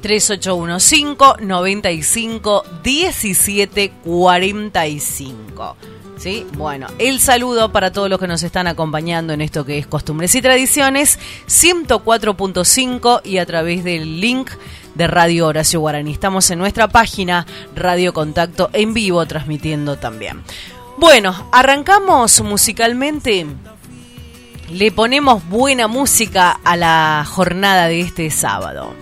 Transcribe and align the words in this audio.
3815 0.01 1.45
95 1.45 2.65
17 2.83 3.93
45. 4.05 5.77
¿Sí? 6.21 6.47
Bueno, 6.59 6.87
el 6.99 7.19
saludo 7.19 7.73
para 7.73 7.93
todos 7.93 8.11
los 8.11 8.21
que 8.21 8.27
nos 8.27 8.43
están 8.43 8.67
acompañando 8.67 9.33
en 9.33 9.41
esto 9.41 9.65
que 9.65 9.79
es 9.79 9.87
Costumbres 9.87 10.35
y 10.35 10.43
Tradiciones, 10.43 11.19
104.5 11.49 13.23
y 13.25 13.39
a 13.39 13.47
través 13.47 13.85
del 13.85 14.21
link 14.21 14.51
de 14.95 15.07
Radio 15.07 15.47
Horacio 15.47 15.81
Guaraní. 15.81 16.13
Estamos 16.13 16.51
en 16.51 16.59
nuestra 16.59 16.89
página 16.89 17.47
Radio 17.75 18.13
Contacto 18.13 18.69
en 18.75 18.93
vivo 18.93 19.25
transmitiendo 19.25 19.97
también. 19.97 20.43
Bueno, 20.99 21.49
arrancamos 21.53 22.43
musicalmente. 22.43 23.47
Le 24.71 24.93
ponemos 24.93 25.49
buena 25.49 25.89
música 25.89 26.61
a 26.63 26.77
la 26.77 27.25
jornada 27.27 27.89
de 27.89 28.01
este 28.01 28.31
sábado. 28.31 28.95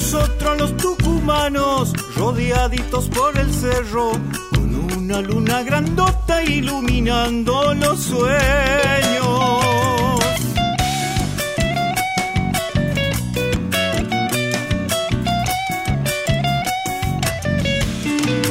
Nosotros 0.00 0.58
los 0.58 0.76
tucumanos, 0.78 1.92
rodeaditos 2.16 3.06
por 3.10 3.36
el 3.36 3.52
cerro, 3.52 4.12
con 4.50 4.74
una 4.96 5.20
luna 5.20 5.62
grandota 5.62 6.42
iluminando 6.42 7.74
los 7.74 8.00
sueños. 8.00 8.40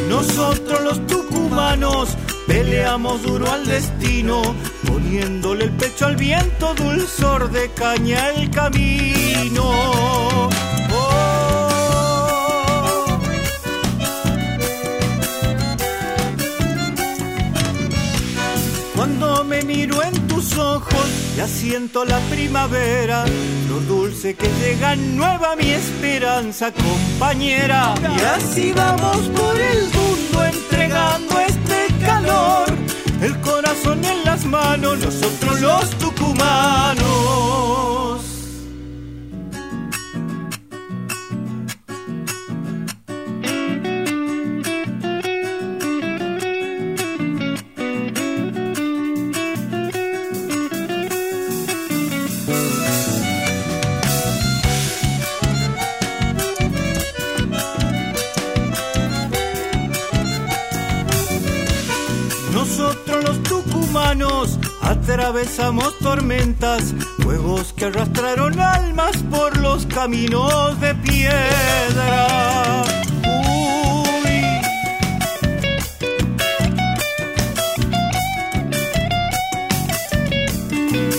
Nosotros 0.07 0.81
los 0.83 1.07
tucumanos 1.07 2.09
peleamos 2.45 3.23
duro 3.23 3.51
al 3.51 3.65
destino, 3.65 4.43
poniéndole 4.85 5.65
el 5.65 5.71
pecho 5.71 6.05
al 6.05 6.15
viento, 6.15 6.75
dulzor 6.75 7.49
de 7.49 7.71
caña 7.71 8.29
el 8.29 8.51
camino. 8.51 10.29
Cuando 19.09 19.43
me 19.43 19.63
miro 19.63 20.03
en 20.03 20.27
tus 20.27 20.55
ojos, 20.55 21.09
ya 21.35 21.47
siento 21.47 22.05
la 22.05 22.19
primavera, 22.29 23.25
lo 23.67 23.79
dulce 23.79 24.35
que 24.35 24.47
llega 24.61 24.95
nueva 24.95 25.55
mi 25.55 25.71
esperanza, 25.71 26.71
compañera. 26.71 27.95
Y 28.03 28.21
así 28.21 28.71
vamos 28.71 29.17
por 29.29 29.59
el 29.59 29.85
mundo 29.85 30.45
entregando 30.45 31.39
este 31.39 31.87
calor, 32.05 32.67
el 33.21 33.39
corazón 33.41 34.05
en 34.05 34.23
las 34.23 34.45
manos, 34.45 34.99
nosotros 34.99 35.59
los 35.59 35.89
tucumanos. 35.97 37.88
Los 63.89 63.93
tucumanos 63.93 64.59
atravesamos 64.81 65.97
tormentas, 65.99 66.93
fuegos 67.23 67.73
que 67.73 67.85
arrastraron 67.85 68.59
almas 68.59 69.17
por 69.31 69.57
los 69.57 69.85
caminos 69.87 70.79
de 70.79 70.93
piedra. 70.95 72.27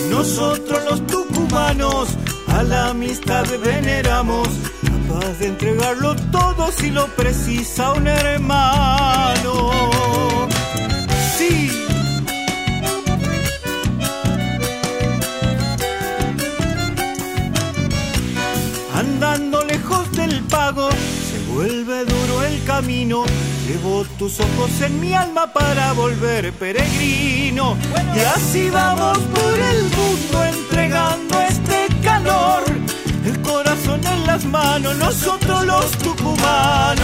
Nosotros 0.09 0.79
los 0.89 1.07
tucumanos 1.07 2.09
a 2.47 2.63
la 2.63 2.89
amistad 2.89 3.45
veneramos, 3.63 4.47
capaz 4.81 5.39
de 5.39 5.47
entregarlo 5.47 6.15
todo 6.31 6.71
si 6.71 6.89
lo 6.89 7.07
precisa 7.15 7.93
un 7.93 8.07
hermano. 8.07 9.71
Andando 19.23 19.63
lejos 19.63 20.11
del 20.13 20.41
pago, 20.45 20.89
se 20.89 21.53
vuelve 21.53 22.05
duro 22.05 22.43
el 22.43 22.63
camino. 22.63 23.23
Llevo 23.67 24.03
tus 24.17 24.39
ojos 24.39 24.81
en 24.81 24.99
mi 24.99 25.13
alma 25.13 25.53
para 25.53 25.93
volver 25.93 26.51
peregrino. 26.53 27.77
Y 28.15 28.19
así 28.19 28.71
vamos 28.71 29.19
por 29.19 29.59
el 29.59 29.83
mundo 29.83 30.43
entregando 30.43 31.39
este 31.39 31.87
calor. 32.01 32.63
El 33.23 33.39
corazón 33.43 34.03
en 34.07 34.25
las 34.25 34.43
manos, 34.43 34.97
nosotros 34.97 35.67
los 35.67 35.91
tucumanos. 35.99 37.01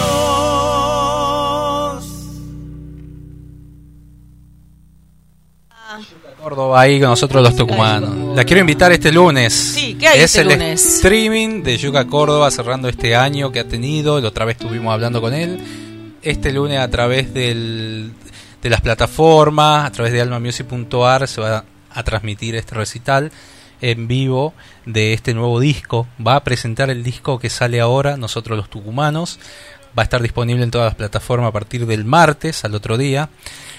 Córdoba 6.42 6.82
ahí 6.82 7.00
con 7.00 7.10
nosotros 7.10 7.44
los 7.44 7.56
tucumanos. 7.56 8.36
La 8.36 8.44
quiero 8.44 8.62
invitar 8.62 8.92
este 8.92 9.12
lunes. 9.12 9.54
Sí, 9.54 9.96
¿qué 10.00 10.08
hay 10.08 10.20
es 10.20 10.26
este 10.26 10.42
el 10.42 10.48
lunes? 10.50 10.96
streaming 10.98 11.64
de 11.64 11.78
Yuca 11.78 12.06
Córdoba 12.06 12.52
cerrando 12.52 12.88
este 12.88 13.16
año 13.16 13.52
que 13.52 13.60
ha 13.60 13.68
tenido. 13.68 14.20
La 14.22 14.30
otra 14.30 14.46
vez 14.46 14.58
estuvimos 14.60 14.94
hablando 14.94 15.22
con 15.22 15.34
él. 15.34 15.60
Este 16.22 16.52
lunes 16.52 16.80
a 16.80 16.90
través 16.90 17.34
del, 17.34 18.12
de 18.62 18.70
las 18.70 18.82
plataformas, 18.82 19.86
a 19.86 19.92
través 19.92 20.14
de 20.14 20.22
almamusic.ar 20.22 21.28
se 21.28 21.42
va 21.42 21.66
a 21.92 22.04
transmitir 22.04 22.56
este 22.56 22.76
recital 22.76 23.32
en 23.82 24.08
vivo 24.08 24.54
de 24.86 25.14
este 25.14 25.34
nuevo 25.34 25.60
disco. 25.60 26.08
Va 26.26 26.36
a 26.36 26.44
presentar 26.44 26.90
el 26.90 27.04
disco 27.04 27.40
que 27.40 27.50
sale 27.50 27.80
ahora, 27.80 28.18
Nosotros 28.18 28.58
los 28.58 28.70
Tucumanos. 28.70 29.40
Va 29.98 30.04
a 30.04 30.06
estar 30.06 30.22
disponible 30.22 30.64
en 30.64 30.72
todas 30.72 30.86
las 30.86 30.96
plataformas 30.96 31.50
a 31.50 31.52
partir 31.52 31.88
del 31.88 32.06
martes, 32.06 32.64
al 32.64 32.76
otro 32.76 32.98
día. 32.98 33.30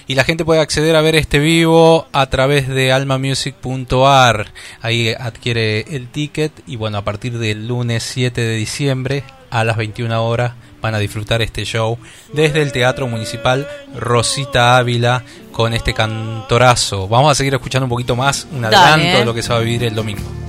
Y 0.09 0.15
la 0.15 0.23
gente 0.23 0.43
puede 0.43 0.59
acceder 0.59 0.95
a 0.95 1.01
ver 1.01 1.15
este 1.15 1.37
vivo 1.37 2.07
a 2.13 2.25
través 2.31 2.67
de 2.67 2.91
almamusic.ar. 2.91 4.47
Ahí 4.81 5.09
adquiere 5.09 5.81
el 5.81 6.07
ticket 6.07 6.51
y 6.65 6.77
bueno, 6.77 6.97
a 6.97 7.03
partir 7.03 7.37
del 7.37 7.67
lunes 7.67 8.01
7 8.01 8.41
de 8.41 8.55
diciembre 8.55 9.23
a 9.51 9.63
las 9.63 9.77
21 9.77 10.27
horas 10.27 10.53
van 10.81 10.95
a 10.95 10.97
disfrutar 10.97 11.43
este 11.43 11.63
show 11.63 11.99
desde 12.33 12.63
el 12.63 12.71
Teatro 12.71 13.07
Municipal 13.07 13.67
Rosita 13.95 14.77
Ávila 14.77 15.23
con 15.51 15.75
este 15.75 15.93
cantorazo. 15.93 17.07
Vamos 17.07 17.31
a 17.31 17.35
seguir 17.35 17.53
escuchando 17.53 17.85
un 17.85 17.91
poquito 17.91 18.15
más, 18.15 18.47
un 18.51 18.65
adelanto 18.65 19.19
de 19.19 19.25
lo 19.25 19.35
que 19.35 19.43
se 19.43 19.49
va 19.49 19.57
a 19.57 19.61
vivir 19.61 19.83
el 19.83 19.93
domingo. 19.93 20.48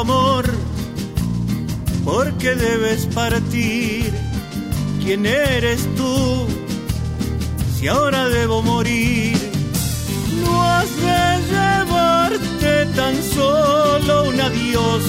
Amor, 0.00 0.46
¿por 2.04 2.32
qué 2.38 2.54
debes 2.54 3.04
partir? 3.06 4.10
¿Quién 5.02 5.26
eres 5.26 5.86
tú? 5.94 6.46
Si 7.76 7.86
ahora 7.86 8.28
debo 8.30 8.62
morir, 8.62 9.36
no 10.42 10.62
has 10.62 10.88
de 10.96 11.38
llevarte 11.52 12.86
tan 12.96 13.14
solo 13.22 14.30
un 14.30 14.40
adiós. 14.40 15.02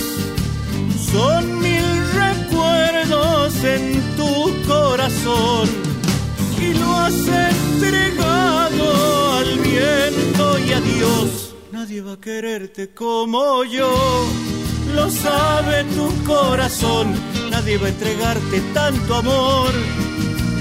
Son 1.12 1.60
mil 1.60 1.86
recuerdos 2.14 3.64
en 3.64 4.02
tu 4.18 4.54
corazón 4.68 5.70
y 6.60 6.74
lo 6.74 6.98
has 6.98 7.28
entregado 7.28 9.38
al 9.38 9.60
viento 9.60 10.60
y 10.60 10.74
a 10.74 10.82
Dios. 10.82 11.41
Nadie 11.92 12.04
va 12.04 12.14
a 12.14 12.22
quererte 12.22 12.92
como 12.92 13.66
yo, 13.66 13.92
lo 14.96 15.10
sabe 15.10 15.84
tu 15.94 16.24
corazón. 16.24 17.14
Nadie 17.50 17.78
va 17.78 17.88
a 17.88 17.90
entregarte 17.90 18.62
tanto 18.74 19.16
amor, 19.16 19.72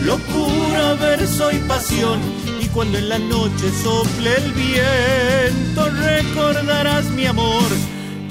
locura, 0.05 0.95
verso 0.95 1.53
y 1.53 1.59
pasión. 1.69 2.19
Y 2.61 2.67
cuando 2.67 2.99
en 2.99 3.11
la 3.11 3.21
noche 3.21 3.71
sople 3.81 4.39
el 4.39 4.53
viento, 4.55 5.89
recordarás 5.89 7.05
mi 7.11 7.27
amor. 7.27 7.69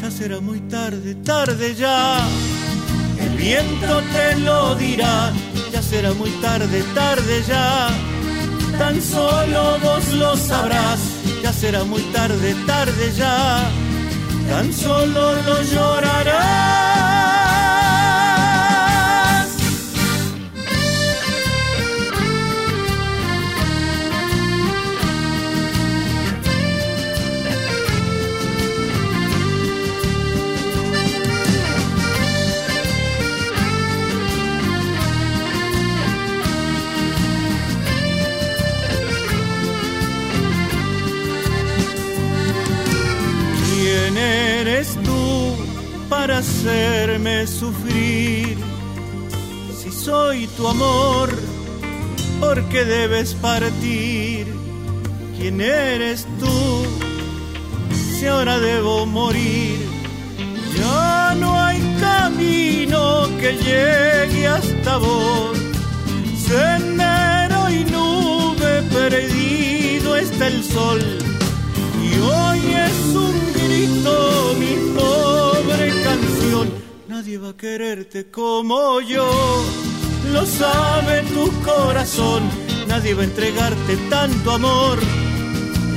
Ya 0.02 0.12
será 0.12 0.42
muy 0.42 0.60
tarde, 0.68 1.16
tarde 1.24 1.76
ya. 1.76 2.28
El 3.18 3.38
viento 3.38 4.02
te 4.12 4.36
lo 4.40 4.76
dirá, 4.76 5.32
ya 5.72 5.82
será 5.82 6.12
muy 6.12 6.32
tarde, 6.42 6.84
tarde 6.94 7.44
ya. 7.48 7.88
Tan 8.80 9.02
solo 9.02 9.78
vos 9.84 10.14
lo 10.14 10.38
sabrás, 10.38 11.02
ya 11.44 11.52
será 11.52 11.84
muy 11.84 12.02
tarde, 12.14 12.56
tarde 12.66 13.12
ya. 13.14 13.70
Tan 14.50 14.72
solo 14.72 15.36
lo 15.44 15.62
llorarás. 15.62 17.09
Sufrir? 47.48 48.58
Si 49.80 49.92
soy 49.92 50.48
tu 50.58 50.68
amor, 50.68 51.30
¿por 52.40 52.58
qué 52.70 52.84
debes 52.86 53.34
partir? 53.36 54.48
¿Quién 55.38 55.62
eres 55.62 56.28
tú? 56.40 56.58
Si 57.96 58.26
ahora 58.26 58.60
debo 58.60 59.06
morir, 59.06 59.78
ya 60.78 61.36
no 61.40 61.58
hay 61.58 61.80
camino 62.00 63.30
que 63.40 63.52
llegue 63.66 64.48
hasta 64.48 64.98
vos. 64.98 65.58
Sendero 66.48 67.70
y 67.70 67.86
nube 67.96 68.82
perdido 68.92 70.16
está 70.18 70.48
el 70.48 70.64
sol. 70.64 71.02
Y 72.08 72.10
hoy 72.20 72.62
es 72.88 73.00
un 73.28 73.36
grito 73.54 74.56
mi 74.60 74.74
pobre 74.96 75.29
quererte 77.60 78.32
como 78.32 79.02
yo, 79.02 79.30
lo 80.32 80.46
sabe 80.46 81.24
tu 81.24 81.52
corazón. 81.62 82.44
Nadie 82.88 83.14
va 83.14 83.24
a 83.24 83.26
entregarte 83.26 83.98
tanto 84.10 84.52
amor, 84.52 84.98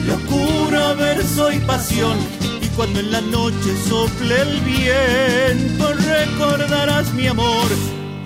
locura, 0.07 0.95
verso 0.95 1.53
y 1.53 1.59
pasión. 1.61 2.19
Y 2.61 2.67
cuando 2.75 2.99
en 2.99 3.13
la 3.13 3.21
noche 3.21 3.77
sople 3.89 4.41
el 4.41 4.61
viento, 4.63 5.93
recordarás 5.95 7.13
mi 7.15 7.29
amor. 7.29 7.69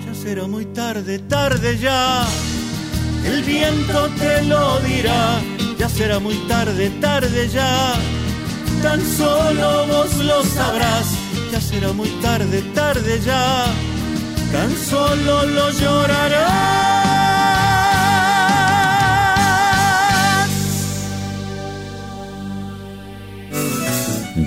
Ya 0.05 0.15
será 0.15 0.47
muy 0.47 0.65
tarde, 0.65 1.19
tarde 1.19 1.77
ya. 1.77 2.25
El 3.23 3.43
viento 3.43 4.09
te 4.17 4.43
lo 4.45 4.79
dirá, 4.79 5.39
ya 5.77 5.87
será 5.87 6.17
muy 6.17 6.35
tarde, 6.47 6.89
tarde 6.99 7.47
ya. 7.49 7.93
Tan 8.81 8.99
solo 9.05 9.85
vos 9.87 10.15
lo 10.23 10.43
sabrás, 10.43 11.07
ya 11.51 11.61
será 11.61 11.93
muy 11.93 12.09
tarde, 12.21 12.61
tarde 12.73 13.19
ya. 13.21 13.65
Tan 14.51 14.75
solo 14.75 15.45
lo 15.45 15.71
llorarás. 15.71 16.87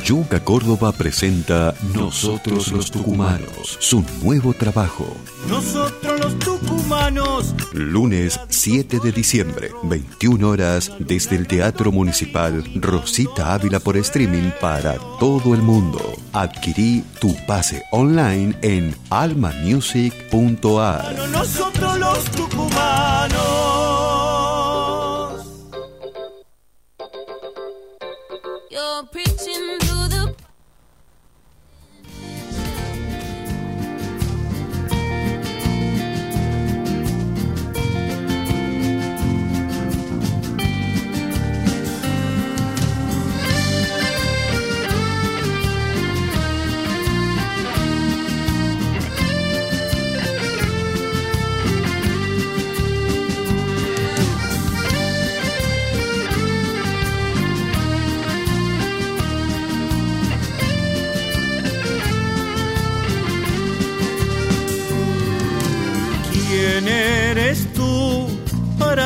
Yuca 0.04 0.40
Córdoba 0.42 0.92
presenta 0.92 1.75
Nosotros 1.95 2.73
los 2.73 2.90
Tucumanos, 2.90 3.76
su 3.80 4.04
nuevo 4.23 4.54
trabajo. 4.54 5.16
Nosotros 5.49 6.21
los 6.21 6.38
tucumanos 6.38 6.80
Lunes 7.73 8.41
7 8.49 8.99
de 8.99 9.13
diciembre, 9.13 9.71
21 9.85 10.49
horas, 10.49 10.91
desde 10.99 11.37
el 11.37 11.47
Teatro 11.47 11.93
Municipal 11.93 12.65
Rosita 12.75 13.55
Ávila 13.55 13.79
por 13.79 13.97
streaming 13.97 14.51
para 14.61 14.97
todo 15.21 15.55
el 15.55 15.63
mundo. 15.63 16.01
Adquirí 16.33 17.05
tu 17.21 17.33
pase 17.47 17.85
online 17.93 18.57
en 18.63 18.97
almamusic.ar. 19.09 21.29
nosotros 21.29 21.99
los 21.99 22.25
tucumanos. 22.33 23.40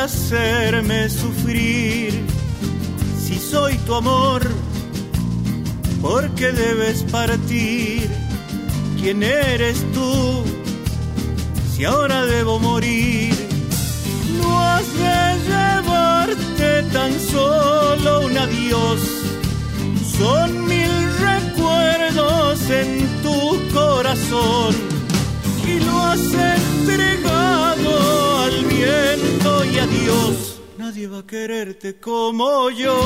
Hacerme 0.05 1.09
sufrir? 1.09 2.13
Si 3.17 3.37
soy 3.39 3.75
tu 3.85 3.95
amor, 3.95 4.41
¿por 5.99 6.29
qué 6.35 6.51
debes 6.51 7.01
partir? 7.03 8.07
¿Quién 8.99 9.23
eres 9.23 9.83
tú? 9.93 10.43
Si 11.71 11.85
ahora 11.85 12.25
debo 12.25 12.59
morir, 12.59 13.33
no 14.39 14.61
has 14.61 14.87
de 14.93 15.19
llevarte 15.49 16.83
tan 16.93 17.11
solo 17.19 18.27
un 18.27 18.37
adiós. 18.37 18.99
Son 20.17 20.67
mil 20.67 20.93
recuerdos 21.19 22.69
en 22.69 23.07
tu 23.23 23.39
corazón 23.73 24.94
has 26.11 26.21
entregado 26.33 27.93
al 28.43 28.65
viento 28.65 29.65
y 29.65 29.79
a 29.79 29.87
Dios. 29.87 30.61
Nadie 30.77 31.07
va 31.07 31.19
a 31.19 31.27
quererte 31.27 31.99
como 31.99 32.69
yo, 32.69 32.97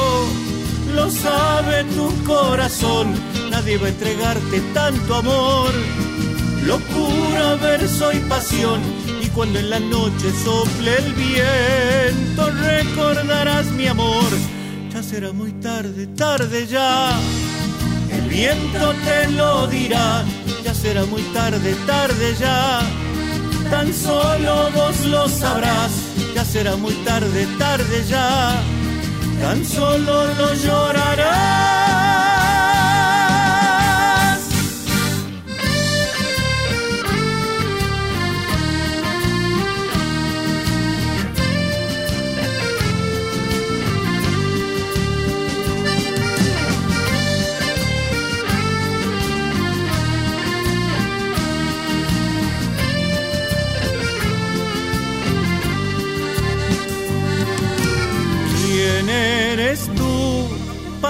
lo 0.95 1.09
sabe 1.09 1.83
tu 1.95 2.07
corazón. 2.23 3.13
Nadie 3.49 3.77
va 3.77 3.87
a 3.87 3.89
entregarte 3.89 4.61
tanto 4.73 5.15
amor. 5.15 5.71
Locura, 6.65 7.55
verso 7.55 8.11
y 8.11 8.19
pasión. 8.19 8.81
Y 9.23 9.27
cuando 9.29 9.59
en 9.59 9.69
la 9.69 9.79
noche 9.79 10.31
sople 10.43 10.97
el 10.97 11.13
viento, 11.13 12.51
recordarás 12.51 13.65
mi 13.71 13.87
amor. 13.87 14.29
Ya 14.93 15.01
será 15.03 15.31
muy 15.31 15.51
tarde, 15.53 16.07
tarde 16.07 16.67
ya. 16.67 17.11
El 18.11 18.27
viento 18.27 18.93
te 19.05 19.31
lo 19.31 19.67
dirá, 19.67 20.25
ya 20.63 20.73
será 20.73 21.05
muy 21.05 21.21
tarde, 21.33 21.75
tarde 21.85 22.35
ya. 22.39 22.81
Tan 23.69 23.93
solo 23.93 24.71
vos 24.71 25.05
lo 25.05 25.27
sabrás, 25.27 25.91
ya 26.35 26.43
será 26.43 26.75
muy 26.75 26.93
tarde, 27.05 27.47
tarde 27.57 28.03
ya. 28.07 28.61
Tan 29.41 29.65
solo 29.65 30.33
lo 30.33 30.53
llorarás. 30.55 31.78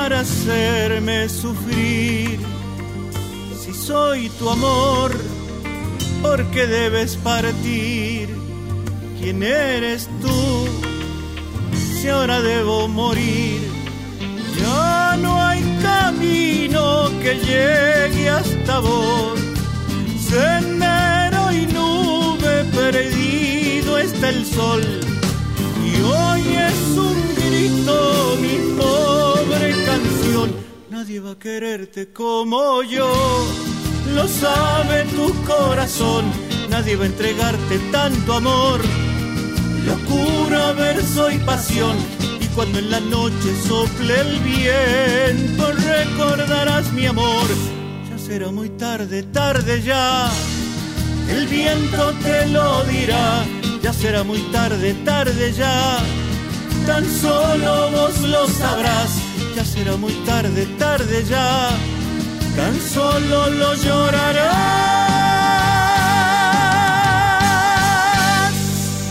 Para 0.10 0.22
hacerme 0.22 1.30
sufrir? 1.30 2.40
Si 3.62 3.72
soy 3.74 4.28
tu 4.40 4.50
amor, 4.50 5.12
¿por 6.24 6.44
qué 6.50 6.66
debes 6.66 7.16
partir? 7.18 8.28
¿Quién 9.20 9.44
eres 9.44 10.10
tú 10.20 10.68
si 11.94 12.08
ahora 12.08 12.42
debo 12.42 12.88
morir? 12.88 13.62
Ya 14.60 15.16
no 15.22 15.40
hay 15.44 15.62
camino 15.84 17.12
que 17.22 17.36
llegue 17.36 18.30
hasta 18.30 18.80
vos. 18.80 19.40
Sendero 20.28 21.52
y 21.52 21.68
nube 21.68 22.64
perdido 22.74 24.00
está 24.00 24.30
el 24.30 24.44
sol. 24.44 24.84
Y 25.86 26.02
hoy 26.02 26.44
es 26.68 26.98
un 26.98 27.18
grito 27.36 28.38
mi. 28.42 28.70
Nadie 28.80 29.19
a 31.32 31.38
quererte 31.38 32.12
como 32.12 32.82
yo, 32.82 33.08
lo 34.16 34.28
sabe 34.28 35.04
tu 35.16 35.34
corazón. 35.46 36.26
Nadie 36.70 36.96
va 36.96 37.04
a 37.04 37.08
entregarte 37.08 37.78
tanto 37.92 38.34
amor. 38.34 38.80
Locura, 39.86 40.72
verso 40.74 41.30
y 41.30 41.38
pasión. 41.40 41.96
Y 42.40 42.46
cuando 42.48 42.80
en 42.80 42.90
la 42.90 43.00
noche 43.00 43.50
sople 43.68 44.20
el 44.22 44.40
viento, 44.40 45.72
recordarás 45.72 46.92
mi 46.94 47.06
amor. 47.06 47.48
Ya 48.10 48.18
será 48.18 48.52
muy 48.52 48.70
tarde, 48.70 49.24
tarde 49.24 49.82
ya. 49.82 50.30
El 51.30 51.48
viento 51.48 52.14
te 52.24 52.48
lo 52.48 52.84
dirá, 52.86 53.46
ya 53.84 53.94
será 53.94 54.24
muy 54.24 54.40
tarde, 54.52 54.96
tarde 55.06 55.54
ya. 55.54 56.00
Tan 56.88 57.06
solo 57.06 57.92
vos 57.92 58.20
lo 58.22 58.48
sabrás, 58.48 59.29
será 59.66 59.96
muy 59.98 60.14
tarde, 60.26 60.66
tarde 60.78 61.24
ya. 61.26 61.70
Tan 62.56 62.80
solo 62.80 63.50
lo 63.50 63.74
llorarás. 63.76 64.90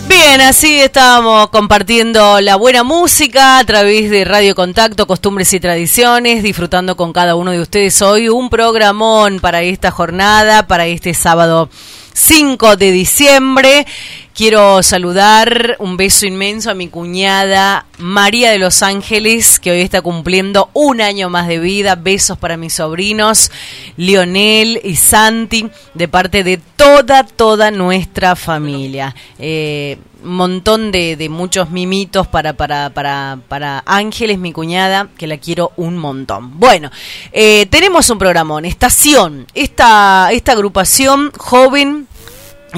Bien, 0.09 0.41
así 0.41 0.81
estábamos 0.81 1.49
compartiendo 1.51 2.41
la 2.41 2.57
buena 2.57 2.83
música 2.83 3.59
a 3.59 3.65
través 3.65 4.11
de 4.11 4.25
Radio 4.25 4.55
Contacto, 4.55 5.07
Costumbres 5.07 5.53
y 5.53 5.61
Tradiciones, 5.61 6.43
disfrutando 6.43 6.97
con 6.97 7.13
cada 7.13 7.35
uno 7.35 7.51
de 7.51 7.61
ustedes 7.61 8.01
hoy 8.03 8.29
un 8.29 8.51
programón 8.51 9.41
para 9.41 9.63
esta 9.63 9.91
jornada, 9.91 10.67
para 10.67 10.87
este 10.87 11.15
sábado 11.15 11.71
5 12.19 12.77
de 12.77 12.91
diciembre. 12.91 13.87
Quiero 14.35 14.83
saludar 14.83 15.77
un 15.79 15.97
beso 15.97 16.27
inmenso 16.27 16.71
a 16.71 16.75
mi 16.75 16.89
cuñada 16.89 17.87
María 17.99 18.51
de 18.51 18.59
los 18.59 18.83
Ángeles, 18.83 19.61
que 19.61 19.71
hoy 19.71 19.81
está 19.81 20.03
cumpliendo 20.03 20.69
un 20.75 21.01
año 21.01 21.31
más 21.31 21.47
de 21.47 21.61
vida. 21.61 21.95
Besos 21.95 22.37
para 22.37 22.57
mis 22.57 22.75
sobrinos 22.75 23.53
Lionel 23.97 24.81
y 24.83 24.97
Santi, 24.97 25.71
de 25.95 26.09
parte 26.09 26.43
de 26.43 26.59
toda, 26.77 27.23
toda 27.23 27.71
nuestra 27.71 28.35
familia. 28.35 29.15
Eh, 29.39 29.97
montón 30.23 30.91
de, 30.91 31.17
de 31.17 31.29
muchos 31.29 31.71
mimitos 31.71 32.27
para, 32.27 32.53
para, 32.53 32.91
para, 32.91 33.39
para 33.49 33.83
Ángeles, 33.87 34.39
mi 34.39 34.53
cuñada, 34.53 35.09
que 35.17 35.27
la 35.27 35.39
quiero 35.39 35.73
un 35.77 35.97
montón. 35.97 36.59
Bueno, 36.59 36.91
eh, 37.33 37.67
tenemos 37.67 38.11
un 38.11 38.19
programón, 38.19 38.65
Estación, 38.65 39.47
esta, 39.55 40.31
esta 40.33 40.53
agrupación 40.53 41.33
joven 41.37 42.07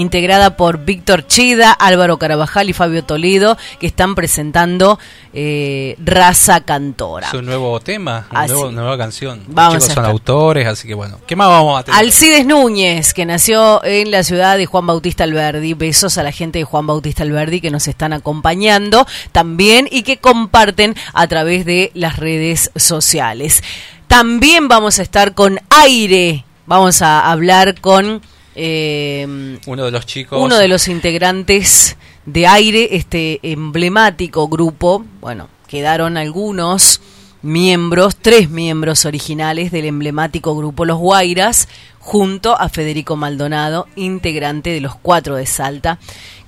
integrada 0.00 0.57
por 0.57 0.85
Víctor 0.85 1.26
Chida, 1.26 1.73
Álvaro 1.73 2.19
Carabajal 2.19 2.69
y 2.71 2.73
Fabio 2.73 3.04
Toledo, 3.04 3.57
que 3.78 3.87
están 3.87 4.14
presentando 4.14 4.99
eh, 5.33 5.97
Raza 6.04 6.61
Cantora. 6.62 7.30
Su 7.30 7.42
nuevo 7.42 7.78
tema, 7.80 8.26
nuevo- 8.47 8.71
nueva 8.71 8.97
canción. 8.99 9.38
Los 9.47 9.54
Vamos 9.54 9.75
chicos 9.75 9.90
a 9.90 9.95
son 9.95 10.04
autores, 10.07 10.66
así 10.66 10.88
que 10.88 10.95
bueno. 10.95 11.19
¿Qué 11.26 11.37
más 11.37 11.49
vamos 11.49 11.78
a 11.80 11.85
tener? 11.85 12.00
Alcides 12.00 12.47
Núñez, 12.47 13.14
que 13.14 13.26
nació 13.26 13.85
en 13.85 14.11
la 14.11 14.23
ciudad 14.25 14.57
de 14.57 14.66
Juan 14.66 14.87
Bautista 14.87 15.25
Alberdi. 15.25 15.75
Besos 15.75 16.19
a 16.19 16.23
la 16.23 16.33
gente 16.33 16.59
de 16.59 16.64
Juan 16.64 16.87
Bautista 16.87 17.23
Alberdi 17.23 17.61
que 17.61 17.71
nos 17.71 17.87
están 17.88 18.12
acompañando 18.12 19.07
también 19.33 19.87
y 19.90 20.02
que 20.02 20.19
comparten 20.19 20.95
a 21.12 21.26
través 21.28 21.64
de 21.64 21.90
las 21.95 22.16
redes 22.16 22.71
sociales. 22.76 23.62
También 24.07 24.66
vamos 24.69 24.99
a 24.99 25.02
estar 25.02 25.35
con 25.35 25.61
Aire. 25.71 26.45
Vamos 26.66 27.02
a 27.02 27.30
hablar 27.30 27.80
con 27.80 28.23
eh, 28.54 29.59
Uno 29.66 29.85
de 29.85 29.90
los 29.90 30.07
chicos. 30.07 30.40
uno 30.42 30.59
de 30.59 30.69
los 30.69 30.88
integrantes 30.88 31.97
de 32.26 32.47
Aire, 32.47 32.97
este 32.97 33.40
emblemático 33.42 34.49
grupo, 34.49 35.04
bueno, 35.21 35.49
quedaron 35.69 36.16
algunos 36.16 37.00
miembros, 37.42 38.16
tres 38.16 38.50
miembros 38.50 39.07
originales 39.07 39.73
del 39.73 39.87
emblemático 39.87 40.54
grupo 40.57 40.85
Los 40.85 40.99
Guairas, 40.99 41.69
junto 41.99 42.59
a 42.59 42.69
Federico 42.69 43.16
Maldonado, 43.16 43.87
integrante 43.97 44.71
de 44.71 44.80
los 44.80 44.95
Cuatro 44.97 45.37
de 45.37 45.47
Salta, 45.47 45.99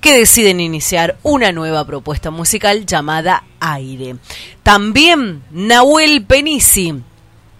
que 0.01 0.17
deciden 0.17 0.59
iniciar 0.59 1.17
una 1.23 1.51
nueva 1.51 1.85
propuesta 1.85 2.29
musical 2.31 2.85
llamada 2.85 3.43
Aire. 3.59 4.17
También 4.61 5.43
Nahuel 5.51 6.25
Penisi, 6.25 6.93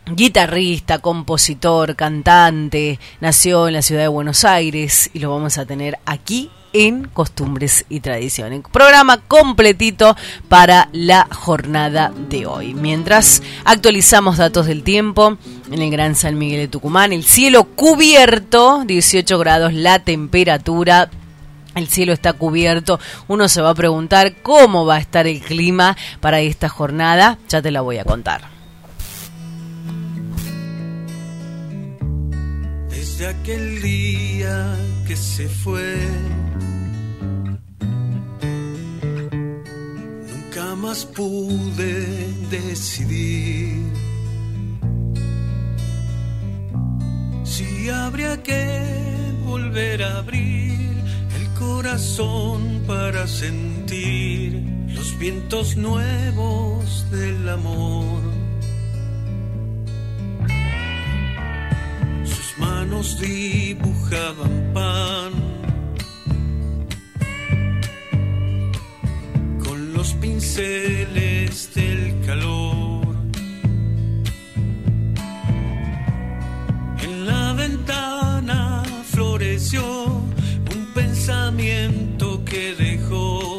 guitarrista, 0.05 0.99
compositor, 0.99 1.95
cantante, 1.95 2.99
nació 3.21 3.67
en 3.67 3.73
la 3.73 3.81
ciudad 3.81 4.01
de 4.01 4.07
Buenos 4.07 4.43
Aires 4.43 5.09
y 5.13 5.19
lo 5.19 5.31
vamos 5.31 5.57
a 5.57 5.65
tener 5.65 5.97
aquí 6.05 6.51
en 6.73 7.07
Costumbres 7.07 7.85
y 7.87 7.99
Tradiciones. 7.99 8.61
Programa 8.71 9.19
completito 9.19 10.15
para 10.49 10.89
la 10.91 11.27
jornada 11.31 12.11
de 12.29 12.45
hoy. 12.45 12.73
Mientras 12.73 13.41
actualizamos 13.63 14.37
datos 14.37 14.65
del 14.65 14.83
tiempo 14.83 15.37
en 15.71 15.81
el 15.81 15.91
Gran 15.91 16.15
San 16.15 16.37
Miguel 16.37 16.61
de 16.61 16.67
Tucumán, 16.67 17.13
el 17.13 17.23
cielo 17.23 17.63
cubierto, 17.63 18.83
18 18.85 19.37
grados 19.37 19.73
la 19.73 19.99
temperatura. 19.99 21.09
El 21.75 21.87
cielo 21.87 22.13
está 22.13 22.33
cubierto. 22.33 22.99
Uno 23.27 23.47
se 23.47 23.61
va 23.61 23.71
a 23.71 23.75
preguntar 23.75 24.35
cómo 24.43 24.85
va 24.85 24.95
a 24.95 24.99
estar 24.99 25.25
el 25.25 25.41
clima 25.41 25.97
para 26.19 26.39
esta 26.39 26.69
jornada. 26.69 27.39
Ya 27.49 27.63
te 27.63 27.71
la 27.71 27.81
voy 27.81 27.97
a 27.97 28.03
contar. 28.03 28.52
desde 33.13 33.27
aquel 33.27 33.79
día 33.79 34.75
que 35.05 35.15
se 35.15 35.47
fue. 35.47 35.95
Nunca 40.31 40.75
más 40.75 41.05
pude 41.05 42.07
decidir 42.49 43.83
si 47.43 47.89
habría 47.89 48.41
que 48.41 48.81
volver 49.45 50.01
a 50.01 50.17
abrir 50.17 50.89
el 51.37 51.47
corazón 51.59 52.81
para 52.87 53.27
sentir 53.27 54.63
los 54.87 55.19
vientos 55.19 55.77
nuevos 55.77 57.05
del 57.11 57.47
amor 57.47 58.42
manos 62.63 63.19
dibujaban 63.19 64.53
pan. 64.73 65.31
Con 69.65 69.93
los 69.93 70.13
pinceles 70.23 71.73
del 71.75 72.01
calor. 72.25 73.15
En 77.05 77.13
la 77.29 77.53
ventana 77.53 78.83
floreció 79.13 79.83
un 80.75 80.81
pensamiento 80.93 82.43
que 82.45 82.63
dejó. 82.75 83.52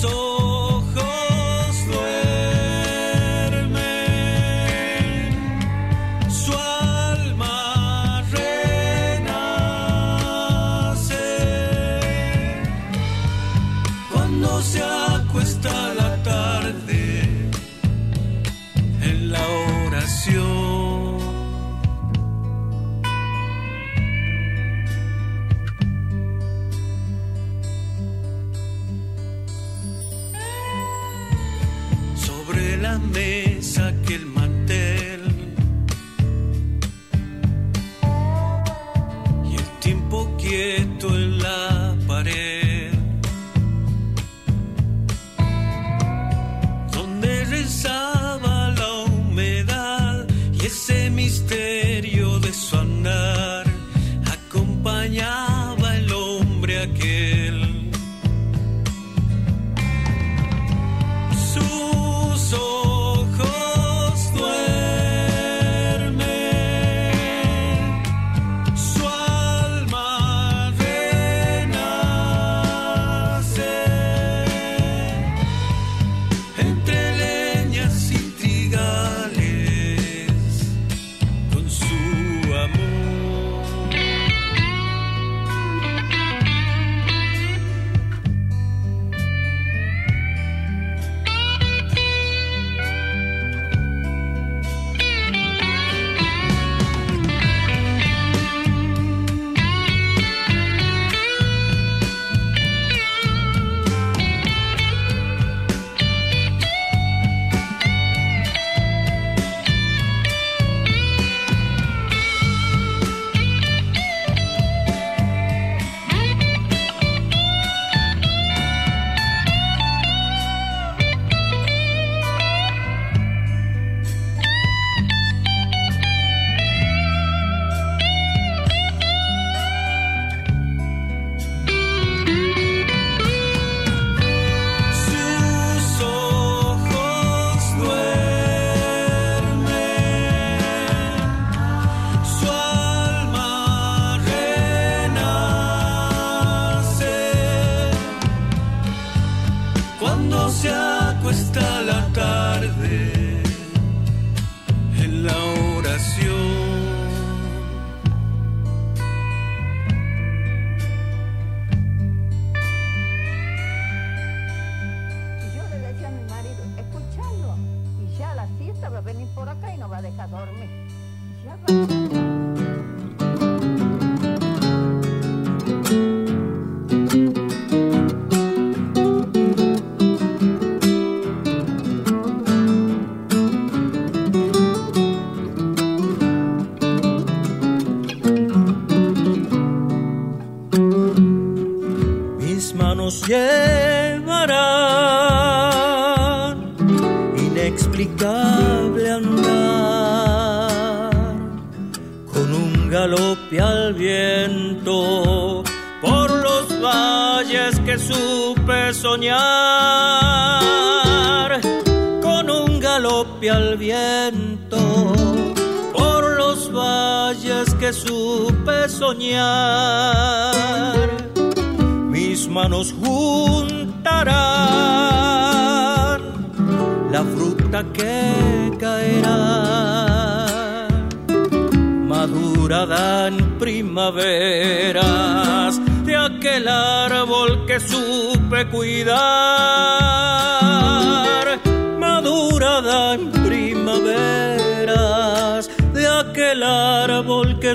So 0.00 0.39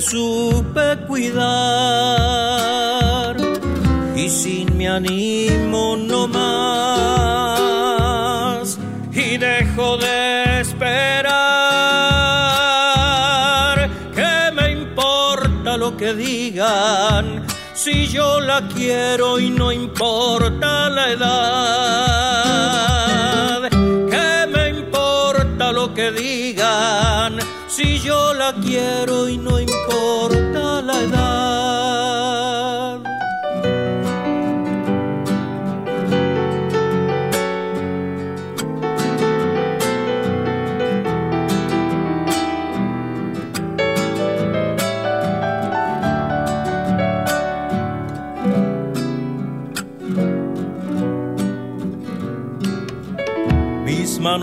supe 0.09 0.97
cuidar. 1.07 1.35
Y 4.15 4.29
sin 4.29 4.77
mi 4.77 4.87
ánimo 4.87 5.97
no 5.97 6.27
más. 6.27 6.47
Y 9.11 9.37
dejo 9.37 9.97
de 9.97 10.61
esperar. 10.61 11.35
Que 14.13 14.51
me 14.53 14.71
importa 14.71 15.77
lo 15.77 15.97
que 15.97 16.13
digan 16.13 17.45
si 17.73 18.07
yo 18.07 18.39
la 18.39 18.67
quiero 18.69 19.39
y 19.39 19.49
no 19.49 19.71
importa 19.71 20.89
la 20.89 21.11
edad 21.11 21.64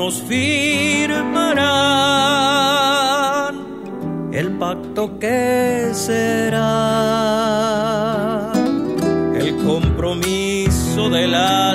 manos 0.03 0.23
firmarán 0.27 1.55
el 4.33 4.51
pacto 4.59 5.19
que 5.19 5.91
será 5.93 6.61
el 9.35 9.57
compromiso 9.65 11.09
del 11.11 11.35
alma 11.35 11.72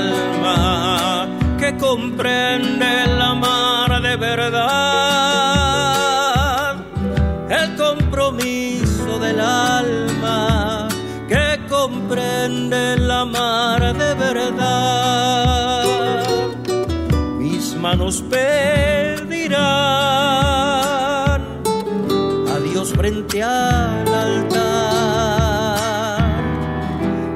al 23.48 24.08
altar. 24.26 24.58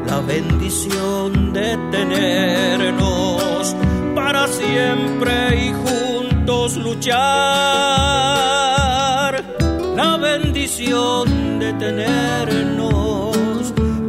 La 0.05 0.19
bendición 0.33 1.53
de 1.53 1.77
tenernos 1.91 3.75
para 4.15 4.47
siempre 4.47 5.33
y 5.67 5.73
juntos 5.83 6.77
luchar. 6.77 7.21
La 9.95 10.17
bendición 10.17 11.59
de 11.59 11.73
tenernos 11.73 13.37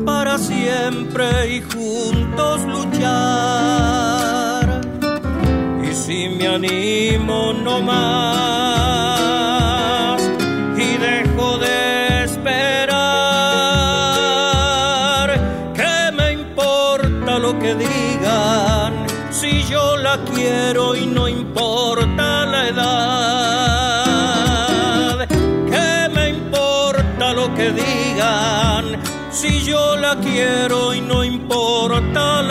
para 0.04 0.38
siempre 0.38 1.56
y 1.56 1.62
juntos 1.62 2.62
luchar. 2.74 4.00
Y 5.88 5.94
si 5.94 6.28
me 6.28 6.46
animo 6.48 7.52
no 7.52 7.80
más 7.80 8.41
quiero 30.20 30.94
y 30.94 31.00
no 31.00 31.24
importa 31.24 32.41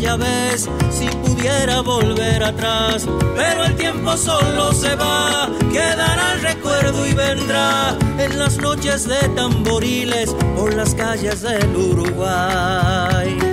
Si 0.00 1.08
pudiera 1.08 1.82
volver 1.82 2.42
atrás, 2.42 3.06
pero 3.36 3.64
el 3.64 3.76
tiempo 3.76 4.16
solo 4.16 4.72
se 4.72 4.96
va, 4.96 5.50
quedará 5.70 6.32
el 6.32 6.40
recuerdo 6.40 7.06
y 7.06 7.12
vendrá 7.12 7.98
en 8.16 8.38
las 8.38 8.56
noches 8.56 9.06
de 9.06 9.28
tamboriles 9.36 10.34
por 10.56 10.72
las 10.72 10.94
calles 10.94 11.42
del 11.42 11.76
Uruguay. 11.76 13.49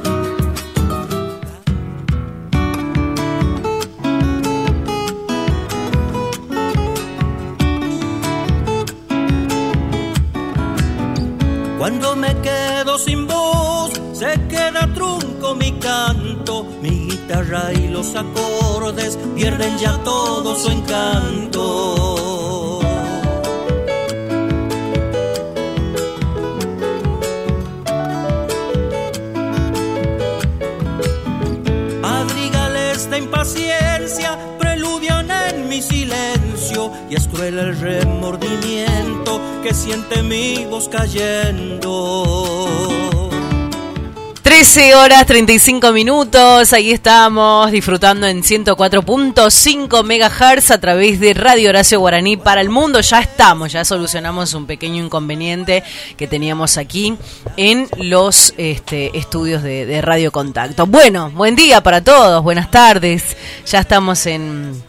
guitarra 17.26 17.74
y 17.74 17.88
los 17.88 18.16
acordes 18.16 19.18
pierden 19.36 19.78
ya 19.80 19.98
todo 20.04 20.56
su 20.56 20.70
encanto. 20.70 22.82
Madrigales 32.02 32.98
esta 32.98 33.18
impaciencia, 33.18 34.38
preludian 34.60 35.32
en 35.32 35.68
mi 35.68 35.82
silencio 35.82 36.92
y 37.10 37.16
es 37.16 37.28
cruel 37.28 37.58
el 37.58 37.80
remordimiento 37.80 39.42
que 39.64 39.74
siente 39.74 40.22
mi 40.22 40.66
voz 40.66 40.88
cayendo. 40.90 43.05
13 44.56 44.96
horas 44.96 45.26
35 45.26 45.91
minutos, 45.91 46.72
ahí 46.72 46.91
estamos 46.91 47.70
disfrutando 47.72 48.26
en 48.26 48.41
104.5 48.41 50.02
megahertz 50.06 50.72
a 50.72 50.80
través 50.80 51.20
de 51.20 51.34
Radio 51.34 51.72
Horacio 51.72 52.00
Guaraní 52.00 52.38
para 52.38 52.62
el 52.62 52.70
mundo. 52.70 53.02
Ya 53.02 53.20
estamos, 53.20 53.74
ya 53.74 53.84
solucionamos 53.84 54.54
un 54.54 54.65
pequeño 54.65 55.04
inconveniente 55.04 55.84
que 56.15 56.28
teníamos 56.28 56.78
aquí 56.78 57.18
en 57.58 57.89
los 57.98 58.54
este, 58.56 59.18
estudios 59.18 59.62
de 59.62 60.02
Radio 60.02 60.32
Contacto. 60.32 60.86
Bueno, 60.86 61.32
buen 61.32 61.58
día 61.58 61.84
para 61.84 62.02
todos, 62.02 62.41
buenas 62.41 62.72
tardes. 62.72 63.36
Ya 63.65 63.80
estamos 63.82 64.26
en, 64.26 64.85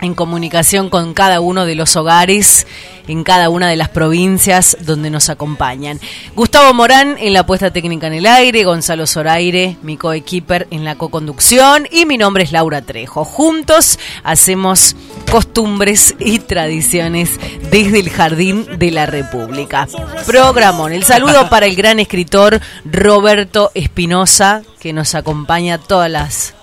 en 0.00 0.14
comunicación 0.14 0.90
con 0.90 1.14
cada 1.14 1.40
uno 1.40 1.66
de 1.66 1.74
los 1.74 1.96
hogares 1.96 2.66
en 3.08 3.24
cada 3.24 3.48
una 3.48 3.68
de 3.68 3.76
las 3.76 3.88
provincias 3.88 4.76
donde 4.80 5.10
nos 5.10 5.28
acompañan. 5.30 5.98
Gustavo 6.36 6.72
Morán 6.74 7.16
en 7.18 7.32
la 7.32 7.46
puesta 7.46 7.72
técnica 7.72 8.06
en 8.06 8.12
el 8.12 8.26
aire, 8.26 8.64
Gonzalo 8.64 9.06
Zoraire, 9.06 9.76
mi 9.82 9.96
coequiper 9.96 10.68
en 10.70 10.84
la 10.84 10.96
coconducción 10.96 11.88
y 11.90 12.06
mi 12.06 12.18
nombre 12.18 12.44
es 12.44 12.52
Laura 12.52 12.82
Trejo. 12.82 13.24
Juntos 13.24 13.98
hacemos 14.22 14.94
costumbres 15.30 16.14
y 16.18 16.38
tradiciones 16.40 17.30
desde 17.70 18.00
el 18.00 18.10
Jardín 18.10 18.66
de 18.78 18.90
la 18.90 19.06
República. 19.06 19.88
Programón. 20.26 20.92
El 20.92 21.04
saludo 21.04 21.48
para 21.48 21.66
el 21.66 21.74
gran 21.74 21.98
escritor 21.98 22.60
Roberto 22.84 23.70
Espinosa 23.74 24.62
que 24.78 24.92
nos 24.92 25.14
acompaña 25.14 25.78
todas 25.78 26.10
las 26.10 26.57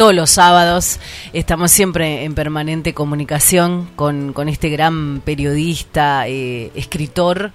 todos 0.00 0.14
los 0.14 0.30
sábados. 0.30 0.98
Estamos 1.34 1.70
siempre 1.70 2.24
en 2.24 2.34
permanente 2.34 2.94
comunicación 2.94 3.86
con, 3.96 4.32
con 4.32 4.48
este 4.48 4.70
gran 4.70 5.20
periodista, 5.22 6.26
eh, 6.26 6.70
escritor, 6.74 7.52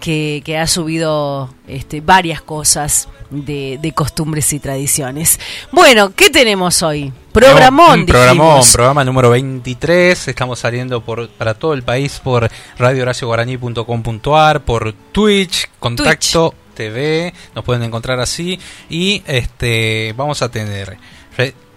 que, 0.00 0.40
que, 0.42 0.56
ha 0.56 0.66
subido 0.68 1.50
este, 1.68 2.00
varias 2.00 2.40
cosas 2.40 3.10
de, 3.28 3.78
de, 3.82 3.92
costumbres 3.92 4.54
y 4.54 4.58
tradiciones. 4.58 5.38
Bueno, 5.70 6.14
¿qué 6.16 6.30
tenemos 6.30 6.82
hoy? 6.82 7.12
Programón, 7.32 8.00
un 8.00 8.06
programón, 8.06 8.62
programa 8.72 9.04
número 9.04 9.28
23. 9.28 10.28
Estamos 10.28 10.58
saliendo 10.58 11.02
por 11.02 11.28
para 11.28 11.52
todo 11.52 11.74
el 11.74 11.82
país 11.82 12.22
por 12.24 12.50
radiohoracioguaraní.com.ar, 12.78 14.64
por 14.64 14.94
Twitch, 15.12 15.68
Contacto 15.78 16.52
Twitch. 16.52 16.62
TV, 16.74 17.34
nos 17.54 17.64
pueden 17.64 17.82
encontrar 17.82 18.18
así. 18.18 18.58
Y 18.88 19.22
este 19.26 20.14
vamos 20.16 20.40
a 20.40 20.50
tener 20.50 20.96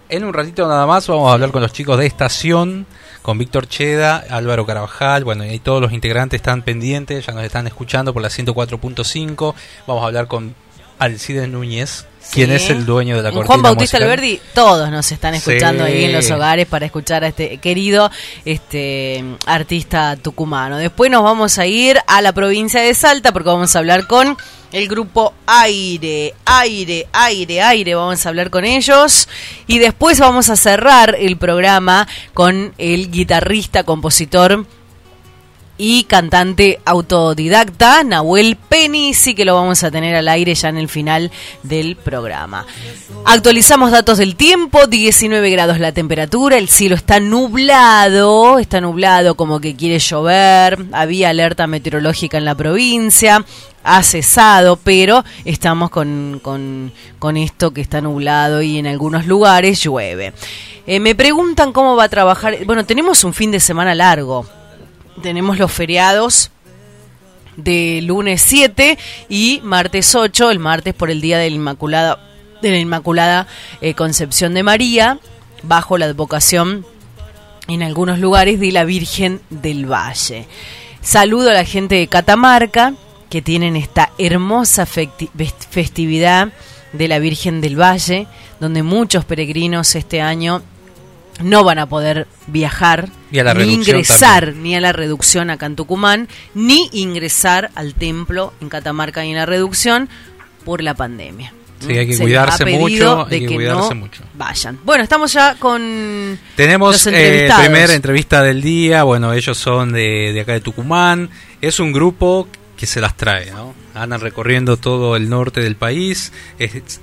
en 0.10 0.24
un 0.24 0.34
ratito 0.34 0.68
nada 0.68 0.86
más 0.88 1.08
vamos 1.08 1.30
a 1.30 1.34
hablar 1.34 1.52
con 1.52 1.62
los 1.62 1.72
chicos 1.72 1.98
de 2.00 2.08
estación, 2.08 2.88
con 3.22 3.38
Víctor 3.38 3.68
Cheda, 3.68 4.18
Álvaro 4.30 4.66
Carabajal, 4.66 5.24
bueno, 5.24 5.46
y 5.46 5.60
todos 5.60 5.82
los 5.82 5.94
integrantes 5.94 6.40
están 6.40 6.64
pendientes, 6.64 7.26
ya 7.26 7.34
nos 7.34 7.44
están 7.44 7.68
escuchando 7.68 8.12
por 8.12 8.24
la 8.24 8.30
104.5. 8.30 9.54
Vamos 9.86 10.04
a 10.04 10.08
hablar 10.08 10.28
con 10.28 10.56
Alcides 11.00 11.48
Núñez, 11.48 12.06
sí. 12.22 12.34
quien 12.34 12.52
es 12.52 12.70
el 12.70 12.86
dueño 12.86 13.16
de 13.16 13.24
la 13.24 13.32
cortina 13.32 13.48
Juan 13.48 13.62
Bautista 13.62 13.98
musical. 13.98 14.04
Alberdi, 14.04 14.40
todos 14.54 14.92
nos 14.92 15.12
están 15.12 15.34
escuchando 15.34 15.86
sí. 15.86 15.92
ahí 15.92 16.04
en 16.04 16.14
los 16.14 16.30
hogares 16.30 16.68
para 16.68 16.86
escuchar 16.86 17.24
a 17.24 17.30
este 17.30 17.58
querido 17.58 18.12
este 18.46 19.24
artista 19.46 20.18
tucumano. 20.18 20.78
Después 20.78 21.10
nos 21.10 21.24
vamos 21.24 21.58
a 21.58 21.66
ir 21.66 21.98
a 22.06 22.22
la 22.22 22.34
provincia 22.34 22.82
de 22.82 22.94
Salta 22.94 23.32
porque 23.32 23.50
vamos 23.50 23.76
a 23.76 23.80
hablar 23.80 24.08
con 24.08 24.38
el 24.72 24.88
grupo 24.88 25.34
Aire, 25.48 26.36
Aire, 26.46 27.08
Aire, 27.12 27.62
Aire, 27.62 27.96
vamos 27.96 28.26
a 28.26 28.30
hablar 28.30 28.50
con 28.50 28.66
ellos 28.66 29.28
y 29.66 29.80
después 29.80 30.20
vamos 30.20 30.50
a 30.50 30.56
cerrar 30.56 31.16
el 31.18 31.38
programa 31.38 32.08
con 32.34 32.74
el 32.78 33.10
guitarrista, 33.10 33.84
compositor 33.84 34.66
y 35.82 36.04
cantante 36.04 36.82
autodidacta 36.84 38.04
Nahuel 38.04 38.58
Penny, 38.58 39.14
sí 39.14 39.34
que 39.34 39.46
lo 39.46 39.56
vamos 39.56 39.82
a 39.82 39.90
tener 39.90 40.14
al 40.14 40.28
aire 40.28 40.54
ya 40.54 40.68
en 40.68 40.78
el 40.78 40.90
final 40.90 41.32
del 41.64 41.96
programa. 41.96 42.66
Actualizamos 43.26 43.90
datos 43.90 44.18
del 44.18 44.36
tiempo, 44.36 44.88
19 44.88 45.50
grados 45.50 45.80
la 45.80 45.94
temperatura, 45.94 46.58
el 46.58 46.68
cielo 46.68 46.96
está 46.96 47.22
nublado, 47.22 48.60
está 48.60 48.82
nublado 48.82 49.36
como 49.36 49.62
que 49.62 49.78
quiere 49.78 50.00
llover, 50.00 50.86
había 50.92 51.30
alerta 51.30 51.66
meteorológica 51.66 52.38
en 52.38 52.46
la 52.46 52.56
provincia, 52.56 53.46
ha 53.82 54.04
cesado, 54.04 54.76
pero 54.76 55.24
estamos 55.46 55.92
con, 55.92 56.42
con, 56.44 56.92
con, 57.20 57.38
esto 57.38 57.72
que 57.72 57.80
está 57.80 58.02
nublado 58.02 58.62
y 58.62 58.78
en 58.78 58.86
algunos 58.86 59.26
lugares 59.28 59.82
llueve. 59.82 60.34
Eh, 60.86 61.00
me 61.00 61.16
preguntan 61.16 61.72
cómo 61.72 61.96
va 61.96 62.04
a 62.04 62.10
trabajar. 62.10 62.66
Bueno, 62.66 62.86
tenemos 62.86 63.24
un 63.24 63.34
fin 63.34 63.52
de 63.52 63.62
semana 63.62 63.96
largo. 63.96 64.46
Tenemos 65.22 65.58
los 65.58 65.72
feriados 65.72 66.52
de 67.58 68.02
lunes 68.04 68.42
7 68.42 68.98
y 69.28 69.60
martes 69.64 70.16
8, 70.16 70.52
el 70.52 70.60
martes 70.60 70.94
por 70.94 71.12
el 71.12 71.20
día 71.20 71.38
de 71.38 71.50
la 71.50 71.56
Inmaculada, 71.56 72.20
de 72.62 72.72
la 72.72 72.78
Inmaculada 72.78 73.48
eh, 73.82 73.96
Concepción 73.96 74.54
de 74.54 74.64
María, 74.64 75.20
bajo 75.64 75.98
la 75.98 76.06
advocación 76.06 76.86
en 77.68 77.84
algunos 77.84 78.20
lugares 78.20 78.62
de 78.62 78.72
la 78.72 78.86
Virgen 78.86 79.42
del 79.50 79.92
Valle. 79.92 80.48
Saludo 81.02 81.50
a 81.50 81.54
la 81.54 81.66
gente 81.66 81.96
de 81.96 82.08
Catamarca, 82.08 82.94
que 83.30 83.42
tienen 83.42 83.76
esta 83.76 84.12
hermosa 84.18 84.86
festividad 84.86 86.50
de 86.94 87.08
la 87.08 87.20
Virgen 87.20 87.62
del 87.62 87.80
Valle, 87.80 88.28
donde 88.60 88.84
muchos 88.84 89.26
peregrinos 89.26 89.96
este 89.96 90.22
año 90.22 90.62
no 91.42 91.64
van 91.64 91.80
a 91.80 91.88
poder 91.88 92.28
viajar, 92.48 93.10
a 93.38 93.54
ni 93.54 93.74
ingresar 93.74 94.46
también. 94.46 94.64
ni 94.64 94.76
a 94.76 94.82
la 94.82 94.92
reducción 94.92 95.50
acá 95.50 95.66
en 95.66 95.76
Tucumán, 95.76 96.28
ni 96.54 96.90
ingresar 96.94 97.72
al 97.76 97.94
templo 97.94 98.54
en 98.62 98.70
Catamarca 98.70 99.26
y 99.26 99.30
en 99.30 99.36
la 99.36 99.46
reducción 99.46 100.10
por 100.66 100.82
la 100.82 100.94
pandemia. 100.94 101.54
Sí, 101.80 101.98
hay 101.98 102.08
que 102.08 102.14
Se 102.14 102.24
cuidarse 102.24 102.66
mucho, 102.66 103.26
hay 103.26 103.40
que, 103.40 103.48
que 103.48 103.56
cuidarse 103.56 103.96
no 103.96 104.02
mucho. 104.02 104.24
Vayan. 104.34 104.80
Bueno, 104.84 105.04
estamos 105.04 105.32
ya 105.32 105.56
con 105.56 106.38
Tenemos 106.56 107.06
los 107.06 107.14
eh, 107.14 107.50
primera 107.58 107.94
entrevista 107.94 108.44
del 108.44 108.62
día, 108.62 109.04
bueno, 109.04 109.32
ellos 109.34 109.58
son 109.58 109.94
de, 109.94 110.34
de 110.34 110.42
acá 110.42 110.54
de 110.54 110.62
Tucumán, 110.62 111.30
es 111.62 111.80
un 111.80 111.94
grupo 111.94 112.48
que 112.80 112.86
se 112.86 113.02
las 113.02 113.18
trae, 113.18 113.52
¿no? 113.52 113.74
Andan 113.94 114.22
recorriendo 114.22 114.78
todo 114.78 115.18
el 115.18 115.30
norte 115.30 115.60
del 115.60 115.76
país. 115.76 116.32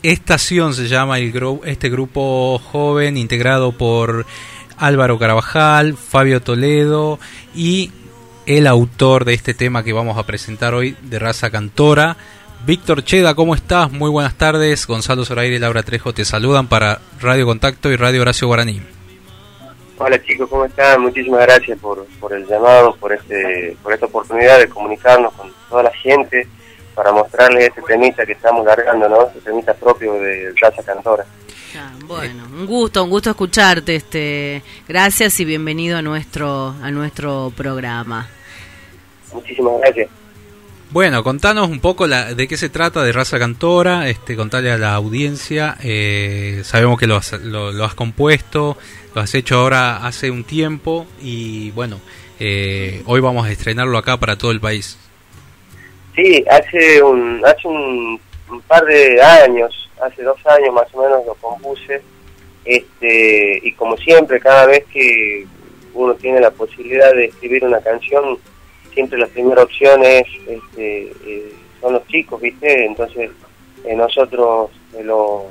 Estación 0.02 0.72
se 0.72 0.88
llama 0.88 1.18
el 1.18 1.32
gru 1.32 1.60
este 1.66 1.90
grupo 1.90 2.58
joven 2.58 3.18
integrado 3.18 3.72
por 3.72 4.24
Álvaro 4.78 5.18
Carabajal, 5.18 5.96
Fabio 5.96 6.40
Toledo 6.40 7.18
y 7.54 7.90
el 8.46 8.66
autor 8.66 9.24
de 9.24 9.34
este 9.34 9.54
tema 9.54 9.82
que 9.82 9.92
vamos 9.92 10.18
a 10.18 10.26
presentar 10.26 10.74
hoy 10.74 10.96
de 11.02 11.18
raza 11.18 11.50
cantora. 11.50 12.16
Víctor 12.64 13.04
Cheda, 13.04 13.34
¿cómo 13.34 13.54
estás? 13.54 13.92
Muy 13.92 14.10
buenas 14.10 14.34
tardes. 14.34 14.86
Gonzalo 14.86 15.24
Zoraire 15.24 15.56
y 15.56 15.58
Laura 15.58 15.82
Trejo 15.82 16.12
te 16.12 16.24
saludan 16.24 16.66
para 16.68 17.00
Radio 17.20 17.46
Contacto 17.46 17.90
y 17.90 17.96
Radio 17.96 18.22
Horacio 18.22 18.48
Guaraní. 18.48 18.80
Hola 19.98 20.22
chicos, 20.22 20.48
¿cómo 20.50 20.64
están? 20.64 21.00
Muchísimas 21.00 21.40
gracias 21.40 21.78
por, 21.78 22.04
por 22.20 22.34
el 22.34 22.46
llamado, 22.46 22.94
por 22.96 23.12
este 23.12 23.76
por 23.82 23.92
esta 23.94 24.06
oportunidad 24.06 24.58
de 24.58 24.68
comunicarnos 24.68 25.32
con 25.32 25.50
toda 25.70 25.84
la 25.84 25.92
gente 25.92 26.46
para 26.96 27.12
mostrarles 27.12 27.68
este 27.68 27.82
temita 27.82 28.24
que 28.24 28.32
estamos 28.32 28.64
largando, 28.64 29.08
¿no? 29.08 29.26
Este 29.26 29.40
temita 29.40 29.74
propio 29.74 30.14
de 30.14 30.52
Raza 30.58 30.82
Cantora. 30.82 31.26
Ah, 31.78 31.92
bueno, 32.06 32.44
un 32.50 32.64
gusto, 32.64 33.04
un 33.04 33.10
gusto 33.10 33.30
escucharte. 33.30 33.96
Este, 33.96 34.62
gracias 34.88 35.38
y 35.40 35.44
bienvenido 35.44 35.98
a 35.98 36.02
nuestro 36.02 36.74
a 36.82 36.90
nuestro 36.90 37.52
programa. 37.54 38.26
Muchísimas 39.32 39.74
gracias. 39.80 40.08
Bueno, 40.90 41.22
contanos 41.22 41.68
un 41.68 41.80
poco 41.80 42.06
la, 42.06 42.32
de 42.32 42.48
qué 42.48 42.56
se 42.56 42.70
trata 42.70 43.02
de 43.02 43.12
Raza 43.12 43.38
Cantora, 43.38 44.08
este, 44.08 44.34
contarle 44.36 44.70
a 44.70 44.78
la 44.78 44.94
audiencia. 44.94 45.76
eh, 45.82 46.62
sabemos 46.64 46.98
que 46.98 47.06
lo 47.06 47.16
has, 47.16 47.32
lo, 47.42 47.72
lo 47.72 47.84
has 47.84 47.94
compuesto, 47.94 48.78
lo 49.14 49.20
has 49.20 49.34
hecho 49.34 49.56
ahora 49.56 50.06
hace 50.06 50.30
un 50.30 50.44
tiempo 50.44 51.06
y 51.20 51.72
bueno, 51.72 52.00
eh, 52.38 53.02
hoy 53.06 53.20
vamos 53.20 53.46
a 53.46 53.50
estrenarlo 53.50 53.98
acá 53.98 54.16
para 54.18 54.38
todo 54.38 54.52
el 54.52 54.60
país. 54.60 54.96
Sí, 56.16 56.42
hace 56.50 57.02
un, 57.02 57.42
hace 57.44 57.68
un, 57.68 58.18
par 58.66 58.84
de 58.86 59.20
años, 59.22 59.90
hace 60.02 60.22
dos 60.22 60.38
años 60.46 60.72
más 60.74 60.86
o 60.94 61.02
menos 61.02 61.26
lo 61.26 61.34
compuse, 61.34 62.00
este, 62.64 63.60
y 63.62 63.72
como 63.72 63.96
siempre, 63.98 64.40
cada 64.40 64.66
vez 64.66 64.84
que 64.86 65.46
uno 65.94 66.14
tiene 66.14 66.40
la 66.40 66.50
posibilidad 66.50 67.12
de 67.12 67.26
escribir 67.26 67.64
una 67.64 67.80
canción, 67.80 68.38
siempre 68.94 69.18
la 69.18 69.26
primera 69.26 69.62
opción 69.62 70.02
es, 70.04 70.26
este, 70.48 71.02
eh, 71.26 71.52
son 71.80 71.92
los 71.92 72.06
chicos, 72.08 72.40
¿viste? 72.40 72.86
Entonces, 72.86 73.30
eh, 73.84 73.94
nosotros 73.94 74.70
eh, 74.96 75.02
lo- 75.04 75.46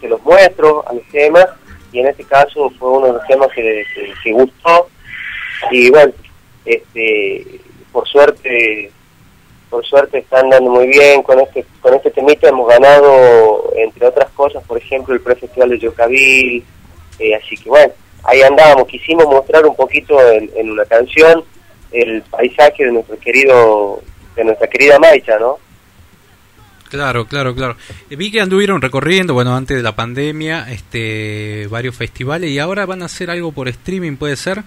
se 0.00 0.08
los 0.08 0.22
muestro 0.22 0.84
a 0.88 0.92
los 0.94 1.06
temas, 1.08 1.46
y 1.92 2.00
en 2.00 2.06
este 2.06 2.24
caso 2.24 2.70
fue 2.78 2.90
uno 2.90 3.06
de 3.08 3.12
los 3.14 3.26
temas 3.26 3.48
que, 3.52 3.84
que- 3.94 4.12
que 4.22 4.32
gustó, 4.32 4.88
y 5.72 5.90
bueno, 5.90 6.12
este, 6.64 7.44
por 7.92 8.06
suerte 8.06 8.92
por 9.70 9.84
suerte 9.84 10.18
están 10.18 10.48
dando 10.50 10.70
muy 10.70 10.86
bien 10.86 11.22
con 11.22 11.40
este 11.40 11.64
con 11.80 11.94
este 11.94 12.10
temita 12.10 12.48
hemos 12.48 12.68
ganado 12.68 13.72
entre 13.76 14.06
otras 14.06 14.30
cosas 14.30 14.62
por 14.64 14.78
ejemplo 14.78 15.14
el 15.14 15.20
prefestival 15.20 15.70
de 15.70 15.78
Yocabil 15.78 16.64
eh, 17.18 17.34
así 17.34 17.56
que 17.56 17.68
bueno 17.68 17.92
ahí 18.24 18.42
andábamos 18.42 18.86
quisimos 18.86 19.26
mostrar 19.26 19.66
un 19.66 19.76
poquito 19.76 20.20
en, 20.30 20.50
en 20.56 20.70
una 20.70 20.84
canción 20.84 21.44
el 21.92 22.22
paisaje 22.22 22.84
de 22.84 22.92
nuestro 22.92 23.18
querido 23.18 24.00
de 24.34 24.44
nuestra 24.44 24.66
querida 24.68 24.98
Maicha 24.98 25.38
no 25.38 25.58
Claro, 26.88 27.26
claro, 27.26 27.54
claro. 27.54 27.76
Eh, 28.10 28.16
Vi 28.16 28.30
que 28.30 28.40
anduvieron 28.40 28.80
recorriendo, 28.80 29.34
bueno, 29.34 29.56
antes 29.56 29.76
de 29.76 29.82
la 29.82 29.96
pandemia, 29.96 30.70
este, 30.70 31.66
varios 31.68 31.96
festivales 31.96 32.50
y 32.50 32.58
ahora 32.58 32.86
van 32.86 33.02
a 33.02 33.06
hacer 33.06 33.30
algo 33.30 33.52
por 33.52 33.68
streaming, 33.68 34.16
¿puede 34.16 34.36
ser? 34.36 34.62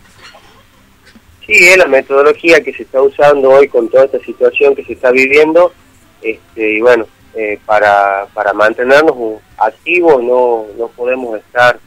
Sí, 1.49 1.67
es 1.67 1.77
la 1.77 1.88
metodología 1.88 2.62
que 2.62 2.71
se 2.73 2.83
está 2.83 3.01
usando 3.01 3.49
hoy 3.49 3.67
con 3.69 3.89
toda 3.89 4.05
esta 4.05 4.19
situación 4.19 4.75
que 4.75 4.85
se 4.85 4.93
está 4.93 5.09
viviendo. 5.09 5.73
Este, 6.21 6.75
y 6.75 6.79
bueno, 6.79 7.07
eh, 7.33 7.59
para, 7.65 8.27
para 8.35 8.53
mantenernos 8.53 9.41
activos 9.57 10.21
no, 10.21 10.67
no 10.77 10.89
podemos 10.89 11.39
estar, 11.39 11.79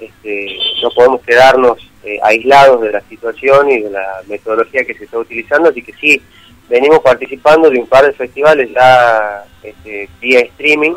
este, 0.00 0.56
no 0.82 0.88
podemos 0.92 1.20
quedarnos 1.20 1.78
eh, 2.04 2.18
aislados 2.22 2.80
de 2.80 2.90
la 2.90 3.02
situación 3.02 3.70
y 3.70 3.82
de 3.82 3.90
la 3.90 4.22
metodología 4.28 4.82
que 4.84 4.94
se 4.94 5.04
está 5.04 5.18
utilizando. 5.18 5.68
Así 5.68 5.82
que 5.82 5.92
sí, 5.92 6.22
venimos 6.70 7.00
participando 7.00 7.68
de 7.68 7.80
un 7.80 7.86
par 7.86 8.06
de 8.06 8.14
festivales 8.14 8.70
ya 8.74 9.44
este, 9.62 10.08
vía 10.22 10.40
streaming. 10.40 10.94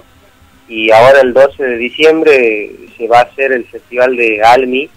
Y 0.69 0.89
ahora 0.89 1.19
el 1.19 1.33
12 1.33 1.61
de 1.61 1.77
diciembre 1.77 2.71
se 2.97 3.09
va 3.09 3.19
a 3.19 3.23
hacer 3.23 3.51
el 3.51 3.65
festival 3.65 4.15
de 4.15 4.41
Almi, 4.41 4.89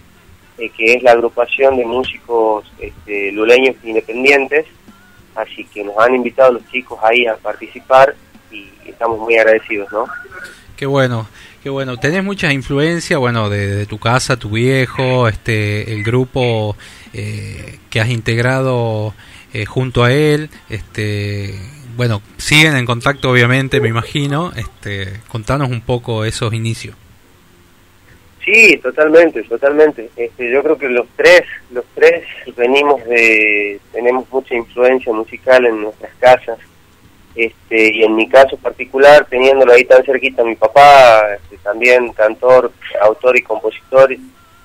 eh, 0.59 0.69
que 0.75 0.95
es 0.95 1.03
la 1.03 1.11
agrupación 1.11 1.77
de 1.77 1.85
músicos 1.85 2.65
este, 2.79 3.31
luleños 3.31 3.75
independientes, 3.83 4.65
así 5.35 5.65
que 5.65 5.83
nos 5.83 5.97
han 5.97 6.15
invitado 6.15 6.53
los 6.53 6.67
chicos 6.69 6.99
ahí 7.01 7.25
a 7.25 7.35
participar 7.37 8.15
y 8.51 8.67
estamos 8.85 9.19
muy 9.19 9.37
agradecidos, 9.37 9.91
¿no? 9.91 10.05
Qué 10.75 10.85
bueno, 10.85 11.27
qué 11.63 11.69
bueno. 11.69 11.97
Tenés 11.97 12.23
mucha 12.23 12.51
influencia, 12.53 13.17
bueno, 13.17 13.49
de, 13.49 13.85
tu 13.85 13.99
casa, 13.99 14.37
tu 14.37 14.49
viejo, 14.51 15.27
este, 15.27 15.93
el 15.93 16.03
grupo 16.03 16.75
eh, 17.13 17.79
que 17.89 17.99
has 17.99 18.09
integrado 18.09 19.13
eh, 19.53 19.65
junto 19.65 20.03
a 20.03 20.11
él, 20.11 20.49
este, 20.69 21.59
bueno, 21.95 22.21
siguen 22.37 22.77
en 22.77 22.85
contacto, 22.85 23.29
obviamente, 23.29 23.81
me 23.81 23.89
imagino. 23.89 24.53
Este, 24.55 25.19
contanos 25.27 25.69
un 25.69 25.81
poco 25.81 26.23
esos 26.23 26.53
inicios. 26.53 26.95
Sí, 28.43 28.77
totalmente, 28.77 29.43
totalmente. 29.43 30.09
Este, 30.15 30.49
yo 30.51 30.63
creo 30.63 30.77
que 30.77 30.87
los 30.89 31.07
tres, 31.15 31.43
los 31.71 31.83
tres 31.93 32.23
venimos 32.55 33.03
de, 33.05 33.79
tenemos 33.91 34.25
mucha 34.31 34.55
influencia 34.55 35.11
musical 35.13 35.65
en 35.65 35.81
nuestras 35.81 36.13
casas. 36.19 36.57
Este, 37.35 37.95
y 37.95 38.03
en 38.03 38.15
mi 38.15 38.27
caso 38.27 38.57
particular, 38.57 39.25
teniéndolo 39.29 39.73
ahí 39.73 39.83
tan 39.85 40.03
cerquita, 40.03 40.43
mi 40.43 40.55
papá, 40.55 41.35
este, 41.35 41.57
también 41.57 42.11
cantor, 42.13 42.71
autor 43.01 43.37
y 43.37 43.41
compositor, 43.43 44.15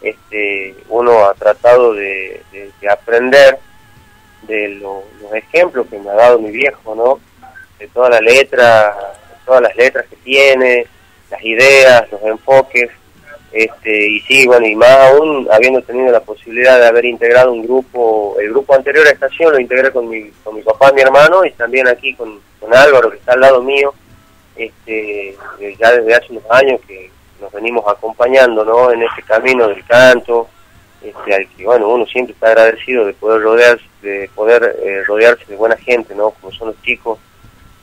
este, 0.01 0.75
uno 0.89 1.27
ha 1.27 1.35
tratado 1.35 1.93
de, 1.95 2.41
de- 2.53 2.71
de 2.81 2.89
aprender 2.91 3.59
de 4.43 4.69
lo- 4.69 5.05
los 5.21 5.33
ejemplos 5.35 5.87
que 5.89 5.99
me 5.99 6.11
ha 6.11 6.15
dado 6.15 6.39
mi 6.39 6.51
viejo, 6.51 6.95
¿no? 6.95 7.21
De 7.79 7.87
toda 7.89 8.09
la 8.11 8.21
letra, 8.21 8.95
todas 9.45 9.63
las 9.63 9.77
letras 9.77 10.07
que 10.09 10.17
tiene, 10.17 10.87
las 11.31 11.43
ideas, 11.45 12.11
los 12.13 12.23
enfoques, 12.23 12.91
este, 13.55 14.11
y 14.11 14.21
sí, 14.23 14.49
bueno, 14.49 14.67
y 14.67 14.75
más 14.75 14.91
aún 14.91 15.47
habiendo 15.49 15.81
tenido 15.83 16.11
la 16.11 16.19
posibilidad 16.19 16.77
de 16.77 16.89
haber 16.89 17.05
integrado 17.05 17.53
un 17.53 17.63
grupo, 17.63 18.35
el 18.41 18.51
grupo 18.51 18.75
anterior 18.75 19.07
a 19.07 19.11
Estación 19.11 19.53
lo 19.53 19.61
integré 19.61 19.93
con 19.93 20.09
mi, 20.09 20.29
con 20.43 20.57
mi 20.57 20.63
papá, 20.63 20.91
mi 20.93 21.03
hermano, 21.03 21.45
y 21.45 21.53
también 21.53 21.87
aquí 21.87 22.17
con, 22.17 22.41
con 22.59 22.75
Álvaro, 22.75 23.13
que 23.13 23.19
está 23.19 23.35
al 23.35 23.41
lado 23.41 23.63
mío, 23.63 23.95
este, 24.57 25.37
ya 25.79 25.93
desde 25.93 26.15
hace 26.17 26.27
unos 26.33 26.51
años 26.51 26.81
que 26.85 27.09
nos 27.41 27.53
venimos 27.53 27.85
acompañando, 27.87 28.65
¿no? 28.65 28.91
En 28.91 29.05
este 29.05 29.23
camino 29.23 29.69
del 29.69 29.85
canto, 29.87 30.49
este, 31.01 31.35
al 31.37 31.49
que, 31.51 31.65
bueno, 31.65 31.89
uno 31.91 32.07
siempre 32.07 32.35
está 32.35 32.49
agradecido 32.49 33.07
de 33.07 33.13
poder 33.13 33.41
rodearse, 33.41 33.85
de 34.03 34.29
poder 34.35 34.77
eh, 34.83 35.05
rodearse 35.07 35.45
de 35.47 35.55
buena 35.55 35.77
gente, 35.77 36.13
¿no? 36.17 36.31
Como 36.31 36.53
son 36.53 36.69
los 36.69 36.83
chicos, 36.83 37.21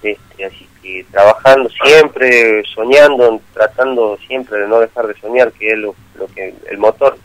este, 0.04 0.44
así 0.44 0.68
que 0.82 1.06
trabajando 1.12 1.70
siempre, 1.70 2.64
soñando, 2.74 3.40
tratando 3.54 4.18
siempre 4.28 4.60
de 4.60 4.68
no 4.68 4.80
dejar 4.80 5.08
de 5.08 5.20
soñar, 5.20 5.52
que 5.52 5.72
es 5.72 5.78
lo 5.78 5.96
que 6.34 6.54
el 6.70 6.78
motor 6.78 7.18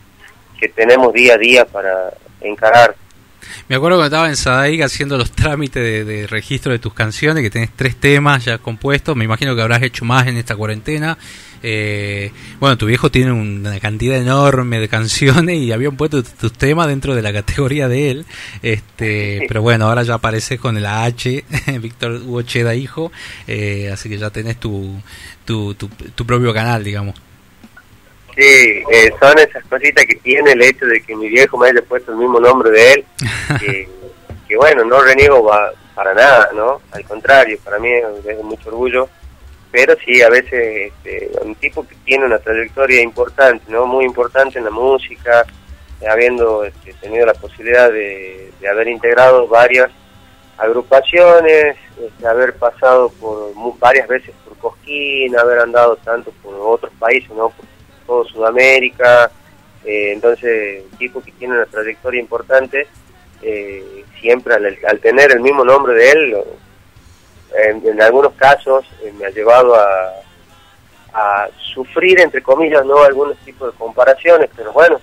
que 0.59 0.69
tenemos 0.69 1.13
día 1.13 1.35
a 1.35 1.37
día 1.37 1.65
para 1.65 2.13
encarar. 2.41 2.95
Me 3.67 3.75
acuerdo 3.75 3.97
cuando 3.97 4.15
estaba 4.15 4.29
en 4.29 4.35
Sadaic 4.35 4.81
haciendo 4.81 5.17
los 5.17 5.31
trámites 5.31 5.81
de, 5.81 6.05
de 6.05 6.27
registro 6.27 6.71
de 6.71 6.79
tus 6.79 6.93
canciones, 6.93 7.43
que 7.43 7.49
tenés 7.49 7.69
tres 7.75 7.95
temas 7.95 8.45
ya 8.45 8.57
compuestos, 8.57 9.15
me 9.15 9.25
imagino 9.25 9.55
que 9.55 9.61
habrás 9.61 9.83
hecho 9.83 10.05
más 10.05 10.27
en 10.27 10.37
esta 10.37 10.55
cuarentena. 10.55 11.17
Eh, 11.63 12.31
bueno, 12.59 12.77
tu 12.77 12.85
viejo 12.85 13.09
tiene 13.09 13.31
una 13.31 13.79
cantidad 13.79 14.17
enorme 14.17 14.79
de 14.79 14.87
canciones 14.87 15.57
y 15.57 15.71
habían 15.71 15.95
puesto 15.95 16.23
tus 16.23 16.33
tus 16.33 16.53
temas 16.53 16.87
dentro 16.87 17.15
de 17.15 17.21
la 17.21 17.33
categoría 17.33 17.87
de 17.87 18.11
él. 18.11 18.25
Este, 18.61 19.45
pero 19.47 19.61
bueno, 19.61 19.85
ahora 19.87 20.03
ya 20.03 20.15
apareces 20.15 20.59
con 20.59 20.77
el 20.77 20.85
H, 20.85 21.43
Víctor 21.81 22.21
Hugo 22.25 22.41
Cheda 22.43 22.75
Hijo, 22.75 23.11
eh, 23.47 23.89
así 23.91 24.09
que 24.09 24.17
ya 24.17 24.29
tenés 24.29 24.59
tu, 24.59 25.01
tu, 25.45 25.73
tu, 25.73 25.87
tu 25.87 26.25
propio 26.25 26.53
canal, 26.53 26.83
digamos. 26.83 27.15
Sí, 28.37 28.83
eh, 28.91 29.11
son 29.19 29.37
esas 29.39 29.65
cositas 29.65 30.05
que 30.05 30.15
tiene 30.17 30.51
el 30.51 30.61
hecho 30.61 30.85
de 30.85 31.01
que 31.01 31.15
mi 31.15 31.27
viejo 31.27 31.57
me 31.57 31.69
haya 31.69 31.81
puesto 31.81 32.11
el 32.11 32.17
mismo 32.19 32.39
nombre 32.39 32.69
de 32.69 32.93
él, 32.93 33.05
que, 33.59 33.89
que 34.47 34.55
bueno, 34.55 34.85
no 34.85 35.01
reniego 35.01 35.47
pa- 35.47 35.71
para 35.95 36.13
nada, 36.13 36.49
¿no? 36.53 36.79
Al 36.91 37.03
contrario, 37.05 37.57
para 37.63 37.79
mí 37.79 37.89
es, 37.91 38.37
mucho 38.43 38.69
orgullo, 38.69 39.09
pero 39.71 39.95
sí, 40.05 40.21
a 40.21 40.29
veces 40.29 40.91
este, 41.03 41.31
un 41.41 41.55
tipo 41.55 41.87
que 41.87 41.95
tiene 42.05 42.25
una 42.25 42.37
trayectoria 42.37 43.01
importante, 43.01 43.65
¿no? 43.69 43.87
Muy 43.87 44.05
importante 44.05 44.59
en 44.59 44.65
la 44.65 44.71
música, 44.71 45.43
habiendo 46.07 46.63
este, 46.63 46.93
tenido 47.01 47.25
la 47.25 47.33
posibilidad 47.33 47.91
de, 47.91 48.51
de 48.61 48.69
haber 48.69 48.87
integrado 48.87 49.47
varias 49.47 49.89
agrupaciones, 50.59 51.75
este, 51.99 52.27
haber 52.27 52.53
pasado 52.55 53.09
por 53.19 53.51
varias 53.79 54.07
veces 54.07 54.31
por 54.45 54.55
Cosquín, 54.57 55.35
haber 55.37 55.59
andado 55.59 55.95
tanto 55.97 56.31
por 56.43 56.53
otros 56.55 56.91
países, 56.99 57.29
¿no? 57.31 57.49
Por 57.49 57.65
todo 58.07 58.25
Sudamérica, 58.25 59.29
eh, 59.85 60.13
entonces 60.13 60.83
tipo 60.97 61.21
que 61.21 61.31
tiene 61.33 61.55
una 61.55 61.65
trayectoria 61.65 62.19
importante, 62.19 62.87
eh, 63.43 64.03
siempre 64.19 64.55
al, 64.55 64.77
al 64.87 64.99
tener 64.99 65.31
el 65.31 65.41
mismo 65.41 65.63
nombre 65.63 65.93
de 65.93 66.11
él, 66.11 66.37
en, 67.55 68.01
algunos 68.01 68.33
casos 68.33 68.85
eh, 69.03 69.13
me 69.17 69.25
ha 69.25 69.29
llevado 69.29 69.75
a, 69.75 70.11
a 71.13 71.49
sufrir, 71.73 72.19
entre 72.19 72.41
comillas, 72.41 72.85
no 72.85 73.03
algunos 73.03 73.37
tipos 73.39 73.71
de 73.71 73.77
comparaciones, 73.77 74.49
pero 74.55 74.73
bueno, 74.73 74.99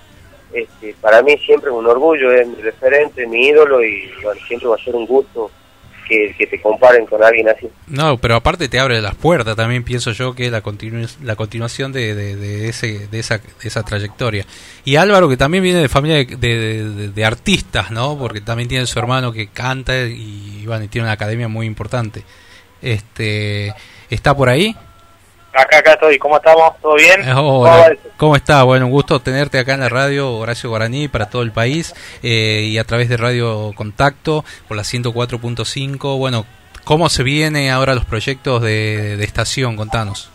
este, 0.53 0.95
para 1.01 1.21
mí 1.21 1.37
siempre 1.39 1.69
es 1.69 1.75
un 1.75 1.87
orgullo, 1.87 2.31
es 2.31 2.47
mi 2.47 2.61
referente, 2.61 3.25
mi 3.27 3.47
ídolo 3.47 3.83
y 3.83 4.11
bueno, 4.23 4.39
siempre 4.47 4.69
va 4.69 4.75
a 4.75 4.83
ser 4.83 4.95
un 4.95 5.05
gusto 5.05 5.51
que, 6.07 6.47
te 6.49 6.61
comparen 6.61 7.05
con 7.05 7.23
alguien 7.23 7.49
así. 7.49 7.67
No, 7.87 8.17
pero 8.17 8.35
aparte 8.35 8.69
te 8.69 8.79
abre 8.79 9.01
las 9.01 9.15
puertas, 9.15 9.55
también 9.55 9.83
pienso 9.83 10.11
yo 10.11 10.33
que 10.33 10.49
la, 10.49 10.61
continu 10.61 11.05
la 11.23 11.35
continuación 11.35 11.91
de, 11.91 12.15
de, 12.15 12.69
ese, 12.69 13.07
de, 13.07 13.19
esa, 13.19 13.37
de 13.37 13.67
esa 13.67 13.83
trayectoria. 13.83 14.45
Y 14.83 14.95
Álvaro, 14.95 15.27
que 15.29 15.37
también 15.37 15.63
viene 15.63 15.79
de 15.79 15.89
familia 15.89 16.25
de 16.25 17.25
artistas, 17.25 17.91
¿no? 17.91 18.17
Porque 18.17 18.41
también 18.41 18.69
tiene 18.69 18.85
su 18.85 18.99
hermano 18.99 19.31
que 19.31 19.47
canta 19.47 20.05
y, 20.05 20.63
bueno, 20.65 20.85
y 20.85 20.87
tiene 20.87 21.05
una 21.05 21.13
academia 21.13 21.47
muy 21.47 21.65
importante. 21.65 22.23
este 22.81 23.73
¿Está 24.09 24.35
por 24.35 24.49
ahí? 24.49 24.75
Acá, 25.55 25.77
acá 25.79 25.93
estoy. 25.93 26.17
¿Cómo 26.17 26.37
estamos? 26.37 26.79
¿Todo 26.81 26.95
bien? 26.95 27.21
Eh, 27.21 27.31
¿Cómo 27.33 27.59
Hola? 27.61 27.95
¿cómo 28.17 28.35
está? 28.35 28.63
Bueno, 28.63 28.87
un 28.87 28.91
gusto 28.91 29.21
tenerte 29.21 29.57
acá 29.57 29.73
en 29.73 29.79
la 29.79 29.89
radio 29.89 30.33
Horacio 30.33 30.69
Guaraní 30.69 31.07
para 31.07 31.29
todo 31.29 31.43
el 31.43 31.51
país 31.51 31.95
eh, 32.23 32.67
y 32.69 32.77
a 32.77 32.83
través 32.83 33.07
de 33.07 33.17
Radio 33.17 33.71
Contacto 33.75 34.43
por 34.67 34.75
la 34.75 34.83
104.5. 34.83 36.17
Bueno, 36.17 36.45
¿cómo 36.83 37.09
se 37.09 37.23
vienen 37.23 37.71
ahora 37.71 37.95
los 37.95 38.05
proyectos 38.05 38.61
de, 38.61 39.17
de 39.17 39.23
estación? 39.23 39.77
Contanos. 39.77 40.29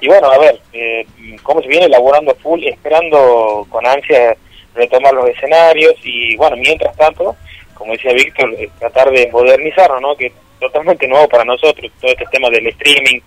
Y 0.00 0.08
bueno, 0.08 0.30
a 0.30 0.38
ver, 0.38 0.60
eh, 0.72 1.06
cómo 1.42 1.62
se 1.62 1.68
viene 1.68 1.86
elaborando 1.86 2.34
full, 2.34 2.62
esperando 2.64 3.66
con 3.70 3.86
ansia 3.86 4.36
retomar 4.74 5.14
los 5.14 5.28
escenarios 5.30 5.94
y 6.02 6.36
bueno, 6.36 6.56
mientras 6.56 6.94
tanto, 6.96 7.36
como 7.72 7.92
decía 7.92 8.12
Víctor, 8.12 8.52
eh, 8.58 8.68
tratar 8.78 9.10
de 9.10 9.30
modernizarnos, 9.32 10.00
¿no? 10.02 10.16
Que 10.16 10.32
totalmente 10.60 11.08
nuevo 11.08 11.28
para 11.28 11.44
nosotros, 11.44 11.90
todo 12.00 12.10
este 12.10 12.26
tema 12.30 12.50
del 12.50 12.66
streaming, 12.66 13.20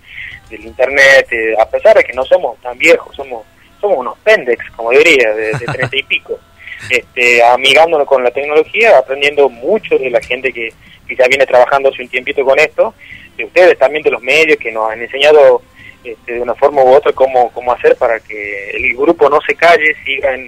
del 0.50 0.64
internet, 0.64 1.26
eh, 1.32 1.54
a 1.60 1.68
pesar 1.68 1.96
de 1.96 2.04
que 2.04 2.12
no 2.12 2.24
somos 2.24 2.58
tan 2.60 2.76
viejos, 2.78 3.14
somos 3.16 3.44
somos 3.80 3.98
unos 3.98 4.18
pendex, 4.24 4.68
como 4.72 4.90
diría, 4.90 5.32
de, 5.34 5.52
30 5.52 5.96
y 5.96 6.02
pico, 6.02 6.36
este, 6.90 7.42
amigándonos 7.44 8.06
con 8.08 8.24
la 8.24 8.30
tecnología, 8.32 8.98
aprendiendo 8.98 9.48
mucho 9.48 9.96
de 9.98 10.10
la 10.10 10.20
gente 10.20 10.52
que, 10.52 10.72
que 11.06 11.14
ya 11.14 11.26
viene 11.28 11.46
trabajando 11.46 11.88
hace 11.88 12.02
un 12.02 12.08
tiempito 12.08 12.44
con 12.44 12.58
esto, 12.58 12.92
de 13.36 13.44
ustedes 13.44 13.78
también 13.78 14.02
de 14.02 14.10
los 14.10 14.20
medios 14.20 14.58
que 14.58 14.72
nos 14.72 14.90
han 14.90 15.00
enseñado 15.00 15.62
este, 16.02 16.32
de 16.34 16.40
una 16.40 16.56
forma 16.56 16.82
u 16.82 16.88
otra 16.92 17.12
cómo, 17.12 17.52
cómo 17.52 17.72
hacer 17.72 17.94
para 17.96 18.18
que 18.18 18.70
el 18.70 18.96
grupo 18.96 19.30
no 19.30 19.40
se 19.46 19.54
calle, 19.54 19.94
siga 20.04 20.34
en, 20.34 20.40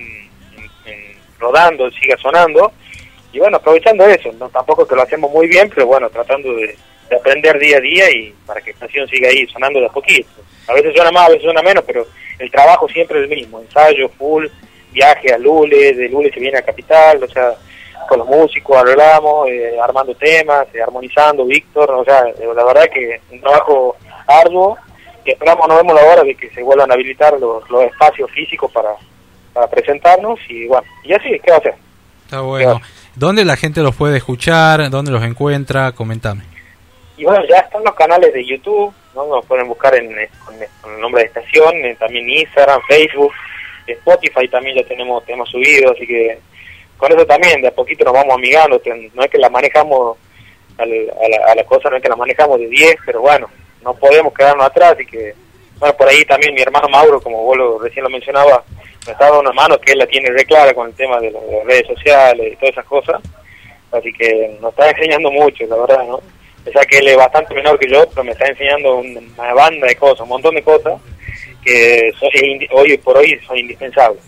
en- 0.57 0.93
en 0.93 1.05
rodando, 1.39 1.89
siga 1.93 2.17
sonando. 2.17 2.73
Y 3.33 3.39
bueno, 3.39 3.59
aprovechando 3.59 4.05
eso, 4.07 4.33
no 4.33 4.49
tampoco 4.49 4.89
que 4.89 4.97
lo 4.97 5.03
hacemos 5.03 5.31
muy 5.31 5.47
bien, 5.47 5.71
pero 5.73 5.87
bueno, 5.87 6.11
tratando 6.11 6.53
de, 6.53 6.77
de 7.11 7.17
aprender 7.17 7.59
día 7.59 7.79
a 7.79 7.81
día 7.81 8.11
y 8.11 8.33
para 8.47 8.61
que 8.61 8.71
la 8.71 8.75
estación 8.75 9.09
siga 9.09 9.29
ahí 9.29 9.47
sonando 9.49 9.81
de 9.81 9.87
a 9.87 9.91
poquito. 9.91 10.29
A 10.69 10.75
veces 10.75 10.95
suena 10.95 11.11
más, 11.11 11.27
a 11.27 11.31
veces 11.31 11.43
suena 11.43 11.61
menos, 11.61 11.83
pero 11.85 12.07
el 12.39 12.51
trabajo 12.51 12.89
siempre 12.89 13.19
es 13.19 13.25
el 13.31 13.37
mismo, 13.37 13.61
ensayo, 13.61 14.09
full, 14.11 14.47
viaje 14.93 15.35
a 15.35 15.39
Lule, 15.39 15.93
de 15.93 16.09
Lule 16.09 16.33
se 16.33 16.41
viene 16.41 16.59
a 16.59 16.63
Capital, 16.63 17.23
o 17.23 17.29
sea, 17.29 17.53
con 18.09 18.21
los 18.21 18.29
músicos 18.29 18.77
hablamos, 18.77 19.49
eh, 19.49 19.77
armando 19.83 20.15
temas, 20.15 20.69
eh, 20.73 20.81
armonizando, 20.81 21.45
Víctor, 21.45 21.91
o 21.91 22.05
sea, 22.05 22.23
eh, 22.29 22.49
la 22.55 22.65
verdad 22.65 22.89
que 22.93 23.21
un 23.31 23.41
trabajo 23.41 23.97
arduo 24.27 24.79
que 25.25 25.33
esperamos 25.33 25.69
no 25.69 25.77
vemos 25.77 25.95
la 25.95 26.05
hora 26.07 26.23
de 26.23 26.35
que 26.35 26.49
se 26.51 26.63
vuelvan 26.63 26.91
a 26.91 26.95
habilitar 26.95 27.39
los, 27.39 27.69
los 27.69 27.83
espacios 27.83 28.31
físicos 28.31 28.71
para, 28.73 28.91
para 29.53 29.69
presentarnos 29.69 30.39
y 30.49 30.67
bueno, 30.67 30.87
y 31.05 31.13
así, 31.13 31.39
¿qué 31.45 31.51
va 31.51 31.57
a 31.57 31.61
hacer? 31.61 31.75
Está 32.25 32.41
bueno. 32.41 32.81
¿Dónde 33.17 33.45
la 33.45 33.57
gente 33.57 33.83
los 33.83 33.97
puede 33.97 34.19
escuchar? 34.19 34.89
¿Dónde 34.89 35.11
los 35.11 35.23
encuentra? 35.25 35.93
Comentame. 35.93 36.50
Y 37.21 37.25
bueno, 37.25 37.45
ya 37.45 37.59
están 37.59 37.85
los 37.85 37.95
canales 37.95 38.33
de 38.33 38.43
YouTube, 38.43 38.91
¿no? 39.15 39.27
Nos 39.27 39.45
pueden 39.45 39.69
buscar 39.69 39.95
en, 39.95 40.11
eh, 40.19 40.31
con, 40.43 40.55
eh, 40.55 40.67
con 40.81 40.95
el 40.95 41.01
nombre 41.01 41.21
de 41.21 41.27
estación, 41.29 41.75
eh, 41.85 41.95
también 42.01 42.27
Instagram, 42.31 42.81
Facebook, 42.89 43.31
Spotify 43.87 44.49
también 44.49 44.77
ya 44.77 44.85
tenemos 44.85 45.23
temas 45.27 45.47
subidos, 45.51 45.93
así 45.95 46.07
que 46.07 46.39
con 46.97 47.13
eso 47.13 47.27
también 47.27 47.61
de 47.61 47.69
a 47.69 47.75
poquito 47.75 48.07
nos 48.07 48.15
vamos 48.15 48.35
amigando, 48.35 48.81
no 49.13 49.23
es 49.23 49.31
que 49.31 49.37
la 49.37 49.51
manejamos 49.51 50.17
a, 50.79 50.87
la, 50.87 51.53
a 51.53 51.55
la 51.55 51.65
cosa, 51.65 51.91
no 51.91 51.97
es 51.97 52.03
que 52.03 52.09
la 52.09 52.17
manejamos 52.17 52.59
de 52.59 52.69
10, 52.69 52.97
pero 53.05 53.21
bueno, 53.21 53.51
no 53.83 53.93
podemos 53.93 54.33
quedarnos 54.33 54.65
atrás, 54.65 54.97
y 54.99 55.05
que, 55.05 55.35
bueno, 55.79 55.95
por 55.99 56.09
ahí 56.09 56.25
también 56.25 56.55
mi 56.55 56.63
hermano 56.63 56.89
Mauro, 56.89 57.21
como 57.21 57.45
vos 57.45 57.59
lo, 57.59 57.79
recién 57.81 58.03
lo 58.03 58.09
mencionaba, 58.09 58.65
me 59.05 59.13
está 59.13 59.27
dando 59.27 59.41
una 59.41 59.53
mano 59.53 59.79
que 59.79 59.93
él 59.93 59.99
la 59.99 60.07
tiene 60.07 60.31
re 60.31 60.47
clara 60.47 60.73
con 60.73 60.89
el 60.89 60.95
tema 60.95 61.21
de 61.21 61.33
las 61.33 61.43
redes 61.67 61.87
sociales 61.87 62.55
y 62.55 62.57
todas 62.57 62.73
esas 62.73 62.87
cosas, 62.87 63.21
así 63.93 64.11
que 64.11 64.57
nos 64.59 64.71
está 64.71 64.89
enseñando 64.89 65.31
mucho, 65.31 65.67
la 65.67 65.77
verdad, 65.77 66.07
¿no? 66.07 66.40
O 66.67 66.71
sea 66.73 66.83
que 66.85 66.99
él 66.99 67.09
es 67.09 67.17
bastante 67.17 67.55
menor 67.55 67.79
que 67.79 67.91
yo, 67.91 68.07
pero 68.11 68.23
me 68.25 68.33
está 68.33 68.47
enseñando 68.47 68.97
un- 68.97 69.33
una 69.39 69.55
banda 69.55 69.87
de 69.87 69.97
cosas, 69.97 70.21
un 70.21 70.29
montón 70.29 70.55
de 70.55 70.63
cosas 70.63 70.95
que 71.65 72.11
indi- 72.43 72.69
hoy 72.73 72.97
por 72.99 73.17
hoy 73.19 73.39
son 73.47 73.59
indispensables. 73.59 74.23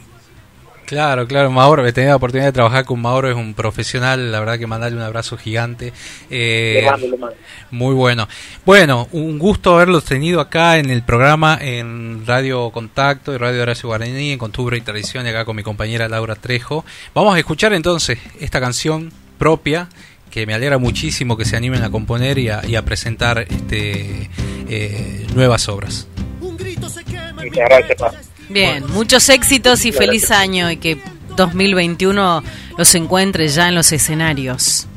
Claro, 0.87 1.27
claro, 1.27 1.51
Mauro, 1.51 1.87
he 1.87 1.93
tenido 1.93 2.11
la 2.13 2.17
oportunidad 2.17 2.49
de 2.49 2.53
trabajar 2.53 2.85
con 2.85 3.01
Mauro, 3.01 3.31
es 3.31 3.37
un 3.37 3.55
profesional, 3.55 4.31
la 4.31 4.41
verdad 4.41 4.59
que 4.59 4.67
mandarle 4.67 4.99
un 4.99 5.03
abrazo 5.05 5.39
gigante. 5.39 5.91
Eh, 6.29 6.81
Le 6.83 6.91
mando, 6.91 7.07
le 7.09 7.17
mando. 7.17 7.37
Muy 7.71 7.95
bueno. 7.95 8.29
Bueno, 8.67 9.09
un 9.13 9.39
gusto 9.39 9.75
haberlos 9.75 10.05
tenido 10.05 10.39
acá 10.41 10.77
en 10.79 10.91
el 10.91 11.03
programa 11.03 11.57
en 11.63 12.27
Radio 12.27 12.69
Contacto 12.71 13.33
y 13.33 13.39
Radio 13.39 13.63
Horacio 13.63 13.89
Guaraní, 13.89 14.33
en 14.33 14.39
Costumbre 14.39 14.77
y 14.77 14.81
Tradición, 14.83 15.25
y 15.25 15.31
acá 15.31 15.47
con 15.47 15.57
mi 15.57 15.63
compañera 15.63 16.09
Laura 16.09 16.35
Trejo. 16.35 16.85
Vamos 17.15 17.37
a 17.37 17.39
escuchar 17.39 17.73
entonces 17.73 18.19
esta 18.39 18.61
canción 18.61 19.11
propia 19.39 19.89
que 20.33 20.47
me 20.47 20.55
alegra 20.55 20.79
muchísimo 20.79 21.37
que 21.37 21.45
se 21.45 21.57
animen 21.57 21.83
a 21.85 21.91
componer 21.91 22.39
y 22.39 22.49
a, 22.49 22.67
y 22.67 22.75
a 22.75 22.83
presentar 22.85 23.39
este 23.39 24.31
eh, 24.69 25.27
nuevas 25.35 25.69
obras. 25.69 26.09
Muchas 26.41 27.69
gracias, 27.69 27.99
Pa. 27.99 28.13
Bien, 28.49 28.85
muchos 28.89 29.29
éxitos 29.29 29.85
y 29.85 29.93
feliz 29.93 30.31
año 30.31 30.71
y 30.71 30.79
que 30.79 30.99
2021 31.37 32.43
los 32.79 32.95
encuentre 32.95 33.47
ya 33.49 33.69
en 33.69 33.75
los 33.75 33.93
escenarios. 33.93 34.89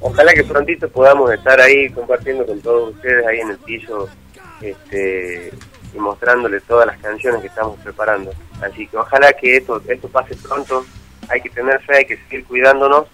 Ojalá 0.00 0.34
que 0.34 0.42
prontito 0.42 0.88
podamos 0.88 1.32
estar 1.32 1.60
ahí 1.60 1.88
compartiendo 1.90 2.44
con 2.44 2.60
todos 2.60 2.94
ustedes 2.94 3.24
ahí 3.24 3.38
en 3.38 3.50
el 3.50 3.58
piso 3.58 4.08
este, 4.60 5.52
y 5.94 5.98
mostrándoles 5.98 6.64
todas 6.64 6.86
las 6.86 6.98
canciones 6.98 7.40
que 7.40 7.46
estamos 7.46 7.78
preparando. 7.80 8.32
Así 8.60 8.88
que 8.88 8.96
ojalá 8.96 9.32
que 9.32 9.58
esto, 9.58 9.80
esto 9.88 10.08
pase 10.08 10.34
pronto. 10.36 10.84
Hay 11.28 11.40
que 11.40 11.50
tener 11.50 11.80
fe, 11.82 11.98
hay 11.98 12.04
que 12.04 12.16
seguir 12.16 12.44
cuidándonos 12.44 13.06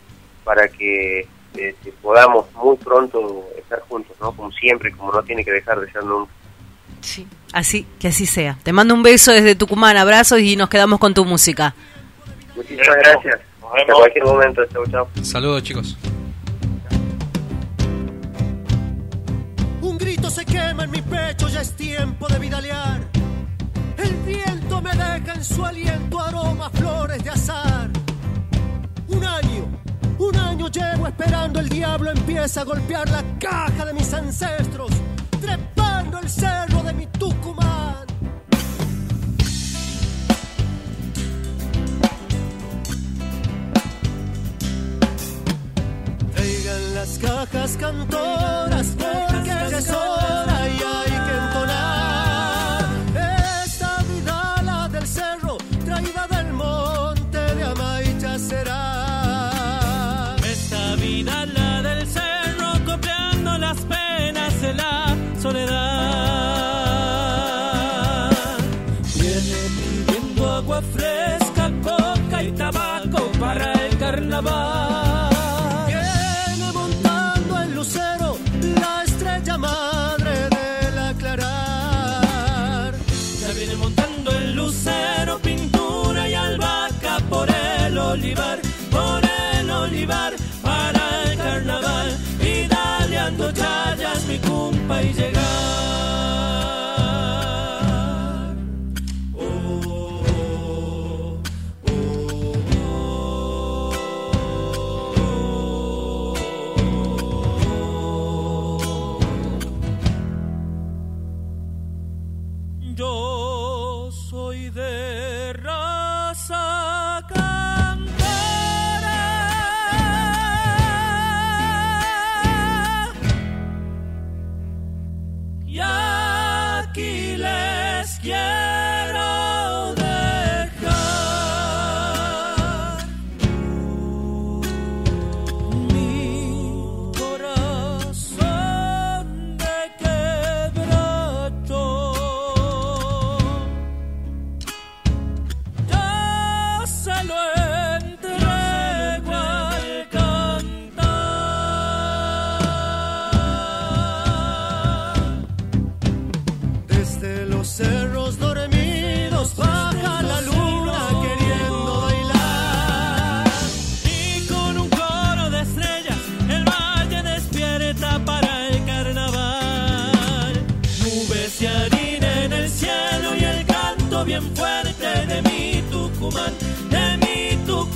para 0.44 0.66
que 0.68 1.26
este, 1.56 1.92
podamos 2.02 2.46
muy 2.54 2.76
pronto 2.76 3.44
estar 3.56 3.80
juntos, 3.88 4.16
¿no? 4.20 4.32
Como 4.32 4.50
siempre, 4.52 4.92
como 4.92 5.12
no 5.12 5.22
tiene 5.22 5.44
que 5.44 5.52
dejar 5.52 5.80
de 5.80 5.90
ser 5.90 6.04
nunca. 6.04 6.32
Sí, 7.00 7.26
así 7.52 7.86
que 7.98 8.08
así 8.08 8.26
sea. 8.26 8.58
Te 8.62 8.72
mando 8.72 8.94
un 8.94 9.02
beso 9.02 9.32
desde 9.32 9.54
Tucumán, 9.54 9.96
abrazos 9.96 10.40
y 10.40 10.56
nos 10.56 10.68
quedamos 10.68 10.98
con 10.98 11.14
tu 11.14 11.24
música. 11.24 11.74
Muchísimas 12.54 12.96
gracias. 12.96 13.40
Hasta 13.74 13.92
cualquier 13.94 14.24
momento. 14.24 14.62
Chau, 14.66 14.86
chau. 14.86 15.08
Saludos 15.22 15.62
chicos. 15.62 15.96
Un 19.80 19.98
grito 19.98 20.30
se 20.30 20.44
quema 20.44 20.84
en 20.84 20.90
mi 20.90 21.02
pecho, 21.02 21.48
ya 21.48 21.60
es 21.60 21.74
tiempo 21.74 22.28
de 22.28 22.38
vidalear. 22.38 23.00
El 23.96 24.14
viento 24.26 24.80
me 24.80 24.90
deja 24.90 25.34
en 25.34 25.44
su 25.44 25.64
aliento 25.64 26.20
aroma 26.20 26.70
flores 26.70 27.22
de 27.24 27.30
azar. 27.30 27.90
Un 29.08 29.24
año, 29.24 29.81
un 30.18 30.36
año 30.36 30.68
llevo 30.68 31.06
esperando, 31.06 31.60
el 31.60 31.68
diablo 31.68 32.10
empieza 32.10 32.62
a 32.62 32.64
golpear 32.64 33.08
la 33.08 33.22
caja 33.38 33.84
de 33.84 33.92
mis 33.92 34.12
ancestros, 34.12 34.90
trepando 35.40 36.18
el 36.18 36.28
cerro 36.28 36.82
de 36.82 36.92
mi 36.92 37.06
Tucumán. 37.06 38.06
Traigan 46.34 46.94
las 46.94 47.18
cajas 47.18 47.76
cantoras 47.78 48.86
porque 48.98 49.48
ya 49.48 49.78
es 49.78 49.90
hora 49.90 50.68
y 50.68 50.82
hay 50.82 51.11
carnaval. 74.32 75.86
Viene 75.86 76.72
montando 76.72 77.62
el 77.62 77.74
lucero 77.74 78.38
la 78.80 79.02
estrella 79.04 79.58
madre 79.58 80.48
del 80.48 80.98
aclarar 80.98 82.94
Ya 83.40 83.52
viene 83.52 83.76
montando 83.76 84.30
el 84.30 84.54
lucero, 84.56 85.38
pintura 85.38 86.28
y 86.28 86.34
albahaca 86.34 87.18
por 87.28 87.48
el 87.50 87.98
olivar, 87.98 88.60
por 88.90 89.22
el 89.58 89.70
olivar 89.70 90.41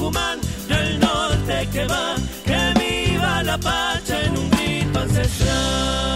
Tucumán, 0.07 0.41
del 0.69 1.01
norte 1.01 1.69
que 1.73 1.85
va, 1.89 2.15
que 2.45 2.75
viva 2.79 3.43
la 3.43 3.59
pacha 3.59 4.23
en 4.23 4.39
un 4.39 4.51
grito 4.51 5.01
ancestral. 5.01 6.16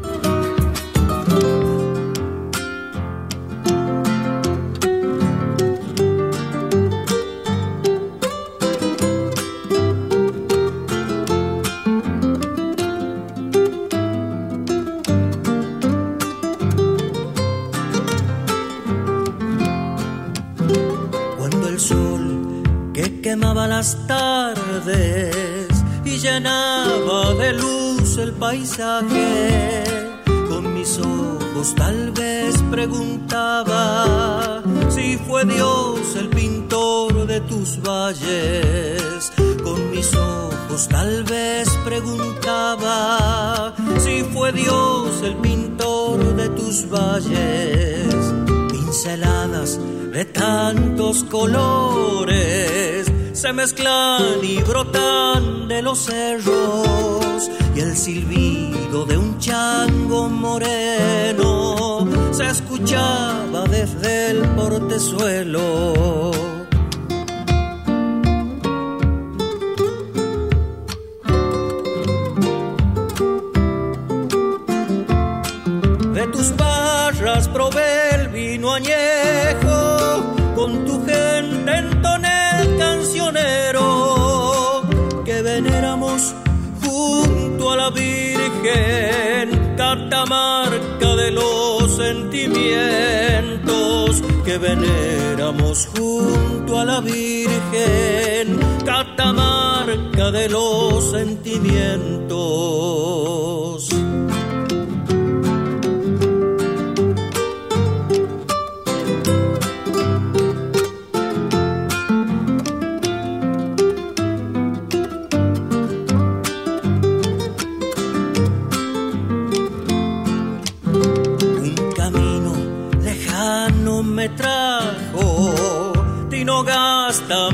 paisaje, 28.51 29.83
con 30.49 30.73
mis 30.73 30.99
ojos 30.99 31.73
tal 31.73 32.11
vez 32.11 32.61
preguntaba 32.69 34.61
si 34.89 35.17
fue 35.25 35.45
Dios 35.45 36.17
el 36.17 36.27
pintor 36.27 37.27
de 37.27 37.39
tus 37.51 37.81
valles. 37.81 39.31
Con 39.63 39.89
mis 39.91 40.13
ojos 40.15 40.89
tal 40.89 41.23
vez 41.23 41.69
preguntaba 41.85 43.73
si 43.99 44.23
fue 44.33 44.51
Dios 44.51 45.21
el 45.23 45.37
pintor 45.37 46.17
de 46.35 46.49
tus 46.49 46.89
valles. 46.89 48.13
Pinceladas 48.69 49.79
de 50.11 50.25
tantos 50.25 51.23
colores 51.23 53.09
se 53.31 53.53
mezclan 53.53 54.43
y 54.43 54.61
brotan 54.61 55.69
de 55.69 55.81
los 55.81 55.99
cerros 55.99 57.49
y 57.75 57.79
el 57.79 57.95
silbido 57.95 59.05
de 59.05 59.17
un 59.17 59.37
chango 59.39 60.29
moreno 60.29 62.07
se 62.31 62.47
escuchaba 62.47 63.65
desde 63.69 64.31
el 64.31 64.41
portezuelo. 64.55 66.50
Que 94.51 94.57
veneramos 94.57 95.87
junto 95.95 96.77
a 96.77 96.83
la 96.83 96.99
Virgen, 96.99 98.59
catamarca 98.85 100.29
de 100.31 100.49
los 100.49 101.11
sentimientos. 101.11 102.20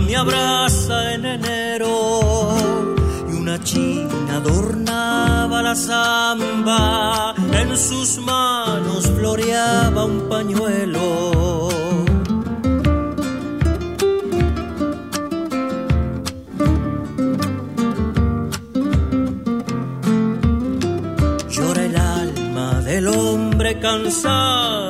Me 0.05 0.15
abraza 0.15 1.13
en 1.13 1.25
enero 1.25 2.55
y 3.29 3.33
una 3.33 3.61
china 3.63 4.37
adornaba 4.37 5.61
la 5.61 5.75
samba, 5.75 7.33
en 7.53 7.77
sus 7.77 8.19
manos 8.19 9.07
floreaba 9.15 10.05
un 10.05 10.29
pañuelo. 10.29 11.69
Llora 21.49 21.85
el 21.85 21.95
alma 21.95 22.81
del 22.81 23.07
hombre 23.07 23.79
cansado 23.79 24.86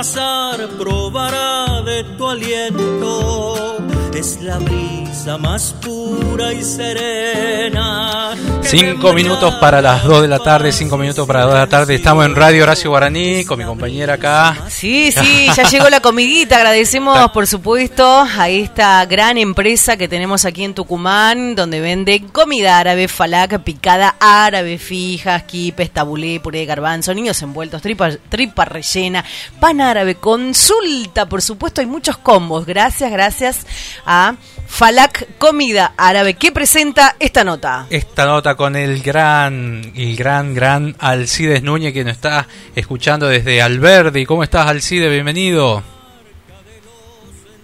pasar 0.00 0.66
probará 0.78 1.82
de 1.84 2.02
tu 2.16 2.26
aliento. 2.26 3.79
Es 4.20 4.38
la 4.42 4.58
brisa 4.58 5.38
más 5.38 5.74
pura 5.80 6.52
y 6.52 6.62
serena 6.62 8.36
Cinco 8.62 9.12
minutos 9.14 9.54
para 9.54 9.82
las 9.82 10.04
2 10.04 10.22
de 10.22 10.28
la 10.28 10.38
tarde, 10.38 10.70
cinco 10.70 10.96
minutos 10.96 11.26
para 11.26 11.40
las 11.40 11.48
2 11.48 11.54
de 11.54 11.60
la 11.60 11.68
tarde. 11.68 11.94
Estamos 11.96 12.24
en 12.24 12.36
Radio 12.36 12.62
Horacio 12.62 12.90
Guaraní 12.90 13.44
con 13.44 13.58
mi 13.58 13.64
compañera 13.64 14.14
acá. 14.14 14.56
Sí, 14.68 15.10
sí, 15.10 15.48
ya 15.56 15.64
llegó 15.64 15.88
la 15.88 16.00
comidita. 16.00 16.56
Agradecemos, 16.56 17.30
por 17.32 17.48
supuesto, 17.48 18.04
a 18.20 18.48
esta 18.48 19.04
gran 19.06 19.38
empresa 19.38 19.96
que 19.96 20.06
tenemos 20.06 20.44
aquí 20.44 20.62
en 20.62 20.74
Tucumán, 20.74 21.56
donde 21.56 21.80
venden 21.80 22.28
comida 22.28 22.78
árabe, 22.78 23.08
falaca, 23.08 23.58
picada 23.58 24.14
árabe, 24.20 24.78
fijas, 24.78 25.42
quipes, 25.44 25.90
tabulé, 25.90 26.38
puré 26.38 26.60
de 26.60 26.66
garbanzo, 26.66 27.12
niños 27.12 27.42
envueltos, 27.42 27.82
tripa, 27.82 28.10
tripa 28.28 28.66
rellena, 28.66 29.24
pan 29.58 29.80
árabe, 29.80 30.14
consulta, 30.14 31.26
por 31.26 31.42
supuesto, 31.42 31.80
hay 31.80 31.88
muchos 31.88 32.18
combos. 32.18 32.66
Gracias, 32.66 33.10
gracias 33.10 33.66
a 34.12 34.34
Falak 34.66 35.38
Comida 35.38 35.94
Árabe, 35.96 36.34
que 36.34 36.50
presenta 36.50 37.14
esta 37.20 37.44
nota. 37.44 37.86
Esta 37.90 38.26
nota 38.26 38.56
con 38.56 38.74
el 38.74 39.02
gran, 39.02 39.92
el 39.94 40.16
gran, 40.16 40.52
gran 40.52 40.96
Alcides 40.98 41.62
Núñez 41.62 41.92
que 41.92 42.02
nos 42.02 42.14
está 42.14 42.48
escuchando 42.74 43.28
desde 43.28 43.62
Alberdi. 43.62 44.26
¿Cómo 44.26 44.42
estás, 44.42 44.66
Alcides? 44.66 45.10
Bienvenido. 45.10 45.99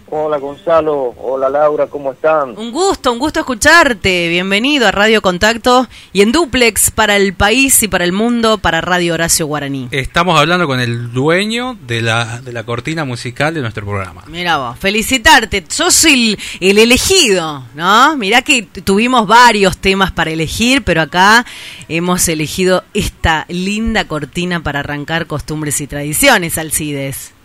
Hola 0.08 0.38
Gonzalo, 0.38 1.14
hola 1.20 1.48
Laura, 1.48 1.88
¿cómo 1.88 2.12
están? 2.12 2.56
Un 2.56 2.70
gusto, 2.70 3.12
un 3.12 3.18
gusto 3.18 3.40
escucharte. 3.40 4.28
Bienvenido 4.28 4.86
a 4.86 4.92
Radio 4.92 5.20
Contacto 5.20 5.88
y 6.12 6.22
en 6.22 6.30
duplex 6.30 6.92
para 6.92 7.16
el 7.16 7.34
país 7.34 7.82
y 7.82 7.88
para 7.88 8.04
el 8.04 8.12
mundo 8.12 8.58
para 8.58 8.80
Radio 8.80 9.14
Horacio 9.14 9.48
Guaraní. 9.48 9.88
Estamos 9.90 10.38
hablando 10.38 10.68
con 10.68 10.78
el 10.78 11.12
dueño 11.12 11.76
de 11.88 12.02
la, 12.02 12.40
de 12.40 12.52
la 12.52 12.62
cortina 12.62 13.04
musical 13.04 13.54
de 13.54 13.62
nuestro 13.62 13.84
programa. 13.84 14.22
Mira 14.28 14.58
vos, 14.58 14.78
felicitarte, 14.78 15.64
sos 15.66 16.04
el, 16.04 16.38
el 16.60 16.78
elegido, 16.78 17.64
¿no? 17.74 18.16
Mirá 18.16 18.42
que 18.42 18.62
tuvimos 18.62 19.26
varios 19.26 19.76
temas 19.78 20.12
para 20.12 20.30
elegir, 20.30 20.84
pero 20.84 21.02
acá 21.02 21.44
hemos 21.88 22.28
elegido 22.28 22.84
esta 22.94 23.44
linda 23.48 24.06
cortina 24.06 24.62
para 24.62 24.80
arrancar 24.80 25.26
costumbres 25.26 25.80
y 25.80 25.88
tradiciones, 25.88 26.58
Alcides. 26.58 27.35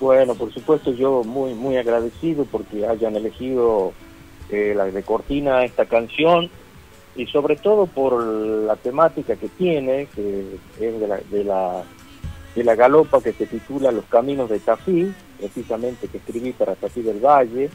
Bueno, 0.00 0.34
por 0.34 0.52
supuesto 0.52 0.92
yo 0.92 1.24
muy 1.24 1.54
muy 1.54 1.76
agradecido 1.76 2.44
porque 2.44 2.86
hayan 2.86 3.16
elegido 3.16 3.92
eh, 4.50 4.72
la 4.76 4.84
de 4.86 5.02
Cortina 5.02 5.64
esta 5.64 5.86
canción 5.86 6.50
y 7.16 7.26
sobre 7.26 7.56
todo 7.56 7.86
por 7.86 8.22
la 8.22 8.76
temática 8.76 9.34
que 9.34 9.48
tiene, 9.48 10.06
que 10.14 10.56
es 10.80 11.00
de 11.00 11.08
la, 11.08 11.16
de 11.30 11.44
la, 11.44 11.82
de 12.54 12.64
la 12.64 12.76
galopa 12.76 13.20
que 13.20 13.32
se 13.32 13.46
titula 13.46 13.90
Los 13.90 14.04
Caminos 14.04 14.48
de 14.48 14.60
Tafí, 14.60 15.12
precisamente 15.38 16.06
que 16.06 16.18
escribí 16.18 16.52
para 16.52 16.76
Tafí 16.76 17.02
del 17.02 17.18
Valle, 17.18 17.70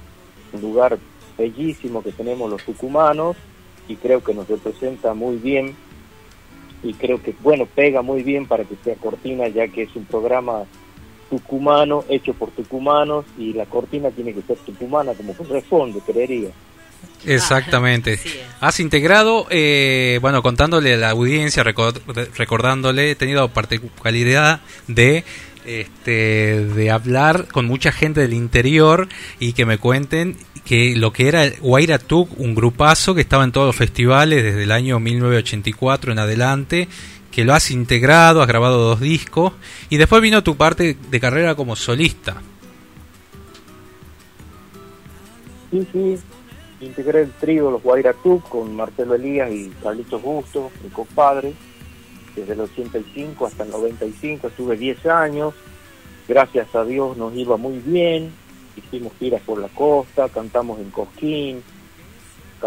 un 0.54 0.62
lugar 0.62 0.98
bellísimo 1.38 2.02
que 2.02 2.14
tenemos 2.14 2.50
los 2.50 2.64
tucumanos 2.64 3.36
y 3.90 3.98
creo 3.98 4.24
que 4.24 4.34
nos 4.34 4.48
representa 4.48 5.14
muy 5.14 5.36
bien 5.36 5.76
y 6.82 6.94
creo 6.94 7.22
que, 7.22 7.36
bueno, 7.42 7.66
pega 7.66 8.02
muy 8.02 8.24
bien 8.24 8.46
para 8.46 8.64
que 8.64 8.76
sea 8.84 8.96
Cortina 8.96 9.48
ya 9.50 9.68
que 9.68 9.84
es 9.84 9.96
un 9.96 10.06
programa 10.06 10.64
tucumano, 11.38 12.04
hecho 12.10 12.34
por 12.34 12.52
tucumanos, 12.52 13.26
y 13.40 13.54
la 13.54 13.66
cortina 13.66 14.12
tiene 14.12 14.34
que 14.34 14.42
ser 14.44 14.58
tucumana 14.58 15.14
como 15.14 15.34
corresponde, 15.34 16.00
creería. 16.06 16.50
Exactamente. 17.26 18.20
Has 18.60 18.80
integrado, 18.80 19.48
eh, 19.50 20.20
bueno, 20.22 20.44
contándole 20.44 20.94
a 20.94 20.98
la 20.98 21.10
audiencia, 21.10 21.64
recor- 21.64 22.00
recordándole, 22.38 23.12
he 23.12 23.16
tenido 23.16 23.48
particularidad 23.50 24.62
de 24.88 25.24
este 25.66 26.66
de 26.66 26.92
hablar 26.92 27.48
con 27.48 27.66
mucha 27.66 27.94
gente 27.94 28.20
del 28.20 28.34
interior 28.34 29.08
y 29.40 29.54
que 29.54 29.66
me 29.66 29.78
cuenten 29.78 30.36
que 30.66 30.94
lo 30.98 31.14
que 31.14 31.30
era 31.30 31.50
Guaira 31.62 32.00
Tuc, 32.00 32.38
un 32.38 32.54
grupazo 32.54 33.16
que 33.16 33.22
estaba 33.22 33.46
en 33.46 33.54
todos 33.54 33.68
los 33.68 33.76
festivales 33.76 34.44
desde 34.44 34.64
el 34.64 34.72
año 34.74 35.00
1984 35.00 36.12
en 36.12 36.20
adelante, 36.20 36.88
que 37.34 37.44
lo 37.44 37.56
has 37.56 37.72
integrado, 37.72 38.42
has 38.42 38.48
grabado 38.48 38.78
dos 38.78 39.00
discos 39.00 39.54
y 39.90 39.98
después 39.98 40.22
vino 40.22 40.44
tu 40.44 40.56
parte 40.56 40.96
de 41.10 41.20
carrera 41.20 41.56
como 41.56 41.76
solista. 41.76 42.36
Sí, 45.72 45.88
sí, 45.92 46.20
integré 46.80 47.24
el 47.24 47.32
trío 47.32 47.72
Los 47.72 47.82
Guairatú 47.82 48.40
con 48.48 48.76
Marcelo 48.76 49.16
Elías 49.16 49.52
y 49.52 49.70
Carlitos 49.82 50.22
Busto, 50.22 50.70
mi 50.84 50.90
compadre, 50.90 51.54
desde 52.36 52.54
el 52.54 52.62
85 52.62 53.48
hasta 53.48 53.64
el 53.64 53.72
95, 53.72 54.48
estuve 54.50 54.78
10 54.78 55.06
años, 55.08 55.56
gracias 56.28 56.76
a 56.76 56.86
Dios 56.86 57.18
nos 57.18 57.36
iba 57.36 57.58
muy 57.58 57.80
bien, 57.80 58.32
hicimos 58.76 59.12
giras 59.18 59.42
por 59.42 59.60
la 59.60 59.70
costa, 59.70 60.30
cantamos 60.30 60.80
en 60.80 60.92
Cosquín, 60.92 61.64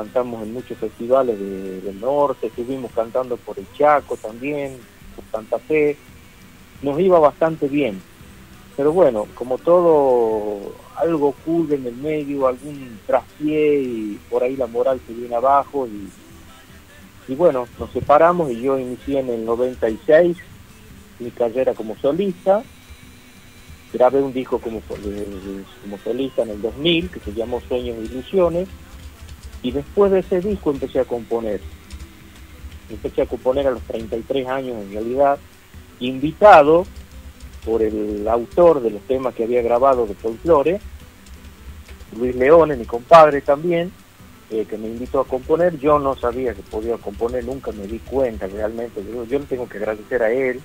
cantamos 0.00 0.42
en 0.42 0.52
muchos 0.52 0.76
festivales 0.76 1.38
de- 1.40 1.80
del 1.80 1.98
norte, 1.98 2.48
estuvimos 2.48 2.92
cantando 2.92 3.38
por 3.38 3.58
el 3.58 3.66
Chaco 3.72 4.14
también, 4.18 4.76
por 5.14 5.24
Santa 5.32 5.58
Fe, 5.58 5.96
nos 6.82 7.00
iba 7.00 7.18
bastante 7.18 7.66
bien. 7.66 8.02
Pero 8.76 8.92
bueno, 8.92 9.26
como 9.34 9.56
todo, 9.56 10.74
algo 10.96 11.28
ocurre 11.28 11.76
en 11.76 11.86
el 11.86 11.96
medio, 11.96 12.46
algún 12.46 13.00
traspié 13.06 13.80
y 13.80 14.20
por 14.28 14.42
ahí 14.42 14.54
la 14.54 14.66
moral 14.66 15.00
se 15.06 15.14
viene 15.14 15.34
abajo 15.34 15.86
y, 15.86 17.32
y 17.32 17.34
bueno, 17.34 17.66
nos 17.78 17.90
separamos 17.92 18.50
y 18.50 18.60
yo 18.60 18.78
inicié 18.78 19.20
en 19.20 19.30
el 19.30 19.46
96 19.46 20.36
mi 21.20 21.30
carrera 21.30 21.72
como 21.72 21.96
solista, 21.96 22.62
grabé 23.94 24.20
un 24.22 24.34
disco 24.34 24.58
como, 24.58 24.80
de- 25.02 25.64
como 25.80 25.96
solista 26.04 26.42
en 26.42 26.50
el 26.50 26.60
2000 26.60 27.08
que 27.10 27.20
se 27.20 27.32
llamó 27.32 27.62
Sueños 27.62 27.96
e 27.98 28.02
Ilusiones 28.12 28.68
y 29.62 29.72
después 29.72 30.12
de 30.12 30.20
ese 30.20 30.40
disco 30.40 30.70
empecé 30.70 31.00
a 31.00 31.04
componer. 31.04 31.60
Empecé 32.88 33.22
a 33.22 33.26
componer 33.26 33.66
a 33.66 33.72
los 33.72 33.82
33 33.82 34.46
años 34.46 34.76
en 34.82 34.92
realidad, 34.92 35.38
invitado 36.00 36.86
por 37.64 37.82
el 37.82 38.26
autor 38.28 38.80
de 38.80 38.90
los 38.90 39.02
temas 39.02 39.34
que 39.34 39.44
había 39.44 39.62
grabado 39.62 40.06
de 40.06 40.14
folclore, 40.14 40.80
Luis 42.16 42.36
Leones, 42.36 42.78
mi 42.78 42.84
compadre 42.84 43.40
también, 43.40 43.90
eh, 44.50 44.64
que 44.68 44.78
me 44.78 44.86
invitó 44.86 45.20
a 45.20 45.26
componer. 45.26 45.78
Yo 45.78 45.98
no 45.98 46.16
sabía 46.16 46.54
que 46.54 46.62
podía 46.62 46.96
componer, 46.96 47.44
nunca 47.44 47.72
me 47.72 47.86
di 47.86 47.98
cuenta 47.98 48.46
realmente. 48.46 49.04
Yo, 49.04 49.24
yo 49.24 49.38
le 49.38 49.46
tengo 49.46 49.68
que 49.68 49.78
agradecer 49.78 50.22
a 50.22 50.30
él, 50.30 50.60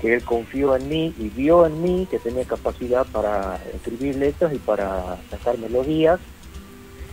que 0.00 0.14
él 0.14 0.22
confió 0.22 0.76
en 0.76 0.88
mí 0.88 1.14
y 1.18 1.28
vio 1.28 1.66
en 1.66 1.82
mí 1.82 2.06
que 2.10 2.18
tenía 2.18 2.44
capacidad 2.44 3.04
para 3.06 3.60
escribir 3.74 4.16
letras 4.16 4.52
y 4.54 4.58
para 4.58 5.18
sacar 5.30 5.58
melodías. 5.58 6.20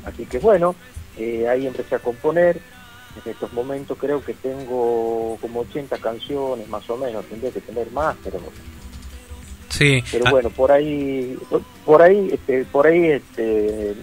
Así 0.05 0.25
que 0.25 0.39
bueno, 0.39 0.75
eh, 1.17 1.47
ahí 1.47 1.67
empecé 1.67 1.95
a 1.95 1.99
componer. 1.99 2.59
En 3.23 3.31
estos 3.31 3.53
momentos 3.53 3.95
creo 3.99 4.23
que 4.23 4.33
tengo 4.33 5.37
como 5.39 5.59
80 5.61 5.97
canciones 5.99 6.67
más 6.67 6.89
o 6.89 6.97
menos, 6.97 7.23
tendría 7.25 7.51
que 7.51 7.61
tener 7.61 7.91
más, 7.91 8.15
pero 8.23 8.39
Sí. 9.69 10.03
pero 10.11 10.25
Ah, 10.27 10.31
bueno 10.31 10.49
por 10.49 10.71
ahí 10.71 11.37
por, 11.85 12.01
ahí 12.01 12.29
este 12.31 12.63
por 12.65 12.85
ahí 12.87 13.05
este 13.11 13.95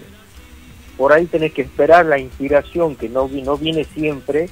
por 0.97 1.13
ahí 1.13 1.27
tenés 1.27 1.53
que 1.53 1.63
esperar 1.63 2.07
la 2.07 2.19
inspiración 2.19 2.95
que 2.97 3.09
no 3.09 3.29
no 3.29 3.57
viene 3.57 3.85
siempre. 3.85 4.49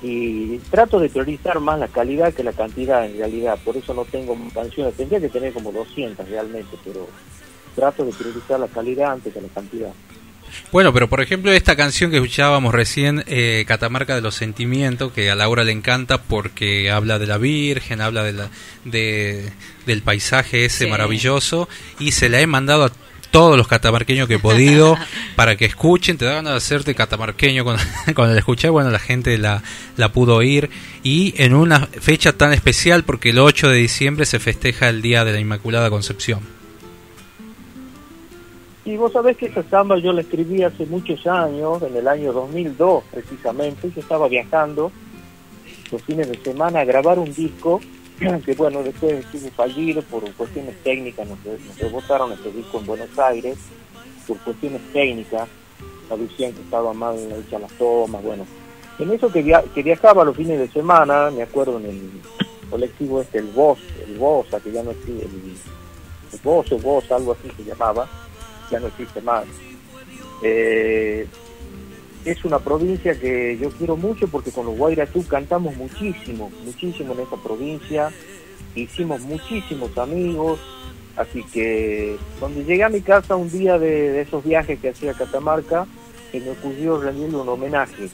Y 0.00 0.58
trato 0.70 1.00
de 1.00 1.08
priorizar 1.08 1.58
más 1.58 1.78
la 1.80 1.88
calidad 1.88 2.32
que 2.32 2.44
la 2.44 2.52
cantidad 2.52 3.04
en 3.04 3.18
realidad. 3.18 3.58
Por 3.64 3.76
eso 3.76 3.94
no 3.94 4.04
tengo 4.04 4.36
canciones. 4.54 4.94
Tendría 4.94 5.18
que 5.20 5.28
tener 5.28 5.52
como 5.52 5.72
200 5.72 6.28
realmente 6.28 6.76
pero 6.84 7.08
trato 7.78 8.04
de 8.04 8.12
priorizar 8.12 8.58
la 8.60 8.66
calidad 8.68 9.12
antes 9.12 9.32
que 9.32 9.40
la 9.40 9.48
cantidad 9.48 9.90
Bueno, 10.72 10.92
pero 10.92 11.08
por 11.08 11.20
ejemplo 11.20 11.52
esta 11.52 11.76
canción 11.76 12.10
que 12.10 12.16
escuchábamos 12.16 12.74
recién, 12.74 13.22
eh, 13.26 13.64
Catamarca 13.68 14.14
de 14.14 14.20
los 14.20 14.34
Sentimientos, 14.34 15.12
que 15.12 15.30
a 15.30 15.34
Laura 15.34 15.62
le 15.62 15.72
encanta 15.72 16.22
porque 16.22 16.90
habla 16.90 17.18
de 17.18 17.26
la 17.26 17.38
Virgen, 17.38 18.00
habla 18.00 18.24
de 18.24 18.32
la, 18.32 18.48
de, 18.84 19.52
del 19.86 20.02
paisaje 20.02 20.64
ese 20.64 20.84
Sí. 20.84 20.90
maravilloso, 20.90 21.68
y 22.00 22.12
se 22.12 22.28
la 22.28 22.40
he 22.40 22.46
mandado 22.46 22.84
a 22.84 22.92
todos 23.30 23.58
los 23.58 23.68
catamarqueños 23.68 24.26
que 24.26 24.34
he 24.36 24.38
podido 24.38 24.96
para 25.36 25.54
que 25.56 25.66
escuchen, 25.66 26.16
te 26.16 26.24
da 26.24 26.32
ganas 26.32 26.52
de 26.54 26.56
hacerte 26.56 26.94
catamarqueño 26.94 27.62
cuando, 27.62 27.82
cuando 28.14 28.32
la 28.34 28.38
escuché, 28.44 28.70
bueno, 28.70 28.90
la 28.90 28.98
gente 28.98 29.36
la, 29.38 29.62
la 29.98 30.12
pudo 30.12 30.34
oír, 30.36 30.70
y 31.04 31.34
en 31.36 31.54
una 31.54 31.86
fecha 32.00 32.32
tan 32.32 32.52
especial 32.54 33.04
porque 33.04 33.30
el 33.30 33.38
8 33.38 33.68
de 33.68 33.76
diciembre 33.76 34.24
se 34.26 34.38
festeja 34.40 34.88
el 34.88 35.02
Día 35.02 35.24
de 35.24 35.32
la 35.32 35.40
Inmaculada 35.40 35.90
Concepción. 35.90 36.57
Y 38.88 38.96
vos 38.96 39.12
sabés 39.12 39.36
que 39.36 39.46
esa 39.46 39.62
samba 39.64 39.98
yo 39.98 40.14
la 40.14 40.22
escribí 40.22 40.62
hace 40.62 40.86
muchos 40.86 41.26
años, 41.26 41.82
en 41.82 41.94
el 41.94 42.08
año 42.08 42.32
2002 42.32 43.04
precisamente, 43.10 43.90
yo 43.94 44.00
estaba 44.00 44.28
viajando 44.28 44.90
los 45.92 46.02
fines 46.04 46.26
de 46.30 46.38
semana 46.38 46.80
a 46.80 46.84
grabar 46.86 47.18
un 47.18 47.34
disco 47.34 47.80
que 48.46 48.54
bueno, 48.54 48.82
después 48.82 49.12
estuvo 49.26 49.50
fallido 49.50 50.00
por 50.02 50.22
cuestiones 50.32 50.74
técnicas, 50.82 51.28
nos, 51.28 51.38
nos 51.44 51.78
rebotaron 51.78 52.32
este 52.32 52.50
disco 52.50 52.78
en 52.78 52.86
Buenos 52.86 53.18
Aires 53.18 53.58
por 54.26 54.38
cuestiones 54.38 54.80
técnicas, 54.94 55.46
decían 56.18 56.54
que 56.54 56.62
estaba 56.62 56.94
mal 56.94 57.14
hechas 57.46 57.60
las 57.60 57.72
tomas, 57.72 58.22
bueno. 58.22 58.46
En 58.98 59.10
eso 59.12 59.30
que, 59.30 59.42
via- 59.42 59.64
que 59.74 59.82
viajaba 59.82 60.24
los 60.24 60.34
fines 60.34 60.58
de 60.58 60.68
semana, 60.68 61.30
me 61.30 61.42
acuerdo 61.42 61.78
en 61.78 61.84
el 61.84 62.10
colectivo 62.70 63.20
este, 63.20 63.38
el 63.38 63.48
Voz, 63.48 63.78
el 64.06 64.16
Voza, 64.16 64.58
que 64.60 64.72
ya 64.72 64.82
no 64.82 64.92
el, 64.92 64.96
el 65.06 66.38
Voz 66.42 66.72
o 66.72 66.78
Voz, 66.78 67.12
algo 67.12 67.32
así 67.32 67.50
se 67.54 67.64
llamaba, 67.64 68.08
ya 68.70 68.80
no 68.80 68.88
existe 68.88 69.20
más. 69.20 69.44
Eh, 70.42 71.26
es 72.24 72.44
una 72.44 72.58
provincia 72.58 73.18
que 73.18 73.56
yo 73.58 73.70
quiero 73.70 73.96
mucho 73.96 74.28
porque 74.28 74.50
con 74.50 74.66
los 74.66 74.76
Guairatú 74.76 75.26
cantamos 75.26 75.76
muchísimo, 75.76 76.50
muchísimo 76.64 77.14
en 77.14 77.20
esta 77.20 77.36
provincia, 77.36 78.10
hicimos 78.74 79.20
muchísimos 79.22 79.96
amigos, 79.96 80.60
así 81.16 81.42
que 81.44 82.16
cuando 82.38 82.60
llegué 82.62 82.84
a 82.84 82.88
mi 82.88 83.00
casa 83.00 83.36
un 83.36 83.50
día 83.50 83.78
de, 83.78 84.20
esos 84.20 84.44
viajes 84.44 84.78
que 84.78 84.90
hacía 84.90 85.12
a 85.12 85.14
Catamarca, 85.14 85.86
se 86.30 86.40
me 86.40 86.50
ocurrió 86.50 87.00
rendirle 87.00 87.38
un 87.38 87.48
homenaje 87.48 88.10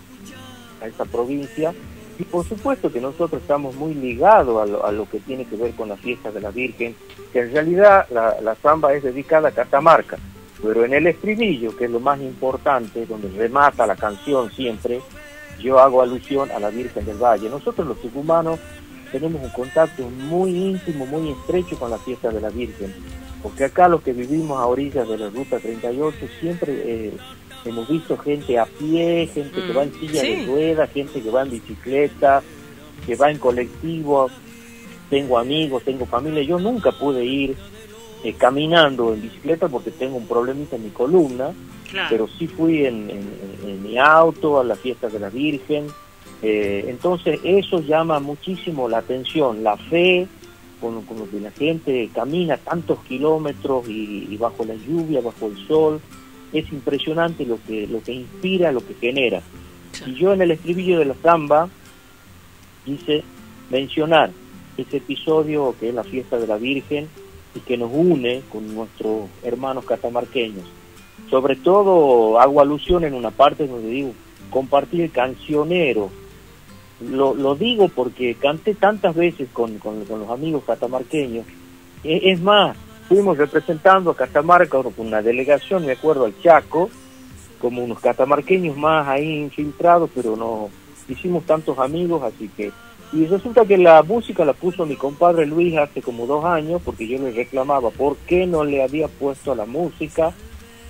a 0.81 0.87
esta 0.87 1.05
provincia 1.05 1.75
y 2.19 2.23
por 2.23 2.47
supuesto 2.47 2.93
que 2.93 3.01
nosotros 3.01 3.43
estamos 3.43 3.75
muy 3.75 3.95
ligados 3.95 4.63
a 4.63 4.67
lo, 4.71 4.87
a 4.87 4.93
lo 4.93 5.11
que 5.11 5.19
tiene 5.19 5.45
que 5.45 5.57
ver 5.57 5.73
con 5.73 5.89
la 5.89 5.97
fiesta 5.97 6.31
de 6.31 6.41
la 6.41 6.51
Virgen, 6.51 6.95
que 7.33 7.41
en 7.41 7.53
realidad 7.53 8.07
la, 8.11 8.41
la 8.41 8.55
samba 8.57 8.95
es 8.95 9.03
dedicada 9.03 9.49
a 9.49 9.53
Catamarca, 9.53 10.19
pero 10.65 10.85
en 10.85 10.95
el 10.95 11.07
estribillo, 11.07 11.77
que 11.77 11.85
es 11.85 11.91
lo 11.91 12.01
más 12.01 12.19
importante, 12.21 13.05
donde 13.05 13.29
remata 13.29 13.87
la 13.87 13.97
canción 13.97 14.51
siempre, 14.51 15.01
yo 15.61 15.79
hago 15.79 16.01
alusión 16.01 16.51
a 16.51 16.59
la 16.59 16.71
Virgen 16.71 17.05
del 17.05 17.19
Valle. 17.19 17.51
Nosotros 17.51 17.87
los 17.87 18.01
tucumanos 18.01 18.59
tenemos 19.13 19.43
un 19.43 19.51
contacto 19.51 20.09
muy 20.09 20.51
íntimo, 20.51 21.05
muy 21.07 21.31
estrecho 21.31 21.79
con 21.79 21.91
la 21.91 21.99
fiesta 21.99 22.31
de 22.31 22.41
la 22.41 22.49
Virgen, 22.49 22.95
porque 23.43 23.65
acá 23.65 23.89
los 23.89 24.03
que 24.03 24.15
vivimos 24.15 24.59
a 24.59 24.67
orillas 24.67 25.07
de 25.07 25.19
la 25.19 25.29
Ruta 25.29 25.59
38 25.59 26.17
siempre 26.41 26.73
eh, 26.85 27.13
hemos 27.67 27.87
visto 27.87 28.17
gente 28.17 28.59
a 28.59 28.65
pie, 28.65 29.29
gente 29.33 29.63
que 29.63 29.73
va 29.73 29.83
en 29.83 29.93
silla 29.95 30.23
sí. 30.23 30.35
de 30.35 30.47
ruedas, 30.47 30.91
gente 30.93 31.21
que 31.21 31.31
va 31.31 31.43
en 31.43 31.51
bicicleta, 31.51 32.43
que 33.05 33.17
va 33.17 33.31
en 33.31 33.39
colectivo, 33.39 34.31
tengo 35.11 35.39
amigos, 35.39 35.83
tengo 35.85 36.07
familia, 36.07 36.43
yo 36.43 36.59
nunca 36.59 36.91
pude 36.91 37.23
ir 37.23 37.55
eh, 38.25 38.33
caminando 38.35 39.15
en 39.15 39.23
bicicleta 39.23 39.69
porque 39.69 39.91
tengo 39.93 40.17
un 40.17 40.27
problemita 40.27 40.75
en 40.77 40.85
mi 40.85 40.91
columna, 40.91 41.53
Claro. 41.91 42.09
pero 42.11 42.29
sí 42.39 42.47
fui 42.49 42.85
en, 42.87 43.09
en- 43.11 43.31
en- 43.63 43.69
en 43.71 43.83
mi 43.83 43.99
auto 43.99 44.59
a 44.59 44.65
la 44.65 44.75
fiesta 44.75 45.09
de 45.09 45.21
la 45.21 45.29
Virgen. 45.31 45.87
Eh, 46.43 46.87
entonces 46.89 47.39
eso 47.45 47.81
llama 47.81 48.19
muchísimo 48.21 48.89
la 48.89 48.99
atención, 48.99 49.63
la 49.63 49.77
fe 49.77 50.27
con, 50.81 51.03
con 51.03 51.19
lo 51.21 51.31
que 51.31 51.39
la 51.41 51.51
gente 51.53 52.11
camina 52.15 52.57
tantos 52.57 52.99
kilómetros 53.09 53.89
y, 53.89 54.27
y 54.31 54.37
bajo 54.37 54.65
la 54.65 54.75
lluvia, 54.75 55.21
bajo 55.21 55.47
el 55.47 55.57
sol. 55.69 56.01
Es 56.53 56.71
impresionante 56.73 57.45
lo 57.47 57.59
que, 57.67 57.87
lo 57.87 58.03
que 58.03 58.13
inspira, 58.13 58.73
lo 58.73 58.81
que 58.87 58.95
genera. 58.95 59.43
Y 60.07 60.15
yo 60.15 60.33
en 60.33 60.43
el 60.43 60.51
estribillo 60.51 60.99
de 60.99 61.05
la 61.07 61.15
samba 61.23 61.69
dice 62.85 63.23
mencionar 63.71 64.31
ese 64.77 64.97
episodio 64.99 65.75
que 65.79 65.89
es 65.91 65.95
la 65.95 66.05
fiesta 66.05 66.39
de 66.39 66.47
la 66.47 66.57
Virgen 66.59 67.09
y 67.55 67.61
que 67.61 67.77
nos 67.77 67.91
une 67.93 68.43
con 68.51 68.75
nuestros 68.75 69.29
hermanos 69.43 69.85
catamarqueños. 69.85 70.65
Sobre 71.31 71.57
todo 71.57 72.39
hago 72.41 72.61
alusión 72.61 73.05
en 73.05 73.15
una 73.15 73.31
parte 73.31 73.67
donde 73.67 73.89
digo 73.89 74.13
compartir 74.51 75.03
el 75.03 75.11
cancionero. 75.11 76.11
Lo, 77.01 77.35
lo 77.35 77.55
digo 77.55 77.89
porque 77.89 78.35
canté 78.35 78.75
tantas 78.75 79.15
veces 79.15 79.49
con, 79.53 79.79
con- 79.79 80.05
con 80.05 80.21
los 80.21 80.31
amigos 80.31 80.63
catamarqueños. 80.67 81.45
E- 82.05 82.31
Es 82.33 82.41
más, 82.41 82.77
fuimos 83.09 83.37
representando 83.37 84.11
a 84.11 84.17
Catamarca 84.17 84.81
con 84.83 84.93
una 84.99 85.21
delegación, 85.23 85.85
me 85.87 85.93
acuerdo, 85.93 86.25
al 86.25 86.41
Chaco, 86.41 86.89
como 87.61 87.83
unos 87.83 87.99
catamarqueños 88.01 88.77
más 88.77 89.07
ahí 89.09 89.39
infiltrados, 89.41 90.11
pero 90.15 90.37
no 90.37 90.69
hicimos 91.09 91.45
tantos 91.45 91.79
amigos, 91.79 92.23
así 92.23 92.49
que... 92.57 92.71
Y 93.15 93.27
resulta 93.27 93.65
que 93.65 93.79
la 93.79 94.03
música 94.03 94.45
la 94.45 94.55
puso 94.55 94.85
mi 94.87 94.97
compadre 94.97 95.47
Luis 95.47 95.77
hace 95.77 96.03
como 96.03 96.27
dos 96.27 96.45
años, 96.45 96.83
porque 96.85 97.07
yo 97.07 97.17
le 97.19 97.31
reclamaba 97.31 97.91
por 97.91 98.17
qué 98.27 98.45
no 98.45 98.65
le 98.65 98.83
había 98.83 99.07
puesto 99.07 99.55
la 99.55 99.67
música, 99.67 100.33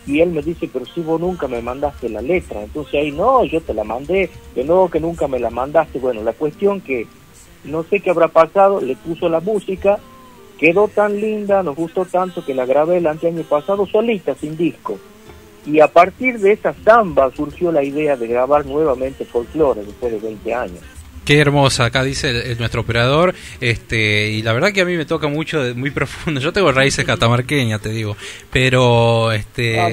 y 0.07 0.21
él 0.21 0.31
me 0.31 0.41
dice, 0.41 0.71
pero 0.73 0.87
si 0.87 1.03
vos 1.03 1.21
nunca 1.21 1.49
me 1.49 1.61
mandaste 1.61 2.09
la 2.09 2.23
letra, 2.23 2.63
entonces 2.63 2.95
ahí 2.95 3.13
no, 3.13 3.45
yo 3.45 3.61
te 3.61 3.75
la 3.75 3.85
mandé, 3.85 4.31
que 4.55 4.65
no, 4.65 4.91
que 4.91 5.01
nunca 5.01 5.29
me 5.29 5.39
la 5.39 5.51
mandaste, 5.51 5.99
bueno, 5.99 6.23
la 6.23 6.33
cuestión 6.33 6.81
que 6.81 7.07
no 7.65 7.83
sé 7.83 8.01
qué 8.01 8.09
habrá 8.09 8.29
pasado, 8.29 8.81
le 8.81 8.97
puso 8.97 9.29
la 9.29 9.41
música, 9.41 9.99
quedó 10.59 10.89
tan 10.89 11.21
linda, 11.21 11.63
nos 11.63 11.77
gustó 11.77 12.07
tanto 12.07 12.43
que 12.43 12.55
la 12.55 12.65
grabé 12.65 12.99
el 12.99 13.07
año 13.07 13.43
pasado 13.47 13.87
solita, 13.87 14.35
sin 14.35 14.57
disco. 14.57 14.99
Y 15.67 15.81
a 15.81 15.89
partir 15.89 16.39
de 16.39 16.53
esa 16.53 16.75
samba 16.85 17.31
surgió 17.35 17.71
la 17.71 17.83
idea 17.83 18.17
de 18.17 18.27
grabar 18.27 18.65
nuevamente 18.65 19.27
folclore 19.27 19.85
después 19.85 20.11
de 20.11 20.19
20 20.21 20.55
años. 20.55 20.94
Qué 21.25 21.39
hermosa, 21.39 21.87
acá 21.87 22.05
dice 22.05 22.31
el- 22.31 22.37
el- 22.53 22.59
nuestro 22.59 22.83
operador, 22.83 23.35
este, 23.61 24.31
y 24.31 24.43
la 24.43 24.53
verdad 24.53 24.73
que 24.73 24.83
a 24.83 24.85
mí 24.85 24.97
me 24.97 25.07
toca 25.07 25.27
mucho, 25.29 25.63
muy 25.75 25.91
profundo. 25.91 26.41
Yo 26.41 26.53
tengo 26.53 26.71
raíces 26.71 27.05
catamarqueñas, 27.05 27.81
te 27.81 27.89
digo, 27.91 28.17
pero 28.51 29.33
este, 29.33 29.81
Ah, 29.81 29.89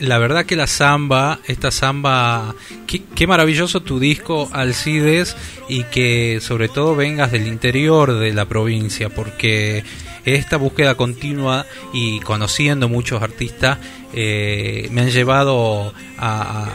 la 0.00 0.18
verdad 0.18 0.44
que 0.44 0.56
la 0.56 0.66
samba, 0.66 1.40
esta 1.46 1.70
samba, 1.70 2.54
qué, 2.86 3.02
qué 3.14 3.26
maravilloso 3.26 3.80
tu 3.82 3.98
disco 3.98 4.48
Alcides 4.52 5.36
y 5.68 5.84
que 5.84 6.38
sobre 6.42 6.68
todo 6.68 6.94
vengas 6.94 7.32
del 7.32 7.46
interior 7.46 8.18
de 8.18 8.32
la 8.34 8.44
provincia, 8.44 9.08
porque 9.08 9.84
esta 10.24 10.56
búsqueda 10.56 10.94
continua 10.94 11.66
y 11.92 12.20
conociendo 12.20 12.88
muchos 12.88 13.22
artistas 13.22 13.78
eh, 14.16 14.88
me 14.92 15.00
han 15.00 15.10
llevado 15.10 15.92
a, 16.18 16.70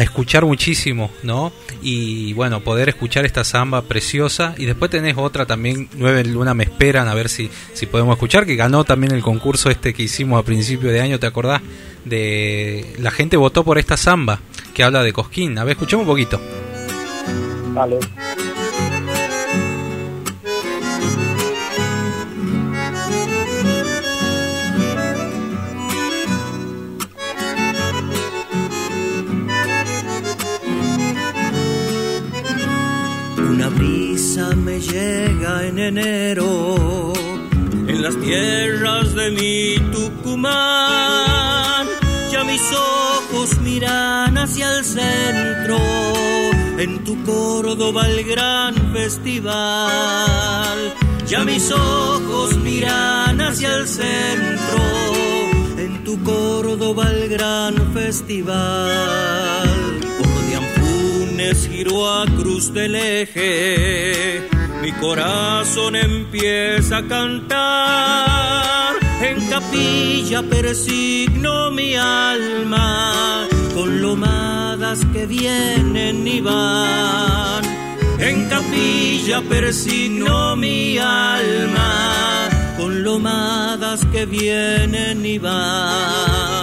escuchar 0.00 0.46
muchísimo, 0.46 1.10
¿no? 1.22 1.52
Y 1.82 2.32
bueno, 2.32 2.60
poder 2.60 2.88
escuchar 2.88 3.26
esta 3.26 3.44
samba 3.44 3.82
preciosa. 3.82 4.54
Y 4.56 4.64
después 4.64 4.90
tenés 4.90 5.16
otra 5.18 5.44
también, 5.44 5.88
Nueve 5.96 6.24
Luna 6.24 6.54
Me 6.54 6.64
Esperan, 6.64 7.08
a 7.08 7.14
ver 7.14 7.28
si, 7.28 7.50
si 7.74 7.86
podemos 7.86 8.14
escuchar, 8.14 8.46
que 8.46 8.56
ganó 8.56 8.84
también 8.84 9.12
el 9.12 9.20
concurso 9.20 9.68
este 9.68 9.92
que 9.92 10.04
hicimos 10.04 10.40
a 10.40 10.44
principio 10.44 10.90
de 10.90 11.00
año, 11.00 11.18
¿te 11.18 11.26
acordás? 11.26 11.60
De 12.04 12.94
la 12.98 13.10
gente 13.10 13.36
votó 13.36 13.64
por 13.64 13.78
esta 13.78 13.98
samba 13.98 14.40
que 14.72 14.84
habla 14.84 15.02
de 15.02 15.12
Cosquín. 15.12 15.58
A 15.58 15.64
ver, 15.64 15.72
escuchemos 15.72 16.04
un 16.04 16.08
poquito. 16.08 16.40
Una 33.48 33.68
brisa 33.70 34.54
me 34.54 34.78
llega 34.78 35.66
en 35.66 35.78
enero 35.78 37.14
en 37.64 38.02
las 38.02 38.14
tierras 38.20 39.14
de 39.14 39.30
mi 39.30 39.76
Tucumán. 39.90 41.86
Ya 42.30 42.44
mis 42.44 42.60
ojos 42.72 43.58
miran 43.62 44.36
hacia 44.36 44.76
el 44.76 44.84
centro, 44.84 45.78
en 46.76 47.02
tu 47.04 47.24
Córdoba 47.24 48.06
el 48.06 48.24
gran 48.24 48.74
festival. 48.92 50.78
Ya 51.26 51.42
mis 51.44 51.72
ojos 51.72 52.54
miran 52.58 53.40
hacia 53.40 53.76
el 53.76 53.88
centro, 53.88 54.78
en 55.78 56.04
tu 56.04 56.22
Córdoba 56.22 57.10
el 57.10 57.30
gran 57.30 57.94
festival. 57.94 59.38
Anfunes 61.38 61.68
giró 61.70 62.10
a 62.10 62.26
Cruz 62.26 62.74
del 62.74 62.96
Eje, 62.96 64.48
mi 64.82 64.90
corazón 64.92 65.94
empieza 65.94 66.96
a 66.98 67.06
cantar. 67.06 68.96
En 69.22 69.48
capilla 69.48 70.42
persigno 70.42 71.70
mi 71.70 71.94
alma 71.94 73.46
con 73.72 74.02
lomadas 74.02 75.00
que 75.12 75.26
vienen 75.26 76.26
y 76.26 76.40
van. 76.40 77.62
En 78.18 78.48
capilla 78.48 79.40
persigno 79.42 80.56
mi 80.56 80.98
alma 80.98 82.48
con 82.76 83.04
lomadas 83.04 84.04
que 84.06 84.26
vienen 84.26 85.24
y 85.24 85.38
van. 85.38 86.57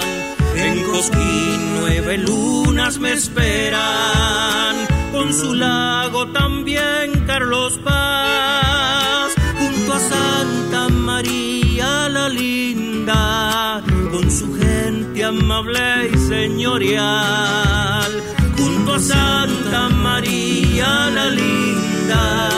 Cosquín 0.96 1.60
nueve 1.82 2.18
lunas 2.18 3.00
me 3.00 3.12
esperan, 3.12 4.78
con 5.12 5.34
su 5.34 5.54
lago 5.54 6.32
también 6.32 7.26
Carlos 7.28 7.78
Paz, 7.84 9.34
junto 9.60 9.94
a 9.94 10.00
Santa 10.00 10.88
María 10.88 12.08
la 12.08 12.30
linda, 12.30 13.84
con 14.10 14.32
su 14.32 14.56
gente 14.56 15.26
amable 15.26 16.12
y 16.14 16.18
señorial, 16.30 18.24
junto 18.58 18.94
a 18.94 19.00
Santa 19.00 19.90
María 19.90 21.10
la 21.14 21.30
linda, 21.30 22.50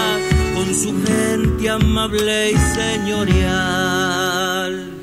con 0.54 0.76
su 0.76 0.94
gente 1.08 1.72
amable 1.72 2.52
y 2.52 2.58
señorial. 2.76 4.28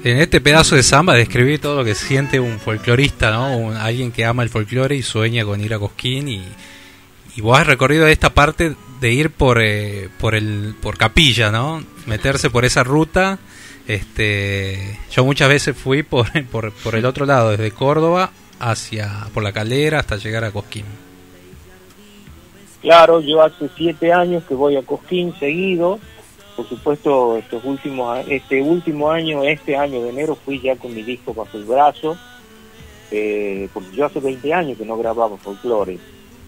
En 0.05 0.19
este 0.19 0.41
pedazo 0.41 0.77
de 0.77 0.83
samba 0.83 1.15
describí 1.15 1.57
todo 1.59 1.77
lo 1.79 1.85
que 1.85 1.95
siente 1.95 2.39
un 2.39 2.61
folclorista, 2.61 3.31
¿no? 3.31 3.57
Un- 3.57 3.77
alguien 3.77 4.13
que 4.13 4.25
ama 4.27 4.43
el 4.43 4.51
folclore 4.51 4.95
y 4.97 5.03
sueña 5.03 5.45
con 5.45 5.61
ir 5.63 5.73
a 5.73 5.79
Cosquín 5.79 6.29
y, 6.29 6.43
y 7.37 7.41
vos 7.41 7.59
has 7.59 7.67
recorrido 7.67 8.07
esta 8.07 8.35
parte 8.35 8.75
de 9.01 9.13
ir 9.13 9.31
por 9.31 9.61
eh, 9.63 10.11
por 10.21 10.35
el 10.35 10.75
por 10.83 10.99
Capilla, 10.99 11.51
¿no? 11.51 11.83
Meterse 12.07 12.51
por 12.51 12.65
esa 12.67 12.85
ruta. 12.85 13.39
Este, 13.89 14.99
yo 15.11 15.25
muchas 15.25 15.49
veces 15.49 15.75
fui 15.77 16.03
por, 16.03 16.27
por 16.53 16.73
por 16.73 16.95
el 16.97 17.07
otro 17.07 17.25
lado, 17.25 17.51
desde 17.53 17.71
Córdoba 17.71 18.31
hacia 18.61 19.27
por 19.33 19.43
la 19.43 19.53
calera 19.53 20.01
hasta 20.01 20.17
llegar 20.17 20.45
a 20.45 20.51
Cosquín. 20.51 20.85
Claro, 22.83 23.23
yo 23.23 23.43
hace 23.43 23.71
siete 23.75 24.13
años 24.13 24.45
que 24.47 24.53
voy 24.55 24.77
a 24.77 24.83
Cosquín 24.83 25.35
seguido. 25.41 25.99
Por 26.57 26.69
supuesto, 26.69 27.37
estos 27.37 27.65
últimos, 27.65 28.19
este 28.29 28.63
último 28.63 29.11
año, 29.11 29.43
este 29.43 29.77
año 29.77 30.03
de 30.03 30.11
enero, 30.11 30.37
fui 30.37 30.61
ya 30.61 30.77
con 30.77 30.95
mi 30.95 31.03
disco 31.03 31.35
bajo 31.35 31.57
el 31.57 31.65
brazo. 31.65 32.17
eh, 33.11 33.69
porque 33.73 33.95
yo 33.95 34.07
hace 34.07 34.19
20 34.19 34.53
años 34.53 34.77
que 34.79 34.85
no 34.85 34.97
grababa 34.97 35.37
folclore. 35.37 35.99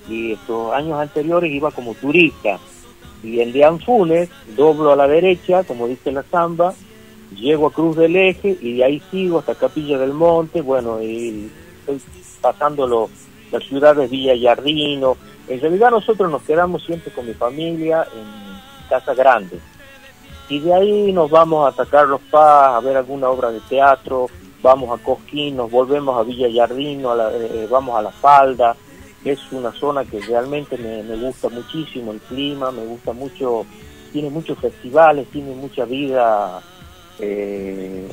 Y 0.08 0.32
estos 0.32 0.72
años 0.72 0.98
anteriores 0.98 1.52
iba 1.52 1.70
como 1.70 1.94
turista. 1.94 2.58
Y 3.22 3.38
el 3.40 3.52
de 3.52 3.64
Anfunes, 3.64 4.28
doblo 4.56 4.90
a 4.92 4.96
la 4.96 5.06
derecha, 5.06 5.62
como 5.64 5.86
dice 5.86 6.10
la 6.10 6.22
samba, 6.24 6.74
llego 7.36 7.66
a 7.68 7.72
Cruz 7.72 7.96
del 7.96 8.16
Eje 8.16 8.56
y 8.60 8.76
de 8.78 8.84
ahí 8.84 9.02
sigo 9.12 9.38
hasta 9.38 9.54
Capilla 9.54 9.98
del 9.98 10.12
Monte. 10.12 10.60
Bueno, 10.60 11.00
y 11.02 11.50
estoy 11.80 12.00
pasando 12.40 12.86
lo- 12.86 13.10
las 13.52 13.62
ciudades 13.64 14.10
Villa 14.10 14.34
Yardino. 14.34 15.16
En 15.48 15.60
realidad 15.60 15.90
nosotros 15.90 16.28
nos 16.30 16.42
quedamos 16.42 16.84
siempre 16.84 17.12
con 17.12 17.26
mi 17.26 17.34
familia 17.34 18.06
en 18.12 18.88
Casa 18.88 19.14
Grande. 19.14 19.58
Y 20.48 20.60
de 20.60 20.72
ahí 20.74 21.12
nos 21.12 21.30
vamos 21.30 21.78
a 21.78 21.84
Carlos 21.86 22.20
Paz 22.30 22.74
a 22.76 22.80
ver 22.80 22.96
alguna 22.96 23.28
obra 23.28 23.50
de 23.50 23.60
teatro, 23.60 24.28
vamos 24.62 24.98
a 24.98 25.02
Cosquín, 25.02 25.56
nos 25.56 25.70
volvemos 25.70 26.16
a 26.18 26.22
Villa 26.22 26.48
Yardino, 26.48 27.10
a 27.10 27.16
la- 27.16 27.32
eh, 27.32 27.66
vamos 27.70 27.96
a 27.98 28.02
La 28.02 28.12
Falda. 28.12 28.76
Es 29.24 29.40
una 29.50 29.72
zona 29.72 30.04
que 30.04 30.20
realmente 30.20 30.78
me, 30.78 31.02
me 31.02 31.16
gusta 31.16 31.48
muchísimo, 31.48 32.12
el 32.12 32.20
clima, 32.20 32.70
me 32.70 32.84
gusta 32.86 33.12
mucho, 33.12 33.66
tiene 34.12 34.30
muchos 34.30 34.56
festivales, 34.58 35.26
tiene 35.32 35.52
mucha 35.54 35.84
vida 35.84 36.62
eh, 37.18 38.06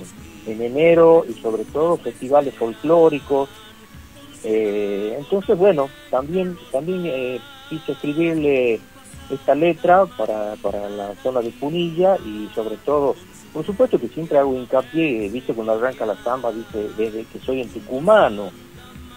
en 0.48 0.62
enero 0.62 1.24
y 1.30 1.34
sobre 1.34 1.66
todo 1.66 1.98
festivales 1.98 2.56
folclóricos. 2.56 3.48
Eh, 4.44 5.16
entonces, 5.20 5.56
bueno, 5.58 5.88
también, 6.10 6.58
también 6.72 7.06
eh, 7.06 7.40
quise 7.70 7.92
escribirle 7.92 8.80
esta 9.30 9.55
letra 9.55 10.05
para, 10.05 10.55
para 10.61 10.89
la 10.89 11.15
zona 11.24 11.41
de 11.41 11.51
Punilla 11.51 12.17
y 12.17 12.49
sobre 12.53 12.78
todo, 12.78 13.15
por 13.53 13.65
supuesto 13.65 13.99
que 13.99 14.07
siempre 14.09 14.38
hago 14.38 14.55
hincapié, 14.55 15.30
viste 15.30 15.53
cuando 15.53 15.74
arranca 15.74 16.05
la 16.05 16.21
samba, 16.24 16.51
dice 16.51 16.89
desde 16.97 17.26
que 17.26 17.39
soy 17.39 17.61
en 17.61 17.69
Tucumano, 17.69 18.51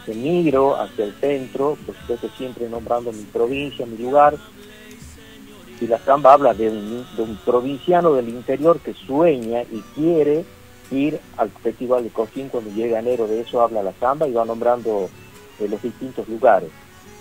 que 0.04 0.14
migro 0.14 0.80
hacia 0.80 1.04
el 1.04 1.14
centro, 1.14 1.76
por 1.84 1.96
supuesto 1.96 2.28
siempre 2.36 2.68
nombrando 2.68 3.12
mi 3.12 3.24
provincia, 3.24 3.84
mi 3.86 3.98
lugar, 3.98 4.36
y 5.80 5.86
la 5.86 5.98
samba 5.98 6.32
habla 6.32 6.54
de 6.54 6.70
un, 6.70 7.38
provinciano 7.44 8.14
del 8.14 8.28
interior 8.28 8.78
que 8.80 8.94
sueña 8.94 9.62
y 9.62 9.82
quiere 9.94 10.44
ir 10.90 11.20
al 11.36 11.50
Festival 11.50 12.04
de 12.04 12.11
Cosquín 12.11 12.48
cuando 12.48 12.70
llega 12.70 13.00
enero, 13.00 13.26
de 13.26 13.40
eso 13.40 13.61
habla 13.61 13.82
la 13.82 13.92
samba 13.94 14.26
y 14.26 14.32
va 14.32 14.44
nombrando 14.44 15.11
eh, 15.59 15.68
los 15.68 15.82
distintos 15.82 16.28
lugares. 16.28 16.70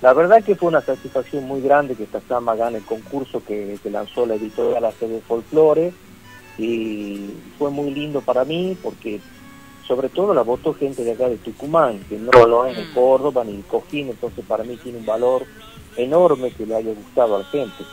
La 0.02 0.14
verdad 0.14 0.44
que 0.44 0.56
fue 0.56 0.70
una 0.70 0.82
satisfacción 0.82 1.46
muy 1.46 1.62
grande 1.62 1.96
que 1.96 2.04
esta 2.04 2.22
samba 2.22 2.56
gane 2.56 2.78
el 2.78 2.86
concurso 2.86 3.44
que, 3.44 3.80
que 3.82 3.90
lanzó 3.90 4.26
la 4.26 4.36
editorial 4.36 4.86
AC 4.86 5.00
de 5.00 5.22
Folklore 5.22 5.94
y 6.58 7.32
fue 7.58 7.70
muy 7.72 7.92
lindo 7.92 8.22
para 8.22 8.46
mí 8.46 8.78
porque 8.82 9.20
sobre 9.88 10.10
todo 10.10 10.34
la 10.34 10.42
votó 10.42 10.74
gente 10.74 11.04
de 11.04 11.12
acá 11.12 11.30
de 11.30 11.38
Tucumán, 11.38 12.00
que 12.10 12.18
no 12.18 12.32
lo 12.46 12.66
es 12.66 12.76
de 12.76 12.92
Córdoba 12.94 13.44
ni 13.44 13.58
de 13.58 13.64
Cojín, 13.64 14.10
entonces 14.10 14.44
para 14.46 14.64
mí 14.64 14.78
tiene 14.78 15.00
un 15.00 15.06
valor 15.06 15.44
enorme 15.96 16.52
que 16.52 16.66
le 16.66 16.76
haya 16.76 16.94
gustado 16.94 17.36
a 17.36 17.40
la 17.40 17.46
gente. 17.46 17.84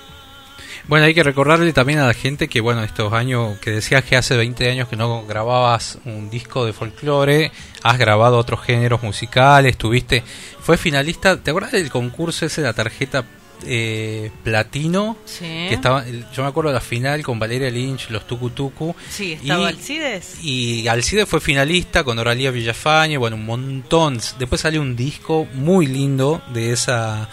Bueno, 0.89 1.07
hay 1.07 1.15
que 1.15 1.23
recordarle 1.23 1.73
también 1.73 1.99
a 2.01 2.07
la 2.07 2.15
gente 2.15 2.49
que, 2.49 2.61
bueno, 2.61 2.83
estos 2.83 3.13
años 3.13 3.59
que 3.59 3.71
decías 3.71 4.05
que 4.05 4.17
hace 4.17 4.37
20 4.37 4.71
años 4.71 4.89
que 4.89 4.97
no 4.97 5.25
grababas 5.25 5.99
un 6.05 6.31
disco 6.31 6.67
de 6.67 6.73
folclore, 6.73 7.53
has 7.83 7.99
grabado 7.99 8.39
otros 8.39 8.61
géneros 8.63 9.03
musicales, 9.03 9.77
tuviste, 9.77 10.23
fue 10.61 10.77
finalista, 10.77 11.37
¿te 11.37 11.51
acuerdas 11.51 11.73
del 11.73 11.91
concurso 11.91 12.47
ese 12.47 12.61
de 12.61 12.67
la 12.67 12.73
tarjeta 12.73 13.25
eh, 13.65 14.31
platino? 14.43 15.17
Sí. 15.25 15.45
Que 15.45 15.75
estaba, 15.75 16.05
yo 16.07 16.43
me 16.43 16.49
acuerdo 16.49 16.71
de 16.71 16.75
la 16.75 16.81
final 16.81 17.23
con 17.23 17.39
Valeria 17.39 17.71
Lynch, 17.71 18.11
los 18.11 18.27
Tucu 18.27 18.51
Tucu. 18.51 18.95
Sí, 19.09 19.33
estaba 19.35 19.65
y, 19.65 19.75
Alcides. 19.75 20.45
y 20.45 20.89
Alcide 20.89 21.27
fue 21.27 21.41
finalista 21.41 22.05
con 22.05 22.19
Oralía 22.19 22.51
Villafañe, 22.51 23.17
bueno, 23.19 23.37
un 23.37 23.47
montón. 23.47 24.19
Después 24.39 24.61
salió 24.61 24.81
un 24.81 24.97
disco 24.97 25.47
muy 25.55 25.87
lindo 25.87 26.43
de 26.53 26.73
esa 26.73 27.29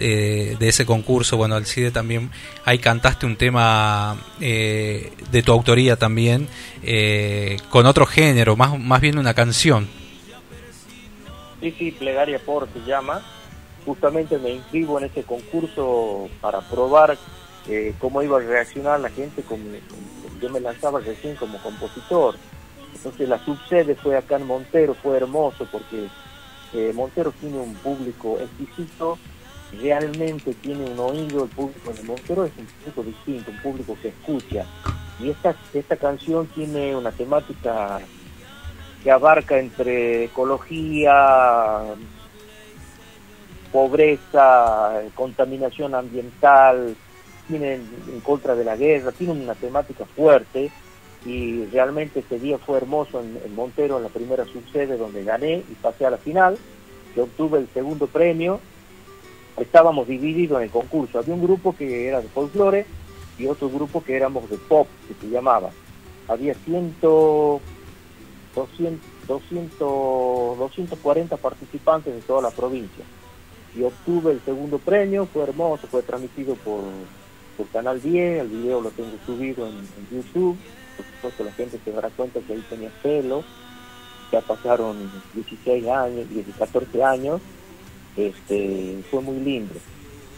eh, 0.00 0.56
de 0.58 0.68
ese 0.68 0.84
concurso. 0.86 1.36
Bueno, 1.36 1.54
Alcide 1.54 1.90
también, 1.90 2.30
ahí 2.64 2.78
cantaste 2.78 3.26
un 3.26 3.36
tema 3.36 4.16
eh, 4.40 5.12
de 5.30 5.42
tu 5.42 5.52
autoría 5.52 5.96
también, 5.96 6.48
eh, 6.82 7.58
con 7.68 7.86
otro 7.86 8.06
género, 8.06 8.56
más, 8.56 8.78
más 8.78 9.00
bien 9.00 9.18
una 9.18 9.34
canción. 9.34 9.86
Sí, 11.60 11.74
sí, 11.78 11.90
Plegaria 11.92 12.38
por 12.38 12.68
se 12.72 12.80
llama. 12.88 13.22
Justamente 13.84 14.38
me 14.38 14.50
inscribo 14.50 14.98
en 14.98 15.06
ese 15.06 15.22
concurso 15.24 16.28
para 16.40 16.60
probar 16.60 17.18
eh, 17.68 17.94
cómo 17.98 18.22
iba 18.22 18.38
a 18.38 18.40
reaccionar 18.40 19.00
la 19.00 19.10
gente. 19.10 19.42
Con, 19.42 19.58
con- 19.60 20.40
yo 20.40 20.48
me 20.48 20.60
lanzaba 20.60 21.00
recién 21.00 21.36
como 21.36 21.58
compositor. 21.62 22.34
Entonces 22.94 23.28
la 23.28 23.42
subsede 23.44 23.94
fue 23.94 24.16
acá 24.16 24.36
en 24.36 24.46
Montero, 24.46 24.94
fue 24.94 25.16
hermoso 25.18 25.66
porque 25.70 26.06
eh, 26.74 26.92
Montero 26.94 27.32
tiene 27.40 27.58
un 27.58 27.74
público 27.74 28.38
exquisito, 28.40 29.18
realmente 29.78 30.54
tiene 30.54 30.84
un 30.90 30.98
oído, 30.98 31.44
el 31.44 31.50
público 31.50 31.92
de 31.92 32.02
Montero 32.02 32.44
es 32.44 32.52
un 32.58 32.66
público 32.66 33.02
distinto, 33.02 33.50
un 33.50 33.58
público 33.58 33.96
que 34.00 34.08
escucha. 34.08 34.64
Y 35.18 35.30
esta, 35.30 35.54
esta 35.74 35.96
canción 35.96 36.46
tiene 36.48 36.96
una 36.96 37.12
temática 37.12 38.00
que 39.02 39.10
abarca 39.10 39.58
entre 39.58 40.24
ecología, 40.24 41.82
pobreza, 43.72 45.02
contaminación 45.14 45.94
ambiental, 45.94 46.96
tiene 47.48 47.74
en 47.74 48.20
contra 48.22 48.54
de 48.54 48.64
la 48.64 48.76
guerra, 48.76 49.12
tiene 49.12 49.32
una 49.32 49.54
temática 49.54 50.04
fuerte 50.04 50.70
y 51.24 51.66
realmente 51.66 52.20
ese 52.20 52.38
día 52.38 52.58
fue 52.58 52.78
hermoso 52.78 53.20
en, 53.20 53.38
en 53.44 53.54
Montero, 53.54 53.98
en 53.98 54.04
la 54.04 54.08
primera 54.08 54.44
subsede 54.44 54.96
donde 54.96 55.24
gané 55.24 55.62
y 55.70 55.74
pasé 55.80 56.06
a 56.06 56.10
la 56.10 56.16
final, 56.16 56.56
que 57.14 57.20
obtuve 57.20 57.58
el 57.58 57.68
segundo 57.74 58.06
premio. 58.06 58.60
Estábamos 59.56 60.08
divididos 60.08 60.58
en 60.58 60.64
el 60.64 60.70
concurso, 60.70 61.18
había 61.18 61.34
un 61.34 61.42
grupo 61.42 61.74
que 61.76 62.08
era 62.08 62.20
de 62.20 62.28
folclore 62.28 62.86
y 63.38 63.46
otro 63.46 63.68
grupo 63.68 64.02
que 64.02 64.16
éramos 64.16 64.48
de 64.50 64.56
pop, 64.56 64.86
que 65.08 65.14
se 65.14 65.30
llamaba. 65.30 65.70
Había 66.28 66.54
ciento 66.54 67.60
200, 68.54 69.00
200, 69.26 70.58
240 70.58 71.36
participantes 71.36 72.14
de 72.14 72.20
toda 72.20 72.42
la 72.42 72.50
provincia. 72.50 73.04
Y 73.76 73.82
obtuve 73.82 74.32
el 74.32 74.40
segundo 74.40 74.78
premio, 74.78 75.26
fue 75.26 75.44
hermoso, 75.44 75.86
fue 75.86 76.02
transmitido 76.02 76.54
por, 76.56 76.82
por 77.56 77.66
Canal 77.68 78.02
10, 78.02 78.40
el 78.40 78.48
video 78.48 78.80
lo 78.80 78.90
tengo 78.90 79.12
subido 79.24 79.66
en, 79.66 79.76
en 79.76 80.08
YouTube. 80.10 80.56
Por 80.96 81.06
supuesto, 81.06 81.44
la 81.44 81.52
gente 81.52 81.78
se 81.82 81.92
dará 81.92 82.10
cuenta 82.10 82.40
que 82.40 82.52
ahí 82.52 82.64
tenía 82.68 82.90
pelo. 83.02 83.44
Ya 84.32 84.40
pasaron 84.40 84.96
16 85.34 85.86
años, 85.88 86.26
14 86.58 87.04
años. 87.04 87.40
Este, 88.28 89.02
fue 89.10 89.20
muy 89.20 89.40
lindo. 89.40 89.74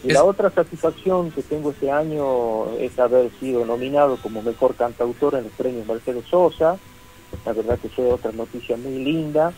Y 0.03 0.11
la 0.11 0.23
otra 0.23 0.49
satisfacción 0.49 1.31
que 1.31 1.41
tengo 1.43 1.71
este 1.71 1.89
año 1.89 2.77
es 2.77 2.97
haber 2.99 3.31
sido 3.39 3.65
nominado 3.65 4.17
como 4.17 4.41
mejor 4.41 4.75
cantautor 4.75 5.35
en 5.35 5.45
los 5.45 5.53
premios 5.53 5.87
Mercedes 5.87 6.25
Sosa. 6.29 6.77
La 7.45 7.53
verdad 7.53 7.79
que 7.79 7.89
fue 7.89 8.11
otra 8.11 8.31
noticia 8.33 8.75
muy 8.75 9.03
linda. 9.03 9.53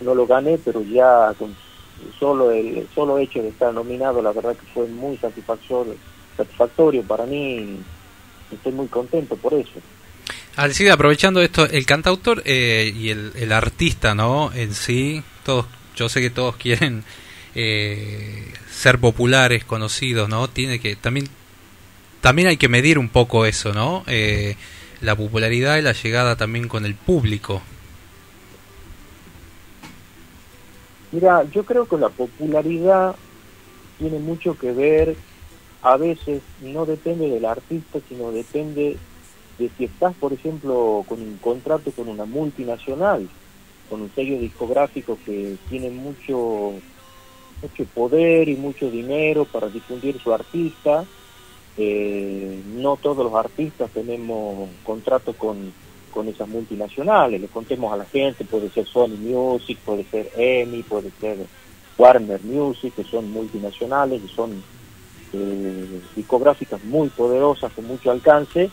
No 0.00 0.14
lo 0.14 0.26
gané, 0.26 0.58
pero 0.64 0.82
ya 0.82 1.34
con 1.38 1.54
solo 2.18 2.50
el 2.50 2.88
solo 2.94 3.18
hecho 3.18 3.42
de 3.42 3.48
estar 3.48 3.74
nominado, 3.74 4.22
la 4.22 4.32
verdad 4.32 4.56
que 4.56 4.66
fue 4.72 4.86
muy 4.86 5.16
satisfactorio, 5.16 5.94
satisfactorio 6.36 7.02
para 7.02 7.26
mí. 7.26 7.78
Estoy 8.50 8.72
muy 8.72 8.86
contento 8.86 9.36
por 9.36 9.52
eso. 9.52 9.80
Alcide, 10.56 10.90
aprovechando 10.90 11.40
esto, 11.42 11.66
el 11.66 11.84
cantautor 11.86 12.42
eh, 12.44 12.92
y 12.96 13.10
el, 13.10 13.32
el 13.36 13.52
artista, 13.52 14.14
¿no? 14.14 14.50
En 14.52 14.74
sí, 14.74 15.22
todos, 15.44 15.66
yo 15.94 16.08
sé 16.08 16.20
que 16.20 16.30
todos 16.30 16.56
quieren 16.62 17.04
eh, 17.60 18.44
ser 18.70 19.00
populares, 19.00 19.64
conocidos, 19.64 20.28
¿no? 20.28 20.46
Tiene 20.48 20.78
que 20.78 20.94
también, 20.94 21.26
también 22.20 22.46
hay 22.46 22.56
que 22.56 22.68
medir 22.68 23.00
un 23.00 23.08
poco 23.08 23.46
eso, 23.46 23.72
¿no? 23.72 24.04
Eh, 24.06 24.54
la 25.00 25.16
popularidad 25.16 25.76
y 25.76 25.82
la 25.82 25.92
llegada 25.92 26.36
también 26.36 26.68
con 26.68 26.86
el 26.86 26.94
público. 26.94 27.60
Mira, 31.10 31.42
yo 31.50 31.64
creo 31.64 31.88
que 31.88 31.96
la 31.96 32.10
popularidad 32.10 33.16
tiene 33.98 34.20
mucho 34.20 34.56
que 34.56 34.70
ver, 34.70 35.16
a 35.82 35.96
veces 35.96 36.42
no 36.60 36.86
depende 36.86 37.28
del 37.28 37.44
artista, 37.44 37.98
sino 38.08 38.30
depende 38.30 38.96
de 39.58 39.70
si 39.76 39.84
estás, 39.86 40.14
por 40.14 40.32
ejemplo, 40.32 41.04
con 41.08 41.20
un 41.20 41.38
contrato 41.38 41.90
con 41.90 42.08
una 42.08 42.24
multinacional, 42.24 43.28
con 43.90 44.02
un 44.02 44.14
sello 44.14 44.38
discográfico 44.38 45.18
que 45.26 45.56
tiene 45.68 45.90
mucho, 45.90 46.74
mucho 47.62 47.84
poder 47.94 48.48
y 48.48 48.56
mucho 48.56 48.90
dinero 48.90 49.44
para 49.44 49.68
difundir 49.68 50.20
su 50.20 50.32
artista. 50.32 51.04
Eh, 51.76 52.60
no 52.74 52.96
todos 52.96 53.24
los 53.24 53.34
artistas 53.34 53.90
tenemos 53.92 54.68
contrato 54.82 55.32
con, 55.32 55.72
con 56.12 56.28
esas 56.28 56.48
multinacionales. 56.48 57.40
Le 57.40 57.48
contemos 57.48 57.92
a 57.92 57.96
la 57.96 58.04
gente, 58.04 58.44
puede 58.44 58.70
ser 58.70 58.86
Sony 58.86 59.16
Music, 59.16 59.78
puede 59.84 60.04
ser 60.04 60.30
EMI, 60.36 60.82
puede 60.82 61.10
ser 61.20 61.38
Warner 61.96 62.42
Music, 62.42 62.94
que 62.94 63.04
son 63.04 63.30
multinacionales 63.30 64.22
y 64.24 64.28
son 64.28 64.62
eh, 65.32 66.00
discográficas 66.16 66.82
muy 66.84 67.08
poderosas 67.08 67.72
con 67.72 67.86
mucho 67.86 68.10
alcance 68.10 68.70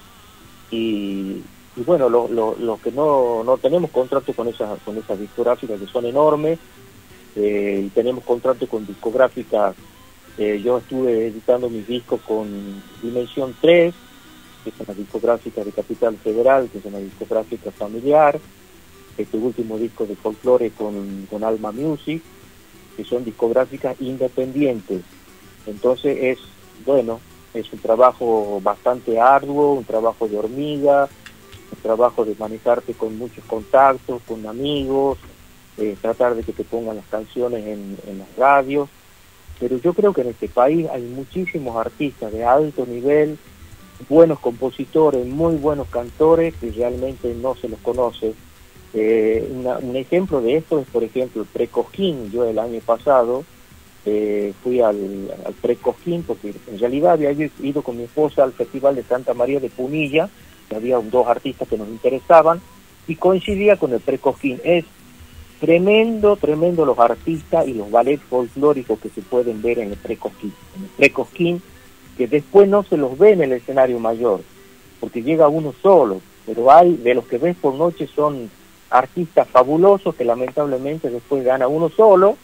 y, 0.71 1.41
bueno, 1.75 2.07
los 2.07 2.29
lo, 2.31 2.55
lo 2.57 2.79
que 2.81 2.91
no, 2.91 3.43
no 3.43 3.57
tenemos 3.57 3.91
contrato 3.91 4.33
con 4.33 4.47
esas 4.47 4.79
con 4.83 4.97
esas 4.97 5.19
discográficas 5.19 5.79
que 5.79 5.87
son 5.87 6.05
enormes 6.05 6.57
eh, 7.35 7.83
y 7.85 7.89
tenemos 7.89 8.23
contrato 8.23 8.67
con 8.67 8.85
discográficas 8.85 9.75
eh, 10.37 10.61
yo 10.63 10.79
estuve 10.79 11.27
editando 11.27 11.69
mis 11.69 11.87
discos 11.87 12.19
con 12.27 12.47
Dimensión 13.01 13.55
3 13.61 13.93
que 14.63 14.69
es 14.69 14.75
una 14.79 14.93
discográfica 14.93 15.63
de 15.63 15.71
Capital 15.71 16.17
Federal 16.17 16.69
que 16.69 16.79
es 16.79 16.85
una 16.85 16.97
discográfica 16.97 17.71
familiar. 17.71 18.39
Este 19.17 19.37
último 19.37 19.77
disco 19.77 20.05
de 20.05 20.15
folclore 20.15 20.71
con, 20.71 21.27
con 21.29 21.43
Alma 21.43 21.71
Music 21.71 22.21
que 22.97 23.05
son 23.05 23.23
discográficas 23.23 23.95
independientes. 24.01 25.01
Entonces 25.67 26.17
es, 26.21 26.39
bueno, 26.85 27.21
es 27.53 27.71
un 27.71 27.79
trabajo 27.79 28.59
bastante 28.61 29.19
arduo, 29.19 29.73
un 29.73 29.85
trabajo 29.85 30.27
de 30.27 30.37
hormiga, 30.37 31.07
un 31.71 31.81
trabajo 31.81 32.25
de 32.25 32.35
manejarte 32.37 32.93
con 32.93 33.17
muchos 33.17 33.43
contactos, 33.45 34.21
con 34.27 34.45
amigos, 34.47 35.17
eh, 35.77 35.95
tratar 36.01 36.35
de 36.35 36.43
que 36.43 36.53
te 36.53 36.63
pongan 36.63 36.97
las 36.97 37.05
canciones 37.07 37.65
en, 37.65 37.97
en 38.07 38.19
las 38.19 38.35
radios. 38.37 38.89
Pero 39.59 39.77
yo 39.77 39.93
creo 39.93 40.13
que 40.13 40.21
en 40.21 40.29
este 40.29 40.49
país 40.49 40.87
hay 40.91 41.01
muchísimos 41.03 41.77
artistas 41.77 42.31
de 42.31 42.43
alto 42.43 42.85
nivel, 42.85 43.37
buenos 44.09 44.39
compositores, 44.39 45.25
muy 45.25 45.55
buenos 45.55 45.87
cantores 45.87 46.53
que 46.55 46.71
realmente 46.71 47.33
no 47.35 47.55
se 47.55 47.69
los 47.69 47.79
conoce. 47.79 48.33
Eh, 48.93 49.47
una- 49.51 49.77
un 49.77 49.95
ejemplo 49.95 50.41
de 50.41 50.57
esto 50.57 50.79
es, 50.79 50.87
por 50.87 51.03
ejemplo, 51.03 51.41
el 51.41 51.47
Precosquín. 51.47 52.31
Yo 52.31 52.45
el 52.45 52.59
año 52.59 52.79
pasado 52.85 53.43
eh, 54.07 54.53
fui 54.61 54.81
al, 54.81 55.33
al 55.45 55.53
porque 56.27 56.53
en 56.67 56.79
realidad 56.79 57.13
había 57.13 57.31
ido- 57.31 57.81
con 57.81 57.97
mi 57.97 58.03
esposa 58.03 58.43
al 58.43 58.53
Festival 58.53 58.95
de 58.95 59.03
Santa 59.03 59.33
María 59.33 59.59
de 59.59 59.69
Punilla, 59.69 60.29
que 60.69 60.75
había 60.75 60.99
dos 60.99 61.25
artistas 61.27 61.67
que 61.67 61.77
nos 61.77 61.87
interesaban, 61.87 62.61
y 63.07 63.15
coincidía 63.15 63.77
con 63.77 63.93
el 63.93 64.01
Precosquín. 64.01 64.61
Es 64.63 64.85
tremendo, 65.59 66.35
tremendo 66.35 66.85
los 66.85 66.99
artistas 66.99 67.67
y 67.67 67.73
los 67.73 67.89
ballets 67.91 68.23
folclóricos 68.23 68.99
que 68.99 69.09
se 69.09 69.21
pueden 69.21 69.61
ver 69.61 69.79
en 69.79 69.91
el 69.91 69.97
Precosquín. 69.97 70.53
En 70.75 70.83
el 70.83 70.89
Precosquín, 70.89 71.61
que 72.17 72.27
después 72.27 72.67
no 72.67 72.83
se 72.83 72.97
los 72.97 73.17
ve 73.17 73.31
en 73.31 73.41
el 73.41 73.51
escenario 73.53 73.99
mayor, 73.99 74.41
porque 74.99 75.23
llega 75.23 75.47
uno 75.47 75.73
solo, 75.81 76.21
pero 76.45 76.71
hay 76.71 76.95
de 76.97 77.13
los 77.13 77.25
que 77.25 77.37
ves 77.37 77.55
por 77.55 77.73
noche 77.75 78.07
son 78.07 78.49
artistas 78.89 79.47
fabulosos 79.47 80.15
que 80.15 80.23
lamentablemente 80.23 81.09
después 81.09 81.43
gana 81.43 81.67
uno 81.67 81.89
solo 81.89 82.37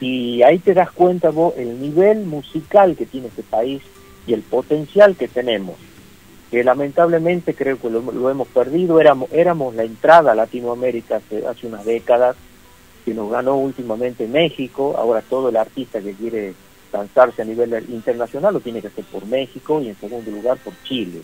y 0.00 0.42
ahí 0.42 0.58
te 0.58 0.72
das 0.72 0.90
cuenta 0.90 1.30
vos 1.30 1.54
el 1.56 1.80
nivel 1.80 2.24
musical 2.24 2.96
que 2.96 3.06
tiene 3.06 3.26
este 3.26 3.42
país 3.42 3.82
y 4.26 4.32
el 4.32 4.42
potencial 4.42 5.16
que 5.16 5.28
tenemos 5.28 5.76
que 6.52 6.62
lamentablemente 6.62 7.54
creo 7.54 7.80
que 7.80 7.88
lo, 7.88 8.02
lo 8.02 8.28
hemos 8.28 8.46
perdido. 8.46 9.00
Éramos 9.00 9.32
éramos 9.32 9.74
la 9.74 9.84
entrada 9.84 10.32
a 10.32 10.34
Latinoamérica 10.34 11.16
hace, 11.16 11.46
hace 11.46 11.66
unas 11.66 11.82
décadas 11.86 12.36
que 13.06 13.14
nos 13.14 13.30
ganó 13.30 13.56
últimamente 13.56 14.28
México. 14.28 14.94
Ahora 14.98 15.22
todo 15.22 15.48
el 15.48 15.56
artista 15.56 16.02
que 16.02 16.12
quiere 16.12 16.52
lanzarse 16.92 17.40
a 17.40 17.46
nivel 17.46 17.72
internacional 17.88 18.52
lo 18.52 18.60
tiene 18.60 18.82
que 18.82 18.88
hacer 18.88 19.06
por 19.06 19.24
México 19.24 19.80
y 19.80 19.88
en 19.88 19.96
segundo 19.96 20.30
lugar 20.30 20.58
por 20.58 20.74
Chile. 20.84 21.22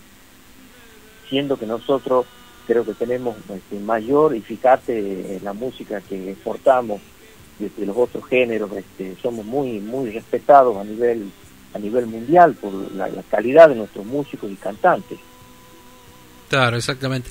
Siendo 1.28 1.58
que 1.58 1.66
nosotros 1.66 2.24
creo 2.66 2.86
que 2.86 2.94
tenemos 2.94 3.36
este, 3.54 3.78
mayor 3.80 4.34
y 4.34 4.42
en 4.88 5.44
la 5.44 5.52
música 5.52 6.00
que 6.00 6.30
exportamos 6.30 7.02
desde 7.58 7.84
los 7.84 7.98
otros 7.98 8.24
géneros 8.24 8.72
este, 8.72 9.14
somos 9.20 9.44
muy 9.44 9.78
muy 9.80 10.10
respetados 10.10 10.74
a 10.78 10.84
nivel 10.84 11.30
a 11.74 11.78
nivel 11.78 12.06
mundial 12.06 12.54
por 12.54 12.72
la, 12.94 13.08
la 13.08 13.22
calidad 13.22 13.68
de 13.68 13.74
nuestros 13.74 14.04
músicos 14.06 14.50
y 14.50 14.56
cantantes 14.56 15.18
Claro, 16.48 16.78
exactamente. 16.78 17.30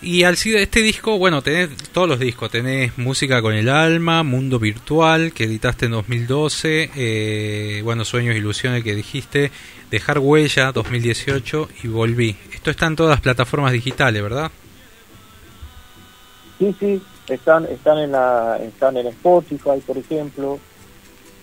Y 0.00 0.22
Alcide, 0.24 0.62
este 0.62 0.80
disco, 0.80 1.18
bueno, 1.18 1.42
tenés 1.42 1.70
todos 1.92 2.08
los 2.08 2.20
discos, 2.20 2.50
tenés 2.50 2.96
Música 2.98 3.40
con 3.40 3.54
el 3.54 3.68
Alma, 3.68 4.22
Mundo 4.22 4.58
Virtual, 4.58 5.32
que 5.32 5.44
editaste 5.44 5.86
en 5.86 5.92
2012, 5.92 6.90
eh, 6.94 7.80
bueno, 7.82 8.04
Sueños 8.04 8.34
e 8.34 8.38
Ilusiones 8.38 8.84
que 8.84 8.94
dijiste, 8.94 9.50
Dejar 9.90 10.18
Huella 10.18 10.72
2018 10.72 11.68
y 11.82 11.88
Volví. 11.88 12.36
Esto 12.52 12.70
está 12.70 12.86
en 12.86 12.96
todas 12.96 13.10
las 13.10 13.20
plataformas 13.22 13.72
digitales, 13.72 14.22
¿verdad? 14.22 14.52
sí 16.58 16.74
sí 16.78 17.02
están 17.28 17.64
están 17.66 17.98
en 17.98 18.12
la 18.12 18.58
están 18.62 18.96
en 18.96 19.08
Spotify 19.08 19.82
por 19.86 19.98
ejemplo 19.98 20.58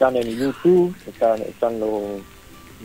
están 0.02 0.16
en 0.16 0.36
YouTube 0.36 0.96
están 1.08 1.40
están 1.44 1.80
los 1.80 2.02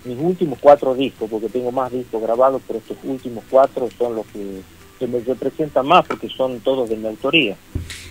mis 0.04 0.18
últimos 0.18 0.58
cuatro 0.60 0.94
discos 0.94 1.30
porque 1.30 1.48
tengo 1.48 1.72
más 1.72 1.90
discos 1.90 2.20
grabados 2.20 2.60
pero 2.66 2.78
estos 2.78 2.98
últimos 3.04 3.42
cuatro 3.48 3.88
son 3.96 4.16
los 4.16 4.26
que, 4.26 5.06
me 5.06 5.20
representan 5.20 5.86
más 5.86 6.04
porque 6.06 6.28
son 6.28 6.60
todos 6.60 6.88
de 6.88 6.96
mi 6.96 7.06
autoría 7.06 7.56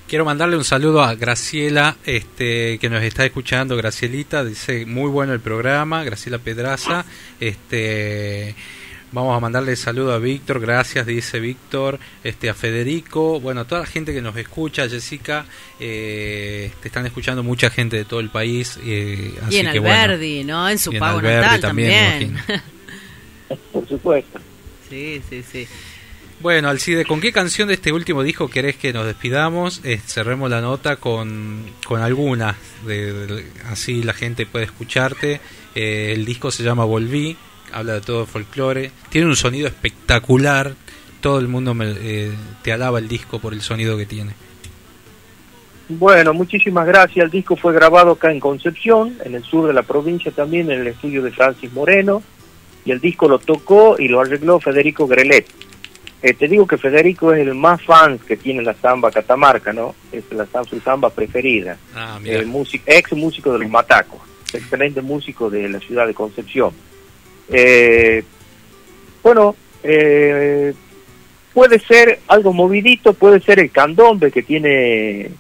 Quiero 0.08 0.24
mandarle 0.24 0.56
un 0.56 0.64
saludo 0.64 1.02
a 1.02 1.16
Graciela, 1.16 1.98
este, 2.06 2.78
que 2.78 2.92
nos 2.92 3.02
está 3.02 3.26
escuchando. 3.26 3.76
Gracielita 3.76 4.46
dice 4.46 4.86
muy 4.86 5.10
bueno 5.10 5.34
el 5.34 5.40
programa. 5.40 6.04
Graciela 6.04 6.38
Pedraza, 6.38 7.06
este, 7.40 8.54
vamos 9.16 9.36
a 9.36 9.40
mandarle 9.40 9.76
saludo 9.76 10.14
a 10.14 10.20
Víctor. 10.20 10.60
Gracias, 10.60 11.06
dice 11.08 11.40
Víctor, 11.40 11.98
este, 12.24 12.50
a 12.50 12.54
Federico, 12.54 13.40
bueno, 13.40 13.62
a 13.62 13.66
toda 13.66 13.82
la 13.82 13.88
gente 13.88 14.14
que 14.14 14.22
nos 14.22 14.36
escucha, 14.38 14.88
Jessica, 14.88 15.46
eh, 15.80 16.72
te 16.82 16.88
están 16.90 17.06
escuchando 17.08 17.42
mucha 17.42 17.70
gente 17.72 17.98
de 17.98 18.06
todo 18.06 18.20
el 18.20 18.30
país. 18.30 18.78
eh, 18.84 19.34
así 19.42 19.56
Y 19.56 19.60
en 19.60 19.72
que 19.72 19.80
bueno. 19.80 19.96
Alberdi, 19.96 20.44
¿no? 20.44 20.70
En 20.70 20.78
su 20.78 20.92
Y 20.92 20.96
en 20.98 21.00
pago 21.00 21.18
Alberdi 21.20 21.42
natal 21.42 21.62
también, 21.62 22.36
también. 22.36 22.62
por 23.72 23.88
supuesto 23.88 24.40
sí, 24.90 25.22
sí, 25.30 25.44
sí. 25.52 25.68
Bueno, 26.42 26.68
Alcide, 26.70 27.06
¿con 27.06 27.22
qué 27.22 27.32
canción 27.32 27.70
de 27.70 27.76
este 27.76 27.92
último 27.94 28.22
disco 28.22 28.50
querés 28.50 28.76
que 28.76 28.92
nos 28.92 29.06
despidamos? 29.06 29.80
Eh, 29.86 30.00
cerremos 30.06 30.50
la 30.50 30.60
nota 30.62 30.98
con, 30.98 31.64
con 31.86 32.02
alguna, 32.02 32.56
de, 32.86 33.14
de- 33.28 33.46
así 33.70 34.04
la 34.04 34.14
gente 34.14 34.46
puede 34.46 34.66
escucharte. 34.66 35.40
Eh, 35.74 36.12
el 36.14 36.26
disco 36.26 36.52
se 36.52 36.62
llama 36.64 36.84
Volví, 36.84 37.36
habla 37.72 37.94
de 37.94 38.02
todo 38.02 38.26
folclore, 38.26 38.92
tiene 39.10 39.28
un 39.28 39.36
sonido 39.36 39.68
espectacular, 39.68 40.74
todo 41.22 41.40
el 41.40 41.48
mundo 41.48 41.74
me- 41.74 41.94
eh, 41.98 42.32
te 42.64 42.72
alaba 42.72 43.00
el 43.00 43.08
disco 43.08 43.40
por 43.40 43.54
el 43.54 43.62
sonido 43.62 43.98
que 43.98 44.06
tiene. 44.06 44.34
Bueno, 45.88 46.34
muchísimas 46.34 46.88
gracias. 46.88 47.26
El 47.26 47.32
disco 47.32 47.56
fue 47.56 47.74
grabado 47.74 48.12
acá 48.12 48.32
en 48.32 48.40
Concepción, 48.40 49.18
en 49.24 49.36
el 49.36 49.44
sur 49.44 49.68
de 49.68 49.74
la 49.74 49.84
provincia 49.84 50.32
también, 50.32 50.72
en 50.72 50.82
el 50.82 50.88
estudio 50.88 51.22
de 51.22 51.32
Francis 51.32 51.72
Moreno, 51.74 52.24
y 52.86 52.92
el 52.92 53.00
disco 53.00 53.28
lo 53.28 53.38
tocó 53.40 53.96
y 54.00 54.08
lo 54.08 54.20
arregló 54.22 54.60
Federico 54.60 55.06
Grelet. 55.08 55.48
Eh, 56.24 56.34
te 56.34 56.48
digo 56.48 56.66
que 56.66 56.78
Federico 56.80 57.34
es 57.34 57.46
el 57.46 57.54
más 57.54 57.84
fan 57.84 58.18
que 58.18 58.36
tiene 58.36 58.64
la 58.64 58.74
samba 58.74 59.12
catamarca, 59.12 59.74
¿no? 59.74 59.94
Es 60.12 60.24
la 60.32 60.48
su 60.68 60.80
samba 60.80 61.12
preferida. 61.12 61.78
Ah. 61.94 62.20
Eh, 62.24 62.44
músico- 62.46 62.86
ex 62.88 63.14
músico 63.14 63.54
de 63.54 63.60
los 63.60 63.70
Matacos, 63.70 64.22
excelente 64.54 65.02
músico 65.04 65.52
de 65.52 65.70
la 65.70 65.80
ciudad 65.80 66.08
de 66.08 66.16
Concepción. 66.16 66.72
Eh, 67.50 68.24
bueno, 69.24 69.56
eh, 69.84 70.74
puede 71.54 71.80
ser 71.80 72.20
algo 72.28 72.54
movidito, 72.54 73.14
puede 73.14 73.40
ser 73.40 73.60
el 73.60 73.72
candombe 73.72 74.32
que 74.32 74.44
tiene 74.44 75.32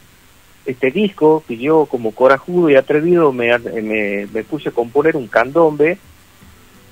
este 0.65 0.91
disco, 0.91 1.43
que 1.47 1.57
yo 1.57 1.85
como 1.85 2.11
corajudo 2.11 2.69
y 2.69 2.75
atrevido 2.75 3.31
me, 3.31 3.57
me, 3.59 4.27
me 4.33 4.43
puse 4.43 4.69
a 4.69 4.71
componer 4.71 5.15
un 5.15 5.27
candombe, 5.27 5.97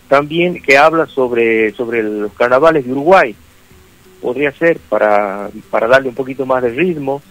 también 0.07 0.61
que 0.61 0.77
habla 0.77 1.07
sobre, 1.07 1.71
sobre 1.73 2.03
los 2.03 2.33
carnavales 2.33 2.85
de 2.85 2.91
Uruguay. 2.91 3.35
Podría 4.21 4.51
ser 4.51 4.77
para, 4.77 5.49
para 5.69 5.87
darle 5.87 6.09
un 6.09 6.15
poquito 6.15 6.45
más 6.45 6.61
de 6.61 6.69
ritmo. 6.69 7.21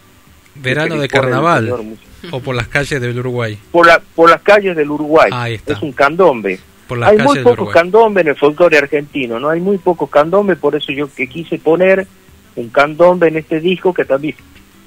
Verano 0.54 0.96
que 0.96 1.02
de 1.02 1.08
carnaval 1.08 1.96
o 2.30 2.40
por 2.40 2.54
las 2.54 2.68
calles 2.68 3.00
del 3.00 3.18
Uruguay. 3.18 3.58
Por, 3.70 3.86
la, 3.86 4.02
por 4.14 4.28
las 4.28 4.42
calles 4.42 4.76
del 4.76 4.90
Uruguay. 4.90 5.30
Ahí 5.32 5.54
está. 5.54 5.72
Es 5.72 5.82
un 5.82 5.92
candombe. 5.92 6.58
Por 6.92 6.98
las 6.98 7.08
Hay 7.08 7.16
calles 7.16 7.32
muy 7.32 7.42
pocos 7.42 7.72
candombe 7.72 8.20
en 8.20 8.28
el 8.28 8.36
folclore 8.36 8.76
argentino, 8.76 9.40
no 9.40 9.48
hay 9.48 9.62
muy 9.62 9.78
pocos 9.78 10.10
candombe, 10.10 10.56
por 10.56 10.76
eso 10.76 10.92
yo 10.92 11.08
que 11.10 11.26
quise 11.26 11.58
poner 11.58 12.06
un 12.54 12.68
candombe 12.68 13.28
en 13.28 13.38
este 13.38 13.60
disco 13.60 13.94
que 13.94 14.04
también 14.04 14.34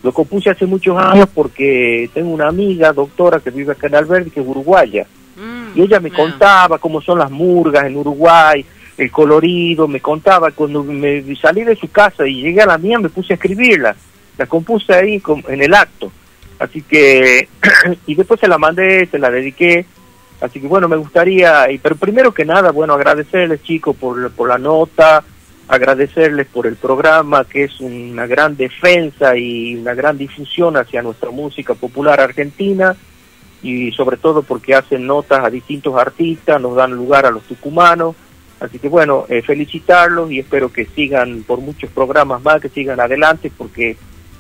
lo 0.03 0.14
compuse 0.14 0.51
hace 0.51 0.68
muchos 0.68 0.95
años 0.99 1.28
porque 1.34 2.08
tengo 2.14 2.30
una 2.30 2.47
amiga 2.47 2.93
doctora 2.93 3.39
que 3.39 3.49
vive 3.49 3.72
acá 3.72 3.88
en 3.88 3.95
Alberdi 3.95 4.30
que 4.30 4.39
es 4.39 4.45
uruguaya 4.45 5.08
y 5.74 5.82
ella 5.82 5.99
me 5.99 6.12
contaba 6.12 6.78
cómo 6.78 7.01
son 7.01 7.18
las 7.18 7.32
murgas 7.32 7.86
en 7.86 7.97
Uruguay, 7.97 8.64
el 8.99 9.10
colorido, 9.10 9.88
me 9.88 9.99
contaba 9.99 10.51
cuando 10.51 10.84
me 10.84 11.24
salí 11.38 11.64
de 11.64 11.76
su 11.76 11.89
casa 11.89 12.28
y 12.28 12.39
llegué 12.39 12.62
a 12.62 12.68
la 12.68 12.78
mía 12.78 12.99
me 12.99 13.10
puse 13.10 13.34
a 13.34 13.38
escribirla, 13.38 13.95
la 14.38 14.45
compuse 14.45 14.93
ahí 14.93 15.20
en 15.47 15.60
el 15.64 15.74
acto, 15.74 16.12
así 16.60 16.84
que 16.84 17.47
y 18.06 18.14
después 18.14 18.39
se 18.39 18.47
la 18.47 18.60
mandé, 18.60 19.08
se 19.08 19.18
la 19.18 19.32
dediqué, 19.32 19.88
así 20.42 20.60
que 20.60 20.68
bueno 20.68 20.88
me 20.88 20.98
gustaría, 20.98 21.68
pero 21.82 21.96
primero 21.96 22.34
que 22.34 22.46
nada 22.46 22.72
bueno 22.72 22.94
agradecerles 22.94 23.64
chicos 23.64 23.96
por, 23.96 24.32
por 24.32 24.50
la 24.50 24.58
nota, 24.58 25.24
agradecerles 25.68 26.48
por 26.48 26.68
el 26.68 26.76
programa, 26.76 27.46
que 27.46 27.64
es 27.64 27.80
una 27.80 28.28
gran 28.28 28.56
defensa 28.56 29.36
y 29.36 29.76
una 29.76 29.94
gran 29.94 30.18
difusión 30.18 30.78
hacia 30.78 31.02
nuestra 31.02 31.32
música 31.32 31.74
popular 31.74 32.20
argentina, 32.20 32.96
y 33.64 33.92
sobre 33.92 34.18
todo 34.18 34.44
porque 34.44 34.76
hacen 34.76 35.08
notas 35.08 35.44
a 35.44 35.50
distintos 35.50 35.96
artistas, 35.96 36.62
nos 36.62 36.76
dan 36.76 36.92
lugar 36.92 37.26
a 37.26 37.32
los 37.32 37.44
tucumanos. 37.44 38.16
Así 38.60 38.80
que 38.80 38.88
bueno, 38.88 39.26
eh, 39.28 39.42
felicitarlos 39.42 40.32
y 40.32 40.40
espero 40.40 40.72
que 40.72 40.86
sigan 40.86 41.44
por 41.44 41.60
muchos 41.60 41.90
programas 41.90 42.42
más, 42.44 42.62
que 42.62 42.70
sigan 42.70 43.00
adelante, 43.00 43.52
porque 43.56 43.98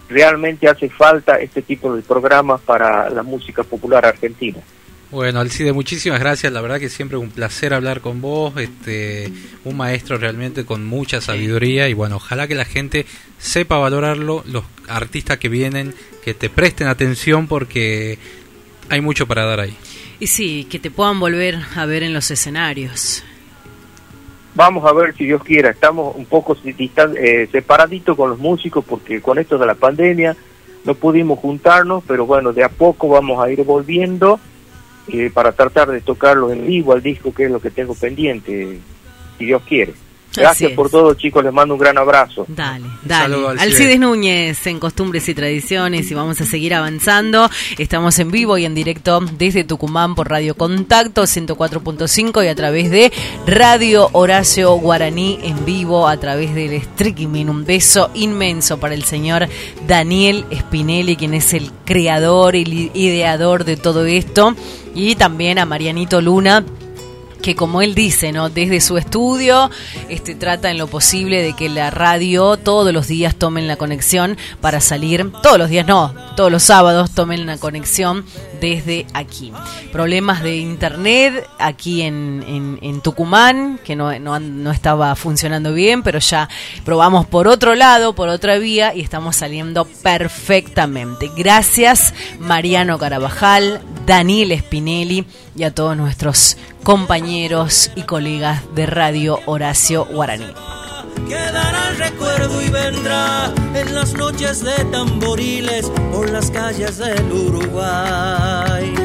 realmente 0.07 0.69
hace 0.69 0.89
falta 0.89 1.39
este 1.39 1.63
tipo 1.63 1.95
de 1.95 2.03
programas 2.03 2.61
para 2.61 3.09
la 3.09 3.23
música 3.23 3.63
popular 3.63 4.05
argentina. 4.05 4.59
Bueno, 5.15 5.39
Alcide, 5.39 5.71
muchísimas 5.71 6.19
gracias. 6.19 6.51
La 6.51 6.59
verdad 6.59 6.77
que 6.77 6.89
siempre 6.89 7.17
es 7.17 7.23
un 7.23 7.29
placer 7.29 7.73
hablar 7.73 8.01
con 8.01 8.19
vos. 8.19 8.53
Este, 8.57 9.31
un 9.63 9.77
maestro 9.77 10.17
realmente 10.17 10.65
con 10.65 10.85
mucha 10.85 11.21
sabiduría 11.21 11.87
y 11.87 11.93
bueno, 11.93 12.17
ojalá 12.17 12.49
que 12.49 12.53
la 12.55 12.65
gente 12.65 13.05
sepa 13.37 13.77
valorarlo, 13.77 14.43
los 14.45 14.65
artistas 14.89 15.37
que 15.37 15.47
vienen, 15.47 15.95
que 16.21 16.33
te 16.33 16.49
presten 16.49 16.87
atención 16.87 17.47
porque 17.47 18.19
hay 18.89 18.99
mucho 18.99 19.25
para 19.25 19.45
dar 19.45 19.61
ahí. 19.61 19.73
Y 20.19 20.27
sí, 20.27 20.67
que 20.69 20.79
te 20.79 20.91
puedan 20.91 21.17
volver 21.21 21.59
a 21.77 21.85
ver 21.85 22.03
en 22.03 22.13
los 22.13 22.29
escenarios. 22.29 23.23
Vamos 24.53 24.83
a 24.83 24.91
ver 24.91 25.15
si 25.15 25.23
Dios 25.23 25.41
quiera. 25.45 25.69
Estamos 25.69 26.13
un 26.17 26.25
poco 26.25 26.57
distan- 26.57 27.15
eh, 27.17 27.47
separaditos 27.49 28.17
con 28.17 28.31
los 28.31 28.39
músicos 28.39 28.83
porque 28.83 29.21
con 29.21 29.39
esto 29.39 29.57
de 29.57 29.65
la 29.65 29.75
pandemia 29.75 30.35
no 30.83 30.93
pudimos 30.93 31.39
juntarnos, 31.39 32.03
pero 32.05 32.25
bueno, 32.25 32.51
de 32.51 32.65
a 32.65 32.69
poco 32.69 33.07
vamos 33.07 33.41
a 33.41 33.49
ir 33.49 33.63
volviendo 33.63 34.41
eh, 35.07 35.29
para 35.33 35.51
tratar 35.51 35.91
de 35.91 36.01
tocarlo 36.01 36.51
en 36.51 36.65
vivo 36.65 36.93
al 36.93 37.01
disco, 37.01 37.33
que 37.33 37.45
es 37.45 37.51
lo 37.51 37.59
que 37.59 37.71
tengo 37.71 37.93
pendiente, 37.93 38.79
si 39.37 39.45
Dios 39.45 39.61
quiere. 39.67 39.93
Gracias 40.35 40.71
por 40.73 40.89
todo, 40.89 41.13
chicos. 41.13 41.43
Les 41.43 41.53
mando 41.53 41.73
un 41.73 41.79
gran 41.79 41.97
abrazo. 41.97 42.45
Dale, 42.47 42.85
dale. 43.03 43.35
Alcides. 43.35 43.61
Alcides 43.61 43.99
Núñez 43.99 44.67
en 44.67 44.79
Costumbres 44.79 45.27
y 45.29 45.33
Tradiciones 45.33 46.09
y 46.09 46.13
vamos 46.13 46.39
a 46.41 46.45
seguir 46.45 46.73
avanzando. 46.73 47.49
Estamos 47.77 48.19
en 48.19 48.31
vivo 48.31 48.57
y 48.57 48.65
en 48.65 48.75
directo 48.75 49.19
desde 49.37 49.63
Tucumán 49.63 50.15
por 50.15 50.29
Radio 50.29 50.55
Contacto 50.55 51.23
104.5 51.23 52.45
y 52.45 52.47
a 52.47 52.55
través 52.55 52.91
de 52.91 53.11
Radio 53.45 54.09
Horacio 54.13 54.73
Guaraní 54.75 55.39
en 55.43 55.65
vivo 55.65 56.07
a 56.07 56.17
través 56.17 56.53
del 56.55 56.73
streaming. 56.73 57.45
Un 57.45 57.65
beso 57.65 58.09
inmenso 58.13 58.79
para 58.79 58.93
el 58.93 59.03
señor 59.03 59.47
Daniel 59.87 60.45
Spinelli, 60.53 61.15
quien 61.15 61.33
es 61.33 61.53
el 61.53 61.71
creador 61.85 62.55
y 62.55 62.91
ideador 62.93 63.65
de 63.65 63.77
todo 63.77 64.05
esto. 64.05 64.55
Y 64.93 65.15
también 65.15 65.59
a 65.59 65.65
Marianito 65.65 66.21
Luna, 66.21 66.63
que 67.45 67.55
como 67.55 67.83
él 67.83 67.93
dice, 67.93 68.31
¿no? 68.31 68.49
Desde 68.49 68.81
su 68.81 68.97
estudio, 68.97 69.69
este 70.09 70.33
trata 70.33 70.71
en 70.71 70.79
lo 70.79 70.87
posible 70.87 71.43
de 71.43 71.53
que 71.53 71.69
la 71.69 71.91
radio 71.91 72.57
todos 72.57 72.91
los 72.91 73.07
días 73.07 73.35
tomen 73.35 73.67
la 73.67 73.75
conexión 73.75 74.35
para 74.61 74.81
salir, 74.81 75.31
todos 75.43 75.59
los 75.59 75.69
días 75.69 75.85
no, 75.85 76.11
todos 76.35 76.51
los 76.51 76.63
sábados 76.63 77.11
tomen 77.11 77.45
la 77.45 77.59
conexión 77.59 78.25
desde 78.59 79.05
aquí. 79.13 79.53
Problemas 79.91 80.41
de 80.41 80.57
internet 80.57 81.47
aquí 81.59 82.01
en, 82.01 82.79
en- 82.81 83.01
Tucumán, 83.01 83.79
que 83.83 83.95
no, 83.95 84.17
no, 84.17 84.39
no 84.39 84.71
estaba 84.71 85.15
funcionando 85.15 85.71
bien, 85.73 86.01
pero 86.01 86.17
ya 86.17 86.49
probamos 86.83 87.27
por 87.27 87.47
otro 87.47 87.75
lado, 87.75 88.15
por 88.15 88.29
otra 88.29 88.57
vía 88.57 88.95
y 88.95 89.01
estamos 89.01 89.35
saliendo 89.35 89.85
perfectamente. 90.39 91.29
Gracias 91.37 92.13
Mariano 92.39 92.97
Carabajal, 92.97 93.81
Daniel 94.07 94.57
Spinelli 94.57 95.25
y 95.55 95.63
a 95.63 95.71
todos 95.71 95.95
nuestros 95.95 96.57
compañeros 96.83 97.91
y 97.95 98.03
colegas 98.03 98.61
de 98.75 98.85
Radio 98.85 99.39
Horacio 99.45 100.05
Guaraní. 100.05 100.53
Quedará 101.27 101.89
el 101.89 101.97
recuerdo 101.97 102.61
y 102.61 102.69
vendrá 102.69 103.51
en 103.73 103.95
las 103.95 104.13
noches 104.13 104.63
de 104.63 104.75
tamboriles 104.91 105.89
por 106.11 106.29
las 106.29 106.51
calles 106.51 106.97
del 106.97 107.31
Uruguay. 107.31 109.04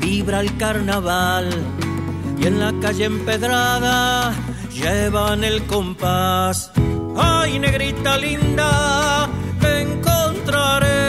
Vibra 0.00 0.40
el 0.40 0.56
carnaval 0.56 1.50
y 2.38 2.46
en 2.46 2.58
la 2.58 2.72
calle 2.80 3.04
empedrada 3.04 4.32
llevan 4.72 5.44
el 5.44 5.66
compás. 5.66 6.72
Ay, 7.16 7.58
negrita 7.58 8.16
linda, 8.16 9.28
te 9.60 9.80
encontraré 9.82 10.99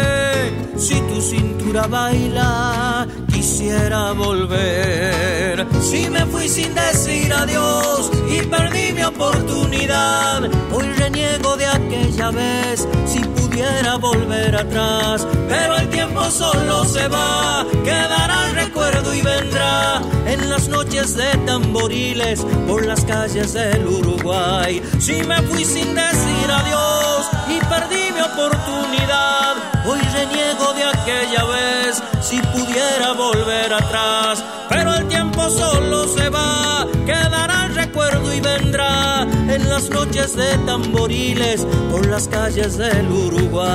si 0.82 1.00
tu 1.02 1.22
cintura 1.22 1.88
baila. 1.88 3.08
Quisiera 3.32 4.14
volver. 4.14 5.68
Si 5.82 6.10
me 6.10 6.26
fui 6.26 6.48
sin 6.48 6.74
decir 6.74 7.32
adiós 7.34 8.12
y 8.30 8.42
perdí 8.48 8.92
mi 8.94 9.04
oportunidad, 9.04 10.44
hoy 10.74 10.86
reniego 10.98 11.56
de 11.58 11.68
aquella 11.68 12.32
vez. 12.32 12.88
Si 13.06 13.20
pudiera 13.20 13.98
volver 13.98 14.56
atrás, 14.56 15.28
pero 15.48 15.78
el 15.78 15.90
tiempo 15.90 16.24
solo 16.32 16.84
se 16.86 17.08
va, 17.08 17.66
quedará 17.84 18.48
el 18.48 18.56
recuerdo 18.56 19.14
y 19.14 19.22
vendrá 19.22 20.02
en 20.26 20.50
las 20.50 20.68
noches 20.68 21.16
de 21.16 21.30
tamboriles 21.46 22.42
por 22.68 22.86
las 22.86 23.04
calles 23.06 23.54
del 23.54 23.88
Uruguay. 23.88 24.82
Si 25.00 25.24
me 25.24 25.42
fui 25.44 25.64
sin 25.64 25.94
decir 25.94 26.48
adiós 26.50 27.11
y 27.56 27.60
perdí 27.66 28.12
mi 28.14 28.22
oportunidad, 28.22 29.56
hoy 29.86 30.00
reniego 30.14 30.74
de 30.74 30.84
aquella 30.86 31.44
vez. 31.46 32.04
Si 32.22 32.40
pudiera 32.40 33.14
volver 33.14 33.74
atrás, 33.74 34.44
pero 34.70 34.94
el 34.96 35.08
tiempo 35.08 35.50
solo 35.50 36.08
se 36.08 36.30
va, 36.30 36.88
quedará 37.06 37.66
el 37.66 37.76
recuerdo 37.76 38.34
y 38.34 38.40
vendrá 38.40 39.24
en 39.24 39.70
las 39.70 39.90
noches 39.90 40.36
de 40.36 40.58
tamboriles 40.60 41.66
por 41.92 42.06
las 42.06 42.28
calles 42.28 42.78
del 42.78 43.12
Uruguay. 43.12 43.72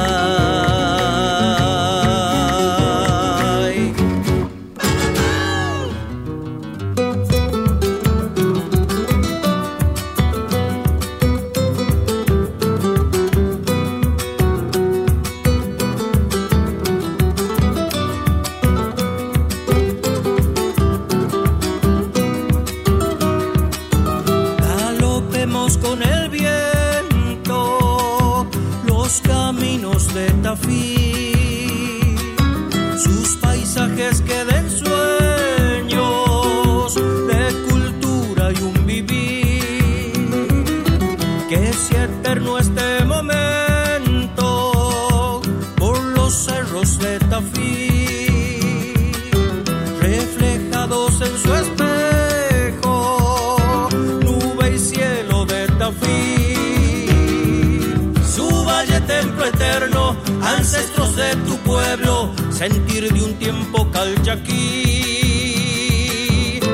De 61.16 61.34
tu 61.46 61.56
pueblo, 61.58 62.30
sentir 62.50 63.10
de 63.12 63.22
un 63.22 63.34
tiempo 63.38 63.90
calchaquí, 63.90 64.50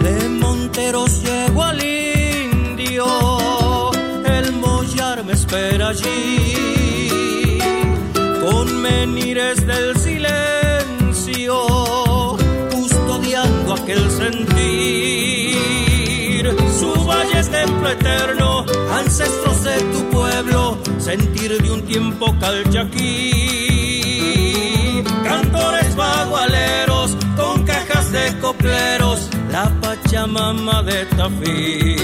de 0.01 0.29
Monteros 0.29 1.23
llego 1.23 1.63
al 1.63 1.83
indio, 1.83 3.05
el 4.25 4.51
mollar 4.53 5.23
me 5.23 5.33
espera 5.33 5.89
allí, 5.89 7.57
con 8.41 8.81
menires 8.81 9.65
del 9.65 9.97
silencio, 9.97 11.57
custodiando 12.71 13.73
aquel 13.73 14.11
sentir, 14.11 15.57
su 16.79 16.93
valle 17.05 17.39
es 17.39 17.49
templo 17.49 17.89
eterno, 17.89 18.46
ancestros 18.99 19.63
de 19.63 19.79
tu 19.93 20.09
pueblo, 20.09 20.77
sentir 20.97 21.61
de 21.61 21.71
un 21.71 21.81
tiempo 21.83 22.35
calchaquí. 22.39 23.03
Cantores 25.23 25.95
bagualeros 25.95 27.15
con 27.35 27.63
cajas 27.63 28.11
de 28.11 28.37
copleros, 28.39 29.29
la 29.51 29.69
Pachamama 29.81 30.83
de 30.83 31.05
Tafí. 31.17 31.95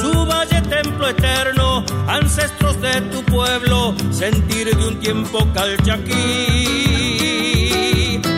Su 0.00 0.26
valle 0.26 0.62
templo 0.62 1.08
eterno, 1.08 1.84
ancestros 2.06 2.80
de 2.80 3.00
tu 3.12 3.22
pueblo, 3.24 3.94
sentir 4.10 4.76
de 4.76 4.86
un 4.86 5.00
tiempo 5.00 5.38
calchaquí. 5.52 6.18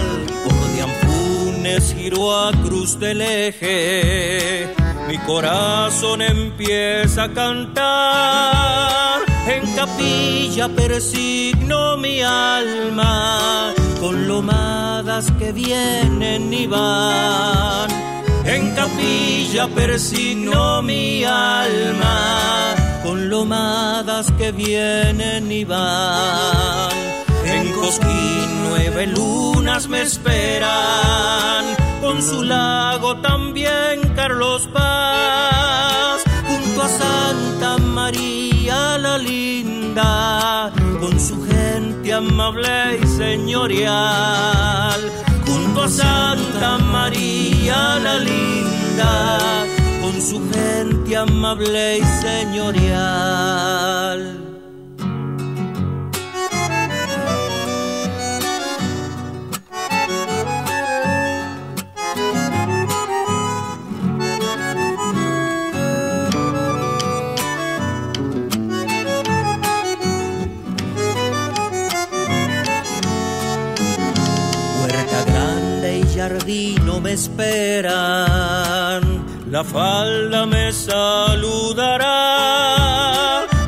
Por 0.43 0.53
de 0.73 0.81
Anfunes 0.81 1.93
giro 1.95 2.35
a 2.35 2.51
Cruz 2.63 2.99
del 2.99 3.21
Eje, 3.21 4.73
mi 5.07 5.17
corazón 5.19 6.21
empieza 6.23 7.25
a 7.25 7.33
cantar. 7.33 9.19
En 9.47 9.75
capilla 9.75 10.67
persigno 10.69 11.97
mi 11.97 12.21
alma 12.21 13.73
con 13.99 14.27
lomadas 14.27 15.31
que 15.37 15.51
vienen 15.51 16.53
y 16.53 16.67
van. 16.67 17.89
En 18.45 18.73
capilla 18.73 19.67
persigno 19.67 20.81
mi 20.81 21.23
alma 21.23 22.75
con 23.03 23.29
lomadas 23.29 24.31
que 24.37 24.51
vienen 24.51 25.51
y 25.51 25.63
van. 25.65 26.91
En 27.45 27.71
Cosquín 27.73 28.49
nueve 28.69 29.07
lunas 29.07 29.87
me 29.87 30.01
esperan, 30.01 31.65
con 32.01 32.21
su 32.21 32.43
lago 32.43 33.17
también 33.17 34.13
Carlos 34.15 34.67
Paz, 34.71 36.21
junto 36.47 36.83
a 36.83 36.89
Santa 36.89 37.77
María 37.77 38.97
la 38.97 39.17
linda, 39.17 40.71
con 40.99 41.19
su 41.19 41.41
gente 41.45 42.13
amable 42.13 42.99
y 43.01 43.07
señorial, 43.07 44.99
junto 45.45 45.83
a 45.83 45.89
Santa 45.89 46.77
María 46.79 47.99
la 47.99 48.19
linda, 48.19 49.65
con 50.01 50.21
su 50.21 50.41
gente 50.51 51.15
amable 51.15 51.99
y 51.99 52.03
señorial. 52.21 53.69
Esperan, 77.13 79.01
la 79.49 79.63
falda 79.63 80.45
me 80.45 80.71
saludará. 80.71 82.09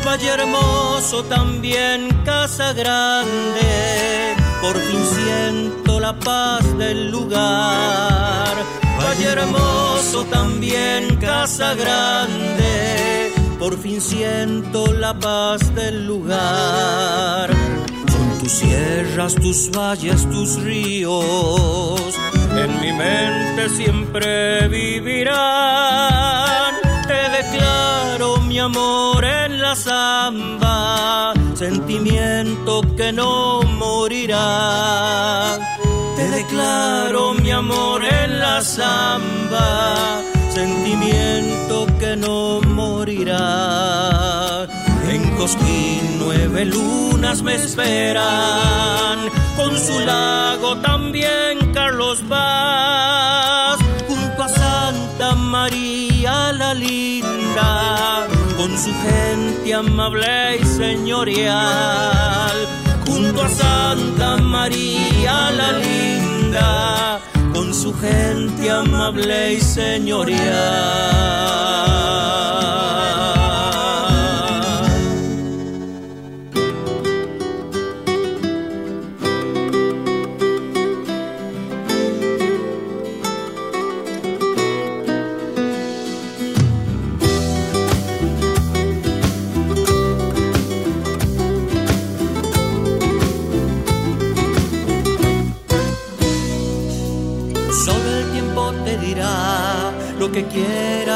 Valle 0.06 0.30
hermoso 0.30 1.24
también 1.24 2.10
casa 2.26 2.74
grande, 2.74 4.36
por 4.62 4.76
fin 4.78 5.06
siento 5.16 6.00
la 6.00 6.14
paz 6.20 6.78
del 6.78 7.10
lugar. 7.12 8.56
Valle 9.00 9.26
hermoso 9.26 10.26
también 10.26 11.16
casa 11.18 11.74
grande, 11.74 13.34
por 13.58 13.78
fin 13.78 14.02
siento 14.02 14.94
la 14.94 15.14
paz 15.18 15.74
del 15.74 16.06
lugar. 16.06 17.50
Son 18.12 18.40
tus 18.40 18.52
sierras, 18.52 19.36
tus 19.36 19.72
valles, 19.72 20.30
tus 20.30 20.62
ríos, 20.62 22.16
en 22.64 22.80
mi 22.80 22.94
mente 22.94 23.70
siempre 23.70 24.68
vivirán. 24.68 25.32
Te 27.08 27.30
declaro 27.38 28.38
mi 28.42 28.60
amor 28.60 29.26
en 29.26 29.62
la 29.62 29.76
samba, 29.76 31.34
sentimiento 31.56 32.82
que 32.96 33.12
no 33.12 33.64
morirá. 33.64 35.58
Te 36.16 36.30
declaro 36.30 37.34
mi 37.34 37.50
amor 37.52 38.06
en 38.06 38.40
la 38.40 38.62
samba, 38.62 40.22
sentimiento 40.50 41.88
que 42.00 42.16
no 42.16 42.62
morirá. 42.62 44.68
En 45.10 45.36
Cosquín 45.36 46.20
nueve 46.20 46.66
lunas 46.66 47.42
me 47.42 47.56
esperan, 47.56 49.30
con 49.58 49.78
su 49.78 50.00
lago 50.00 50.78
también 50.78 51.51
amable 59.74 60.58
y 60.62 60.66
señorial, 60.66 62.52
junto 63.06 63.44
a 63.44 63.50
Santa 63.50 64.38
María 64.38 65.52
la 65.52 65.72
linda, 65.74 67.20
con 67.54 67.74
su 67.74 67.94
gente 67.94 68.70
amable 68.70 69.54
y 69.54 69.62
señorial. 69.62 71.52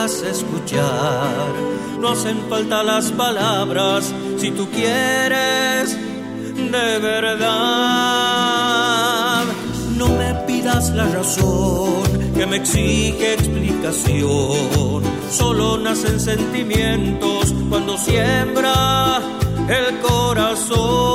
Escuchar. 0.06 1.54
No 2.00 2.10
hacen 2.10 2.38
falta 2.50 2.84
las 2.84 3.12
palabras 3.12 4.14
si 4.38 4.52
tú 4.52 4.68
quieres 4.70 5.98
de 6.56 7.00
verdad. 7.00 7.46
No 9.98 10.08
me 10.10 10.36
pidas 10.46 10.92
la 10.92 11.08
razón 11.08 12.04
que 12.36 12.46
me 12.46 12.58
exige 12.58 13.34
explicación. 13.34 15.02
Solo 15.32 15.78
nacen 15.80 16.20
sentimientos 16.20 17.54
cuando 17.70 17.98
siembra 17.98 19.22
el 19.68 20.00
corazón. 20.02 21.15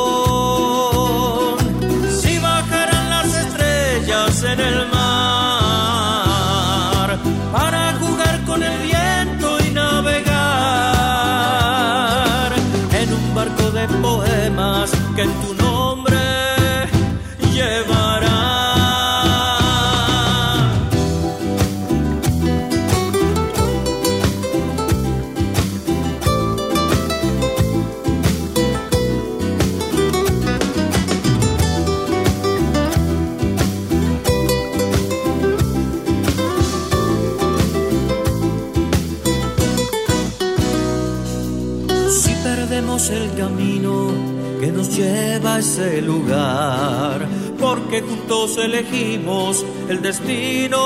Ese 45.61 46.01
lugar, 46.01 47.29
porque 47.59 48.01
juntos 48.01 48.57
elegimos 48.57 49.63
el 49.91 50.01
destino, 50.01 50.79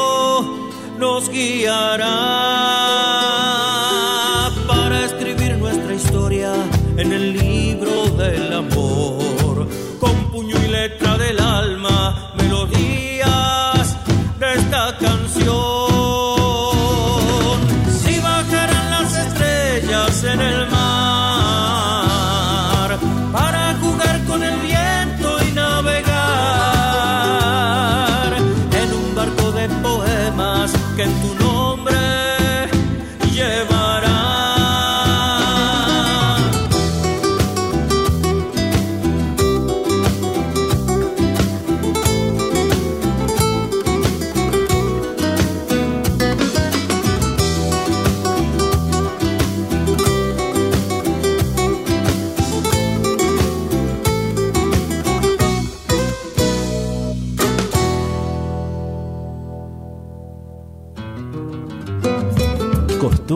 nos 0.98 1.30
guiará 1.30 2.08
para 4.66 5.04
escribir 5.04 5.58
nuestra 5.58 5.94
historia 5.94 6.52
en 6.96 7.12
el 7.12 7.23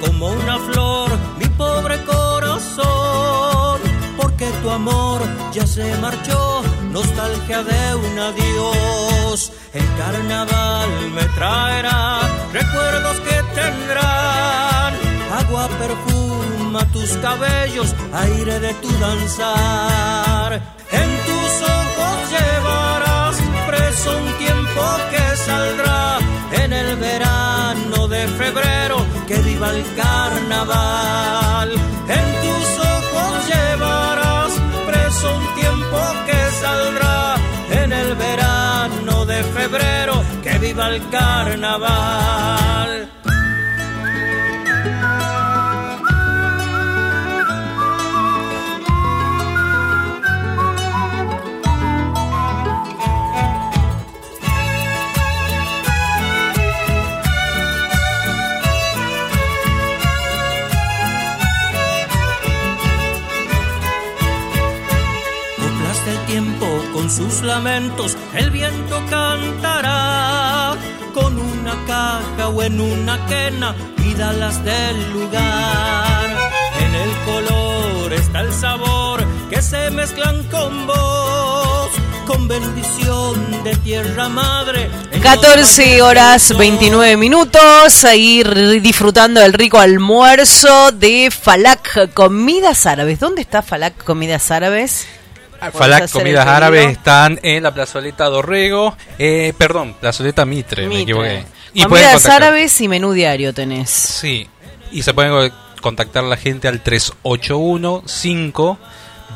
como 0.00 0.28
una 0.28 0.58
flor 0.58 1.10
mi 1.38 1.46
pobre 1.46 2.02
corazón, 2.04 3.80
porque 4.16 4.46
tu 4.62 4.70
amor 4.70 5.22
ya 5.52 5.66
se 5.66 5.96
marchó, 5.98 6.62
nostalgia 6.90 7.62
de 7.62 7.94
un 7.94 8.18
adiós. 8.18 9.52
El 9.72 9.86
carnaval 9.96 10.90
me 11.14 11.24
traerá 11.36 12.20
recuerdos 12.52 13.20
que 13.20 13.42
tendrán, 13.54 14.94
agua 15.32 15.68
perfuma 15.78 16.84
tus 16.92 17.10
cabellos, 17.18 17.94
aire 18.12 18.58
de 18.60 18.74
tu 18.74 18.88
danzar. 18.98 20.52
En 20.90 21.10
tus 21.28 21.52
ojos 21.62 22.16
llevarás 22.30 23.36
preso 23.68 24.16
un 24.18 24.32
tiempo 24.38 24.82
que 25.10 25.36
saldrá 25.36 26.23
en 26.62 26.72
el 26.72 26.96
verano 26.96 28.08
de 28.08 28.26
febrero, 28.28 29.04
que 29.26 29.36
viva 29.38 29.70
el 29.70 29.84
carnaval. 29.94 31.70
En 32.08 32.26
tus 32.44 32.66
ojos 32.78 33.48
llevarás 33.48 34.52
preso 34.86 35.36
un 35.36 35.54
tiempo 35.54 35.98
que 36.26 36.40
saldrá 36.62 37.34
en 37.82 37.92
el 37.92 38.14
verano 38.14 39.24
de 39.26 39.42
febrero, 39.42 40.22
que 40.42 40.58
viva 40.58 40.88
el 40.88 41.08
carnaval. 41.10 43.08
Sus 67.14 67.42
lamentos, 67.42 68.16
el 68.34 68.50
viento 68.50 69.00
cantará 69.08 70.74
con 71.14 71.38
una 71.38 71.74
caja 71.86 72.48
o 72.48 72.60
en 72.60 72.80
una 72.80 73.24
quena, 73.26 73.72
pídalas 73.96 74.64
del 74.64 75.12
lugar. 75.12 76.50
En 76.80 76.94
el 76.94 77.10
color 77.24 78.12
está 78.12 78.40
el 78.40 78.52
sabor 78.52 79.24
que 79.48 79.62
se 79.62 79.92
mezclan 79.92 80.42
con 80.48 80.88
vos, 80.88 81.90
con 82.26 82.48
bendición 82.48 83.62
de 83.62 83.76
tierra 83.76 84.28
madre. 84.28 84.90
en 85.12 85.20
14 85.20 86.02
horas 86.02 86.56
29 86.58 87.16
minutos, 87.16 88.04
a 88.04 88.16
ir 88.16 88.80
disfrutando 88.82 89.40
del 89.40 89.52
rico 89.52 89.78
almuerzo 89.78 90.90
de 90.90 91.30
Falak 91.30 92.12
Comidas 92.12 92.86
Árabes. 92.86 93.20
¿Dónde 93.20 93.42
está 93.42 93.62
Falak 93.62 94.02
Comidas 94.02 94.50
Árabes? 94.50 95.06
¿Podés 95.70 95.78
Falak 95.78 96.10
Comidas? 96.10 96.46
Árabes 96.46 96.86
están 96.90 97.38
en 97.42 97.62
la 97.62 97.72
plazoleta 97.74 98.26
Dorrego, 98.26 98.96
eh, 99.18 99.52
perdón, 99.56 99.94
plazoleta 100.00 100.44
Mitre, 100.44 100.82
me 100.82 100.88
Mitre. 100.88 101.02
equivoqué. 101.02 101.44
Y 101.74 101.82
Comidas. 101.84 102.26
Árabes 102.26 102.80
y 102.80 102.88
menú 102.88 103.12
diario 103.12 103.52
tenés. 103.52 103.90
Sí, 103.90 104.46
y 104.92 105.02
se 105.02 105.12
pueden 105.14 105.52
contactar 105.80 106.24
la 106.24 106.36
gente 106.36 106.68
al 106.68 106.80
381 106.82 108.02
5 108.06 108.78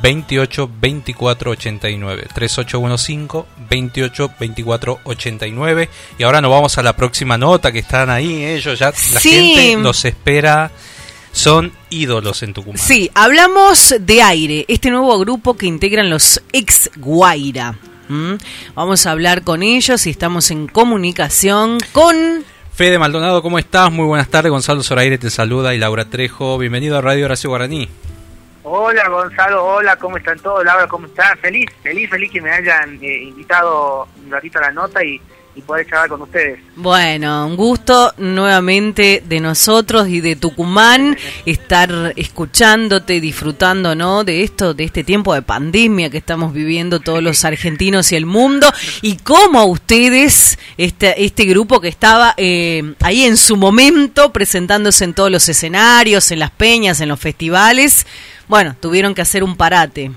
28 0.01 0.71
24 0.81 1.51
89. 1.51 2.27
3815 2.33 3.45
28 3.69 4.31
24 4.39 5.01
89. 5.05 5.89
Y 6.19 6.23
ahora 6.23 6.41
nos 6.41 6.51
vamos 6.53 6.79
a 6.79 6.83
la 6.83 6.95
próxima 6.95 7.37
nota 7.37 7.73
que 7.73 7.81
están 7.81 8.09
ahí. 8.11 8.45
Ellos 8.45 8.79
ya, 8.79 8.87
la 8.91 8.93
Sí. 9.21 9.55
gente 9.57 9.83
los 9.83 10.05
espera. 10.05 10.71
Son 11.39 11.71
ídolos 11.89 12.43
en 12.43 12.53
Tucumán. 12.53 12.79
Sí, 12.79 13.13
hablamos 13.15 13.95
de 14.01 14.23
Aire, 14.23 14.65
este 14.67 14.91
nuevo 14.91 15.17
grupo 15.21 15.57
que 15.57 15.67
integran 15.67 16.11
los 16.11 16.43
ex 16.53 16.91
Guaira. 16.97 17.77
¿Mm? 18.09 18.35
Vamos 18.75 19.07
a 19.07 19.13
hablar 19.13 19.45
con 19.45 19.63
ellos 19.63 20.05
y 20.09 20.11
estamos 20.11 20.51
en 20.51 20.67
comunicación 20.67 21.79
con... 21.93 22.17
Fede 22.75 22.99
Maldonado, 22.99 23.41
¿cómo 23.41 23.61
estás? 23.61 23.93
Muy 23.93 24.07
buenas 24.07 24.29
tardes. 24.29 24.51
Gonzalo 24.51 24.83
Zoraire 24.83 25.17
te 25.17 25.31
saluda 25.31 25.77
y 25.77 25.79
Laura 25.79 26.07
Trejo. 26.07 26.59
Bienvenido 26.59 26.99
a 26.99 27.03
Radio 27.03 27.27
Horacio 27.27 27.51
Guaraní. 27.51 27.89
Hola 28.65 29.09
Gonzalo, 29.09 29.65
hola, 29.65 29.95
¿cómo 29.95 30.17
están 30.17 30.41
todos? 30.41 30.65
Laura, 30.65 30.89
¿cómo 30.89 31.07
estás? 31.07 31.39
Feliz, 31.39 31.71
feliz, 31.85 32.11
feliz 32.11 32.33
que 32.33 32.41
me 32.41 32.51
hayan 32.51 32.99
eh, 33.01 33.23
invitado 33.23 34.09
un 34.25 34.29
ratito 34.29 34.59
a 34.59 34.63
la 34.63 34.73
nota 34.73 35.05
y, 35.05 35.21
y 35.55 35.61
poder 35.63 35.87
charlar 35.87 36.09
con 36.09 36.23
ustedes. 36.23 36.61
Bueno, 36.77 37.47
un 37.47 37.57
gusto 37.57 38.15
nuevamente 38.19 39.23
de 39.27 39.41
nosotros 39.41 40.09
y 40.09 40.21
de 40.21 40.37
Tucumán 40.37 41.17
estar 41.47 42.13
escuchándote, 42.17 43.21
disfrutando, 43.21 43.95
¿no? 43.95 44.23
De 44.23 44.45
esto, 44.45 44.75
de 44.75 44.85
este 44.85 45.03
tiempo 45.03 45.35
de 45.35 45.43
pandemia 45.43 46.11
que 46.11 46.19
estamos 46.19 46.53
viviendo 46.53 47.01
todos 47.01 47.23
los 47.23 47.45
argentinos 47.45 48.13
y 48.13 48.17
el 48.17 48.27
mundo 48.27 48.71
y 49.03 49.17
cómo 49.17 49.65
ustedes, 49.67 50.59
este, 50.77 51.25
este 51.25 51.45
grupo 51.45 51.81
que 51.81 51.89
estaba 51.89 52.35
eh, 52.37 52.95
ahí 53.01 53.25
en 53.25 53.37
su 53.37 53.57
momento 53.57 54.33
presentándose 54.33 55.05
en 55.05 55.15
todos 55.15 55.31
los 55.31 55.49
escenarios, 55.49 56.31
en 56.31 56.39
las 56.39 56.53
peñas, 56.53 57.01
en 57.01 57.09
los 57.09 57.19
festivales, 57.19 58.07
bueno, 58.47 58.77
tuvieron 58.81 59.15
que 59.15 59.23
hacer 59.23 59.43
un 59.43 59.57
parate. 59.57 60.11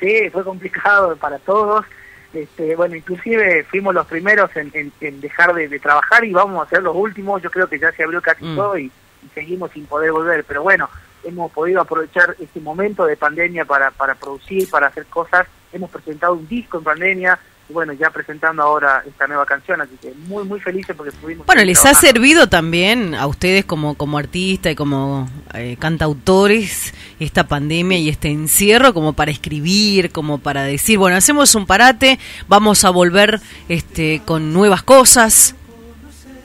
Sí, 0.00 0.28
fue 0.32 0.42
complicado 0.44 1.16
para 1.16 1.38
todos. 1.38 1.84
Este, 2.32 2.74
bueno, 2.76 2.96
inclusive 2.96 3.64
fuimos 3.64 3.94
los 3.94 4.06
primeros 4.06 4.54
en, 4.56 4.70
en- 4.74 4.92
en 5.00 5.20
dejar 5.20 5.52
de, 5.54 5.68
de 5.68 5.78
trabajar 5.78 6.24
y 6.24 6.32
vamos 6.32 6.66
a 6.66 6.70
ser 6.70 6.82
los 6.82 6.96
últimos. 6.96 7.42
Yo 7.42 7.50
creo 7.50 7.66
que 7.68 7.78
ya 7.78 7.92
se 7.92 8.02
abrió 8.02 8.22
casi 8.22 8.44
Mm. 8.44 8.56
todo 8.56 8.78
y, 8.78 8.84
y 8.86 9.28
seguimos 9.34 9.70
sin 9.72 9.86
poder 9.86 10.12
volver. 10.12 10.44
Pero 10.44 10.62
bueno, 10.62 10.88
hemos 11.24 11.52
podido 11.52 11.80
aprovechar 11.80 12.34
este 12.40 12.60
momento 12.60 13.04
de 13.04 13.16
pandemia 13.16 13.64
para, 13.64 13.90
para 13.90 14.14
producir, 14.14 14.68
para 14.70 14.86
hacer 14.88 15.06
cosas. 15.06 15.46
Hemos 15.72 15.90
presentado 15.90 16.32
un 16.34 16.48
disco 16.48 16.78
en 16.78 16.84
pandemia 16.84 17.38
bueno, 17.68 17.92
ya 17.92 18.10
presentando 18.10 18.62
ahora 18.62 19.02
esta 19.06 19.26
nueva 19.26 19.46
canción. 19.46 19.80
Así 19.80 19.96
que 20.00 20.12
muy, 20.26 20.44
muy 20.44 20.60
felices 20.60 20.94
porque 20.96 21.12
pudimos... 21.12 21.46
Bueno, 21.46 21.64
les 21.64 21.84
ha 21.86 21.94
servido 21.94 22.48
también 22.48 23.14
a 23.14 23.26
ustedes 23.26 23.64
como, 23.64 23.94
como 23.94 24.18
artista 24.18 24.70
y 24.70 24.74
como 24.74 25.28
eh, 25.54 25.76
cantautores 25.78 26.94
esta 27.18 27.44
pandemia 27.44 27.98
y 27.98 28.08
este 28.08 28.28
encierro 28.28 28.92
como 28.94 29.12
para 29.12 29.30
escribir, 29.30 30.10
como 30.12 30.38
para 30.38 30.62
decir, 30.64 30.98
bueno, 30.98 31.16
hacemos 31.16 31.54
un 31.54 31.66
parate, 31.66 32.18
vamos 32.48 32.84
a 32.84 32.90
volver 32.90 33.40
este, 33.68 34.22
con 34.24 34.52
nuevas 34.52 34.82
cosas. 34.82 35.54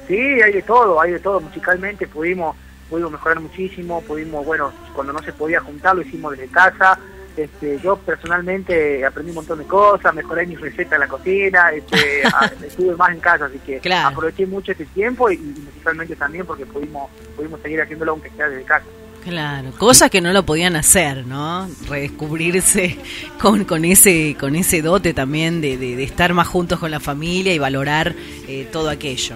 Sí, 0.07 0.15
hay 0.15 0.53
de 0.53 0.61
todo, 0.61 1.01
hay 1.01 1.11
de 1.11 1.19
todo. 1.19 1.41
Musicalmente 1.41 2.07
pudimos, 2.07 2.55
pudimos 2.89 3.11
mejorar 3.11 3.39
muchísimo, 3.41 4.01
pudimos, 4.01 4.45
bueno, 4.45 4.71
cuando 4.93 5.13
no 5.13 5.21
se 5.21 5.33
podía 5.33 5.59
juntar 5.59 5.95
lo 5.95 6.01
hicimos 6.01 6.31
desde 6.31 6.47
casa. 6.47 6.97
Este, 7.37 7.79
yo 7.83 7.95
personalmente 7.97 9.05
aprendí 9.05 9.29
un 9.29 9.35
montón 9.35 9.59
de 9.59 9.65
cosas, 9.65 10.13
mejoré 10.15 10.45
mis 10.47 10.59
recetas 10.59 10.93
en 10.93 10.99
la 11.01 11.07
cocina, 11.07 11.71
este, 11.71 12.23
a- 12.33 12.51
estuve 12.65 12.95
más 12.95 13.11
en 13.11 13.19
casa, 13.19 13.45
así 13.45 13.59
que 13.59 13.77
Claro. 13.79 14.09
aproveché 14.09 14.45
mucho 14.47 14.71
este 14.71 14.85
tiempo 14.87 15.29
y, 15.29 15.35
y 15.35 15.61
musicalmente 15.65 16.15
también 16.15 16.45
porque 16.45 16.65
pudimos, 16.65 17.09
pudimos 17.35 17.61
seguir 17.61 17.79
haciéndolo 17.81 18.13
aunque 18.13 18.31
sea 18.31 18.49
desde 18.49 18.63
casa. 18.63 18.85
Claro, 19.23 19.71
cosas 19.77 20.09
que 20.09 20.21
no 20.21 20.31
lo 20.31 20.45
podían 20.45 20.75
hacer, 20.77 21.25
¿no? 21.27 21.67
Redescubrirse 21.89 22.97
con, 23.41 23.65
con 23.65 23.83
ese 23.85 24.35
con 24.39 24.55
ese 24.55 24.81
dote 24.81 25.13
también 25.13 25.59
de, 25.61 25.77
de- 25.77 25.95
de 25.95 26.03
estar 26.03 26.33
más 26.33 26.47
juntos 26.47 26.79
con 26.79 26.91
la 26.91 26.99
familia 26.99 27.53
y 27.53 27.59
valorar 27.59 28.15
eh, 28.47 28.67
todo 28.71 28.89
aquello. 28.89 29.35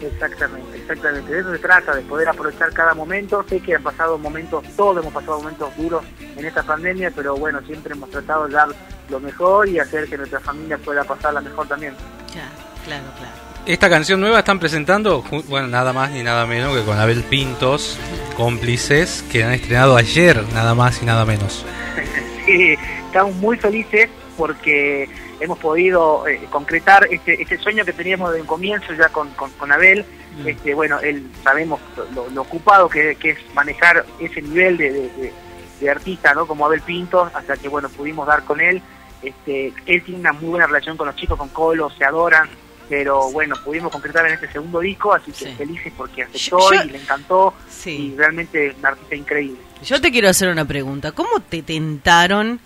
Exactamente, 0.00 0.78
exactamente. 0.78 1.32
De 1.32 1.40
eso 1.40 1.52
se 1.52 1.58
trata, 1.58 1.94
de 1.94 2.02
poder 2.02 2.28
aprovechar 2.28 2.72
cada 2.72 2.94
momento. 2.94 3.44
Sé 3.48 3.60
que 3.60 3.74
han 3.74 3.82
pasado 3.82 4.18
momentos, 4.18 4.64
todos 4.76 4.98
hemos 4.98 5.12
pasado 5.12 5.38
momentos 5.38 5.76
duros 5.76 6.04
en 6.36 6.44
esta 6.44 6.62
pandemia, 6.62 7.10
pero 7.14 7.36
bueno, 7.36 7.60
siempre 7.66 7.92
hemos 7.94 8.10
tratado 8.10 8.46
de 8.46 8.54
dar 8.54 8.68
lo 9.08 9.20
mejor 9.20 9.68
y 9.68 9.78
hacer 9.78 10.08
que 10.08 10.16
nuestra 10.16 10.40
familia 10.40 10.78
pueda 10.78 11.04
pasarla 11.04 11.40
mejor 11.40 11.66
también. 11.68 11.94
Claro, 12.32 12.48
claro, 12.84 13.04
claro. 13.18 13.50
Esta 13.66 13.90
canción 13.90 14.20
nueva 14.20 14.38
están 14.38 14.58
presentando, 14.58 15.22
bueno, 15.48 15.68
nada 15.68 15.92
más 15.92 16.10
ni 16.10 16.22
nada 16.22 16.46
menos 16.46 16.74
que 16.74 16.82
con 16.82 16.98
Abel 16.98 17.22
Pintos, 17.24 17.98
cómplices, 18.36 19.22
que 19.30 19.44
han 19.44 19.52
estrenado 19.52 19.96
ayer, 19.96 20.42
nada 20.54 20.74
más 20.74 21.02
y 21.02 21.06
nada 21.06 21.24
menos. 21.24 21.64
Sí, 22.46 22.74
estamos 23.06 23.36
muy 23.36 23.56
felices 23.58 24.08
porque 24.36 25.08
hemos 25.40 25.58
podido 25.58 26.26
eh, 26.28 26.46
concretar 26.50 27.08
este, 27.10 27.40
este 27.42 27.58
sueño 27.58 27.84
que 27.84 27.92
teníamos 27.92 28.30
desde 28.30 28.42
un 28.42 28.46
comienzo 28.46 28.92
ya 28.94 29.08
con, 29.08 29.30
con, 29.30 29.50
con 29.52 29.72
Abel. 29.72 30.04
Este, 30.46 30.74
bueno, 30.74 31.00
él 31.00 31.26
sabemos 31.42 31.80
lo, 32.14 32.30
lo 32.30 32.42
ocupado 32.42 32.88
que, 32.88 33.16
que 33.16 33.30
es 33.30 33.38
manejar 33.54 34.04
ese 34.20 34.40
nivel 34.42 34.76
de, 34.76 34.90
de- 34.92 35.00
de- 35.10 35.32
de 35.80 35.90
artista, 35.90 36.34
¿no? 36.34 36.46
Como 36.46 36.66
Abel 36.66 36.82
Pinto, 36.82 37.30
hasta 37.34 37.56
que 37.56 37.68
bueno 37.68 37.88
pudimos 37.88 38.26
dar 38.26 38.44
con 38.44 38.60
él. 38.60 38.82
Este, 39.22 39.72
él 39.86 40.02
tiene 40.04 40.20
una 40.20 40.32
muy 40.32 40.50
buena 40.50 40.66
relación 40.66 40.96
con 40.96 41.06
los 41.06 41.16
chicos, 41.16 41.38
con 41.38 41.48
Colo, 41.48 41.88
se 41.90 42.04
adoran. 42.04 42.48
Pero 42.88 43.30
bueno, 43.30 43.54
pudimos 43.64 43.90
concretar 43.92 44.26
en 44.26 44.34
este 44.34 44.50
segundo 44.50 44.80
disco, 44.80 45.14
así 45.14 45.30
que 45.32 45.54
felices 45.54 45.92
porque 45.96 46.24
aceptó 46.24 46.72
Yo- 46.72 46.82
y 46.84 46.88
le 46.90 46.98
encantó. 46.98 47.54
Sí. 47.68 48.12
Y 48.12 48.16
realmente 48.16 48.74
un 48.78 48.84
artista 48.84 49.14
increíble. 49.14 49.58
Yo 49.82 50.00
te 50.00 50.10
quiero 50.10 50.28
hacer 50.28 50.48
una 50.50 50.64
pregunta. 50.66 51.12
¿Cómo 51.12 51.40
te 51.48 51.62
tentaron 51.62 52.60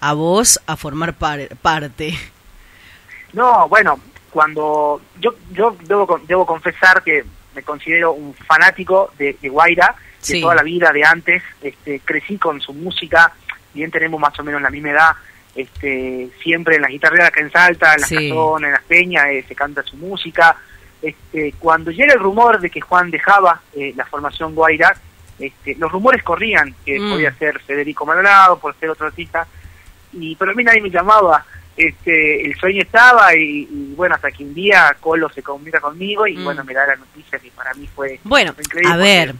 a 0.00 0.12
vos 0.14 0.60
a 0.66 0.76
formar 0.76 1.14
par- 1.14 1.48
parte? 1.62 2.14
No, 3.32 3.68
bueno, 3.68 4.00
cuando 4.30 5.00
yo 5.20 5.34
yo 5.52 5.76
debo, 5.82 6.20
debo 6.26 6.46
confesar 6.46 7.02
que 7.02 7.24
me 7.54 7.62
considero 7.62 8.12
un 8.12 8.34
fanático 8.34 9.12
de, 9.18 9.36
de 9.40 9.48
Guaira, 9.48 9.94
de 10.26 10.40
toda 10.40 10.54
la 10.54 10.62
vida, 10.62 10.92
de 10.92 11.04
antes, 11.04 11.42
este, 11.62 12.00
crecí 12.00 12.38
con 12.38 12.60
su 12.60 12.72
música, 12.74 13.32
bien 13.74 13.90
tenemos 13.90 14.20
más 14.20 14.38
o 14.38 14.44
menos 14.44 14.60
la 14.62 14.70
misma 14.70 14.90
edad, 14.90 15.12
este, 15.54 16.30
siempre 16.42 16.76
en 16.76 16.82
las 16.82 16.90
guitarreras 16.90 17.28
acá 17.28 17.40
en 17.40 17.50
Salta, 17.52 17.94
en 17.94 18.00
las 18.00 18.08
Sí. 18.08 18.14
casonas, 18.28 18.68
en 18.68 18.72
las 18.72 18.82
peñas, 18.84 19.26
eh, 19.30 19.44
se 19.46 19.54
canta 19.54 19.82
su 19.82 19.96
música. 19.96 20.56
Este, 21.02 21.54
cuando 21.58 21.90
llega 21.90 22.12
el 22.12 22.20
rumor 22.20 22.60
de 22.60 22.68
que 22.70 22.80
Juan 22.80 23.10
dejaba 23.10 23.62
eh, 23.74 23.92
la 23.96 24.04
formación 24.04 24.54
Guaira, 24.54 24.94
este, 25.38 25.74
los 25.76 25.90
rumores 25.90 26.22
corrían 26.22 26.74
que 26.84 27.00
Mm. 27.00 27.10
podía 27.10 27.32
ser 27.34 27.58
Federico 27.60 28.04
Maldonado, 28.04 28.58
por 28.58 28.74
ser 28.78 28.90
otro 28.90 29.06
artista, 29.06 29.46
y 30.12 30.34
pero 30.36 30.50
a 30.52 30.54
mí 30.54 30.64
nadie 30.64 30.80
me 30.80 30.90
llamaba 30.90 31.44
este 31.76 32.44
el 32.46 32.54
sueño 32.56 32.82
estaba 32.82 33.34
y, 33.34 33.68
y 33.70 33.94
bueno 33.96 34.14
hasta 34.14 34.30
que 34.30 34.44
un 34.44 34.52
día 34.54 34.94
Colo 35.00 35.28
se 35.30 35.42
comunica 35.42 35.80
conmigo 35.80 36.26
y 36.26 36.36
Mm. 36.36 36.44
bueno 36.44 36.64
me 36.64 36.74
da 36.74 36.86
la 36.86 36.96
noticia 36.96 37.38
que 37.38 37.50
para 37.52 37.72
mí 37.74 37.88
fue 37.94 38.18
Bueno, 38.24 38.52
fue 38.52 38.62
increíble 38.64 38.92
a 38.92 38.96
ver, 38.96 39.34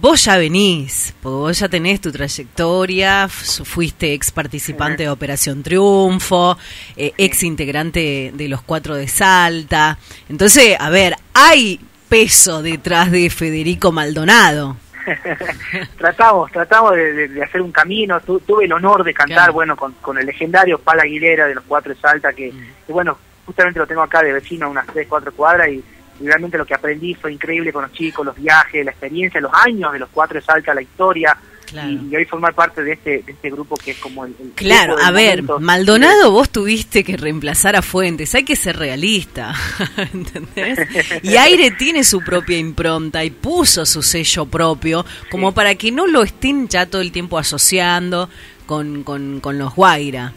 vos 0.00 0.24
ya 0.24 0.36
venís, 0.38 1.14
porque 1.22 1.36
vos 1.36 1.58
ya 1.58 1.68
tenés 1.68 2.00
tu 2.00 2.10
trayectoria, 2.10 3.28
fuiste 3.28 4.12
ex 4.14 4.30
participante 4.32 5.02
de 5.04 5.08
Operación 5.08 5.62
Triunfo, 5.62 6.56
eh, 6.96 7.12
ex 7.18 7.42
integrante 7.42 8.32
de 8.34 8.48
los 8.48 8.62
Cuatro 8.62 8.94
de 8.96 9.06
Salta. 9.08 9.98
Entonces, 10.28 10.76
a 10.78 10.90
ver, 10.90 11.14
hay 11.34 11.80
peso 12.08 12.62
detrás 12.62 13.10
de 13.10 13.30
Federico 13.30 13.92
Maldonado. 13.92 14.76
tratamos 15.98 16.50
tratamos 16.52 16.94
de, 16.96 17.42
hacer 17.42 17.60
un 17.60 17.72
camino 17.72 18.20
Tu- 18.20 18.40
tuve 18.40 18.64
el 18.64 18.72
honor 18.72 19.04
de 19.04 19.12
cantar 19.14 19.34
Claro. 19.36 19.52
bueno 19.54 19.76
con, 19.76 19.92
con 19.94 20.18
el 20.18 20.26
legendario 20.26 20.78
Pala 20.78 21.02
Aguilera 21.02 21.46
de 21.46 21.54
los 21.54 21.64
Cuatro 21.64 21.94
de 21.94 22.00
Salta 22.00 22.32
que, 22.32 22.52
Mm. 22.52 22.66
que, 22.86 22.92
bueno 22.92 23.18
justamente 23.46 23.78
lo 23.78 23.86
tengo 23.86 24.02
acá 24.02 24.22
de 24.22 24.32
vecino 24.32 24.66
a 24.66 24.68
unas 24.70 24.86
tres 24.86 25.06
cuatro 25.08 25.32
cuadras 25.32 25.68
y, 25.68 25.82
y 26.20 26.26
realmente 26.26 26.56
lo 26.58 26.64
que 26.64 26.74
aprendí 26.74 27.14
fue 27.14 27.32
increíble 27.32 27.72
con 27.72 27.82
los 27.82 27.92
chicos 27.92 28.24
los 28.24 28.36
viajes 28.36 28.84
la 28.84 28.90
experiencia 28.92 29.40
los 29.40 29.52
años 29.52 29.92
de 29.92 29.98
los 29.98 30.08
Cuatro 30.10 30.38
de 30.38 30.44
Salta 30.46 30.72
la 30.74 30.82
historia 30.82 31.36
Claro. 31.74 31.90
y, 31.90 32.08
y 32.12 32.16
hoy 32.16 32.24
formar 32.24 32.54
parte 32.54 32.82
de 32.84 32.92
este 32.92 33.10
de 33.26 33.32
este 33.32 33.50
grupo 33.50 33.76
que 33.76 33.90
es 33.90 33.98
como 33.98 34.24
el, 34.24 34.34
el 34.40 34.50
Claro, 34.52 34.96
a 35.02 35.10
ver, 35.10 35.42
momento. 35.42 35.58
Maldonado 35.60 36.30
vos 36.30 36.48
tuviste 36.50 37.02
que 37.02 37.16
reemplazar 37.16 37.74
a 37.74 37.82
Fuentes, 37.82 38.32
hay 38.34 38.44
que 38.44 38.54
ser 38.56 38.76
realista, 38.78 39.54
¿entendés? 40.12 40.78
Y 41.22 41.36
Aire 41.36 41.72
tiene 41.72 42.04
su 42.04 42.20
propia 42.22 42.56
impronta 42.58 43.24
y 43.24 43.30
puso 43.30 43.84
su 43.86 44.02
sello 44.02 44.46
propio, 44.46 45.04
como 45.30 45.52
para 45.52 45.74
que 45.74 45.90
no 45.90 46.06
lo 46.06 46.22
estén 46.22 46.68
ya 46.68 46.86
todo 46.86 47.02
el 47.02 47.10
tiempo 47.12 47.38
asociando 47.38 48.28
con, 48.66 49.02
con, 49.02 49.40
con 49.40 49.58
los 49.58 49.74
Guaira. 49.74 50.32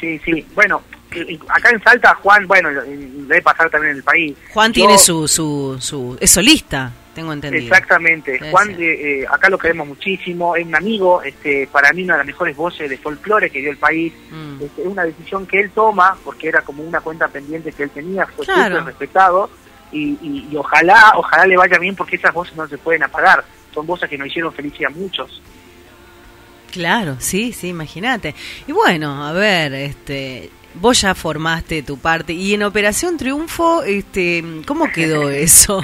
Sí, 0.00 0.20
sí. 0.24 0.44
Bueno, 0.54 0.82
acá 1.48 1.70
en 1.70 1.82
Salta, 1.82 2.14
Juan, 2.16 2.46
bueno, 2.48 2.68
debe 2.70 3.40
pasar 3.42 3.70
también 3.70 3.92
en 3.92 3.96
el 3.98 4.02
país. 4.02 4.34
Juan 4.52 4.72
Yo- 4.72 4.74
tiene 4.74 4.98
su, 4.98 5.28
su, 5.28 5.76
su... 5.80 6.16
es 6.20 6.30
solista, 6.30 6.92
tengo 7.14 7.32
entendido. 7.32 7.62
Exactamente. 7.62 8.32
Debe 8.32 8.50
Juan, 8.50 8.70
eh, 8.72 8.76
eh, 9.22 9.26
acá 9.30 9.48
lo 9.48 9.56
queremos 9.58 9.86
muchísimo, 9.88 10.56
es 10.56 10.66
un 10.66 10.74
amigo, 10.74 11.22
este, 11.22 11.66
para 11.72 11.92
mí 11.92 12.02
una 12.02 12.14
de 12.14 12.18
las 12.18 12.26
mejores 12.26 12.54
voces 12.56 12.90
de 12.90 12.98
folclore 12.98 13.48
que 13.50 13.60
dio 13.60 13.70
el 13.70 13.78
país. 13.78 14.12
Mm. 14.30 14.62
Este, 14.62 14.82
es 14.82 14.86
una 14.88 15.04
decisión 15.04 15.46
que 15.46 15.60
él 15.60 15.70
toma, 15.70 16.16
porque 16.24 16.48
era 16.48 16.62
como 16.62 16.82
una 16.82 17.00
cuenta 17.00 17.28
pendiente 17.28 17.72
que 17.72 17.84
él 17.84 17.90
tenía, 17.90 18.26
fue 18.26 18.44
Claro. 18.44 18.76
súper 18.78 18.84
respetado, 18.84 19.50
y, 19.92 20.18
y- 20.20 20.48
y 20.50 20.56
ojalá, 20.56 21.12
ojalá 21.16 21.46
le 21.46 21.56
vaya 21.56 21.78
bien 21.78 21.94
porque 21.96 22.16
esas 22.16 22.34
voces 22.34 22.56
no 22.56 22.66
se 22.68 22.76
pueden 22.78 23.04
apagar. 23.04 23.44
Son 23.72 23.86
voces 23.86 24.08
que 24.10 24.18
nos 24.18 24.26
hicieron 24.28 24.52
felices 24.52 24.86
a 24.86 24.90
muchos. 24.90 25.40
Claro, 26.72 27.16
sí, 27.20 27.52
sí, 27.52 27.68
imagínate. 27.68 28.34
Y 28.66 28.72
bueno, 28.72 29.24
a 29.24 29.32
ver, 29.32 29.72
este, 29.74 30.50
vos 30.74 31.00
ya 31.00 31.14
formaste 31.14 31.84
tu 31.84 31.98
parte 31.98 32.32
y 32.32 32.54
en 32.54 32.64
Operación 32.64 33.16
Triunfo, 33.16 33.84
este, 33.84 34.42
¿cómo 34.66 34.90
quedó 34.90 35.30
eso? 35.30 35.80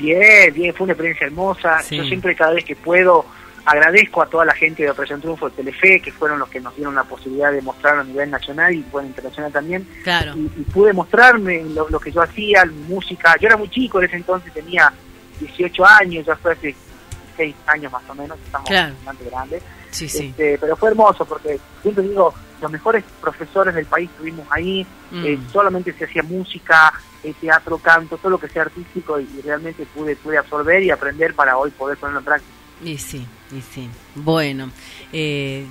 Bien, 0.00 0.52
bien, 0.54 0.74
fue 0.74 0.84
una 0.84 0.92
experiencia 0.94 1.26
hermosa. 1.26 1.80
Sí. 1.82 1.96
Yo 1.96 2.04
siempre, 2.04 2.34
cada 2.34 2.52
vez 2.54 2.64
que 2.64 2.74
puedo, 2.76 3.24
agradezco 3.64 4.22
a 4.22 4.26
toda 4.26 4.44
la 4.44 4.54
gente 4.54 4.82
de 4.82 4.90
Operación 4.90 5.20
Triunfo 5.20 5.50
de 5.50 5.56
Telefe, 5.56 6.00
que 6.00 6.10
fueron 6.12 6.38
los 6.38 6.48
que 6.48 6.60
nos 6.60 6.74
dieron 6.76 6.94
la 6.94 7.04
posibilidad 7.04 7.52
de 7.52 7.60
mostrarlo 7.62 8.00
a 8.00 8.04
nivel 8.04 8.30
nacional 8.30 8.74
y 8.74 8.84
bueno, 8.90 9.08
internacional 9.08 9.52
también. 9.52 9.86
Claro. 10.02 10.34
Y, 10.36 10.40
y 10.60 10.64
pude 10.72 10.92
mostrarme 10.92 11.62
lo, 11.64 11.88
lo 11.90 12.00
que 12.00 12.10
yo 12.12 12.22
hacía, 12.22 12.64
música. 12.88 13.36
Yo 13.40 13.48
era 13.48 13.56
muy 13.56 13.68
chico 13.68 13.98
en 14.00 14.06
ese 14.06 14.16
entonces, 14.16 14.52
tenía 14.54 14.92
18 15.40 15.86
años, 15.86 16.26
ya 16.26 16.36
fue 16.36 16.52
hace 16.52 16.74
6 17.36 17.54
años 17.66 17.92
más 17.92 18.02
o 18.08 18.14
menos, 18.14 18.38
estamos 18.44 18.68
Claro. 18.68 18.94
bastante 19.04 19.30
grandes. 19.30 19.62
Sí, 19.90 20.08
sí. 20.08 20.26
Este, 20.28 20.56
pero 20.58 20.76
fue 20.76 20.90
hermoso 20.90 21.24
porque 21.24 21.58
siempre 21.82 22.04
digo, 22.04 22.32
los 22.62 22.70
mejores 22.70 23.02
profesores 23.20 23.74
del 23.74 23.86
país 23.86 24.08
estuvimos 24.10 24.46
ahí, 24.50 24.86
Mm. 25.10 25.24
eh, 25.26 25.38
solamente 25.52 25.92
se 25.92 26.04
hacía 26.04 26.22
música, 26.22 26.92
teatro, 27.40 27.78
canto, 27.78 28.16
todo 28.16 28.30
lo 28.30 28.38
que 28.40 28.48
sea 28.48 28.62
artístico 28.62 29.20
y, 29.20 29.28
y 29.38 29.42
realmente 29.42 29.84
pude, 29.94 30.16
pude 30.16 30.38
absorber 30.38 30.82
y 30.82 30.90
aprender 30.90 31.34
para 31.34 31.56
hoy 31.56 31.70
poder 31.70 31.96
ponerlo 31.98 32.20
en 32.20 32.24
práctica. 32.24 32.52
Y 32.84 32.96
sí, 32.98 33.26
y 33.56 33.60
sí. 33.60 33.88
Bueno, 34.14 34.70
eh, 35.12 35.66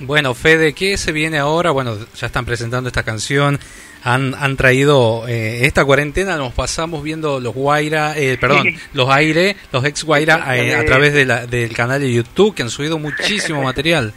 Bueno, 0.00 0.34
Fede, 0.34 0.72
¿qué 0.74 0.96
se 0.96 1.10
viene 1.12 1.38
ahora? 1.38 1.70
Bueno, 1.72 1.96
ya 2.14 2.26
están 2.26 2.44
presentando 2.44 2.88
esta 2.88 3.02
canción. 3.02 3.58
Han, 4.04 4.34
han 4.38 4.56
traído 4.56 5.26
eh, 5.26 5.66
esta 5.66 5.84
cuarentena, 5.84 6.36
nos 6.36 6.52
pasamos 6.52 7.02
viendo 7.02 7.40
los 7.40 7.52
Guaira, 7.54 8.16
eh, 8.16 8.38
perdón, 8.40 8.68
los 8.92 9.08
Aire, 9.10 9.56
los 9.72 9.84
ex 9.84 10.04
Guaira 10.04 10.56
eh, 10.56 10.76
a 10.76 10.84
través 10.84 11.12
de 11.12 11.24
la- 11.24 11.46
del 11.46 11.72
canal 11.74 12.00
de 12.00 12.12
YouTube 12.12 12.54
que 12.54 12.62
han 12.62 12.70
subido 12.70 12.98
muchísimo 13.00 13.62
material. 13.64 14.12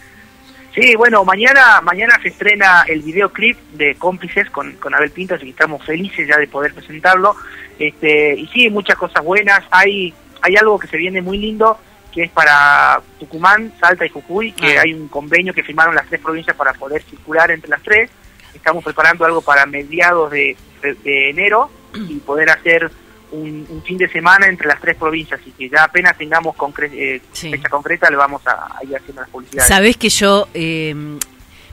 Sí, 0.79 0.95
bueno, 0.95 1.25
mañana 1.25 1.81
mañana 1.81 2.17
se 2.21 2.29
estrena 2.29 2.83
el 2.87 3.01
videoclip 3.01 3.57
de 3.73 3.95
Cómplices 3.95 4.49
con, 4.49 4.73
con 4.73 4.93
Abel 4.95 5.11
Pinto, 5.11 5.35
así 5.35 5.45
que 5.45 5.49
estamos 5.51 5.85
felices 5.85 6.27
ya 6.27 6.37
de 6.37 6.47
poder 6.47 6.73
presentarlo. 6.73 7.35
Este, 7.77 8.35
y 8.35 8.47
sí, 8.47 8.69
muchas 8.69 8.97
cosas 8.97 9.23
buenas. 9.23 9.61
Hay, 9.71 10.13
hay 10.41 10.55
algo 10.55 10.79
que 10.79 10.87
se 10.87 10.97
viene 10.97 11.21
muy 11.21 11.37
lindo, 11.37 11.77
que 12.13 12.23
es 12.23 12.31
para 12.31 13.01
Tucumán, 13.19 13.73
Salta 13.79 14.05
y 14.05 14.09
Jujuy, 14.09 14.51
que 14.53 14.77
Ah. 14.77 14.81
hay 14.83 14.93
un 14.93 15.07
convenio 15.09 15.53
que 15.53 15.63
firmaron 15.63 15.95
las 15.95 16.07
tres 16.07 16.21
provincias 16.21 16.55
para 16.55 16.73
poder 16.73 17.01
circular 17.03 17.51
entre 17.51 17.69
las 17.69 17.81
tres. 17.83 18.09
Estamos 18.53 18.83
preparando 18.83 19.25
algo 19.25 19.41
para 19.41 19.65
mediados 19.65 20.31
de, 20.31 20.55
de- 20.81 20.93
de 20.95 21.29
enero 21.29 21.69
y 21.93 22.15
poder 22.19 22.49
hacer 22.51 22.89
un, 23.31 23.65
un 23.69 23.83
fin 23.83 23.97
de 23.97 24.09
semana 24.09 24.47
entre 24.47 24.67
las 24.67 24.79
tres 24.81 24.95
provincias. 24.97 25.39
Así 25.41 25.51
que 25.57 25.69
ya 25.69 25.83
apenas 25.83 26.17
tengamos 26.17 26.55
concre- 26.55 26.91
eh, 26.93 27.21
Sí. 27.31 27.49
fecha 27.51 27.69
concreta, 27.69 28.09
le 28.09 28.15
vamos 28.17 28.41
a, 28.47 28.77
a 28.77 28.83
ir 28.83 28.95
haciendo 28.95 29.21
las 29.21 29.29
publicidades. 29.29 29.67
sabés 29.67 29.97
que 29.97 30.09
yo 30.09 30.47
eh, 30.53 30.95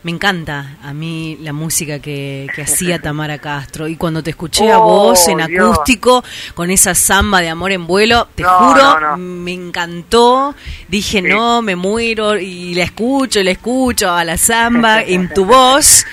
me 0.03 0.12
encanta 0.12 0.77
a 0.85 0.93
mí 0.95 1.37
la 1.41 1.53
música 1.53 1.99
que, 1.99 2.47
que 2.55 2.62
hacía 2.62 2.99
Tamara 3.03 3.39
Castro 3.39 3.89
y 3.89 3.97
cuando 3.97 4.23
te 4.23 4.31
escuché 4.31 4.70
a 4.70 4.78
Oh, 4.78 4.83
vos 5.09 5.27
en 5.27 5.39
Dios. 5.47 5.73
acústico 5.74 6.23
con 6.55 6.70
esa 6.70 6.95
samba 6.95 7.41
de 7.41 7.49
amor 7.49 7.73
en 7.73 7.87
vuelo, 7.89 8.28
te 8.35 8.43
No, 8.45 8.51
juro, 8.51 9.01
no, 9.01 9.11
no. 9.12 9.16
me 9.16 9.53
encantó. 9.53 10.55
Dije, 10.89 11.23
Sí. 11.23 11.27
no, 11.28 11.61
me 11.62 11.74
muero 11.74 12.37
y 12.39 12.74
la 12.74 12.85
escucho, 12.85 13.41
y 13.41 13.45
la 13.45 13.51
escucho 13.51 14.11
a 14.11 14.24
la 14.24 14.37
samba 14.37 15.03
en 15.03 15.28
tu 15.33 15.45
voz. 15.45 16.05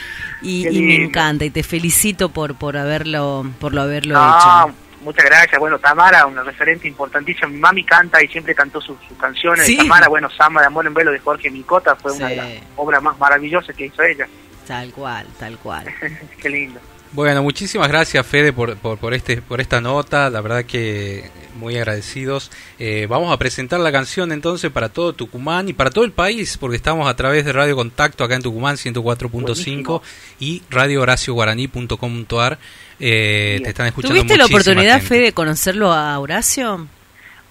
Y, 0.42 0.68
y 0.68 0.82
me 0.82 0.96
encanta 0.96 1.46
y 1.46 1.52
te 1.52 1.64
felicito 1.64 2.28
por 2.30 2.56
por 2.56 2.76
haberlo 2.76 3.46
por 3.62 3.74
lo 3.74 3.82
haberlo 3.82 4.16
No, 4.16 4.38
hecho. 4.68 4.76
Muchas 5.04 5.26
gracias. 5.26 5.60
Bueno, 5.60 5.80
Tamara, 5.80 6.26
una 6.26 6.44
referente 6.44 6.88
importantísima. 6.88 7.48
Mi 7.48 7.58
mami 7.58 7.84
canta 7.84 8.24
y 8.24 8.28
siempre 8.28 8.56
cantó 8.56 8.82
sus, 8.82 8.98
sus 9.08 9.18
canciones. 9.18 9.66
Sí. 9.66 9.78
Tamara, 9.78 10.08
bueno, 10.08 10.30
Samba 10.30 10.62
de 10.62 10.68
Amor 10.68 10.88
en 10.88 10.94
Velo 10.94 11.12
de 11.12 11.20
Jorge 11.20 11.50
Micota 11.52 11.96
fue 11.96 12.12
una 12.14 12.30
de 12.30 12.36
las 12.36 12.48
obras 12.76 13.02
más 13.02 13.18
maravillosas 13.20 13.76
que 13.76 13.86
hizo 13.86 14.02
ella. 14.04 14.28
Tal 14.68 14.92
cual, 14.92 15.28
tal 15.40 15.58
cual. 15.58 15.86
Qué 16.42 16.50
lindo. 16.50 16.80
Bueno, 17.12 17.44
muchísimas 17.44 17.90
gracias 17.90 18.26
Fede 18.26 18.54
por, 18.54 18.76
por, 18.78 18.98
por 18.98 19.14
este, 19.14 19.40
por 19.44 19.62
esta 19.62 19.80
nota, 19.80 20.32
la 20.32 20.42
verdad 20.42 20.66
que 20.66 21.30
muy 21.56 21.78
agradecidos. 21.78 22.52
Eh, 22.80 23.08
vamos 23.10 23.32
a 23.32 23.38
presentar 23.38 23.80
la 23.80 23.92
canción 23.92 24.32
entonces 24.32 24.72
para 24.72 24.90
todo 24.90 25.14
Tucumán 25.14 25.70
y 25.70 25.74
para 25.74 25.90
todo 25.90 26.04
el 26.06 26.12
país, 26.12 26.58
porque 26.58 26.76
estamos 26.76 27.08
a 27.08 27.16
través 27.16 27.46
de 27.46 27.54
Radio 27.54 27.76
Contacto 27.76 28.24
acá 28.24 28.36
en 28.36 28.42
Tucumán 28.42 28.78
104.5 28.78 29.30
Buenísimo. 29.30 30.02
y 30.40 30.64
radiohoracioguaraní.com.ar. 30.70 32.60
Eh, 33.06 33.60
te 33.64 33.70
están 33.72 33.88
escuchando 33.88 34.16
¿Tuviste 34.16 34.38
la 34.38 34.46
oportunidad, 34.46 34.94
gente. 34.94 35.08
Fede, 35.08 35.22
de 35.24 35.34
conocerlo 35.34 35.92
a 35.92 36.18
Horacio? 36.20 36.88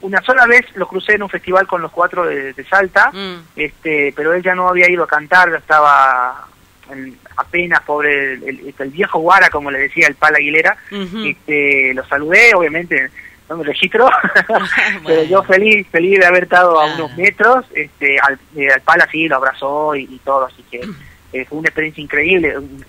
Una 0.00 0.22
sola 0.22 0.46
vez 0.46 0.64
lo 0.76 0.88
crucé 0.88 1.12
en 1.14 1.22
un 1.22 1.28
festival 1.28 1.66
con 1.66 1.82
los 1.82 1.92
cuatro 1.92 2.24
de, 2.26 2.54
de 2.54 2.64
Salta, 2.64 3.10
Mm. 3.12 3.34
este, 3.56 4.12
pero 4.16 4.32
él 4.32 4.42
ya 4.42 4.54
no 4.54 4.68
había 4.68 4.90
ido 4.90 5.04
a 5.04 5.06
cantar, 5.06 5.50
ya 5.50 5.58
estaba 5.58 6.46
en- 6.90 7.18
apenas, 7.36 7.80
pobre, 7.82 8.32
el, 8.34 8.42
el- 8.44 8.74
el 8.78 8.88
viejo 8.90 9.18
Guara, 9.18 9.50
como 9.50 9.70
le 9.70 9.78
decía 9.80 10.06
el 10.08 10.14
Pal 10.14 10.34
Aguilera. 10.36 10.76
Ujú. 10.90 11.24
este, 11.26 11.92
lo 11.94 12.04
saludé, 12.06 12.54
obviamente 12.54 13.10
no 13.50 13.58
me 13.58 13.64
registró, 13.64 14.08
pero 14.48 14.60
Bueno. 15.02 15.22
yo 15.24 15.42
feliz, 15.42 15.86
feliz 15.92 16.18
de 16.18 16.24
haber 16.26 16.44
estado 16.44 16.80
a 16.80 16.86
unos 16.94 17.14
metros, 17.18 17.66
este, 17.74 18.18
al, 18.18 18.38
eh, 18.56 18.72
al 18.72 18.80
Pal 18.80 19.02
así 19.02 19.28
lo 19.28 19.36
abrazó 19.36 19.94
y, 19.94 20.04
y 20.04 20.18
todo, 20.24 20.46
así 20.46 20.64
que 20.70 20.80
eh, 21.32 21.46
fue 21.48 21.58
una 21.58 21.68
experiencia 21.68 22.02
increíble, 22.02 22.58
un, 22.58 22.84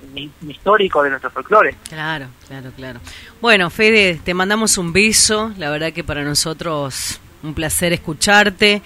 histórico 0.48 1.02
de 1.04 1.10
nuestro 1.10 1.32
folclore. 1.32 1.76
Claro, 1.90 2.28
claro, 2.48 2.72
claro. 2.76 3.00
Bueno, 3.42 3.70
Fede, 3.70 4.20
te 4.24 4.34
mandamos 4.34 4.78
un 4.78 4.92
beso. 4.94 5.54
La 5.58 5.70
verdad 5.70 5.94
que 5.94 6.04
para 6.04 6.24
nosotros 6.24 7.20
un 7.42 7.54
placer 7.54 7.94
escucharte. 7.94 8.82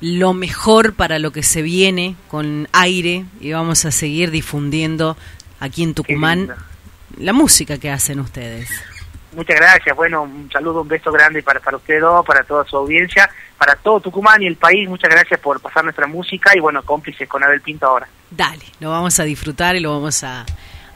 Lo 0.00 0.32
mejor 0.32 0.94
para 0.94 1.18
lo 1.18 1.32
que 1.32 1.42
se 1.42 1.62
viene 1.62 2.14
con 2.28 2.68
aire 2.72 3.24
y 3.40 3.52
vamos 3.52 3.84
a 3.84 3.90
seguir 3.90 4.30
difundiendo 4.30 5.16
aquí 5.58 5.82
en 5.82 5.94
Tucumán 5.94 6.50
la 7.16 7.32
música 7.32 7.78
que 7.78 7.90
hacen 7.90 8.20
ustedes. 8.20 8.68
Muchas 9.32 9.56
gracias, 9.56 9.94
bueno, 9.94 10.22
un 10.22 10.50
saludo, 10.50 10.80
un 10.82 10.88
beso 10.88 11.12
grande 11.12 11.42
para, 11.42 11.60
para 11.60 11.76
ustedes 11.76 12.00
dos, 12.00 12.24
para 12.24 12.42
toda 12.44 12.64
su 12.64 12.76
audiencia, 12.76 13.28
para 13.58 13.76
todo 13.76 14.00
Tucumán 14.00 14.42
y 14.42 14.46
el 14.46 14.56
país, 14.56 14.88
muchas 14.88 15.10
gracias 15.10 15.38
por 15.40 15.60
pasar 15.60 15.84
nuestra 15.84 16.06
música 16.06 16.52
y 16.56 16.60
bueno, 16.60 16.82
cómplices 16.82 17.28
con 17.28 17.44
Abel 17.44 17.60
Pinto 17.60 17.86
ahora. 17.86 18.08
Dale, 18.30 18.64
lo 18.80 18.90
vamos 18.90 19.20
a 19.20 19.24
disfrutar 19.24 19.76
y 19.76 19.80
lo 19.80 19.92
vamos 19.92 20.24
a, 20.24 20.46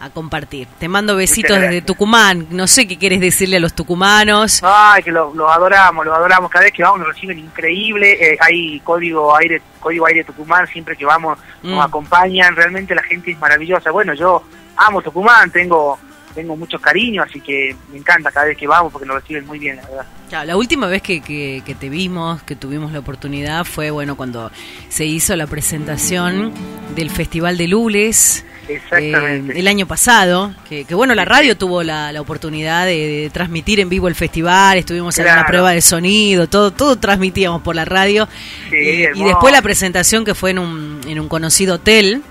a 0.00 0.10
compartir. 0.10 0.66
Te 0.78 0.88
mando 0.88 1.14
besitos 1.16 1.60
desde. 1.60 1.82
Tucumán. 1.82 2.46
No 2.50 2.66
sé 2.66 2.88
qué 2.88 2.98
quieres 2.98 3.20
decirle 3.20 3.56
a 3.58 3.60
los 3.60 3.74
tucumanos. 3.74 4.60
Ay, 4.64 5.02
que 5.02 5.12
lo, 5.12 5.32
lo 5.34 5.50
adoramos, 5.50 6.04
lo 6.04 6.14
adoramos. 6.14 6.50
Cada 6.50 6.64
vez 6.64 6.72
que 6.74 6.82
vamos 6.82 6.98
nos 7.00 7.08
reciben 7.08 7.38
increíble. 7.38 8.12
Eh, 8.32 8.36
hay 8.40 8.80
código 8.80 9.34
aire, 9.36 9.62
código 9.80 10.06
aire 10.06 10.24
Tucumán. 10.24 10.66
Siempre 10.66 10.96
que 10.96 11.04
vamos 11.04 11.38
nos 11.62 11.78
Mm. 11.78 11.80
acompañan. 11.80 12.56
Realmente 12.56 12.94
la 12.94 13.02
gente 13.02 13.30
es 13.30 13.38
maravillosa. 13.38 13.90
Bueno, 13.92 14.12
yo 14.14 14.42
amo 14.76 15.00
Tucumán, 15.02 15.50
tengo 15.52 15.98
tengo 16.32 16.56
mucho 16.56 16.78
cariño, 16.80 17.22
así 17.22 17.40
que 17.40 17.74
me 17.92 17.98
encanta 17.98 18.30
cada 18.30 18.46
vez 18.46 18.56
que 18.56 18.66
vamos 18.66 18.92
porque 18.92 19.06
nos 19.06 19.16
reciben 19.20 19.46
muy 19.46 19.58
bien, 19.58 19.76
la 19.76 19.82
verdad. 19.82 20.06
Claro, 20.28 20.46
la 20.46 20.56
última 20.56 20.86
vez 20.86 21.02
que, 21.02 21.20
que- 21.20 21.62
que 21.64 21.74
te 21.74 21.88
vimos, 21.88 22.42
que 22.42 22.56
tuvimos 22.56 22.92
la 22.92 22.98
oportunidad, 23.00 23.64
fue 23.64 23.90
bueno 23.90 24.16
cuando 24.16 24.50
se 24.88 25.04
hizo 25.04 25.36
la 25.36 25.46
presentación 25.46 26.52
del 26.96 27.10
Festival 27.10 27.56
de 27.58 27.68
Lules. 27.68 28.44
Exactamente. 28.68 29.52
eh, 29.54 29.58
el 29.60 29.66
año 29.68 29.86
pasado, 29.86 30.54
que, 30.68 30.84
que, 30.84 30.94
bueno, 30.94 31.14
la 31.16 31.24
radio 31.24 31.56
tuvo 31.56 31.82
la, 31.82 32.12
la 32.12 32.20
oportunidad 32.20 32.86
de, 32.86 32.96
de 33.22 33.30
transmitir 33.30 33.80
en 33.80 33.88
vivo 33.88 34.06
el 34.08 34.14
festival, 34.14 34.78
estuvimos 34.78 35.18
en 35.18 35.24
una 35.24 35.32
Claro. 35.34 35.48
prueba 35.48 35.70
de 35.72 35.80
sonido, 35.82 36.46
todo, 36.48 36.70
todo 36.70 36.96
transmitíamos 36.96 37.60
por 37.62 37.74
la 37.74 37.84
radio. 37.84 38.28
Sí, 38.70 38.76
y, 38.76 39.20
y 39.20 39.24
después 39.24 39.52
la 39.52 39.62
presentación 39.62 40.24
que 40.24 40.34
fue 40.34 40.52
en 40.52 40.60
un, 40.60 41.00
en 41.06 41.18
un 41.20 41.28
conocido 41.28 41.74
hotel, 41.74 42.22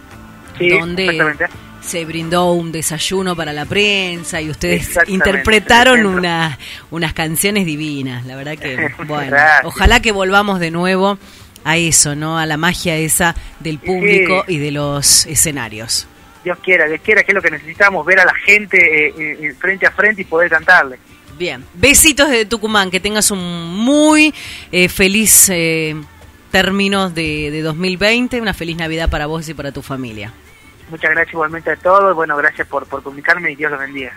Sí, 0.57 0.69
donde 0.69 1.03
exactamente. 1.07 1.45
Se 1.81 2.05
brindó 2.05 2.53
un 2.53 2.71
desayuno 2.71 3.35
para 3.35 3.53
la 3.53 3.65
prensa 3.65 4.41
y 4.41 4.49
ustedes 4.49 4.97
interpretaron 5.07 6.05
una, 6.05 6.57
unas 6.91 7.13
canciones 7.13 7.65
divinas. 7.65 8.25
La 8.25 8.35
verdad 8.35 8.57
que, 8.57 8.89
bueno, 9.07 9.35
ojalá 9.63 10.01
que 10.01 10.11
volvamos 10.11 10.59
de 10.59 10.71
nuevo 10.71 11.17
a 11.63 11.77
eso, 11.77 12.15
¿no? 12.15 12.39
A 12.39 12.45
la 12.45 12.57
magia 12.57 12.95
esa 12.97 13.35
del 13.59 13.79
público 13.79 14.45
y 14.47 14.57
de 14.57 14.71
los 14.71 15.25
escenarios. 15.25 16.07
Dios 16.43 16.57
quiera, 16.63 16.87
Dios 16.87 17.01
quiera, 17.03 17.23
que 17.23 17.31
es 17.31 17.35
lo 17.35 17.41
que 17.41 17.51
necesitamos, 17.51 18.05
ver 18.05 18.19
a 18.19 18.25
la 18.25 18.33
gente 18.33 19.07
eh, 19.07 19.13
eh, 19.17 19.53
frente 19.59 19.85
a 19.85 19.91
frente 19.91 20.23
y 20.23 20.25
poder 20.25 20.49
cantarle. 20.49 20.97
Bien, 21.37 21.63
besitos 21.73 22.29
de 22.29 22.45
Tucumán, 22.45 22.91
que 22.91 22.99
tengas 22.99 23.31
un 23.31 23.39
muy 23.39 24.33
eh, 24.71 24.89
feliz 24.89 25.49
eh, 25.49 25.95
término 26.51 27.09
de, 27.09 27.49
de 27.51 27.61
2020, 27.61 28.41
una 28.41 28.53
feliz 28.53 28.77
Navidad 28.77 29.09
para 29.09 29.27
vos 29.27 29.47
y 29.49 29.53
para 29.53 29.71
tu 29.71 29.81
familia. 29.81 30.33
Muchas 30.91 31.11
gracias 31.11 31.33
igualmente 31.33 31.71
a 31.71 31.77
todos. 31.77 32.13
Bueno, 32.13 32.35
gracias 32.35 32.67
por, 32.67 32.85
por 32.85 33.01
comunicarme 33.01 33.51
y 33.51 33.55
Dios 33.55 33.71
los 33.71 33.79
bendiga. 33.79 34.13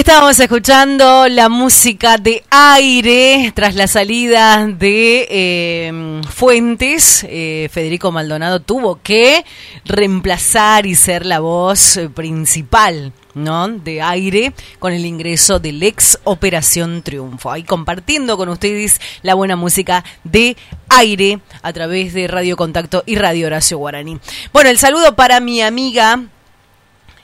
Estábamos 0.00 0.40
escuchando 0.40 1.28
la 1.28 1.50
música 1.50 2.16
de 2.16 2.42
aire 2.48 3.52
tras 3.54 3.74
la 3.74 3.86
salida 3.86 4.66
de 4.66 5.26
eh, 5.28 6.22
Fuentes. 6.26 7.22
eh, 7.28 7.68
Federico 7.70 8.10
Maldonado 8.10 8.60
tuvo 8.60 8.98
que 9.02 9.44
reemplazar 9.84 10.86
y 10.86 10.94
ser 10.94 11.26
la 11.26 11.40
voz 11.40 12.00
principal. 12.14 13.12
¿no? 13.32 13.68
de 13.68 14.02
aire 14.02 14.52
con 14.80 14.92
el 14.92 15.06
ingreso 15.06 15.60
del 15.60 15.80
ex 15.84 16.18
Operación 16.24 17.02
Triunfo. 17.02 17.52
Ahí 17.52 17.62
compartiendo 17.62 18.36
con 18.36 18.48
ustedes 18.48 19.00
la 19.22 19.34
buena 19.34 19.54
música 19.54 20.02
de 20.24 20.56
aire 20.88 21.38
a 21.62 21.72
través 21.72 22.12
de 22.12 22.26
Radio 22.26 22.56
Contacto 22.56 23.04
y 23.06 23.14
Radio 23.14 23.46
Horacio 23.46 23.78
Guaraní. 23.78 24.18
Bueno, 24.52 24.68
el 24.70 24.78
saludo 24.78 25.14
para 25.14 25.38
mi 25.38 25.62
amiga 25.62 26.24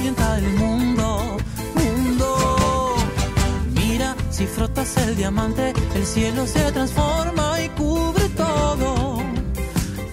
El 0.00 0.52
mundo, 0.54 1.36
mundo. 1.74 2.96
Mira, 3.74 4.16
si 4.30 4.46
frotas 4.46 4.96
el 4.96 5.16
diamante, 5.16 5.72
el 5.94 6.04
cielo 6.04 6.46
se 6.46 6.72
transforma 6.72 7.60
y 7.62 7.68
cubre 7.70 8.28
todo. 8.30 9.22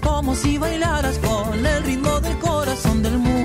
Como 0.03 0.35
si 0.35 0.59
bailaras 0.59 1.17
con 1.17 1.65
el 1.65 1.83
ritmo 1.83 2.19
del 2.19 2.37
corazón 2.37 3.01
del 3.01 3.17
mundo, 3.17 3.40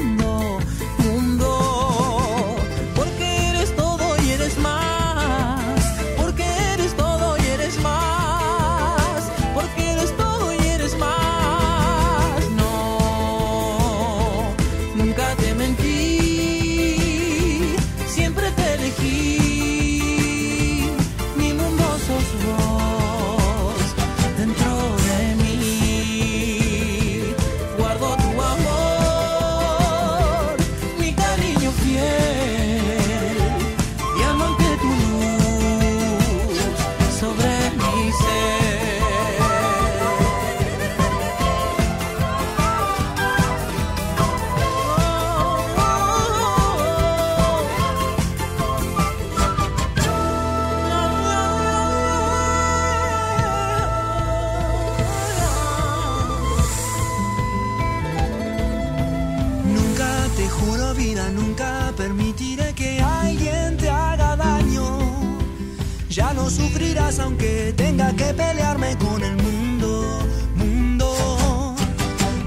pelearme 68.37 68.97
con 68.99 69.23
el 69.23 69.37
mundo, 69.37 70.21
mundo. 70.55 71.75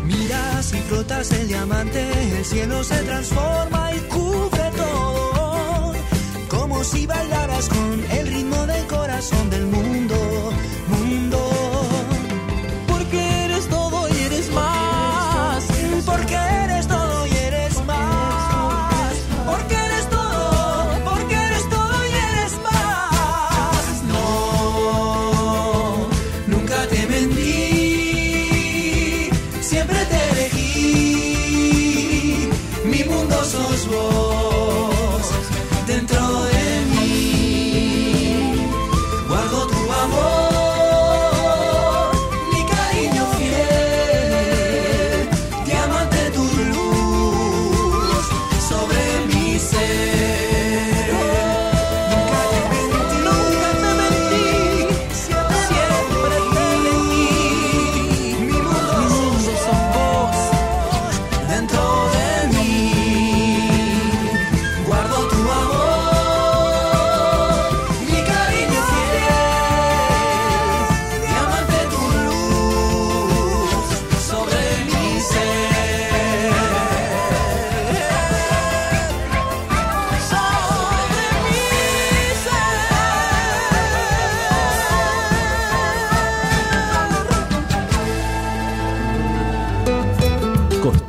Mira 0.06 0.62
si 0.64 0.78
frotas 0.82 1.32
el 1.32 1.48
diamante, 1.48 2.02
el 2.38 2.46
cielo 2.46 2.84
se 2.84 2.98
transforma 3.04 3.79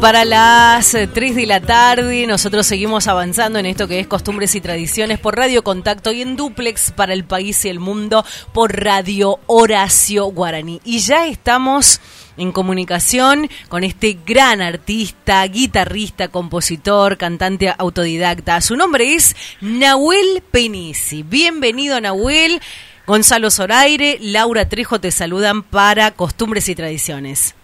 para 0.00 0.24
las 0.24 0.96
3 1.12 1.34
de 1.34 1.46
la 1.46 1.60
tarde. 1.60 2.26
Nosotros 2.26 2.66
seguimos 2.66 3.08
avanzando 3.08 3.58
en 3.58 3.66
esto 3.66 3.88
que 3.88 4.00
es 4.00 4.06
costumbres 4.06 4.54
y 4.54 4.60
tradiciones 4.60 5.18
por 5.18 5.36
Radio 5.36 5.62
Contacto 5.64 6.12
y 6.12 6.22
en 6.22 6.36
duplex 6.36 6.92
para 6.92 7.12
el 7.12 7.24
país 7.24 7.64
y 7.64 7.68
el 7.68 7.78
mundo 7.78 8.24
por 8.52 8.80
Radio 8.82 9.40
Horacio 9.46 10.26
Guaraní. 10.26 10.80
Y 10.84 11.00
ya 11.00 11.26
estamos 11.26 12.00
en 12.36 12.52
comunicación 12.52 13.48
con 13.68 13.84
este 13.84 14.18
gran 14.24 14.62
artista, 14.62 15.44
guitarrista, 15.46 16.28
compositor, 16.28 17.18
cantante 17.18 17.74
autodidacta. 17.76 18.60
Su 18.60 18.76
nombre 18.76 19.14
es 19.14 19.36
Nahuel 19.60 20.42
Penisi. 20.50 21.22
Bienvenido 21.22 22.00
Nahuel. 22.00 22.60
Gonzalo 23.06 23.50
Zoraire, 23.50 24.18
Laura 24.20 24.68
Trejo 24.68 25.00
te 25.00 25.10
saludan 25.10 25.62
para 25.62 26.12
Costumbres 26.12 26.68
y 26.68 26.74
Tradiciones. 26.74 27.56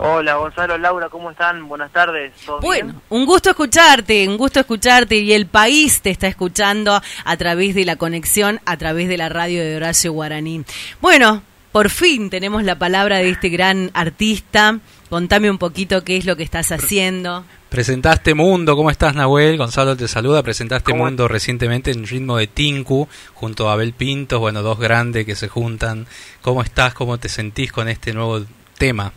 Hola 0.00 0.36
Gonzalo, 0.36 0.78
Laura, 0.78 1.08
¿cómo 1.08 1.32
están? 1.32 1.66
Buenas 1.66 1.90
tardes. 1.90 2.32
¿todo 2.46 2.60
Bueno, 2.60 2.92
bien? 2.92 3.02
un 3.08 3.26
gusto 3.26 3.50
escucharte, 3.50 4.28
un 4.28 4.36
gusto 4.36 4.60
escucharte 4.60 5.16
y 5.16 5.32
el 5.32 5.46
país 5.46 6.02
te 6.02 6.10
está 6.10 6.28
escuchando 6.28 7.02
a 7.24 7.36
través 7.36 7.74
de 7.74 7.84
la 7.84 7.96
conexión, 7.96 8.60
a 8.64 8.76
través 8.76 9.08
de 9.08 9.16
la 9.16 9.28
radio 9.28 9.60
de 9.60 9.74
Horacio 9.76 10.12
Guaraní. 10.12 10.64
Bueno, 11.00 11.42
por 11.72 11.90
fin 11.90 12.30
tenemos 12.30 12.62
la 12.62 12.78
palabra 12.78 13.18
de 13.18 13.30
este 13.30 13.48
gran 13.48 13.90
artista. 13.92 14.78
Contame 15.10 15.50
un 15.50 15.58
poquito 15.58 16.04
qué 16.04 16.16
es 16.16 16.26
lo 16.26 16.36
que 16.36 16.44
estás 16.44 16.70
haciendo. 16.70 17.44
Presentaste 17.68 18.34
Mundo, 18.34 18.76
¿cómo 18.76 18.90
estás 18.90 19.16
Nahuel? 19.16 19.58
Gonzalo 19.58 19.96
te 19.96 20.06
saluda, 20.06 20.44
presentaste 20.44 20.94
Mundo 20.94 21.26
recientemente 21.26 21.90
en 21.90 22.06
ritmo 22.06 22.36
de 22.36 22.46
Tinku, 22.46 23.08
junto 23.34 23.68
a 23.68 23.72
Abel 23.72 23.94
Pintos, 23.94 24.38
bueno, 24.38 24.62
dos 24.62 24.78
grandes 24.78 25.26
que 25.26 25.34
se 25.34 25.48
juntan. 25.48 26.06
¿Cómo 26.40 26.62
estás? 26.62 26.94
¿Cómo 26.94 27.18
te 27.18 27.28
sentís 27.28 27.72
con 27.72 27.88
este 27.88 28.12
nuevo 28.12 28.42
tema? 28.78 29.12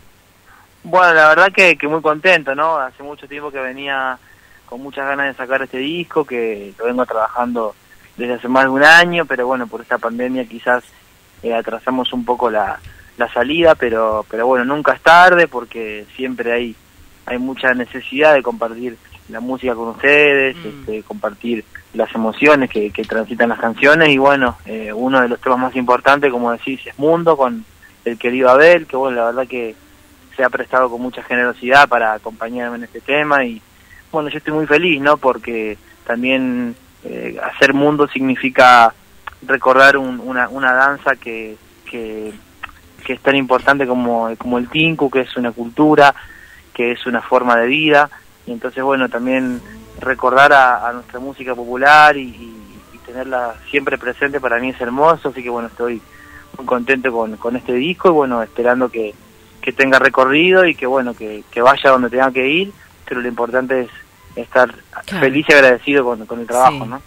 Bueno, 0.84 1.14
la 1.14 1.28
verdad 1.28 1.52
que, 1.52 1.76
que 1.76 1.86
muy 1.86 2.02
contento, 2.02 2.54
¿no? 2.54 2.76
Hace 2.76 3.02
mucho 3.02 3.28
tiempo 3.28 3.50
que 3.50 3.60
venía 3.60 4.18
con 4.66 4.82
muchas 4.82 5.06
ganas 5.06 5.26
de 5.26 5.34
sacar 5.34 5.62
este 5.62 5.78
disco, 5.78 6.24
que 6.24 6.72
lo 6.78 6.86
vengo 6.86 7.06
trabajando 7.06 7.74
desde 8.16 8.34
hace 8.34 8.48
más 8.48 8.64
de 8.64 8.70
un 8.70 8.82
año, 8.82 9.24
pero 9.26 9.46
bueno, 9.46 9.66
por 9.66 9.80
esta 9.80 9.98
pandemia 9.98 10.44
quizás 10.44 10.84
eh, 11.42 11.54
atrasamos 11.54 12.12
un 12.12 12.24
poco 12.24 12.50
la, 12.50 12.80
la 13.16 13.32
salida, 13.32 13.74
pero 13.74 14.24
pero 14.28 14.46
bueno, 14.46 14.64
nunca 14.64 14.92
es 14.92 15.00
tarde 15.02 15.46
porque 15.48 16.06
siempre 16.16 16.52
hay 16.52 16.76
hay 17.26 17.38
mucha 17.38 17.74
necesidad 17.74 18.34
de 18.34 18.42
compartir 18.42 18.96
la 19.28 19.40
música 19.40 19.74
con 19.74 19.88
ustedes, 19.88 20.56
este, 20.64 21.02
compartir 21.02 21.64
las 21.94 22.12
emociones 22.14 22.68
que, 22.70 22.90
que 22.90 23.04
transitan 23.04 23.48
las 23.48 23.60
canciones 23.60 24.08
y 24.08 24.18
bueno, 24.18 24.58
eh, 24.66 24.92
uno 24.92 25.20
de 25.20 25.28
los 25.28 25.40
temas 25.40 25.58
más 25.58 25.76
importantes, 25.76 26.32
como 26.32 26.50
decís, 26.50 26.80
es 26.86 26.98
Mundo 26.98 27.36
con 27.36 27.64
el 28.04 28.18
querido 28.18 28.50
Abel, 28.50 28.86
que 28.86 28.96
bueno, 28.96 29.18
la 29.18 29.26
verdad 29.26 29.46
que 29.46 29.74
se 30.36 30.44
ha 30.44 30.50
prestado 30.50 30.90
con 30.90 31.00
mucha 31.02 31.22
generosidad 31.22 31.88
para 31.88 32.12
acompañarme 32.14 32.76
en 32.78 32.84
este 32.84 33.00
tema 33.00 33.44
y 33.44 33.60
bueno, 34.10 34.28
yo 34.28 34.38
estoy 34.38 34.52
muy 34.52 34.66
feliz, 34.66 35.00
¿no? 35.00 35.16
Porque 35.16 35.78
también 36.06 36.74
eh, 37.04 37.38
hacer 37.42 37.72
mundo 37.74 38.06
significa 38.08 38.94
recordar 39.46 39.96
un- 39.96 40.20
una, 40.20 40.48
una 40.48 40.72
danza 40.72 41.16
que, 41.16 41.56
que, 41.90 42.32
es 43.08 43.20
tan 43.20 43.36
importante 43.36 43.86
como, 43.86 44.34
como 44.38 44.58
el 44.58 44.68
tinku, 44.68 45.10
que 45.10 45.20
es 45.20 45.36
una 45.36 45.50
cultura, 45.52 46.14
que 46.72 46.92
es 46.92 47.06
una 47.06 47.20
forma 47.22 47.56
de 47.56 47.66
vida 47.66 48.08
y 48.46 48.52
entonces 48.52 48.82
bueno, 48.82 49.08
también 49.08 49.60
recordar 50.00 50.52
a, 50.52 50.88
a 50.88 50.92
nuestra 50.92 51.20
música 51.20 51.54
popular 51.54 52.16
y, 52.16 52.22
y- 52.22 52.58
y 52.94 52.98
tenerla 52.98 53.54
siempre 53.70 53.98
presente 53.98 54.40
para 54.40 54.58
mí 54.58 54.70
es 54.70 54.80
hermoso, 54.80 55.30
así 55.30 55.42
que 55.42 55.50
bueno, 55.50 55.68
estoy 55.68 56.00
muy 56.56 56.66
contento 56.66 57.10
con, 57.12 57.36
con 57.36 57.56
este 57.56 57.72
disco 57.74 58.08
y 58.08 58.12
bueno, 58.12 58.42
esperando 58.42 58.88
que, 58.90 59.14
que 59.62 59.72
tenga 59.72 59.98
recorrido 59.98 60.66
y 60.66 60.74
que 60.74 60.86
bueno, 60.86 61.14
que, 61.14 61.42
que 61.50 61.62
vaya 61.62 61.90
donde 61.90 62.10
tenga 62.10 62.30
que 62.30 62.46
ir, 62.48 62.72
pero 63.06 63.20
lo 63.22 63.28
importante 63.28 63.82
es 63.82 63.88
estar 64.36 64.74
Claro. 65.06 65.24
feliz 65.26 65.46
y 65.48 65.52
agradecido 65.52 66.04
con, 66.04 66.26
con 66.26 66.40
el 66.40 66.46
trabajo, 66.46 66.84
Sí. 66.84 66.90
¿no? 66.90 67.02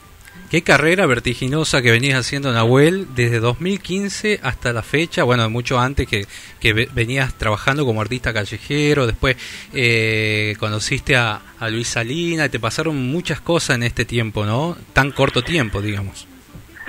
Qué 0.49 0.61
carrera 0.61 1.06
vertiginosa 1.07 1.82
que 1.82 1.90
venías 1.91 2.19
haciendo 2.19 2.53
Nahuel 2.53 3.07
desde 3.15 3.40
2015 3.40 4.40
hasta 4.44 4.73
la 4.73 4.84
fecha, 4.84 5.23
bueno, 5.23 5.49
mucho 5.49 5.80
antes 5.80 6.07
que, 6.07 6.26
que 6.60 6.72
ve- 6.73 6.90
venías 6.94 7.34
trabajando 7.34 7.84
como 7.86 7.99
artista 8.02 8.32
callejero, 8.32 9.07
después 9.07 9.38
eh, 9.73 10.56
conociste 10.60 11.15
a, 11.15 11.41
a 11.60 11.69
Luis 11.69 11.88
Salina, 11.88 12.45
y 12.45 12.49
te 12.49 12.60
pasaron 12.60 12.95
muchas 13.11 13.41
cosas 13.41 13.76
en 13.77 13.84
este 13.84 14.06
tiempo, 14.06 14.45
¿no? 14.45 14.77
Tan 14.94 15.11
corto 15.11 15.44
tiempo, 15.44 15.82
digamos. 15.82 16.27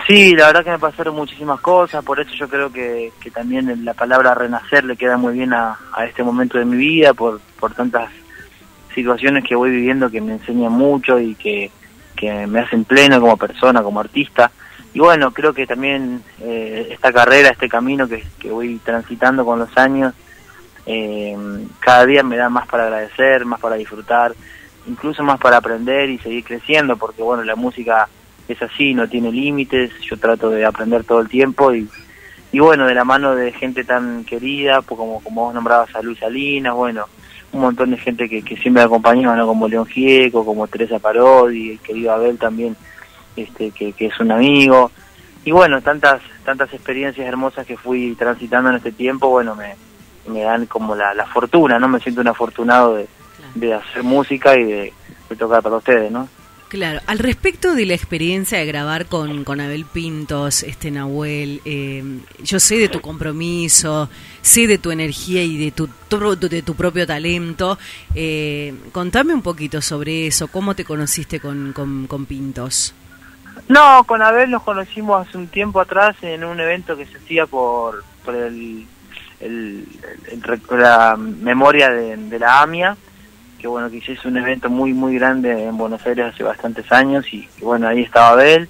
Sí, 0.07 0.37
la 0.37 0.47
verdad 0.47 0.63
que 0.63 0.71
me 0.71 0.79
pasaron 0.79 1.17
muchísimas 1.17 1.61
cosas, 1.61 2.05
por 2.05 2.21
eso 2.21 2.31
yo 2.35 2.49
creo 2.49 2.71
que, 2.71 3.13
que 3.21 3.33
también 3.33 3.85
la 3.85 3.93
palabra 3.93 4.35
renacer 4.35 4.85
le 4.85 4.97
queda 4.97 5.17
muy 5.17 5.35
bien 5.35 5.53
a, 5.53 5.77
este 6.07 6.23
momento 6.23 6.59
de 6.59 6.65
mi 6.65 6.77
vida, 6.77 7.13
por, 7.13 7.41
por 7.59 7.75
tantas 7.75 8.09
situaciones 8.95 9.43
que 9.43 9.57
voy 9.57 9.71
viviendo 9.71 10.09
que 10.09 10.21
me 10.21 10.35
enseñan 10.35 10.71
mucho 10.71 11.19
y 11.19 11.35
que, 11.35 11.73
que 12.15 12.47
me 12.47 12.61
hacen 12.61 12.85
pleno 12.85 13.21
como 13.21 13.37
persona, 13.37 13.83
como 13.83 13.99
artista. 13.99 14.53
Y 14.95 15.01
bueno, 15.01 15.33
creo 15.33 15.53
que 15.53 15.67
también 15.67 16.23
eh, 16.41 16.87
esta 16.93 17.13
carrera, 17.13 17.51
este 17.51 17.69
camino 17.69 18.07
que, 18.07 18.25
que 18.39 18.53
voy 18.53 18.81
transitando 18.85 19.45
con 19.45 19.59
los 19.59 19.77
años, 19.77 20.15
eh, 20.87 21.37
cada 21.81 22.07
día 22.07 22.23
me 22.23 22.37
da 22.37 22.49
más 22.49 22.69
para 22.69 22.85
agradecer, 22.85 23.45
más 23.45 23.59
para 23.59 23.75
disfrutar, 23.75 24.35
incluso 24.87 25.25
más 25.25 25.41
para 25.41 25.57
aprender 25.57 26.09
y 26.11 26.19
seguir 26.19 26.45
creciendo, 26.45 26.97
porque 26.97 27.23
bueno, 27.23 27.43
la 27.43 27.57
música 27.57 28.09
es 28.49 28.63
así, 28.63 28.95
no 28.95 29.09
tiene 29.09 29.33
límites, 29.33 29.93
yo 30.01 30.17
trato 30.17 30.51
de 30.51 30.65
aprender 30.65 31.05
todo 31.05 31.21
el 31.21 31.29
tiempo 31.29 31.75
y, 31.75 31.89
y 32.53 32.59
bueno, 32.59 32.87
de 32.87 32.95
la 32.95 33.05
mano 33.05 33.35
de 33.35 33.53
gente 33.53 33.85
tan 33.85 34.25
querida, 34.25 34.83
pues 34.83 34.99
como, 34.99 35.21
como 35.21 35.45
vos 35.47 35.55
nombrabas 35.55 35.95
a 35.95 36.03
Luis 36.03 36.19
Salinas, 36.19 36.75
bueno, 36.75 37.07
un 37.53 37.61
montón 37.61 37.91
de 37.91 37.97
gente 37.99 38.29
que, 38.29 38.43
que 38.43 38.57
siempre 38.57 38.83
me 38.83 38.87
acompañó, 38.87 39.35
¿no? 39.35 39.47
como 39.47 39.69
León 39.69 39.87
Gieco, 39.87 40.45
como 40.45 40.67
Teresa 40.67 40.99
Parodi, 40.99 41.73
el 41.73 41.79
querido 41.81 42.13
Abel 42.13 42.39
también, 42.39 42.77
este, 43.37 43.71
que, 43.71 43.93
que 43.93 44.07
es 44.07 44.21
un 44.21 44.31
amigo, 44.33 44.91
y 45.47 45.53
bueno, 45.53 45.81
tantas, 45.81 46.21
tantas 46.45 46.75
experiencias 46.75 47.25
hermosas 47.25 47.65
que 47.65 47.77
fui 47.77 48.17
transitando 48.19 48.71
en 48.71 48.77
este 48.77 48.91
tiempo, 48.91 49.29
bueno, 49.29 49.55
me, 49.55 49.77
me 50.27 50.43
dan 50.43 50.67
como 50.67 50.97
la, 50.97 51.15
la 51.15 51.25
fortuna, 51.27 51.79
¿no? 51.79 51.87
Me 51.87 52.01
siento 52.01 52.21
un 52.21 52.27
afortunado 52.27 52.97
de, 52.97 53.07
de 53.55 53.75
hacer 53.75 54.03
música 54.03 54.59
y 54.59 54.65
de, 54.65 54.93
de 55.31 55.37
tocar 55.37 55.63
para 55.63 55.77
ustedes, 55.77 56.11
¿no? 56.11 56.29
Claro, 56.69 57.01
al 57.07 57.21
respecto 57.21 57.77
de 57.77 57.87
la 57.87 57.95
experiencia 57.95 58.59
de 58.59 58.67
grabar 58.67 59.07
con, 59.07 59.45
con 59.45 59.61
Abel 59.61 59.85
Pintos, 59.85 60.65
este 60.65 60.91
Nahuel, 60.91 61.61
eh, 61.65 62.03
yo 62.43 62.59
sé 62.59 62.77
de 62.77 62.89
tu 62.89 63.01
compromiso, 63.01 64.11
sé 64.43 64.67
de 64.67 64.77
tu 64.79 64.91
energía 64.91 65.45
y 65.45 65.57
de 65.59 65.71
tu, 65.71 65.89
de 66.49 66.63
tu 66.63 66.75
propio 66.75 67.07
talento. 67.07 67.79
Eh, 68.17 68.75
contame 68.91 69.33
un 69.33 69.43
poquito 69.43 69.81
sobre 69.81 70.27
eso, 70.27 70.49
cómo 70.49 70.75
te 70.75 70.85
conociste 70.85 71.39
con, 71.39 71.73
con, 71.73 72.27
Pintos. 72.27 72.93
No, 73.69 74.03
con 74.05 74.21
Abel 74.21 74.51
nos 74.51 74.65
conocimos 74.65 75.25
hace 75.27 75.39
un 75.39 75.47
tiempo 75.47 75.81
atrás 75.81 76.17
en 76.23 76.43
un 76.43 76.59
evento 76.59 76.97
que 76.97 77.07
se 77.07 77.17
hacía 77.19 77.47
por, 77.47 78.03
por 78.25 78.35
el, 78.35 78.85
el- 79.39 79.87
la 80.71 81.17
memoria 81.17 81.91
de, 81.91 82.17
de 82.17 82.39
la 82.41 82.63
AMIA 82.63 82.97
que 83.59 83.67
bueno, 83.67 83.91
que 83.91 83.99
hice 83.99 84.17
un 84.27 84.37
evento 84.37 84.69
muy, 84.69 84.93
muy 84.93 85.15
grande 85.19 85.65
en 85.65 85.77
Buenos 85.77 86.05
Aires 86.07 86.27
hace 86.33 86.43
bastantes 86.43 86.91
años 86.93 87.33
y, 87.33 87.49
bueno, 87.61 87.89
ahí 87.89 88.03
estaba 88.03 88.31
Abel, 88.31 88.69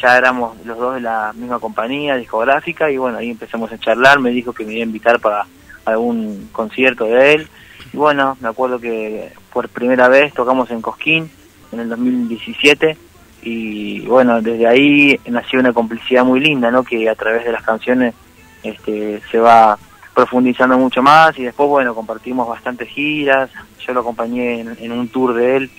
ya 0.00 0.16
éramos 0.18 0.56
los 0.64 0.78
dos 0.78 0.94
de 0.94 1.00
la 1.00 1.32
misma 1.34 1.58
compañía 1.58 2.16
discográfica 2.16 2.90
y 2.90 2.98
bueno, 2.98 3.18
ahí 3.18 3.30
empezamos 3.30 3.72
a 3.72 3.78
charlar, 3.78 4.20
me 4.20 4.30
dijo 4.30 4.52
que 4.52 4.64
me 4.64 4.74
iba 4.74 4.82
a 4.82 4.86
invitar 4.86 5.20
para 5.20 5.46
algún 5.84 6.48
concierto 6.52 7.04
de 7.04 7.34
él. 7.34 7.48
Y 7.92 7.96
bueno, 7.96 8.36
me 8.40 8.48
acuerdo 8.48 8.78
que 8.78 9.32
por 9.52 9.68
primera 9.68 10.08
vez 10.08 10.34
tocamos 10.34 10.70
en 10.70 10.82
Cosquín 10.82 11.30
en 11.72 11.80
el 11.80 11.88
2017 11.88 12.96
y 13.42 14.00
bueno, 14.00 14.42
desde 14.42 14.66
ahí 14.66 15.18
nació 15.26 15.60
una 15.60 15.72
complicidad 15.72 16.24
muy 16.24 16.40
linda, 16.40 16.70
¿no? 16.70 16.82
Que 16.82 17.08
a 17.08 17.14
través 17.14 17.44
de 17.44 17.52
las 17.52 17.62
canciones 17.62 18.14
este, 18.62 19.22
se 19.30 19.38
va 19.38 19.78
profundizando 20.16 20.78
mucho 20.78 21.02
más 21.02 21.38
y 21.38 21.42
después, 21.42 21.68
bueno, 21.68 21.94
compartimos 21.94 22.48
bastantes 22.48 22.88
giras, 22.88 23.50
yo 23.86 23.92
lo 23.92 24.00
acompañé 24.00 24.60
en, 24.60 24.92
un 24.92 25.08
tour 25.08 25.34
de 25.34 25.56
él 25.58 25.70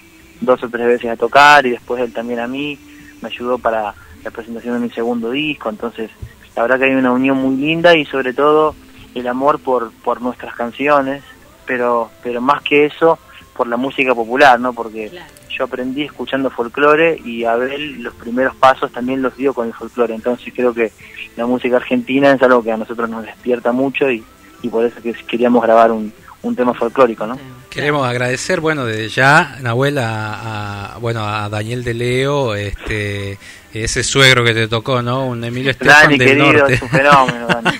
dos 0.42 0.62
o 0.62 0.70
tres 0.70 0.86
veces 0.86 1.10
a 1.10 1.16
tocar 1.16 1.66
y 1.66 1.72
después 1.72 2.04
él 2.04 2.14
también 2.14 2.40
a 2.42 2.48
mí, 2.48 2.78
me 3.20 3.30
ayudó 3.30 3.58
para 3.58 3.96
la 4.24 4.30
presentación 4.30 4.76
de 4.76 4.82
mi 4.82 4.92
segundo 4.92 5.32
disco, 5.32 5.72
entonces 5.72 6.12
la 6.56 6.62
verdad 6.62 6.78
que 6.78 6.86
hay 6.86 6.94
una 6.94 7.12
unión 7.12 7.38
muy 7.38 7.56
linda 7.56 7.96
y 7.98 8.06
sobre 8.06 8.32
todo 8.32 8.76
el 9.16 9.28
amor 9.28 9.58
por, 9.58 9.92
por 10.04 10.22
nuestras 10.22 10.54
canciones, 10.54 11.24
pero, 11.66 12.12
pero 12.22 12.40
más 12.40 12.62
que 12.62 12.86
eso, 12.86 13.18
por 13.58 13.68
la 13.68 13.76
música 13.78 14.14
popular, 14.16 14.60
¿no? 14.60 14.72
Porque 14.74 15.12
yo 15.50 15.64
aprendí 15.66 16.04
escuchando 16.04 16.50
folclore 16.52 17.20
y 17.26 17.44
Abel 17.44 18.04
los 18.04 18.14
primeros 18.14 18.56
pasos 18.56 18.92
también 18.92 19.22
los 19.22 19.36
dio 19.36 19.54
con 19.54 19.68
el 19.68 19.74
folclore, 19.74 20.14
entonces 20.14 20.54
creo 20.56 20.74
que 20.74 20.92
la 21.36 21.46
música 21.46 21.78
argentina 21.78 22.32
es 22.32 22.42
algo 22.44 22.64
que 22.64 22.72
a 22.72 22.78
nosotros 22.78 23.10
nos 23.10 23.26
despierta 23.26 23.72
mucho 23.72 24.10
y, 24.12 24.24
y 24.62 24.70
por 24.70 24.86
eso 24.86 25.02
que 25.02 25.14
queríamos 25.14 25.62
grabar 25.64 25.92
un, 25.92 26.14
un 26.44 26.56
tema 26.56 26.74
folclórico, 26.74 27.26
¿no? 27.26 27.38
Queremos 27.70 28.08
agradecer, 28.08 28.60
bueno, 28.60 28.86
desde 28.86 29.10
ya, 29.10 29.58
Nahuel, 29.62 29.98
a, 30.00 30.94
a- 30.94 30.98
bueno, 31.00 31.28
a 31.28 31.48
Daniel 31.50 31.84
de 31.84 31.94
Leo, 31.94 32.56
este, 32.56 33.38
ese 33.74 34.04
suegro 34.04 34.44
que 34.44 34.54
te 34.54 34.68
tocó, 34.68 35.02
¿no? 35.02 35.28
Un 35.28 35.44
Emilio 35.44 35.72
Estefan 35.72 36.04
Dani, 36.04 36.18
del 36.18 36.28
querido, 36.28 36.54
norte. 36.54 36.74
es 36.76 36.82
un 36.82 36.90
fenómeno, 36.90 37.48
Dani. 37.48 37.70
Sí, 37.72 37.80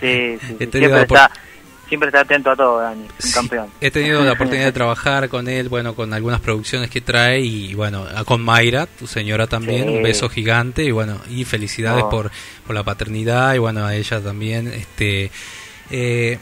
sí, 0.00 0.38
sí, 0.40 0.56
He 0.60 0.66
tenido 0.66 0.70
Siempre, 0.70 0.88
la 0.90 1.02
opor- 1.06 1.16
está, 1.16 1.30
siempre 1.94 2.08
está 2.08 2.20
atento 2.20 2.50
a 2.50 2.56
todo, 2.56 2.78
Dani, 2.80 3.02
un 3.24 3.32
campeón. 3.32 3.66
He 3.80 3.90
tenido 3.90 4.22
la 4.24 4.32
oportunidad 4.34 4.66
de 4.66 4.72
trabajar 4.72 5.28
con 5.28 5.48
él, 5.48 5.68
bueno, 5.68 5.94
con 5.94 6.12
algunas 6.12 6.40
producciones 6.40 6.90
que 6.90 7.00
trae 7.00 7.40
y 7.40 7.74
bueno, 7.74 8.04
a- 8.14 8.24
con 8.24 8.42
Mayra, 8.42 8.86
tu 8.86 9.06
señora 9.06 9.46
también, 9.46 9.84
Sí. 9.88 9.96
un 9.96 10.02
beso 10.02 10.28
gigante 10.28 10.84
y 10.84 10.90
bueno, 10.90 11.20
y 11.30 11.44
felicidades 11.44 12.04
por, 12.04 12.30
por 12.66 12.74
la 12.74 12.82
paternidad 12.82 13.54
y 13.54 13.58
bueno, 13.58 13.84
a 13.86 13.94
ella 13.94 14.20
también, 14.20 14.68
este, 14.68 15.30
eh, 15.90 16.38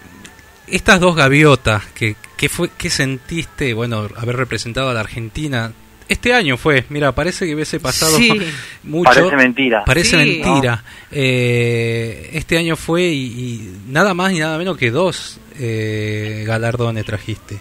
estas 0.66 1.00
dos 1.00 1.14
gaviotas, 1.16 1.84
que, 1.94 2.16
que 2.36 2.48
fue, 2.48 2.70
que 2.70 2.88
sentiste, 2.90 3.74
bueno, 3.74 4.08
haber 4.16 4.36
representado 4.36 4.88
a 4.90 4.94
la 4.94 5.00
Argentina? 5.00 5.72
Este 6.12 6.34
año 6.34 6.56
fue, 6.58 6.84
mira, 6.90 7.12
parece 7.12 7.46
que 7.46 7.54
hubiese 7.54 7.80
pasado 7.80 8.16
Sí. 8.16 8.30
mucho. 8.82 9.10
Parece 9.10 9.36
mentira. 9.36 9.82
Parece 9.84 10.10
Sí. 10.10 10.16
mentira. 10.42 10.84
Eh, 11.10 12.30
este 12.34 12.58
año 12.58 12.76
fue 12.76 13.02
y, 13.04 13.24
y 13.26 13.76
nada 13.88 14.12
más 14.12 14.30
ni 14.32 14.38
nada 14.38 14.58
menos 14.58 14.76
que 14.76 14.90
dos 14.90 15.40
eh, 15.58 16.44
galardones 16.46 17.04
trajiste. 17.06 17.58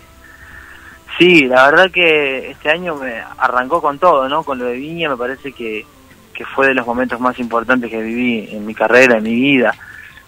Sí, 1.17 1.45
la 1.45 1.69
verdad 1.69 1.91
que 1.91 2.51
este 2.51 2.69
año 2.69 2.95
me 2.95 3.21
arrancó 3.37 3.81
con 3.81 3.99
todo, 3.99 4.27
¿no? 4.27 4.43
Con 4.43 4.59
lo 4.59 4.65
de 4.65 4.73
Viña 4.73 5.09
me 5.09 5.17
parece 5.17 5.51
que, 5.53 5.85
que 6.33 6.45
fue 6.45 6.67
de 6.67 6.73
los 6.73 6.85
momentos 6.85 7.19
más 7.19 7.37
importantes 7.39 7.89
que 7.89 8.01
viví 8.01 8.49
en 8.51 8.65
mi 8.65 8.73
carrera, 8.73 9.17
en 9.17 9.23
mi 9.23 9.35
vida. 9.35 9.73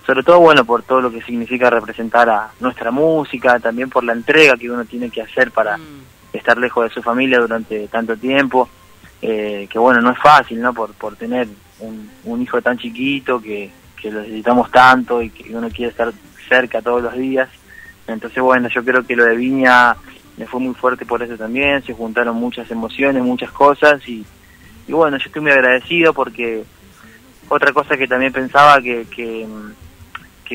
Sobre 0.06 0.24
todo, 0.24 0.40
bueno, 0.40 0.64
por 0.66 0.84
todo 0.84 1.02
lo 1.02 1.12
que 1.12 1.22
significa 1.24 1.70
representar 1.70 2.30
a 2.30 2.52
nuestra 2.60 2.92
música, 2.92 3.60
también 3.60 3.90
por 3.90 4.04
la 4.04 4.14
entrega 4.14 4.56
que 4.58 4.70
uno 4.70 4.86
tiene 4.86 5.10
que 5.10 5.22
hacer 5.22 5.52
para 5.52 5.78
estar 6.34 6.58
lejos 6.58 6.86
de 6.86 6.94
su 6.94 7.02
familia 7.02 7.40
durante 7.40 7.88
tanto 7.88 8.18
tiempo. 8.18 8.68
Eh, 9.22 9.68
que 9.72 9.80
bueno, 9.80 10.02
no 10.02 10.12
es 10.12 10.20
fácil, 10.20 10.60
¿no? 10.60 10.74
Por, 10.74 10.94
por 10.96 11.16
tener 11.16 11.48
un, 11.80 12.10
un 12.26 12.42
hijo 12.42 12.62
tan 12.62 12.78
chiquito 12.78 13.42
que, 13.42 13.72
que 14.02 14.12
lo 14.12 14.20
necesitamos 14.22 14.70
tanto 14.70 15.22
y 15.22 15.30
que 15.30 15.56
uno 15.56 15.70
quiere 15.70 15.92
estar 15.92 16.12
cerca 16.50 16.82
todos 16.82 17.02
los 17.04 17.14
días. 17.14 17.48
Entonces, 18.08 18.44
bueno, 18.44 18.68
yo 18.68 18.84
creo 18.84 19.06
que 19.06 19.16
lo 19.16 19.24
de 19.24 19.38
Viña 19.38 19.96
me 20.36 20.46
fue 20.46 20.60
muy 20.60 20.74
fuerte 20.74 21.06
por 21.06 21.24
eso 21.24 21.38
también, 21.38 21.84
se 21.86 21.94
juntaron 21.94 22.36
muchas 22.36 22.70
emociones, 22.70 23.24
muchas 23.24 23.52
cosas 23.52 24.06
y, 24.10 24.26
y 24.88 24.92
bueno, 24.92 25.16
yo 25.18 25.28
estoy 25.28 25.42
muy 25.42 25.52
agradecido 25.52 26.14
porque 26.14 26.64
otra 27.48 27.72
cosa 27.72 27.96
que 27.96 28.08
también 28.08 28.34
pensaba 28.34 28.82
que, 28.82 29.06
que, 29.16 29.48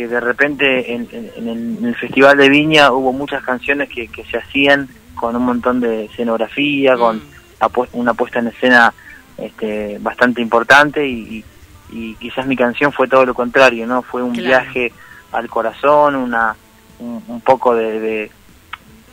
de 0.07 0.21
repente 0.21 0.93
en, 0.95 1.09
en- 1.11 1.49
en 1.49 1.85
el 1.87 1.97
Festival 1.97 2.37
de 2.37 2.49
Viña 2.49 2.93
hubo 2.93 3.13
muchas 3.13 3.43
canciones 3.43 3.89
que, 3.89 4.09
que 4.09 4.25
se 4.25 4.37
hacían 4.39 4.89
con 5.19 5.37
un 5.37 5.45
montón 5.45 5.81
de 5.81 6.07
escenografía, 6.07 6.97
con 6.97 7.23
apu- 7.61 7.89
una 7.93 8.15
puesta 8.15 8.39
en 8.39 8.47
escena 8.49 8.95
este, 9.37 9.99
bastante 10.01 10.41
importante 10.41 11.07
y, 11.07 11.45
y- 11.91 12.15
quizás 12.17 12.47
mi 12.47 12.57
canción 12.57 12.93
fue 12.93 13.09
todo 13.09 13.25
lo 13.27 13.35
contrario, 13.35 13.87
¿no? 13.87 14.03
Fue 14.03 14.23
un 14.23 14.33
Claro. 14.33 14.47
viaje 14.49 14.93
al 15.33 15.49
corazón, 15.49 16.17
una 16.17 16.57
un, 17.01 17.23
un 17.29 17.41
poco 17.41 17.75
de, 17.75 18.01
de- 18.01 18.31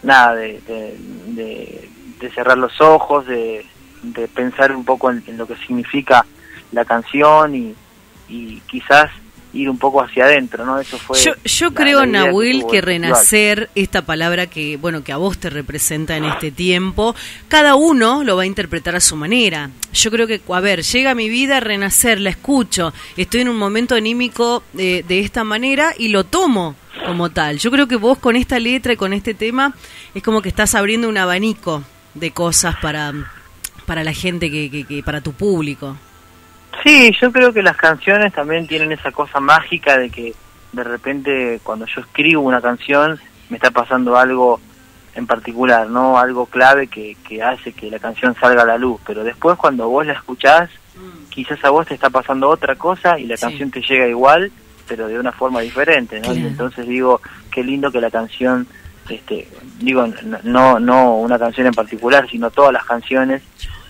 nada, 0.03 0.34
de, 0.36 0.60
de, 0.68 1.90
cerrar 2.34 2.57
los 2.57 2.80
ojos, 2.82 3.26
de, 3.27 3.65
de 4.02 4.27
pensar 4.27 4.76
un 4.76 4.84
poco 4.84 5.11
en, 5.11 5.23
en 5.27 5.38
lo 5.38 5.45
que 5.48 5.56
significa 5.57 6.26
la 6.72 6.84
canción 6.86 7.53
y, 7.56 7.76
y 8.27 8.60
quizás 8.61 9.11
ir 9.56 9.69
un 9.69 9.77
poco 9.77 10.02
hacia 10.02 10.26
adentro, 10.26 10.65
¿no? 10.65 10.80
Eso 10.80 10.98
fue 10.98 11.18
Yo, 11.44 11.73
creo, 11.73 12.06
Nahuel, 12.06 12.60
que 12.60 12.82
festival. 12.82 12.84
renacer, 12.84 13.69
esta 13.73 14.03
palabra 14.03 14.48
que, 14.48 14.77
bueno, 14.77 15.03
que 15.03 15.11
a 15.11 15.18
vos 15.18 15.38
te 15.38 15.49
representa 15.49 16.18
en 16.18 16.26
este 16.26 16.52
tiempo, 16.52 17.15
cada 17.48 17.76
uno 17.76 18.23
lo 18.23 18.36
va 18.36 18.44
a 18.44 18.45
interpretar 18.45 18.95
a 18.95 18.99
su 18.99 19.15
manera. 19.15 19.69
Yo 19.94 20.11
creo 20.11 20.27
que, 20.27 20.41
a 20.48 20.60
ver, 20.60 20.84
llega 20.84 21.11
a 21.11 21.15
mi 21.15 21.30
vida, 21.30 21.60
renacer, 21.60 22.19
la 22.19 22.30
escucho, 22.30 22.94
estoy 23.15 23.41
en 23.41 23.49
un 23.49 23.57
momento 23.57 23.95
anímico 23.95 24.64
eh, 24.77 25.03
de 25.07 25.19
esta 25.22 25.44
manera 25.44 25.94
y 25.98 26.10
lo 26.10 26.26
tomo 26.26 26.76
como 27.06 27.30
tal. 27.32 27.57
Yo 27.57 27.72
creo 27.72 27.88
que 27.88 27.95
vos 27.95 28.18
con 28.18 28.36
esta 28.36 28.60
letra 28.60 28.94
y 28.94 28.98
con 28.98 29.14
este 29.14 29.34
tema 29.34 29.73
es 30.14 30.22
como 30.22 30.41
que 30.41 30.49
estás 30.49 30.76
abriendo 30.76 31.07
un 31.07 31.18
abanico 31.18 31.84
de 32.14 32.32
cosas 32.32 32.76
para, 32.82 33.14
para 33.86 34.03
la 34.03 34.14
gente, 34.14 34.52
que, 34.52 34.69
que, 34.69 34.84
que 34.84 35.03
para 35.03 35.22
tu 35.22 35.34
público. 35.34 35.98
Sí, 36.86 37.12
yo 37.20 37.32
creo 37.32 37.52
que 37.52 37.64
las 37.64 37.76
canciones 37.78 38.32
también 38.32 38.68
tienen 38.68 38.91
esa 38.91 39.12
cosa 39.12 39.40
mágica 39.40 39.98
de 39.98 40.12
que 40.12 40.36
de 40.72 40.84
repente 40.84 41.60
cuando 41.64 41.86
yo 41.88 42.02
escribo 42.02 42.44
una 42.44 42.62
canción 42.62 43.20
me 43.49 43.57
está 43.57 43.72
pasando 43.72 44.16
algo 44.18 44.60
en 45.16 45.26
particular, 45.26 45.90
¿no? 45.90 46.20
Algo 46.20 46.45
clave 46.45 46.86
que, 46.88 47.18
que 47.28 47.41
hace 47.41 47.74
que 47.74 47.90
la 47.90 47.98
canción 47.98 48.36
salga 48.40 48.62
a 48.62 48.66
la 48.66 48.78
luz, 48.78 49.02
pero 49.07 49.24
después 49.24 49.57
cuando 49.57 49.90
vos 49.90 50.06
la 50.06 50.14
escuchás, 50.14 50.70
quizás 51.30 51.64
a 51.66 51.72
vos 51.72 51.88
te 51.88 51.95
está 51.95 52.10
pasando 52.12 52.49
otra 52.49 52.76
cosa 52.76 53.18
y 53.18 53.26
la 53.26 53.36
Sí. 53.38 53.41
canción 53.41 53.72
te 53.72 53.82
llega 53.82 54.07
igual, 54.07 54.52
pero 54.88 55.07
de 55.07 55.18
una 55.20 55.32
forma 55.32 55.62
diferente, 55.62 56.20
¿no? 56.20 56.34
Y 56.34 56.36
Claro. 56.36 56.49
entonces 56.49 56.88
digo, 56.88 57.20
qué 57.52 57.64
lindo 57.64 57.91
que 57.91 57.99
la 58.02 58.12
canción, 58.12 58.68
este, 59.10 59.48
digo, 59.80 60.06
no, 60.44 60.80
no 60.80 61.16
una 61.16 61.40
canción 61.40 61.66
en 61.66 61.74
particular, 61.74 62.30
sino 62.30 62.52
todas 62.52 62.74
las 62.74 62.86
canciones 62.86 63.41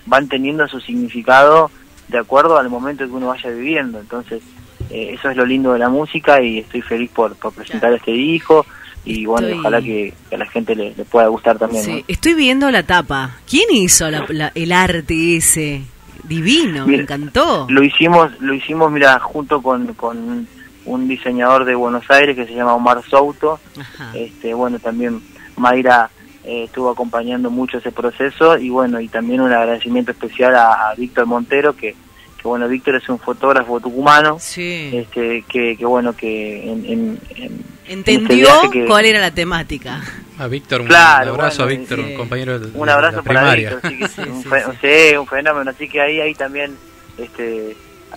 van 0.06 0.28
teniendo 0.28 0.66
su 0.68 0.80
significado 0.80 1.70
de 2.08 2.18
acuerdo 2.18 2.58
al 2.58 2.68
momento 2.68 3.04
que 3.04 3.10
uno 3.12 3.28
vaya 3.28 3.50
viviendo. 3.50 3.98
Entonces, 4.00 4.42
eh, 4.90 5.10
eso 5.14 5.30
es 5.30 5.36
lo 5.36 5.44
lindo 5.44 5.72
de 5.72 5.78
la 5.78 5.88
música 5.88 6.40
y 6.42 6.58
estoy 6.58 6.82
feliz 6.82 7.10
por, 7.10 7.34
por 7.36 7.52
presentar 7.52 7.92
este 7.92 8.12
disco 8.12 8.64
y 9.04 9.24
bueno, 9.26 9.46
Estoy- 9.46 9.60
ojalá 9.60 9.80
que, 9.80 10.14
que 10.28 10.34
a 10.34 10.38
la 10.38 10.46
gente 10.46 10.74
le, 10.74 10.94
le 10.94 11.04
pueda 11.04 11.26
gustar 11.28 11.58
también. 11.58 11.84
Sí, 11.84 11.92
¿no? 11.92 11.98
estoy 12.08 12.34
viendo 12.34 12.70
la 12.70 12.82
tapa. 12.84 13.36
¿Quién 13.48 13.68
hizo 13.72 14.10
la- 14.10 14.24
la- 14.28 14.52
el 14.54 14.72
arte 14.72 15.36
ese? 15.36 15.82
Divino, 16.24 16.86
me 16.88 16.96
encantó. 16.96 17.66
Lo 17.70 17.84
hicimos, 17.84 18.32
lo 18.40 18.52
hicimos, 18.52 18.90
mira, 18.90 19.18
junto 19.20 19.62
con, 19.62 19.94
con 19.94 20.48
un 20.84 21.08
diseñador 21.08 21.64
de 21.64 21.76
Buenos 21.76 22.08
Aires 22.10 22.34
que 22.34 22.46
se 22.46 22.54
llama 22.54 22.74
Omar 22.74 23.00
Souto. 23.08 23.60
Este, 24.12 24.52
bueno, 24.54 24.78
también 24.80 25.20
Mayra 25.56 26.10
eh, 26.46 26.64
estuvo 26.64 26.90
acompañando 26.90 27.50
mucho 27.50 27.78
ese 27.78 27.92
proceso 27.92 28.56
y 28.56 28.70
bueno, 28.70 29.00
y 29.00 29.08
también 29.08 29.40
un 29.40 29.52
agradecimiento 29.52 30.12
especial 30.12 30.54
a, 30.56 30.90
a 30.90 30.94
Víctor 30.94 31.26
Montero 31.26 31.74
que, 31.76 31.92
que 31.92 32.42
bueno, 32.48 32.68
Víctor 32.68 32.94
es 32.96 33.08
un 33.08 33.18
fotógrafo 33.18 33.80
tucumano, 33.80 34.36
este, 34.38 35.44
que, 35.48 35.76
que 35.76 35.84
bueno, 35.84 36.14
que 36.16 36.62
en, 36.70 36.84
en- 36.86 37.20
en- 37.36 37.76
en 37.88 37.98
este 38.00 38.14
Entendió 38.14 38.48
que- 38.72 38.84
cuál 38.86 39.04
era 39.06 39.18
la 39.20 39.30
temática. 39.32 40.02
A 40.38 40.48
Víctor, 40.48 40.82
un 40.82 40.86
Claro, 40.88 41.30
abrazo 41.32 41.64
bueno, 41.64 41.76
a 41.76 41.78
Víctor, 41.80 41.98
sí. 41.98 42.04
un 42.10 42.16
compañero 42.16 42.58
de, 42.58 42.78
un 42.78 42.86
de 42.86 42.92
abrazo 42.92 43.16
la 43.18 43.22
para 43.22 43.40
primaria. 43.40 43.70
Víctor, 43.82 43.90
sí, 43.90 44.04
sí, 44.24 44.28
un, 44.28 44.42
fe- 44.44 45.10
sí, 45.12 45.16
un 45.16 45.26
fenómeno, 45.26 45.70
así 45.70 45.88
que 45.88 46.00
ahí 46.00 46.20
hay 46.20 46.34
también 46.34 46.76
este 47.18 47.76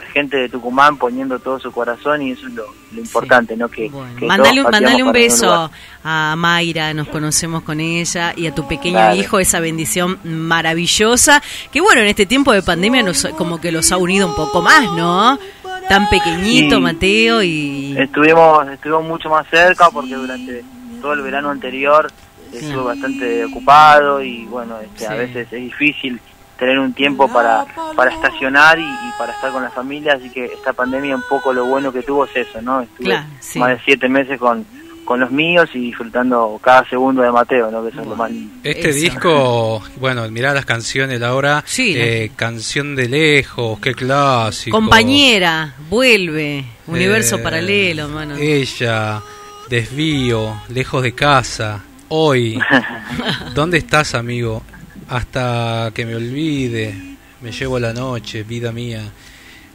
gente 0.10 0.38
de 0.38 0.50
Tucumán 0.50 0.98
poniendo 0.98 1.40
todo 1.40 1.60
su 1.60 1.72
corazón 1.72 2.22
y 2.22 2.32
eso 2.32 2.48
es 2.48 2.54
lo, 2.54 2.66
lo 2.92 3.00
importante, 3.00 3.56
¿no? 3.56 3.70
Que, 3.70 3.90
que 4.20 4.26
Mándale, 4.26 4.62
un- 5.04 5.12
beso 5.12 5.70
a 6.04 6.36
Mayra, 6.38 6.94
nos 6.94 7.08
conocemos 7.08 7.64
con 7.64 7.80
ella, 7.80 8.34
y 8.36 8.48
a 8.48 8.54
tu 8.56 8.68
pequeño 8.68 8.98
Dale. 9.00 9.20
hijo, 9.20 9.40
esa 9.40 9.60
bendición 9.60 10.20
maravillosa, 10.24 11.42
que 11.72 11.82
bueno, 11.82 12.02
en 12.02 12.08
este 12.08 12.26
tiempo 12.26 12.52
de 12.52 12.62
pandemia 12.62 13.04
nos, 13.04 13.26
como 13.38 13.60
que 13.62 13.72
los 13.72 13.92
ha 13.92 13.98
unido 13.98 14.28
un 14.28 14.36
poco 14.36 14.62
más, 14.62 14.84
¿no? 14.94 15.40
Tan 15.88 16.10
pequeñito, 16.10 16.76
Sí. 16.76 16.82
Mateo, 16.82 17.42
y... 17.42 17.96
Estuvimos, 17.98 18.68
estuvimos 18.70 19.04
mucho 19.06 19.30
más 19.30 19.48
cerca 19.50 19.90
porque 19.90 20.14
durante 20.16 20.64
todo 21.02 21.14
el 21.14 21.22
verano 21.22 21.50
anterior 21.50 22.12
estuve 22.54 22.84
bastante 22.84 23.46
ocupado 23.46 24.22
y 24.24 24.46
bueno, 24.46 24.76
este, 24.80 25.08
a 25.08 25.14
veces 25.14 25.48
es 25.52 25.62
difícil 25.62 26.20
tener 26.60 26.78
un 26.80 26.94
tiempo 26.94 27.28
para, 27.32 27.66
para 27.96 28.12
estacionar 28.14 28.78
y, 28.78 28.84
y 28.84 29.12
para 29.18 29.32
estar 29.34 29.52
con 29.52 29.64
la 29.64 29.70
familia, 29.72 30.14
así 30.14 30.30
que 30.30 30.46
esta 30.46 30.74
pandemia 30.74 31.16
un 31.16 31.24
poco 31.30 31.54
lo 31.54 31.66
bueno 31.66 31.92
que 31.92 32.04
tuvo 32.04 32.26
es 32.26 32.36
eso, 32.36 32.62
¿no? 32.62 32.82
Estuve 32.82 33.06
Claro, 33.06 33.26
sí. 33.40 33.58
más 33.60 33.70
de 33.70 33.80
siete 33.86 34.08
meses 34.10 34.38
con, 34.40 34.66
con 35.06 35.20
los 35.22 35.32
míos 35.32 35.70
y 35.74 35.80
disfrutando 35.80 36.60
cada 36.62 36.88
segundo 36.88 37.22
de 37.24 37.32
Mateo, 37.32 37.72
¿no? 37.72 37.82
Que 37.82 37.90
eso 37.90 38.02
es 38.02 38.08
lo 38.08 38.16
más 38.16 38.30
lindo. 38.30 38.54
Este 38.64 38.92
disco, 38.94 39.82
bueno, 40.00 40.30
mirá 40.30 40.54
las 40.54 40.66
canciones 40.66 41.22
ahora. 41.24 41.64
Sí, 41.66 41.94
eh, 41.98 42.32
Canción 42.36 42.96
de 42.96 43.08
lejos, 43.10 43.80
qué 43.80 43.94
clásico. 43.96 44.78
Compañera, 44.78 45.74
vuelve, 45.90 46.64
universo 46.88 47.38
Eh, 47.38 47.40
paralelo, 47.40 48.08
mano. 48.10 48.36
Ella, 48.38 49.22
desvío, 49.70 50.62
lejos 50.70 51.02
de 51.04 51.14
casa, 51.14 51.84
hoy. 52.10 52.60
¿Dónde 53.56 53.78
estás, 53.80 54.14
amigo? 54.16 54.62
Hasta 55.10 55.92
que 55.94 56.06
me 56.06 56.16
olvide, 56.16 56.94
me 57.42 57.52
llevo 57.52 57.80
la 57.80 57.94
noche, 57.94 58.44
vida 58.44 58.72
mía. 58.72 59.02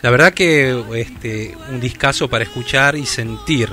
La 0.02 0.10
verdad 0.10 0.32
que 0.32 0.82
este 0.94 1.54
un 1.70 1.80
discazo 1.80 2.28
para 2.28 2.44
escuchar 2.44 2.94
y 2.94 3.04
sentir, 3.06 3.68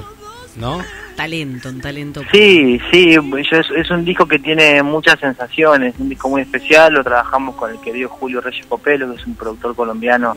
¿no? 0.58 0.80
Talento, 1.16 1.70
un 1.70 1.82
talento. 1.82 2.22
Sí, 2.32 2.80
sí, 2.92 3.12
yo- 3.14 3.38
es, 3.38 3.48
es 3.76 3.92
un 3.92 4.04
disco 4.06 4.26
que 4.26 4.40
tiene 4.40 4.82
muchas 4.82 5.20
sensaciones, 5.20 5.94
un 6.00 6.10
disco 6.10 6.30
muy 6.30 6.42
especial, 6.42 6.94
lo 6.94 7.04
trabajamos 7.04 7.56
con 7.56 7.70
el 7.70 7.80
querido 7.82 8.10
Julio 8.10 8.42
Reyes 8.42 8.66
Copelo, 8.66 9.14
que 9.14 9.20
es 9.22 9.28
un 9.28 9.36
productor 9.36 9.76
colombiano 9.76 10.36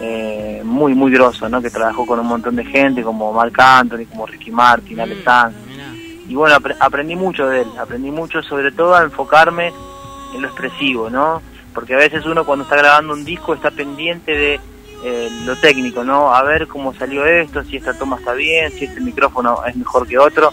eh, 0.00 0.60
muy, 0.64 0.94
muy 0.94 1.10
grosso, 1.12 1.48
¿no? 1.48 1.62
que 1.62 1.70
trabajó 1.70 2.04
con 2.04 2.18
un 2.18 2.26
montón 2.26 2.56
de 2.56 2.64
gente, 2.64 3.02
como 3.02 3.32
Marc 3.32 3.58
Anthony, 3.58 4.04
como 4.10 4.26
Ricky 4.26 4.50
Martin, 4.50 5.00
Alex 5.00 5.24
Sanz. 5.24 5.54
Y 6.28 6.34
bueno, 6.34 6.56
apre- 6.56 6.76
aprendí 6.78 7.16
mucho 7.16 7.48
de 7.48 7.62
él, 7.62 7.68
aprendí 7.80 8.10
mucho 8.10 8.42
sobre 8.42 8.70
todo 8.72 8.94
a 8.94 9.02
enfocarme 9.04 9.72
en 10.34 10.42
lo 10.42 10.48
expresivo, 10.48 11.10
¿no? 11.10 11.40
Porque 11.74 11.94
a 11.94 11.98
veces 11.98 12.24
uno 12.26 12.44
cuando 12.44 12.64
está 12.64 12.76
grabando 12.76 13.12
un 13.12 13.24
disco 13.24 13.54
está 13.54 13.70
pendiente 13.70 14.32
de 14.36 14.60
eh, 15.04 15.30
lo 15.44 15.54
técnico, 15.56 16.02
¿no? 16.04 16.34
A 16.34 16.42
ver 16.42 16.66
cómo 16.66 16.92
salió 16.94 17.24
esto, 17.24 17.62
si 17.64 17.76
esta 17.76 17.94
toma 17.96 18.16
está 18.16 18.32
bien, 18.32 18.72
si 18.72 18.84
este 18.86 19.00
micrófono 19.00 19.60
es 19.66 19.76
mejor 19.76 20.06
que 20.08 20.18
otro. 20.18 20.52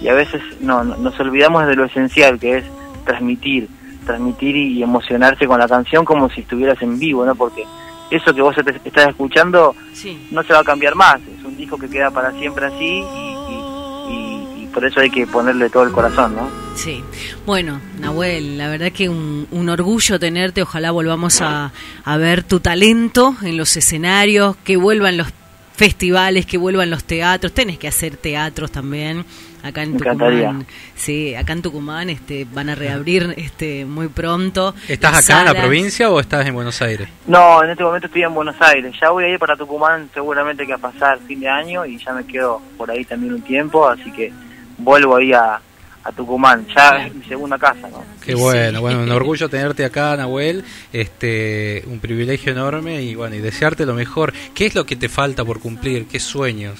Y 0.00 0.08
a 0.08 0.14
veces 0.14 0.42
no, 0.60 0.82
no- 0.82 0.96
nos 0.96 1.18
olvidamos 1.20 1.66
de 1.66 1.76
lo 1.76 1.84
esencial, 1.84 2.38
que 2.40 2.58
es 2.58 2.64
transmitir, 3.04 3.68
transmitir 4.04 4.56
y 4.56 4.82
emocionarse 4.82 5.46
con 5.46 5.58
la 5.60 5.68
canción 5.68 6.04
como 6.04 6.28
si 6.30 6.40
estuvieras 6.40 6.80
en 6.82 6.98
vivo, 6.98 7.24
¿no? 7.24 7.34
Porque 7.36 7.64
eso 8.10 8.34
que 8.34 8.42
vos 8.42 8.56
estás 8.58 9.06
escuchando 9.08 9.74
Sí. 9.92 10.26
no 10.30 10.42
se 10.42 10.52
va 10.52 10.60
a 10.60 10.64
cambiar 10.64 10.94
más, 10.96 11.20
es 11.38 11.44
un 11.44 11.56
disco 11.56 11.78
que 11.78 11.88
queda 11.88 12.10
para 12.10 12.32
siempre 12.32 12.66
así 12.66 12.84
y, 12.84 13.36
y- 13.48 14.12
y- 14.12 14.62
y 14.64 14.70
por 14.74 14.84
eso 14.84 15.00
hay 15.00 15.10
que 15.10 15.26
ponerle 15.26 15.70
todo 15.70 15.84
el 15.84 15.92
corazón, 15.92 16.34
¿no? 16.36 16.63
Sí. 16.74 17.02
Bueno, 17.46 17.80
Nahuel, 18.00 18.58
la 18.58 18.68
verdad 18.68 18.90
que 18.92 19.08
un, 19.08 19.46
un 19.50 19.68
orgullo 19.68 20.18
tenerte. 20.18 20.62
Ojalá 20.62 20.90
volvamos 20.90 21.40
a, 21.40 21.72
a 22.04 22.16
ver 22.16 22.42
tu 22.42 22.60
talento 22.60 23.36
en 23.42 23.56
los 23.56 23.76
escenarios, 23.76 24.56
que 24.64 24.76
vuelvan 24.76 25.16
los 25.16 25.28
festivales, 25.76 26.46
que 26.46 26.58
vuelvan 26.58 26.90
los 26.90 27.04
teatros. 27.04 27.52
Tenés 27.52 27.78
que 27.78 27.88
hacer 27.88 28.16
teatros 28.16 28.70
también. 28.72 29.24
Acá 29.62 29.82
en 29.82 29.92
Me 29.92 29.98
Tucumán, 29.98 30.14
encantaría. 30.16 30.66
sí, 30.94 31.34
acá 31.34 31.54
en 31.54 31.62
Tucumán 31.62 32.10
este, 32.10 32.46
van 32.52 32.68
a 32.68 32.74
reabrir 32.74 33.32
este 33.38 33.86
muy 33.86 34.08
pronto. 34.08 34.74
¿Estás 34.88 35.24
acá 35.24 35.40
en 35.40 35.46
la 35.46 35.54
provincia 35.62 36.10
o 36.10 36.20
estás 36.20 36.46
en 36.46 36.52
Buenos 36.54 36.82
Aires? 36.82 37.08
No, 37.26 37.64
en 37.64 37.70
este 37.70 37.82
momento 37.82 38.06
estoy 38.08 38.24
en 38.24 38.34
Buenos 38.34 38.56
Aires, 38.60 38.94
ya 39.00 39.08
voy 39.08 39.24
a 39.24 39.28
ir 39.28 39.38
para 39.38 39.56
Tucumán 39.56 40.10
seguramente 40.12 40.66
que 40.66 40.74
a 40.74 40.78
pasar 40.78 41.18
fin 41.26 41.40
de 41.40 41.48
año 41.48 41.86
y 41.86 41.96
ya 41.96 42.12
me 42.12 42.26
quedo 42.26 42.60
por 42.76 42.90
ahí 42.90 43.06
también 43.06 43.32
un 43.32 43.40
tiempo, 43.40 43.88
así 43.88 44.12
que 44.12 44.30
vuelvo 44.76 45.16
ahí 45.16 45.32
a, 45.32 45.58
a 46.04 46.12
Tucumán, 46.12 46.66
ya 46.74 47.06
es 47.06 47.14
mi 47.14 47.24
segunda 47.24 47.58
casa, 47.58 47.88
¿no? 47.88 48.04
Qué 48.22 48.34
bueno, 48.34 48.80
bueno, 48.82 49.00
un 49.00 49.10
orgullo 49.10 49.48
tenerte 49.48 49.84
acá, 49.84 50.16
Nahuel, 50.16 50.64
este, 50.92 51.82
un 51.86 51.98
privilegio 51.98 52.52
enorme 52.52 53.02
y 53.02 53.14
bueno, 53.14 53.36
y 53.36 53.40
desearte 53.40 53.86
lo 53.86 53.94
mejor. 53.94 54.32
¿Qué 54.54 54.66
es 54.66 54.74
lo 54.74 54.84
que 54.84 54.96
te 54.96 55.08
falta 55.08 55.44
por 55.44 55.60
cumplir? 55.60 56.06
¿Qué 56.06 56.20
sueños? 56.20 56.78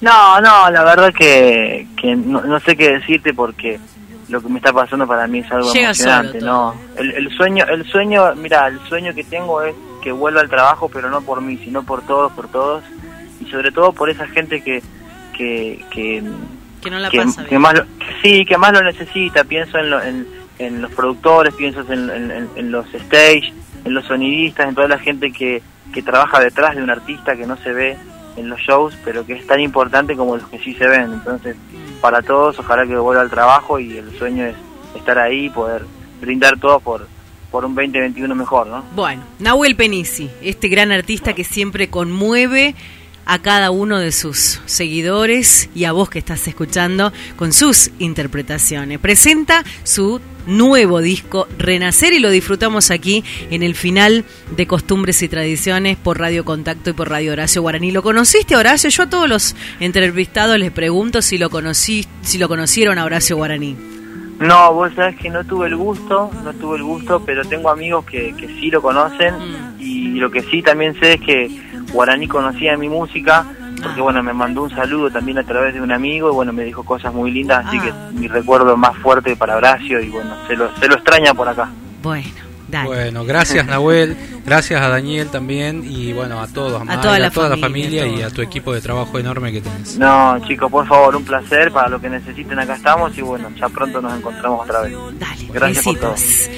No, 0.00 0.40
no, 0.40 0.70
la 0.70 0.84
verdad 0.84 1.12
que, 1.12 1.88
que 2.00 2.14
no, 2.14 2.42
no 2.42 2.60
sé 2.60 2.76
qué 2.76 2.92
decirte 2.92 3.34
porque 3.34 3.80
lo 4.28 4.40
que 4.40 4.48
me 4.48 4.58
está 4.58 4.72
pasando 4.72 5.06
para 5.06 5.26
mí 5.26 5.40
es 5.40 5.50
algo 5.50 5.72
Llega 5.72 5.86
emocionante, 5.86 6.40
¿no? 6.40 6.74
El, 6.96 7.10
el 7.12 7.36
sueño, 7.36 7.64
el 7.68 7.84
sueño, 7.86 8.34
mira, 8.36 8.68
el 8.68 8.78
sueño 8.88 9.14
que 9.14 9.24
tengo 9.24 9.62
es 9.62 9.74
que 10.02 10.12
vuelva 10.12 10.42
al 10.42 10.48
trabajo, 10.48 10.88
pero 10.88 11.10
no 11.10 11.22
por 11.22 11.40
mí, 11.40 11.58
sino 11.58 11.82
por 11.82 12.02
todos, 12.02 12.30
por 12.32 12.46
todos 12.48 12.84
y 13.40 13.50
sobre 13.50 13.72
todo 13.72 13.92
por 13.92 14.10
esa 14.10 14.28
gente 14.28 14.62
que 14.62 14.80
que 15.36 15.84
que, 15.90 16.22
Que 16.86 16.90
no 16.90 16.98
la 17.00 17.10
que, 17.10 17.18
pasa 17.18 17.44
que 17.44 17.58
más 17.58 17.74
lo- 17.74 17.84
sí, 18.22 18.44
que 18.44 18.56
más 18.56 18.72
lo 18.72 18.82
necesita. 18.82 19.44
Pienso 19.44 19.78
en, 19.78 19.90
lo- 19.90 20.02
en, 20.02 20.26
en 20.58 20.80
los 20.82 20.92
productores, 20.92 21.52
pienso 21.54 21.80
en, 21.92 22.10
en- 22.56 22.70
los 22.70 22.86
stage, 22.94 23.52
en 23.84 23.92
los 23.94 24.04
sonidistas, 24.06 24.68
en 24.68 24.74
toda 24.74 24.88
la 24.88 24.98
gente 24.98 25.32
que, 25.32 25.62
que 25.92 26.02
trabaja 26.02 26.38
detrás 26.40 26.76
de 26.76 26.82
un 26.82 26.90
artista 26.90 27.36
que 27.36 27.46
no 27.46 27.56
se 27.56 27.72
ve 27.72 27.96
en 28.36 28.48
los 28.48 28.60
shows, 28.60 28.94
pero 29.04 29.26
que 29.26 29.32
es 29.34 29.46
tan 29.46 29.60
importante 29.60 30.14
como 30.16 30.36
los 30.36 30.46
que 30.48 30.58
sí 30.60 30.74
se 30.74 30.86
ven. 30.86 31.12
Entonces, 31.12 31.56
para 32.00 32.22
todos, 32.22 32.58
ojalá 32.58 32.86
que 32.86 32.96
vuelva 32.96 33.22
al 33.22 33.30
trabajo 33.30 33.78
y 33.80 33.96
el 33.96 34.16
sueño 34.18 34.44
es 34.46 34.54
estar 34.94 35.18
ahí 35.18 35.46
y 35.46 35.50
poder 35.50 35.82
brindar 36.20 36.58
todo 36.60 36.78
por, 36.80 37.08
por 37.50 37.64
un 37.64 37.74
2021 37.74 38.34
mejor, 38.34 38.66
¿no? 38.68 38.84
Bueno, 38.94 39.22
Nahuel 39.38 39.74
Penisi, 39.76 40.30
este 40.42 40.68
gran 40.68 40.92
artista 40.92 41.32
que 41.34 41.44
siempre 41.44 41.88
conmueve 41.88 42.74
a 43.26 43.40
cada 43.40 43.70
uno 43.70 43.98
de 43.98 44.12
sus 44.12 44.60
seguidores 44.66 45.68
y 45.74 45.84
a 45.84 45.92
vos 45.92 46.08
que 46.08 46.20
estás 46.20 46.46
escuchando 46.46 47.12
con 47.36 47.52
sus 47.52 47.90
interpretaciones. 47.98 49.00
Presenta 49.00 49.64
su 49.82 50.20
nuevo 50.46 51.00
disco 51.00 51.48
Renacer 51.58 52.12
y 52.12 52.20
lo 52.20 52.30
disfrutamos 52.30 52.92
aquí 52.92 53.24
en 53.50 53.64
el 53.64 53.74
final 53.74 54.24
de 54.56 54.66
Costumbres 54.68 55.20
y 55.22 55.28
Tradiciones 55.28 55.96
por 55.96 56.20
Radio 56.20 56.44
Contacto 56.44 56.90
y 56.90 56.92
por 56.92 57.10
Radio 57.10 57.32
Horacio 57.32 57.62
Guaraní. 57.62 57.90
¿Lo 57.90 58.02
conociste, 58.02 58.56
Horacio? 58.56 58.90
Yo 58.90 59.02
a 59.02 59.10
todos 59.10 59.28
los 59.28 59.56
entrevistados 59.80 60.56
les 60.58 60.70
pregunto 60.70 61.20
si 61.20 61.36
lo 61.36 61.50
conocí, 61.50 62.06
si 62.22 62.38
lo 62.38 62.48
conocieron 62.48 62.98
a 62.98 63.04
Horacio 63.04 63.36
Guaraní. 63.36 63.76
No, 64.38 64.72
vos 64.74 64.92
sabés 64.94 65.16
que 65.16 65.30
no 65.30 65.44
tuve 65.44 65.66
el 65.66 65.76
gusto, 65.76 66.30
no 66.44 66.52
tuve 66.52 66.76
el 66.76 66.82
gusto, 66.82 67.22
pero 67.24 67.42
tengo 67.44 67.70
amigos 67.70 68.04
que, 68.04 68.34
que 68.36 68.46
sí 68.48 68.70
lo 68.70 68.82
conocen 68.82 69.34
y 69.80 70.10
lo 70.18 70.30
que 70.30 70.42
sí 70.42 70.62
también 70.62 70.94
sé 71.00 71.14
es 71.14 71.20
que 71.22 71.50
Guaraní 71.96 72.28
conocía 72.28 72.76
mi 72.76 72.90
música, 72.90 73.46
porque 73.82 74.02
bueno, 74.02 74.22
me 74.22 74.34
mandó 74.34 74.62
un 74.62 74.70
saludo 74.70 75.10
también 75.10 75.38
a 75.38 75.44
través 75.44 75.72
de 75.72 75.80
un 75.80 75.90
amigo 75.90 76.30
y 76.30 76.34
bueno, 76.34 76.52
me 76.52 76.62
dijo 76.62 76.84
cosas 76.84 77.14
muy 77.14 77.30
lindas, 77.30 77.64
así 77.66 77.80
que 77.80 77.90
mi 78.12 78.28
recuerdo 78.28 78.76
más 78.76 78.94
fuerte 78.98 79.34
para 79.34 79.56
Horacio 79.56 79.98
y 80.00 80.10
bueno, 80.10 80.36
se 80.46 80.56
lo, 80.56 80.76
se 80.76 80.88
lo 80.88 80.94
extraña 80.94 81.32
por 81.32 81.48
acá. 81.48 81.70
Bueno, 82.02 82.28
dale. 82.68 82.86
Bueno, 82.88 83.24
gracias 83.24 83.66
Nahuel, 83.66 84.16
gracias 84.44 84.80
a 84.80 84.88
Daniel 84.88 85.28
también 85.28 85.82
y 85.88 86.12
bueno, 86.12 86.40
a 86.40 86.46
todos, 86.48 86.82
a, 86.88 87.00
toda 87.00 87.18
la 87.18 87.26
a 87.28 87.30
toda 87.30 87.48
la 87.48 87.56
familia, 87.56 88.06
y 88.06 88.22
a 88.22 88.30
tu 88.30 88.42
equipo 88.42 88.72
de 88.74 88.80
trabajo 88.80 89.18
enorme 89.18 89.52
que 89.52 89.60
tenés. 89.60 89.98
No, 89.98 90.38
chicos, 90.46 90.70
por 90.70 90.86
favor, 90.86 91.16
un 91.16 91.24
placer, 91.24 91.70
para 91.72 91.88
lo 91.88 92.00
que 92.00 92.08
necesiten 92.08 92.58
acá 92.58 92.74
estamos 92.76 93.16
y 93.18 93.22
bueno, 93.22 93.50
ya 93.58 93.68
pronto 93.68 94.00
nos 94.00 94.16
encontramos 94.16 94.62
otra 94.62 94.82
vez. 94.82 94.92
Dale, 95.18 95.36
Gracias 95.52 95.84
por 95.84 95.96
todo. 95.98 96.14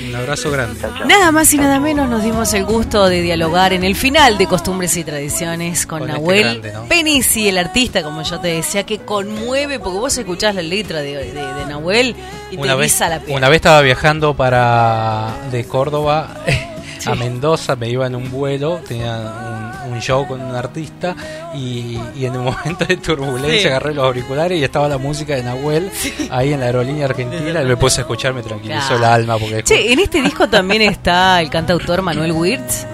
Un 0.08 0.14
abrazo 0.16 0.50
grande. 0.50 0.80
Nada 1.06 1.30
más 1.32 1.52
y 1.54 1.58
nada 1.58 1.78
menos 1.80 2.08
nos 2.08 2.22
dimos 2.22 2.52
el 2.54 2.64
gusto 2.64 3.08
de 3.08 3.22
dialogar 3.22 3.72
en 3.72 3.84
el 3.84 3.94
final 3.94 4.38
de 4.38 4.46
Costumbres 4.46 4.96
y 4.96 5.04
Tradiciones 5.04 5.86
con, 5.86 6.00
Con 6.00 6.08
este 6.10 6.20
Nahuel 6.20 6.42
grande, 6.42 6.72
¿no? 6.72 6.84
Penisi, 6.86 7.48
el 7.48 7.58
artista, 7.58 8.02
como 8.02 8.22
yo 8.22 8.40
te 8.40 8.48
decía, 8.48 8.84
que 8.84 8.98
conmueve, 8.98 9.78
porque 9.78 9.98
vos 9.98 10.16
escuchás 10.18 10.54
la 10.54 10.62
letra 10.62 11.00
de, 11.00 11.16
de- 11.16 11.32
de 11.32 11.66
Nahuel 11.68 12.14
y 12.50 12.56
Una 12.56 12.72
te 12.72 12.78
vez, 12.78 12.92
pisa 12.92 13.08
la 13.08 13.20
piel. 13.20 13.36
una 13.36 13.48
vez 13.48 13.56
estaba 13.56 13.80
viajando 13.82 14.34
para 14.34 15.32
de 15.50 15.64
Córdoba 15.66 15.97
a 17.06 17.14
Mendoza, 17.14 17.76
me 17.76 17.88
iba 17.88 18.06
en 18.06 18.14
un 18.16 18.30
vuelo, 18.30 18.80
tenía 18.86 19.82
un, 19.86 19.92
un 19.94 20.00
show 20.00 20.26
con 20.26 20.40
un 20.40 20.54
artista 20.54 21.14
y, 21.54 21.98
y 22.16 22.24
en 22.26 22.36
un 22.36 22.44
momento 22.46 22.84
de 22.84 22.96
turbulencia 22.96 23.60
Sí. 23.60 23.66
agarré 23.68 23.94
los 23.94 24.04
auriculares 24.04 24.58
y 24.60 24.64
estaba 24.64 24.88
la 24.88 24.98
música 24.98 25.34
de 25.34 25.42
Nahuel 25.44 25.90
ahí 26.30 26.52
en 26.52 26.60
la 26.60 26.66
aerolínea 26.66 27.06
argentina 27.06 27.62
y 27.62 27.64
me 27.64 27.76
puse 27.76 28.00
a 28.00 28.02
escuchar, 28.02 28.34
me 28.34 28.42
tranquilizó 28.42 28.88
Claro. 28.88 28.96
el 28.98 29.04
alma 29.04 29.38
porque 29.38 29.62
Che, 29.62 29.92
en 29.92 29.98
este 30.00 30.20
disco 30.22 30.48
también 30.48 30.82
está 30.82 31.40
el 31.40 31.48
cantautor 31.50 32.02
Manuel 32.02 32.32
Wirtz, 32.32 32.84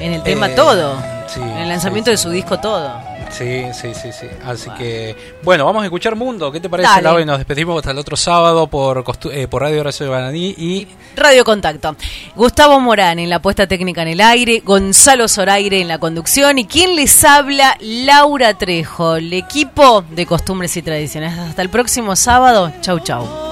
en 0.00 0.14
el 0.14 0.22
tema 0.22 0.48
Eh, 0.48 0.54
Todo, 0.54 0.96
sí, 1.28 1.40
en 1.40 1.58
el 1.58 1.68
lanzamiento 1.68 2.10
de 2.10 2.16
su 2.16 2.30
disco 2.30 2.58
Todo. 2.60 3.11
Sí, 3.32 3.64
sí, 3.72 3.94
sí, 3.94 4.12
sí. 4.12 4.26
Así 4.44 4.70
que, 4.78 5.16
bueno, 5.42 5.64
vamos 5.64 5.82
a 5.82 5.86
escuchar 5.86 6.14
Mundo. 6.14 6.52
¿Qué 6.52 6.60
te 6.60 6.68
parece, 6.68 6.88
Dale. 6.88 7.02
Lau? 7.02 7.18
Y 7.20 7.24
nos 7.24 7.38
despedimos 7.38 7.78
hasta 7.78 7.90
el 7.90 7.98
otro 7.98 8.16
sábado 8.16 8.66
por, 8.66 9.04
eh, 9.32 9.48
por 9.48 9.62
Radio 9.62 9.80
Horacio 9.80 10.06
de 10.06 10.12
Bananí 10.12 10.54
y 10.56 10.86
Radio 11.16 11.44
Contacto. 11.44 11.96
Gustavo 12.36 12.78
Morán 12.78 13.18
en 13.18 13.30
la 13.30 13.40
puesta 13.40 13.66
técnica 13.66 14.02
en 14.02 14.08
el 14.08 14.20
aire, 14.20 14.60
Gonzalo 14.64 15.28
Zoraire 15.28 15.80
en 15.80 15.88
la 15.88 15.98
conducción 15.98 16.58
y 16.58 16.66
quien 16.66 16.94
les 16.94 17.24
habla, 17.24 17.76
Laura 17.80 18.54
Trejo, 18.54 19.16
el 19.16 19.32
equipo 19.32 20.02
de 20.02 20.26
costumbres 20.26 20.76
y 20.76 20.82
tradiciones. 20.82 21.38
Hasta 21.38 21.62
el 21.62 21.70
próximo 21.70 22.14
sábado. 22.16 22.72
Chau, 22.82 23.00
chau. 23.00 23.51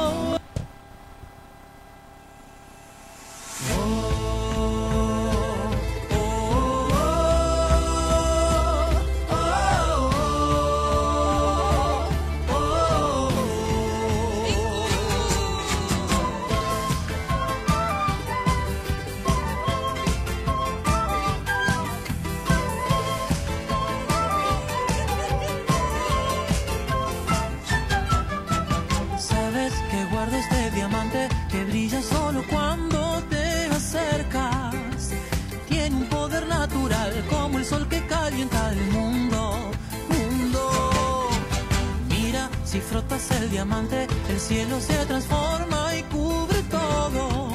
el 43.52 44.38
cielo 44.38 44.80
se 44.80 44.94
transforma 45.06 45.96
y 45.96 46.02
cubre 46.04 46.62
todo, 46.70 47.48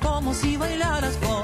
como 0.00 0.32
si 0.32 0.56
bailaras 0.56 1.16
con 1.16 1.41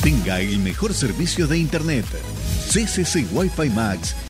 Tenga 0.00 0.40
el 0.40 0.60
mejor 0.60 0.94
servicio 0.94 1.48
de 1.48 1.58
Internet. 1.58 2.06
CCC 2.68 3.26
Wi-Fi 3.32 3.70
Max 3.70 4.14